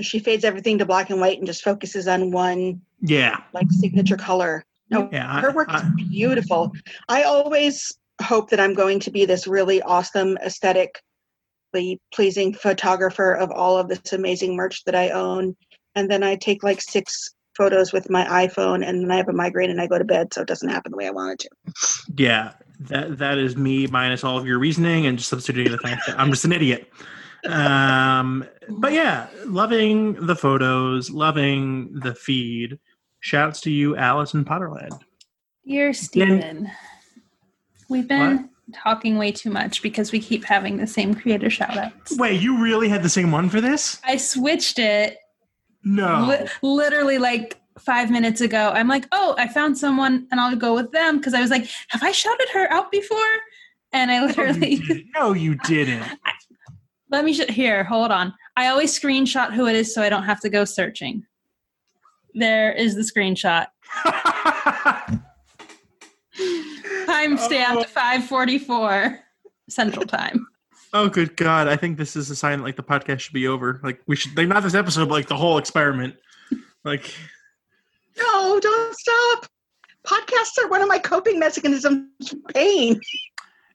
she 0.00 0.18
fades 0.18 0.44
everything 0.44 0.78
to 0.78 0.86
black 0.86 1.10
and 1.10 1.20
white 1.20 1.38
and 1.38 1.46
just 1.46 1.62
focuses 1.62 2.08
on 2.08 2.32
one 2.32 2.80
yeah, 3.00 3.42
like 3.52 3.70
signature 3.70 4.16
color. 4.16 4.64
No, 4.90 5.08
yeah. 5.12 5.40
Her 5.40 5.52
work 5.52 5.72
is 5.72 5.82
I- 5.82 5.90
beautiful. 5.96 6.72
I 7.08 7.22
always 7.22 7.96
hope 8.22 8.50
that 8.50 8.60
I'm 8.60 8.74
going 8.74 9.00
to 9.00 9.10
be 9.10 9.24
this 9.24 9.46
really 9.46 9.82
awesome, 9.82 10.36
aesthetically 10.38 12.00
pleasing 12.14 12.54
photographer 12.54 13.32
of 13.32 13.50
all 13.50 13.76
of 13.76 13.88
this 13.88 14.12
amazing 14.12 14.56
merch 14.56 14.84
that 14.84 14.94
I 14.94 15.10
own. 15.10 15.56
And 15.94 16.10
then 16.10 16.22
I 16.22 16.36
take 16.36 16.62
like 16.62 16.80
six 16.80 17.34
photos 17.56 17.92
with 17.92 18.10
my 18.10 18.24
iPhone 18.24 18.86
and 18.86 19.02
then 19.02 19.10
I 19.10 19.16
have 19.16 19.28
a 19.28 19.32
migraine 19.32 19.70
and 19.70 19.80
I 19.80 19.86
go 19.86 19.98
to 19.98 20.04
bed, 20.04 20.34
so 20.34 20.42
it 20.42 20.48
doesn't 20.48 20.68
happen 20.68 20.90
the 20.92 20.96
way 20.96 21.06
I 21.06 21.10
want 21.10 21.32
it 21.32 21.48
to. 21.48 22.14
Yeah, 22.16 22.52
that 22.80 23.18
that 23.18 23.38
is 23.38 23.56
me 23.56 23.86
minus 23.86 24.24
all 24.24 24.36
of 24.36 24.46
your 24.46 24.58
reasoning 24.58 25.06
and 25.06 25.18
just 25.18 25.30
substituting 25.30 25.72
the 25.72 25.78
fact 25.78 26.02
that 26.06 26.18
I'm 26.18 26.30
just 26.30 26.44
an 26.44 26.52
idiot. 26.52 26.88
Um, 27.46 28.46
but 28.68 28.92
yeah, 28.92 29.28
loving 29.46 30.14
the 30.26 30.34
photos, 30.34 31.10
loving 31.10 31.92
the 32.00 32.14
feed. 32.14 32.78
Shouts 33.20 33.60
to 33.62 33.70
you, 33.70 33.96
Alice 33.96 34.34
in 34.34 34.44
Potterland. 34.44 35.00
Dear 35.66 35.94
Stephen, 35.94 36.70
we've 37.88 38.08
been 38.08 38.48
talking 38.72 39.18
way 39.18 39.30
too 39.32 39.50
much 39.50 39.82
because 39.82 40.10
we 40.12 40.18
keep 40.20 40.44
having 40.44 40.76
the 40.78 40.86
same 40.86 41.14
creator 41.14 41.50
shout 41.50 41.76
outs. 41.76 42.16
Wait, 42.18 42.40
you 42.40 42.62
really 42.62 42.88
had 42.88 43.02
the 43.02 43.08
same 43.08 43.30
one 43.30 43.48
for 43.48 43.60
this? 43.60 44.00
I 44.04 44.16
switched 44.16 44.78
it 44.78 45.18
No. 45.82 46.26
li- 46.28 46.48
literally 46.62 47.18
like 47.18 47.60
five 47.78 48.10
minutes 48.10 48.40
ago. 48.40 48.70
I'm 48.74 48.88
like, 48.88 49.06
oh, 49.12 49.34
I 49.36 49.48
found 49.48 49.76
someone 49.76 50.26
and 50.30 50.40
I'll 50.40 50.56
go 50.56 50.74
with 50.74 50.92
them 50.92 51.18
because 51.18 51.34
I 51.34 51.40
was 51.40 51.50
like, 51.50 51.68
have 51.88 52.02
I 52.02 52.12
shouted 52.12 52.48
her 52.54 52.72
out 52.72 52.90
before? 52.90 53.18
And 53.92 54.10
I 54.10 54.18
No, 54.18 54.22
you 54.22 54.28
literally, 54.28 54.76
didn't. 54.76 55.06
No, 55.14 55.32
you 55.34 55.54
didn't. 55.56 56.04
let 57.10 57.24
me 57.24 57.34
sh- 57.34 57.50
here, 57.50 57.84
hold 57.84 58.10
on. 58.10 58.32
I 58.56 58.68
always 58.68 58.98
screenshot 58.98 59.52
who 59.52 59.66
it 59.66 59.76
is 59.76 59.92
so 59.94 60.02
I 60.02 60.08
don't 60.08 60.22
have 60.24 60.40
to 60.40 60.48
go 60.48 60.64
searching. 60.64 61.26
There 62.34 62.72
is 62.72 62.94
the 62.94 63.02
screenshot. 63.02 63.66
Time 67.14 67.34
oh. 67.34 67.36
stamped 67.36 67.84
Oh. 67.84 67.88
544 67.88 69.20
Central 69.68 70.04
Time. 70.04 70.46
oh, 70.92 71.08
good 71.08 71.36
God. 71.36 71.68
I 71.68 71.76
think 71.76 71.96
this 71.96 72.16
is 72.16 72.30
a 72.30 72.36
sign 72.36 72.58
that, 72.58 72.64
like 72.64 72.76
the 72.76 72.82
podcast 72.82 73.20
should 73.20 73.32
be 73.34 73.46
over. 73.46 73.80
Like 73.82 74.00
we 74.06 74.16
should, 74.16 74.36
like 74.36 74.48
not 74.48 74.62
this 74.62 74.74
episode, 74.74 75.08
but 75.08 75.14
like 75.14 75.28
the 75.28 75.36
whole 75.36 75.58
experiment. 75.58 76.16
Like, 76.84 77.14
No, 78.18 78.60
don't 78.60 78.96
stop. 78.96 79.46
Podcasts 80.06 80.62
are 80.62 80.68
one 80.68 80.82
of 80.82 80.88
my 80.88 80.98
coping 80.98 81.38
mechanisms 81.38 82.08
for 82.28 82.36
pain. 82.52 83.00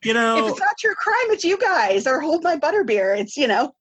you 0.03 0.13
know, 0.13 0.45
If 0.45 0.51
it's 0.51 0.59
not 0.59 0.77
true 0.79 0.93
crime, 0.95 1.15
it's 1.31 1.43
you 1.43 1.57
guys. 1.57 2.05
Or 2.05 2.19
hold 2.21 2.43
my 2.43 2.55
butterbeer. 2.55 3.17
It's, 3.19 3.35
you 3.35 3.47
know, 3.47 3.73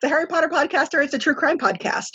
the 0.00 0.08
Harry 0.08 0.26
Potter 0.26 0.48
podcast 0.48 0.94
or 0.94 1.02
it's 1.02 1.12
a 1.12 1.18
true 1.18 1.34
crime 1.34 1.58
podcast. 1.58 2.10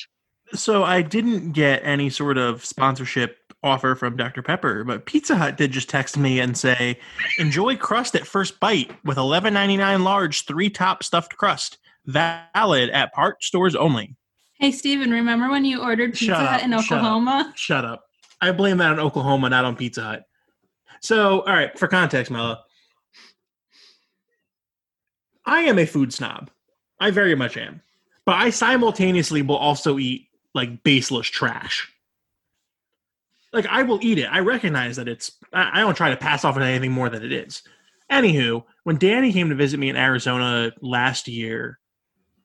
So 0.53 0.83
I 0.83 1.01
didn't 1.01 1.51
get 1.51 1.81
any 1.85 2.09
sort 2.09 2.37
of 2.37 2.65
sponsorship 2.65 3.37
offer 3.63 3.95
from 3.95 4.17
Dr. 4.17 4.41
Pepper, 4.41 4.83
but 4.83 5.05
Pizza 5.05 5.35
Hut 5.35 5.57
did 5.57 5.71
just 5.71 5.89
text 5.89 6.17
me 6.17 6.39
and 6.39 6.57
say, 6.57 6.99
"Enjoy 7.37 7.75
crust 7.75 8.15
at 8.15 8.27
first 8.27 8.59
bite 8.59 8.91
with 9.03 9.17
11.99 9.17 10.03
large 10.03 10.45
three 10.45 10.69
top 10.69 11.03
stuffed 11.03 11.37
crust, 11.37 11.77
valid 12.05 12.89
at 12.89 13.13
part 13.13 13.43
stores 13.43 13.75
only." 13.75 14.15
Hey, 14.59 14.71
Steven, 14.71 15.11
remember 15.11 15.49
when 15.49 15.65
you 15.65 15.81
ordered 15.81 16.13
Pizza 16.13 16.25
Shut 16.25 16.37
Hut 16.37 16.59
up, 16.59 16.63
in 16.63 16.71
shut 16.71 16.79
up. 16.79 16.85
Oklahoma? 16.85 17.53
Shut 17.55 17.85
up. 17.85 18.03
I 18.41 18.51
blame 18.51 18.77
that 18.77 18.91
on 18.91 18.99
Oklahoma, 18.99 19.49
not 19.49 19.65
on 19.65 19.75
Pizza 19.75 20.03
Hut. 20.03 20.23
So, 21.01 21.41
all 21.41 21.53
right, 21.53 21.77
for 21.77 21.87
context, 21.87 22.31
Mela, 22.31 22.63
I 25.45 25.61
am 25.61 25.79
a 25.79 25.85
food 25.85 26.13
snob. 26.13 26.51
I 26.99 27.09
very 27.09 27.33
much 27.35 27.57
am, 27.57 27.81
but 28.25 28.35
I 28.35 28.51
simultaneously 28.51 29.41
will 29.41 29.57
also 29.57 29.97
eat 29.97 30.27
like 30.53 30.83
baseless 30.83 31.27
trash. 31.27 31.90
Like 33.53 33.67
I 33.67 33.83
will 33.83 33.99
eat 34.01 34.17
it. 34.17 34.27
I 34.31 34.39
recognize 34.39 34.95
that 34.95 35.07
it's. 35.07 35.31
I 35.53 35.79
I 35.79 35.79
don't 35.81 35.95
try 35.95 36.09
to 36.09 36.17
pass 36.17 36.45
off 36.45 36.55
on 36.55 36.61
anything 36.61 36.91
more 36.91 37.09
than 37.09 37.23
it 37.23 37.31
is. 37.31 37.63
Anywho, 38.11 38.63
when 38.83 38.97
Danny 38.97 39.31
came 39.31 39.49
to 39.49 39.55
visit 39.55 39.79
me 39.79 39.89
in 39.89 39.95
Arizona 39.95 40.71
last 40.81 41.27
year, 41.27 41.79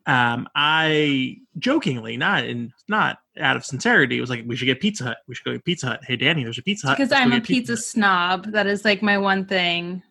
um, 0.07 0.49
I 0.55 1.39
jokingly, 1.59 2.17
not 2.17 2.45
in 2.45 2.73
not 2.89 3.19
out 3.39 3.57
of 3.57 3.65
sincerity, 3.65 4.21
was 4.21 4.31
like, 4.31 4.45
"We 4.47 4.55
should 4.55 4.67
get 4.67 4.81
Pizza 4.81 5.05
Hut. 5.05 5.19
We 5.27 5.35
should 5.35 5.45
go 5.45 5.53
get 5.53 5.65
Pizza 5.65 5.87
Hut." 5.89 6.01
Hey, 6.05 6.17
Danny, 6.17 6.45
there's 6.45 6.59
a 6.59 6.63
Pizza 6.63 6.87
Hut. 6.87 6.97
Because 6.97 7.13
I'm 7.13 7.33
a 7.33 7.37
get 7.37 7.45
pizza 7.45 7.77
snob. 7.77 8.53
That 8.53 8.69
is 8.69 8.85
like 8.85 9.03
my 9.03 9.19
one 9.19 9.47
thing. 9.47 10.03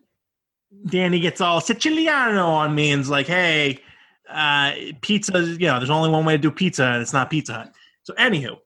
Danny 0.87 1.21
gets 1.21 1.39
all 1.39 1.61
Siciliano 1.61 2.45
on 2.45 2.75
me 2.75 2.91
and's 2.91 3.09
like, 3.09 3.27
"Hey, 3.27 3.79
uh, 4.29 4.73
pizza. 4.99 5.39
You 5.39 5.67
know, 5.67 5.77
there's 5.77 5.89
only 5.89 6.09
one 6.09 6.25
way 6.25 6.33
to 6.33 6.41
do 6.41 6.51
pizza, 6.51 6.83
and 6.83 7.01
it's 7.01 7.13
not 7.13 7.29
Pizza 7.29 7.53
Hut." 7.53 7.73
So, 8.03 8.13
anywho, 8.15 8.57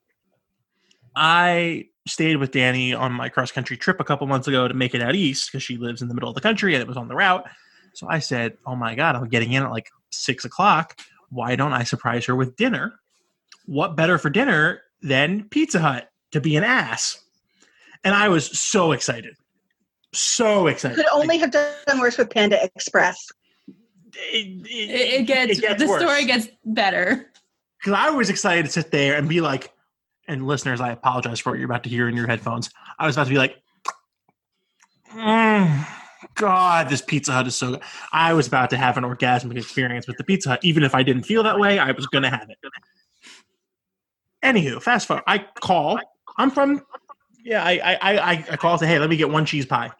I 1.15 1.89
stayed 2.08 2.38
with 2.38 2.52
Danny 2.52 2.94
on 2.94 3.12
my 3.12 3.30
cross 3.30 3.52
country 3.52 3.78
trip 3.78 4.00
a 4.00 4.04
couple 4.04 4.26
months 4.28 4.48
ago 4.48 4.68
to 4.68 4.74
make 4.74 4.96
it 4.96 5.02
out 5.02 5.16
east 5.16 5.52
because 5.52 5.64
she 5.64 5.78
lives 5.78 6.02
in 6.02 6.08
the 6.08 6.14
middle 6.14 6.30
of 6.30 6.36
the 6.36 6.42
country 6.42 6.74
and 6.74 6.82
it 6.82 6.88
was 6.88 6.98
on 6.98 7.08
the 7.08 7.16
route. 7.16 7.48
So 7.94 8.08
I 8.10 8.20
said, 8.20 8.58
"Oh 8.66 8.76
my 8.76 8.96
god, 8.96 9.16
I'm 9.16 9.28
getting 9.30 9.52
in 9.52 9.64
at 9.64 9.72
like 9.72 9.90
six 10.12 10.46
o'clock. 10.46 10.98
Why 11.30 11.56
don't 11.56 11.74
I 11.74 11.84
surprise 11.84 12.26
her 12.26 12.36
with 12.36 12.56
dinner? 12.56 12.94
What 13.66 13.96
better 13.96 14.18
for 14.18 14.30
dinner 14.30 14.82
than 15.02 15.44
Pizza 15.50 15.80
Hut 15.80 16.10
to 16.32 16.42
be 16.42 16.56
an 16.56 16.64
ass?" 16.64 17.24
And 18.04 18.16
I 18.16 18.30
was 18.30 18.58
so 18.60 18.92
excited, 18.94 19.36
so 20.14 20.68
excited. 20.68 20.96
Could 20.96 21.06
only 21.12 21.38
have 21.40 21.52
done 21.52 22.00
worse 22.00 22.18
with 22.18 22.30
Panda 22.30 22.64
Express. 22.64 23.28
it, 24.16 24.66
It, 24.66 25.22
it 25.22 25.28
gets, 25.28 25.60
the 25.60 25.88
worse. 25.88 26.02
story 26.02 26.26
gets 26.26 26.48
better. 26.66 27.30
because 27.80 27.94
I 27.94 28.10
was 28.10 28.30
excited 28.30 28.66
to 28.66 28.72
sit 28.72 28.92
there 28.92 29.18
and 29.18 29.28
be 29.28 29.42
like, 29.42 29.74
and 30.30 30.47
listeners, 30.47 30.80
I 30.80 30.91
apologize 30.91 31.39
for 31.39 31.51
what 31.51 31.60
you're 31.60 31.69
about 31.69 31.84
to 31.84 31.89
hear 31.89 32.07
in 32.07 32.15
your 32.15 32.27
headphones. 32.27 32.69
I 32.97 33.06
was 33.06 33.18
about 33.18 33.26
to 33.26 33.30
be 33.31 33.38
like, 33.38 33.61
"Mm, 35.14 35.85
God, 36.35 36.89
this 36.89 37.01
Pizza 37.01 37.31
Hut 37.31 37.47
is 37.47 37.56
so 37.56 37.72
good. 37.72 37.81
I 38.11 38.34
was 38.34 38.47
about 38.47 38.69
to 38.72 38.77
have 38.77 38.97
an 38.97 39.03
orgasmic 39.03 39.57
experience 39.57 40.07
with 40.07 40.18
the 40.18 40.23
Pizza 40.23 40.49
Hut. 40.49 40.60
Even 40.64 40.84
if 40.84 40.93
I 40.95 41.03
didn't 41.03 41.23
feel 41.23 41.43
that 41.43 41.60
way, 41.60 41.80
I 41.80 41.91
was 41.91 42.07
going 42.07 42.23
to 42.23 42.30
have 42.30 42.49
it. 42.49 42.57
Anywho, 44.43 44.81
fast 44.81 45.07
forward. 45.07 45.23
I 45.27 45.39
call. 45.60 45.99
I'm 46.38 46.51
from, 46.51 46.85
yeah, 47.43 47.64
I, 47.64 47.80
I, 47.80 47.97
I, 48.01 48.31
I 48.51 48.57
call 48.57 48.73
and 48.73 48.80
say, 48.80 48.88
hey, 48.88 48.99
let 48.99 49.10
me 49.10 49.18
get 49.18 49.30
one 49.30 49.45
cheese 49.45 49.65
pie, 49.65 49.91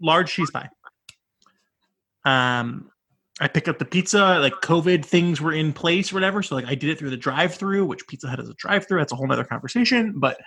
large 0.00 0.32
cheese 0.32 0.50
pie. 0.50 0.68
Um, 2.24 2.90
I 3.40 3.48
pick 3.48 3.66
up 3.66 3.78
the 3.78 3.84
pizza, 3.84 4.38
like 4.38 4.54
COVID 4.62 5.04
things 5.04 5.40
were 5.40 5.52
in 5.52 5.72
place 5.72 6.12
or 6.12 6.16
whatever. 6.16 6.42
So 6.42 6.54
like 6.54 6.66
I 6.66 6.74
did 6.74 6.90
it 6.90 6.98
through 6.98 7.10
the 7.10 7.16
drive 7.16 7.54
through, 7.54 7.86
which 7.86 8.06
Pizza 8.06 8.28
Hut 8.28 8.38
has 8.38 8.48
a 8.48 8.54
drive 8.54 8.86
through. 8.86 8.98
That's 8.98 9.12
a 9.12 9.16
whole 9.16 9.30
other 9.32 9.44
conversation. 9.44 10.14
But 10.18 10.38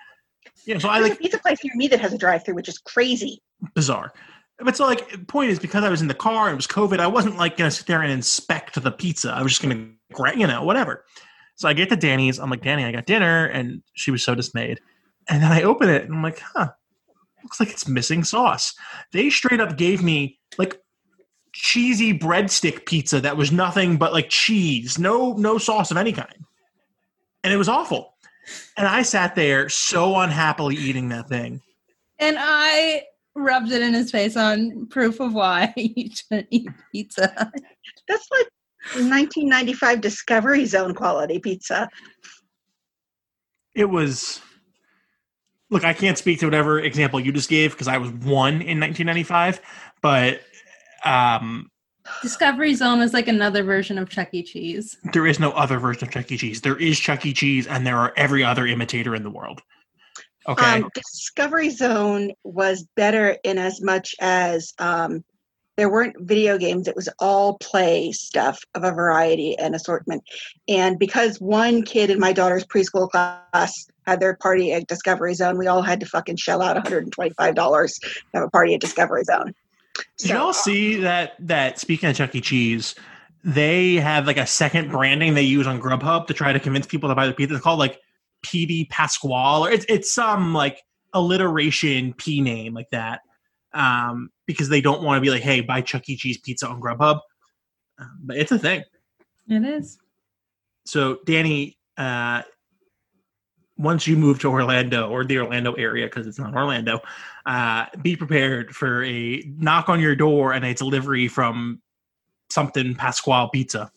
yeah, 0.66 0.78
so 0.78 0.90
I 0.90 0.99
like 0.99 1.14
a 1.14 1.16
pizza 1.16 1.40
place 1.40 1.64
near 1.64 1.76
me 1.76 1.88
that 1.88 1.99
has 1.99 2.14
a 2.14 2.18
drive-through, 2.18 2.56
which 2.56 2.70
is 2.70 2.78
crazy. 2.78 3.41
bizarre. 3.74 4.14
But 4.60 4.78
so 4.78 4.86
like 4.86 5.28
point 5.28 5.52
is 5.52 5.60
because 5.60 5.84
I 5.84 5.90
was 5.90 6.02
in 6.02 6.07
the 6.07 6.14
car, 6.14 6.48
and 6.48 6.53
it 6.53 6.56
was 6.56 6.68
COVID, 6.68 6.99
I 6.99 7.07
wasn't 7.07 7.38
like 7.38 7.57
gonna 7.57 7.72
sit 7.72 7.88
there 7.88 8.02
and 8.02 8.12
inspect 8.12 8.82
the 8.82 8.91
pizza. 8.91 9.32
I 9.32 9.41
was 9.41 9.52
just 9.52 9.62
gonna 9.62 9.90
gra- 10.14 10.38
you 10.38 10.48
know, 10.48 10.64
whatever. 10.64 11.06
So 11.56 11.68
I 11.68 11.74
get 11.74 11.90
to 11.90 11.95
Danny's, 11.95 12.40
I'm 12.40 12.49
like, 12.49 12.62
Danny, 12.62 12.84
I 12.84 12.91
got 12.91 13.06
dinner, 13.06 13.45
and 13.48 13.82
she 13.94 14.12
was 14.12 14.24
so 14.24 14.36
dismayed. 14.36 14.80
And 15.30 15.41
then 15.41 15.52
I 15.52 15.64
open 15.64 15.90
it 15.90 16.03
and 16.03 16.14
I'm 16.14 16.24
like, 16.24 16.40
huh, 16.40 16.70
looks 17.44 17.60
like 17.60 17.70
it's 17.70 17.88
missing 17.88 18.24
sauce. 18.24 18.74
They 19.12 19.30
straight 19.30 19.60
up 19.60 19.78
gave 19.78 20.03
me 20.03 20.40
like 20.57 20.80
cheesy 21.56 22.18
breadstick 22.18 22.86
pizza 22.86 23.22
that 23.22 23.38
was 23.38 23.49
nothing 23.49 23.95
but 23.95 24.11
like 24.11 24.30
cheese, 24.30 24.99
no 24.99 25.34
no 25.34 25.57
sauce 25.57 25.90
of 25.90 25.98
any 25.98 26.11
kind. 26.11 26.45
And 27.44 27.53
it 27.53 27.57
was 27.57 27.69
awful. 27.69 28.14
And 28.77 28.88
I 28.88 29.03
sat 29.03 29.36
there 29.36 29.69
so 29.69 30.18
unhappily 30.18 30.76
eating 30.76 31.10
that 31.10 31.30
thing. 31.30 31.61
And 32.19 32.36
I 32.38 33.03
rubbed 33.36 33.72
it 33.72 33.82
in 33.82 33.94
his 33.94 34.11
face 34.11 34.36
on 34.36 34.88
proof 34.88 35.19
of 35.19 35.34
why 35.34 35.73
you 35.77 36.10
shouldn't 36.14 36.48
eat 36.52 36.68
pizza. 36.91 37.34
That's 38.07 38.27
like 38.32 38.48
1995 38.94 40.02
Discovery 40.02 40.65
Zone 40.65 40.94
quality 40.94 41.40
pizza. 41.40 41.90
It 43.73 43.86
was 43.86 44.41
look, 45.69 45.86
I 45.86 45.94
can't 45.94 46.18
speak 46.18 46.40
to 46.40 46.48
whatever 46.48 46.80
example 46.80 47.19
you 47.19 47.32
just 47.32 47.49
gave 47.49 47.72
because 47.72 47.88
I 47.88 47.98
was 47.98 48.10
one 48.10 48.61
in 48.61 48.80
1995, 48.80 49.61
but 50.02 50.41
um, 51.06 51.69
Discovery 52.22 52.73
Zone 52.76 52.99
was 52.99 53.14
like 53.14 53.27
another 53.27 53.64
version 53.64 53.98
of 53.98 54.10
Chuck 54.10 54.30
E. 54.32 54.44
Cheese. 54.44 54.98
there 55.14 55.26
is 55.26 55.40
no 55.40 55.52
other 55.52 55.80
version 55.80 56.07
of 56.07 56.14
Chuck 56.14 56.32
E. 56.32 56.38
Cheese. 56.38 56.61
There 56.61 56.77
is 56.77 56.99
Chuck 56.99 57.26
E. 57.26 57.34
Cheese, 57.34 57.65
and 57.68 57.86
there 57.86 57.98
are 57.98 58.14
every 58.15 58.44
other 58.44 58.68
imitator 58.68 59.15
in 59.15 59.23
the 59.23 59.32
world. 59.32 59.61
Okay, 60.48 60.64
Um, 60.84 60.90
Discovery 60.94 61.72
Zone 61.72 62.32
was 62.44 62.88
better 62.95 63.38
in 63.44 63.57
as 63.57 63.82
much 63.82 64.14
as 64.22 64.72
um, 64.77 65.23
there 65.77 65.90
weren't 65.90 66.15
video 66.19 66.60
games; 66.60 66.88
it 66.88 66.95
was 66.95 67.10
all 67.18 67.57
play 67.57 68.11
stuff 68.11 68.61
of 68.76 68.84
a 68.84 68.91
variety 68.91 69.57
and 69.57 69.73
assortment. 69.73 70.23
And 70.68 70.99
because 70.99 71.41
one 71.41 71.82
kid 71.82 72.11
in 72.11 72.19
my 72.19 72.32
daughter's 72.32 72.65
preschool 72.65 73.10
class 73.10 73.73
had 74.06 74.19
their 74.19 74.36
party 74.36 74.72
at 74.73 74.86
Discovery 74.86 75.34
Zone, 75.34 75.57
we 75.57 75.65
all 75.65 75.82
had 75.82 75.99
to 76.02 76.06
fucking 76.06 76.36
shell 76.36 76.61
out 76.61 76.77
$125 76.86 77.10
to 77.56 77.91
have 78.36 78.44
a 78.44 78.49
party 78.52 78.76
at 78.76 78.82
Discovery 78.82 79.23
Zone. 79.23 79.56
Did 80.18 80.30
y'all 80.30 80.54
see 80.54 80.96
that? 80.98 81.34
That 81.40 81.80
speaking 81.80 82.10
of 82.10 82.16
Chuck 82.16 82.36
E. 82.36 82.42
Cheese, 82.42 82.96
they 83.44 83.96
have 83.96 84.28
like 84.28 84.38
a 84.38 84.48
second 84.48 84.92
branding 84.92 85.34
they 85.34 85.42
use 85.42 85.68
on 85.68 85.80
Grubhub 85.80 86.28
to 86.28 86.34
try 86.34 86.54
to 86.54 86.60
convince 86.60 86.86
people 86.86 87.10
to 87.10 87.16
buy 87.16 87.28
the 87.28 87.34
pizza. 87.34 87.56
It's 87.56 87.64
called 87.64 87.80
like 87.80 88.00
PD 88.46 88.90
Pasquale, 88.90 89.68
or 89.68 89.72
it's 89.72 89.86
it's 89.88 90.14
some 90.14 90.54
like 90.54 90.82
alliteration 91.14 92.14
P 92.14 92.42
name 92.42 92.74
like 92.74 92.90
that, 92.92 93.22
um, 93.74 94.30
because 94.46 94.70
they 94.70 94.82
don't 94.82 95.04
want 95.04 95.18
to 95.18 95.22
be 95.22 95.30
like, 95.30 95.44
hey, 95.44 95.62
buy 95.62 95.82
Chuck 95.82 96.08
E. 96.10 96.18
Cheese 96.18 96.38
pizza 96.40 96.68
on 96.68 96.82
Grubhub. 96.82 97.20
Um, 98.00 98.20
but 98.24 98.38
it's 98.38 98.52
a 98.52 98.60
thing. 98.60 98.84
It 99.48 99.64
is. 99.64 99.98
So, 100.86 101.20
Danny, 101.26 101.78
uh, 101.98 102.44
once 103.78 104.08
you 104.08 104.16
move 104.16 104.40
to 104.40 104.50
Orlando 104.50 105.10
or 105.10 105.26
the 105.26 105.40
Orlando 105.40 105.74
area, 105.74 106.06
because 106.06 106.28
it's 106.28 106.40
not 106.40 106.54
Orlando, 106.54 107.02
uh, 107.46 107.86
be 108.02 108.16
prepared 108.16 108.76
for 108.76 109.04
a 109.04 109.44
knock 109.58 109.90
on 109.90 110.00
your 110.00 110.16
door 110.16 110.54
and 110.54 110.66
a 110.66 110.74
delivery 110.74 111.28
from 111.28 111.82
something 112.50 112.96
Pasquale 112.96 113.50
Pizza. 113.54 113.92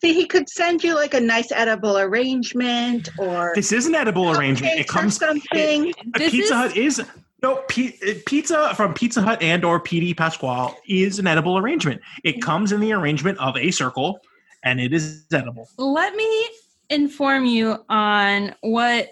See, 0.00 0.12
he 0.14 0.26
could 0.26 0.48
send 0.48 0.84
you 0.84 0.94
like 0.94 1.14
a 1.14 1.20
nice 1.20 1.50
edible 1.50 1.98
arrangement 1.98 3.08
or 3.18 3.52
This 3.54 3.72
is 3.72 3.86
an 3.86 3.94
edible 3.94 4.30
arrangement. 4.36 4.78
It 4.78 4.86
comes. 4.86 5.20
or 5.20 5.26
something. 5.26 5.92
A 6.14 6.18
This 6.18 6.30
Pizza 6.30 6.54
is- 6.54 6.60
Hut 6.60 6.76
is 6.76 7.02
no 7.42 7.56
pi- 7.68 7.94
pizza 8.26 8.74
from 8.76 8.94
Pizza 8.94 9.22
Hut 9.22 9.40
and 9.42 9.64
or 9.64 9.80
PD 9.80 10.16
Pasquale 10.16 10.74
is 10.88 11.18
an 11.18 11.26
edible 11.26 11.58
arrangement. 11.58 12.00
It 12.24 12.42
comes 12.42 12.70
in 12.72 12.80
the 12.80 12.92
arrangement 12.92 13.38
of 13.38 13.56
a 13.56 13.70
circle, 13.70 14.20
and 14.64 14.80
it 14.80 14.92
is 14.92 15.24
edible. 15.32 15.68
Let 15.78 16.14
me 16.16 16.48
inform 16.90 17.44
you 17.44 17.84
on 17.88 18.54
what 18.62 19.08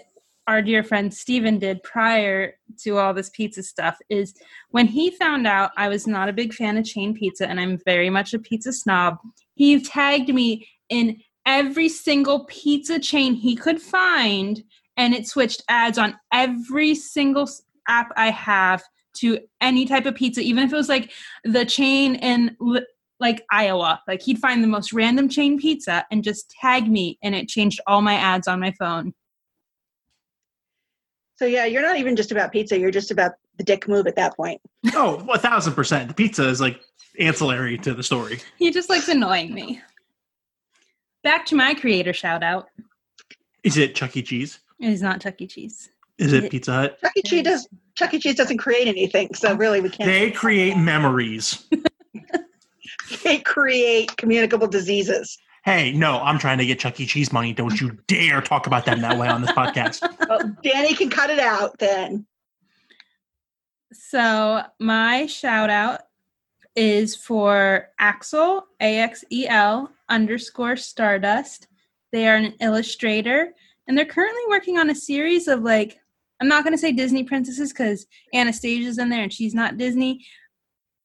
our 0.47 0.61
dear 0.61 0.81
friend 0.81 1.13
Steven 1.13 1.59
did 1.59 1.83
prior 1.83 2.53
to 2.79 2.97
all 2.97 3.13
this 3.13 3.29
pizza 3.29 3.61
stuff 3.61 3.97
is 4.09 4.33
when 4.69 4.87
he 4.87 5.11
found 5.11 5.45
out 5.45 5.71
I 5.77 5.89
was 5.89 6.07
not 6.07 6.29
a 6.29 6.33
big 6.33 6.53
fan 6.53 6.77
of 6.77 6.85
chain 6.85 7.13
pizza 7.13 7.47
and 7.47 7.59
I'm 7.59 7.77
very 7.85 8.09
much 8.09 8.33
a 8.33 8.39
pizza 8.39 8.71
snob, 8.71 9.17
he 9.55 9.81
tagged 9.81 10.33
me 10.33 10.67
in 10.89 11.19
every 11.45 11.89
single 11.89 12.45
pizza 12.45 12.97
chain 12.99 13.33
he 13.33 13.55
could 13.55 13.81
find 13.81 14.63
and 14.95 15.13
it 15.13 15.27
switched 15.27 15.63
ads 15.69 15.97
on 15.97 16.17
every 16.33 16.95
single 16.95 17.49
app 17.87 18.11
I 18.15 18.31
have 18.31 18.83
to 19.17 19.39
any 19.61 19.85
type 19.85 20.05
of 20.05 20.15
pizza 20.15 20.41
even 20.41 20.63
if 20.63 20.71
it 20.71 20.75
was 20.75 20.89
like 20.89 21.11
the 21.43 21.65
chain 21.65 22.15
in 22.15 22.55
like 23.19 23.43
Iowa. 23.51 24.01
Like 24.07 24.21
he'd 24.21 24.39
find 24.39 24.63
the 24.63 24.67
most 24.67 24.93
random 24.93 25.29
chain 25.29 25.59
pizza 25.59 26.05
and 26.11 26.23
just 26.23 26.53
tag 26.61 26.89
me, 26.89 27.17
and 27.23 27.35
it 27.35 27.47
changed 27.47 27.81
all 27.87 28.01
my 28.01 28.13
ads 28.13 28.47
on 28.47 28.59
my 28.59 28.71
phone. 28.79 29.13
So 31.37 31.45
yeah, 31.45 31.65
you're 31.65 31.81
not 31.81 31.97
even 31.97 32.15
just 32.15 32.31
about 32.31 32.51
pizza. 32.51 32.77
You're 32.77 32.91
just 32.91 33.11
about 33.11 33.33
the 33.57 33.63
dick 33.63 33.87
move 33.87 34.07
at 34.07 34.15
that 34.15 34.35
point. 34.35 34.59
Oh, 34.93 35.25
a 35.31 35.37
thousand 35.37 35.73
percent. 35.73 36.07
The 36.07 36.13
pizza 36.13 36.47
is 36.47 36.59
like 36.59 36.81
ancillary 37.19 37.77
to 37.79 37.93
the 37.93 38.03
story. 38.03 38.39
He 38.57 38.71
just 38.71 38.89
likes 38.89 39.07
annoying 39.07 39.53
me. 39.53 39.81
Back 41.23 41.45
to 41.47 41.55
my 41.55 41.73
creator 41.73 42.13
shout 42.13 42.43
out. 42.43 42.69
Is 43.63 43.77
it 43.77 43.95
Chuck 43.95 44.15
E. 44.17 44.23
Cheese? 44.23 44.59
It 44.79 44.89
is 44.89 45.01
not 45.01 45.21
Chuck 45.21 45.41
E. 45.41 45.47
Cheese. 45.47 45.89
Is 46.17 46.33
it 46.33 46.49
Pizza 46.49 46.73
Hut? 46.73 46.99
Chuck 47.01 47.13
E. 47.15 47.21
Cheese 47.21 47.43
does. 47.43 47.67
Chuck 47.95 48.13
E. 48.13 48.19
Cheese 48.19 48.35
doesn't 48.35 48.57
create 48.57 48.87
anything, 48.87 49.33
so 49.33 49.55
really 49.55 49.81
we 49.81 49.89
can't. 49.89 50.07
They 50.07 50.31
create 50.31 50.77
memories. 50.77 51.67
They 53.23 53.39
create 53.39 54.15
communicable 54.17 54.67
diseases. 54.67 55.37
Hey, 55.67 55.91
no, 55.91 56.21
I'm 56.21 56.39
trying 56.39 56.59
to 56.59 56.65
get 56.65 56.79
Chuck 56.79 56.97
E. 56.97 57.05
Cheese 57.05 57.33
money. 57.33 57.51
Don't 57.51 57.81
you 57.81 57.97
dare 58.07 58.39
talk 58.39 58.67
about 58.67 58.85
them 58.85 59.01
that 59.01 59.17
way 59.17 59.27
on 59.27 59.41
this 59.41 59.51
podcast. 59.51 60.01
Well, 60.29 60.55
Danny 60.63 60.93
can 60.93 61.09
cut 61.09 61.29
it 61.29 61.39
out 61.39 61.77
then. 61.77 62.25
So 63.91 64.63
my 64.79 65.25
shout 65.25 65.69
out 65.69 66.03
is 66.77 67.17
for 67.17 67.89
Axel 67.99 68.65
A 68.79 68.99
X 68.99 69.25
E 69.29 69.45
L 69.45 69.91
underscore 70.07 70.77
Stardust. 70.77 71.67
They 72.13 72.29
are 72.29 72.37
an 72.37 72.53
illustrator, 72.61 73.53
and 73.87 73.97
they're 73.97 74.05
currently 74.05 74.43
working 74.47 74.77
on 74.77 74.89
a 74.89 74.95
series 74.95 75.49
of 75.49 75.63
like 75.63 75.99
I'm 76.39 76.47
not 76.47 76.63
going 76.63 76.73
to 76.73 76.77
say 76.77 76.93
Disney 76.93 77.25
princesses 77.25 77.73
because 77.73 78.05
Anastasia's 78.33 78.99
in 78.99 79.09
there 79.09 79.23
and 79.23 79.33
she's 79.33 79.53
not 79.53 79.77
Disney, 79.77 80.25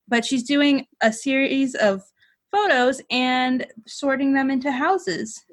but 0.06 0.24
she's 0.24 0.44
doing 0.44 0.86
a 1.00 1.12
series 1.12 1.74
of 1.74 2.02
photos 2.52 3.00
and 3.10 3.66
sorting 3.86 4.32
them 4.34 4.50
into 4.50 4.70
houses. 4.70 5.44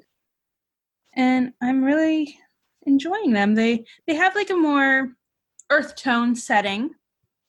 And 1.14 1.52
I'm 1.62 1.82
really 1.82 2.38
enjoying 2.86 3.32
them. 3.32 3.54
They 3.54 3.84
they 4.06 4.14
have 4.14 4.34
like 4.36 4.50
a 4.50 4.54
more 4.56 5.12
earth 5.70 5.96
tone 5.96 6.34
setting 6.34 6.90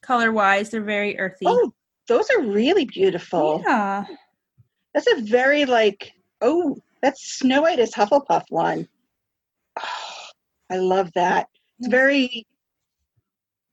color 0.04 0.32
wise 0.32 0.70
they're 0.70 0.82
very 0.84 1.20
earthy 1.20 1.46
Oh, 1.48 1.72
those 2.08 2.28
are 2.32 2.42
really 2.42 2.86
beautiful. 2.86 3.62
yeah 3.66 4.06
That's 4.94 5.08
a 5.08 5.22
very 5.22 5.66
like. 5.66 6.12
Oh, 6.42 6.78
that's 7.02 7.38
Snow 7.38 7.62
White 7.64 7.80
is 7.80 7.94
Hufflepuff 7.94 8.46
one. 8.50 8.88
Oh, 9.80 10.28
I 10.72 10.78
love 10.78 11.12
that. 11.16 11.48
It's 11.80 11.88
very. 11.88 12.46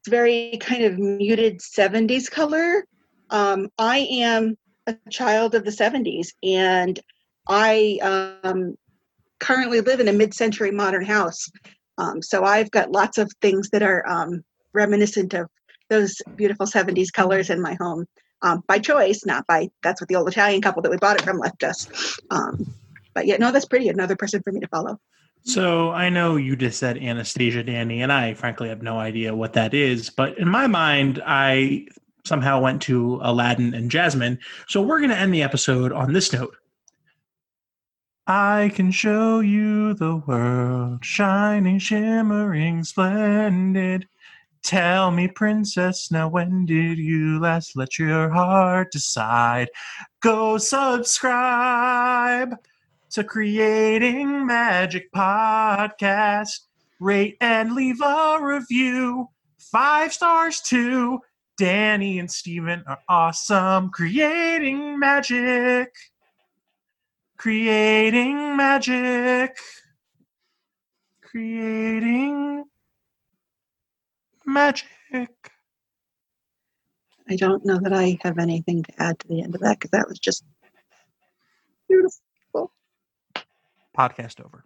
It's 0.00 0.08
very 0.08 0.58
kind 0.60 0.84
of 0.84 0.98
muted 0.98 1.58
'70s 1.60 2.30
color. 2.30 2.84
Um, 3.30 3.68
I 3.78 3.98
am 4.10 4.56
a 4.88 5.10
child 5.10 5.54
of 5.54 5.64
the 5.64 5.70
'70s, 5.70 6.28
and 6.42 6.98
I 7.48 7.98
um, 8.42 8.76
currently 9.38 9.80
live 9.80 10.00
in 10.00 10.08
a 10.08 10.12
mid-century 10.12 10.70
modern 10.70 11.04
house. 11.04 11.48
Um, 11.96 12.22
so 12.22 12.44
I've 12.44 12.70
got 12.70 12.92
lots 12.92 13.18
of 13.18 13.30
things 13.40 13.70
that 13.70 13.82
are 13.82 14.08
um, 14.08 14.44
reminiscent 14.72 15.34
of 15.34 15.48
those 15.88 16.16
beautiful 16.36 16.66
70s 16.66 17.12
colors 17.12 17.50
in 17.50 17.60
my 17.60 17.76
home 17.80 18.06
um, 18.42 18.62
by 18.66 18.78
choice, 18.78 19.24
not 19.24 19.46
by 19.46 19.68
that's 19.82 20.00
what 20.00 20.08
the 20.08 20.16
old 20.16 20.28
Italian 20.28 20.62
couple 20.62 20.82
that 20.82 20.90
we 20.90 20.96
bought 20.96 21.16
it 21.16 21.22
from 21.22 21.38
left 21.38 21.62
us. 21.64 22.20
Um, 22.30 22.74
but 23.14 23.26
yeah, 23.26 23.36
no, 23.36 23.50
that's 23.50 23.64
pretty. 23.64 23.88
Another 23.88 24.16
person 24.16 24.42
for 24.42 24.52
me 24.52 24.60
to 24.60 24.68
follow. 24.68 25.00
So 25.44 25.90
I 25.90 26.10
know 26.10 26.36
you 26.36 26.56
just 26.56 26.78
said 26.78 26.98
Anastasia 26.98 27.62
Danny, 27.62 28.02
and 28.02 28.12
I 28.12 28.34
frankly 28.34 28.68
have 28.68 28.82
no 28.82 28.98
idea 28.98 29.34
what 29.34 29.54
that 29.54 29.72
is. 29.72 30.10
But 30.10 30.38
in 30.38 30.48
my 30.48 30.66
mind, 30.66 31.22
I 31.24 31.86
somehow 32.28 32.60
went 32.60 32.82
to 32.82 33.18
Aladdin 33.22 33.74
and 33.74 33.90
Jasmine. 33.90 34.38
So 34.68 34.80
we're 34.82 35.00
going 35.00 35.10
to 35.10 35.18
end 35.18 35.34
the 35.34 35.42
episode 35.42 35.90
on 35.92 36.12
this 36.12 36.32
note. 36.32 36.56
I 38.26 38.70
can 38.74 38.90
show 38.90 39.40
you 39.40 39.94
the 39.94 40.16
world, 40.16 41.02
shining, 41.02 41.78
shimmering, 41.78 42.84
splendid. 42.84 44.06
Tell 44.62 45.10
me, 45.10 45.28
princess, 45.28 46.10
now 46.10 46.28
when 46.28 46.66
did 46.66 46.98
you 46.98 47.40
last 47.40 47.74
let 47.74 47.98
your 47.98 48.28
heart 48.28 48.92
decide? 48.92 49.70
Go 50.20 50.58
subscribe 50.58 52.54
to 53.10 53.24
Creating 53.24 54.46
Magic 54.46 55.10
Podcast. 55.12 56.60
Rate 57.00 57.38
and 57.40 57.74
leave 57.74 58.02
a 58.02 58.38
review. 58.42 59.30
Five 59.58 60.12
stars 60.12 60.60
too. 60.60 61.20
Danny 61.58 62.20
and 62.20 62.30
Steven 62.30 62.84
are 62.86 63.00
awesome. 63.08 63.90
Creating 63.90 64.98
magic. 64.98 65.92
Creating 67.36 68.56
magic. 68.56 69.56
Creating 71.20 72.64
magic. 74.46 74.86
I 77.30 77.36
don't 77.36 77.66
know 77.66 77.78
that 77.80 77.92
I 77.92 78.18
have 78.22 78.38
anything 78.38 78.84
to 78.84 78.92
add 79.02 79.18
to 79.18 79.28
the 79.28 79.42
end 79.42 79.54
of 79.54 79.60
that 79.60 79.80
because 79.80 79.90
that 79.90 80.08
was 80.08 80.18
just 80.18 80.44
beautiful. 81.88 82.72
Podcast 83.96 84.42
over. 84.42 84.64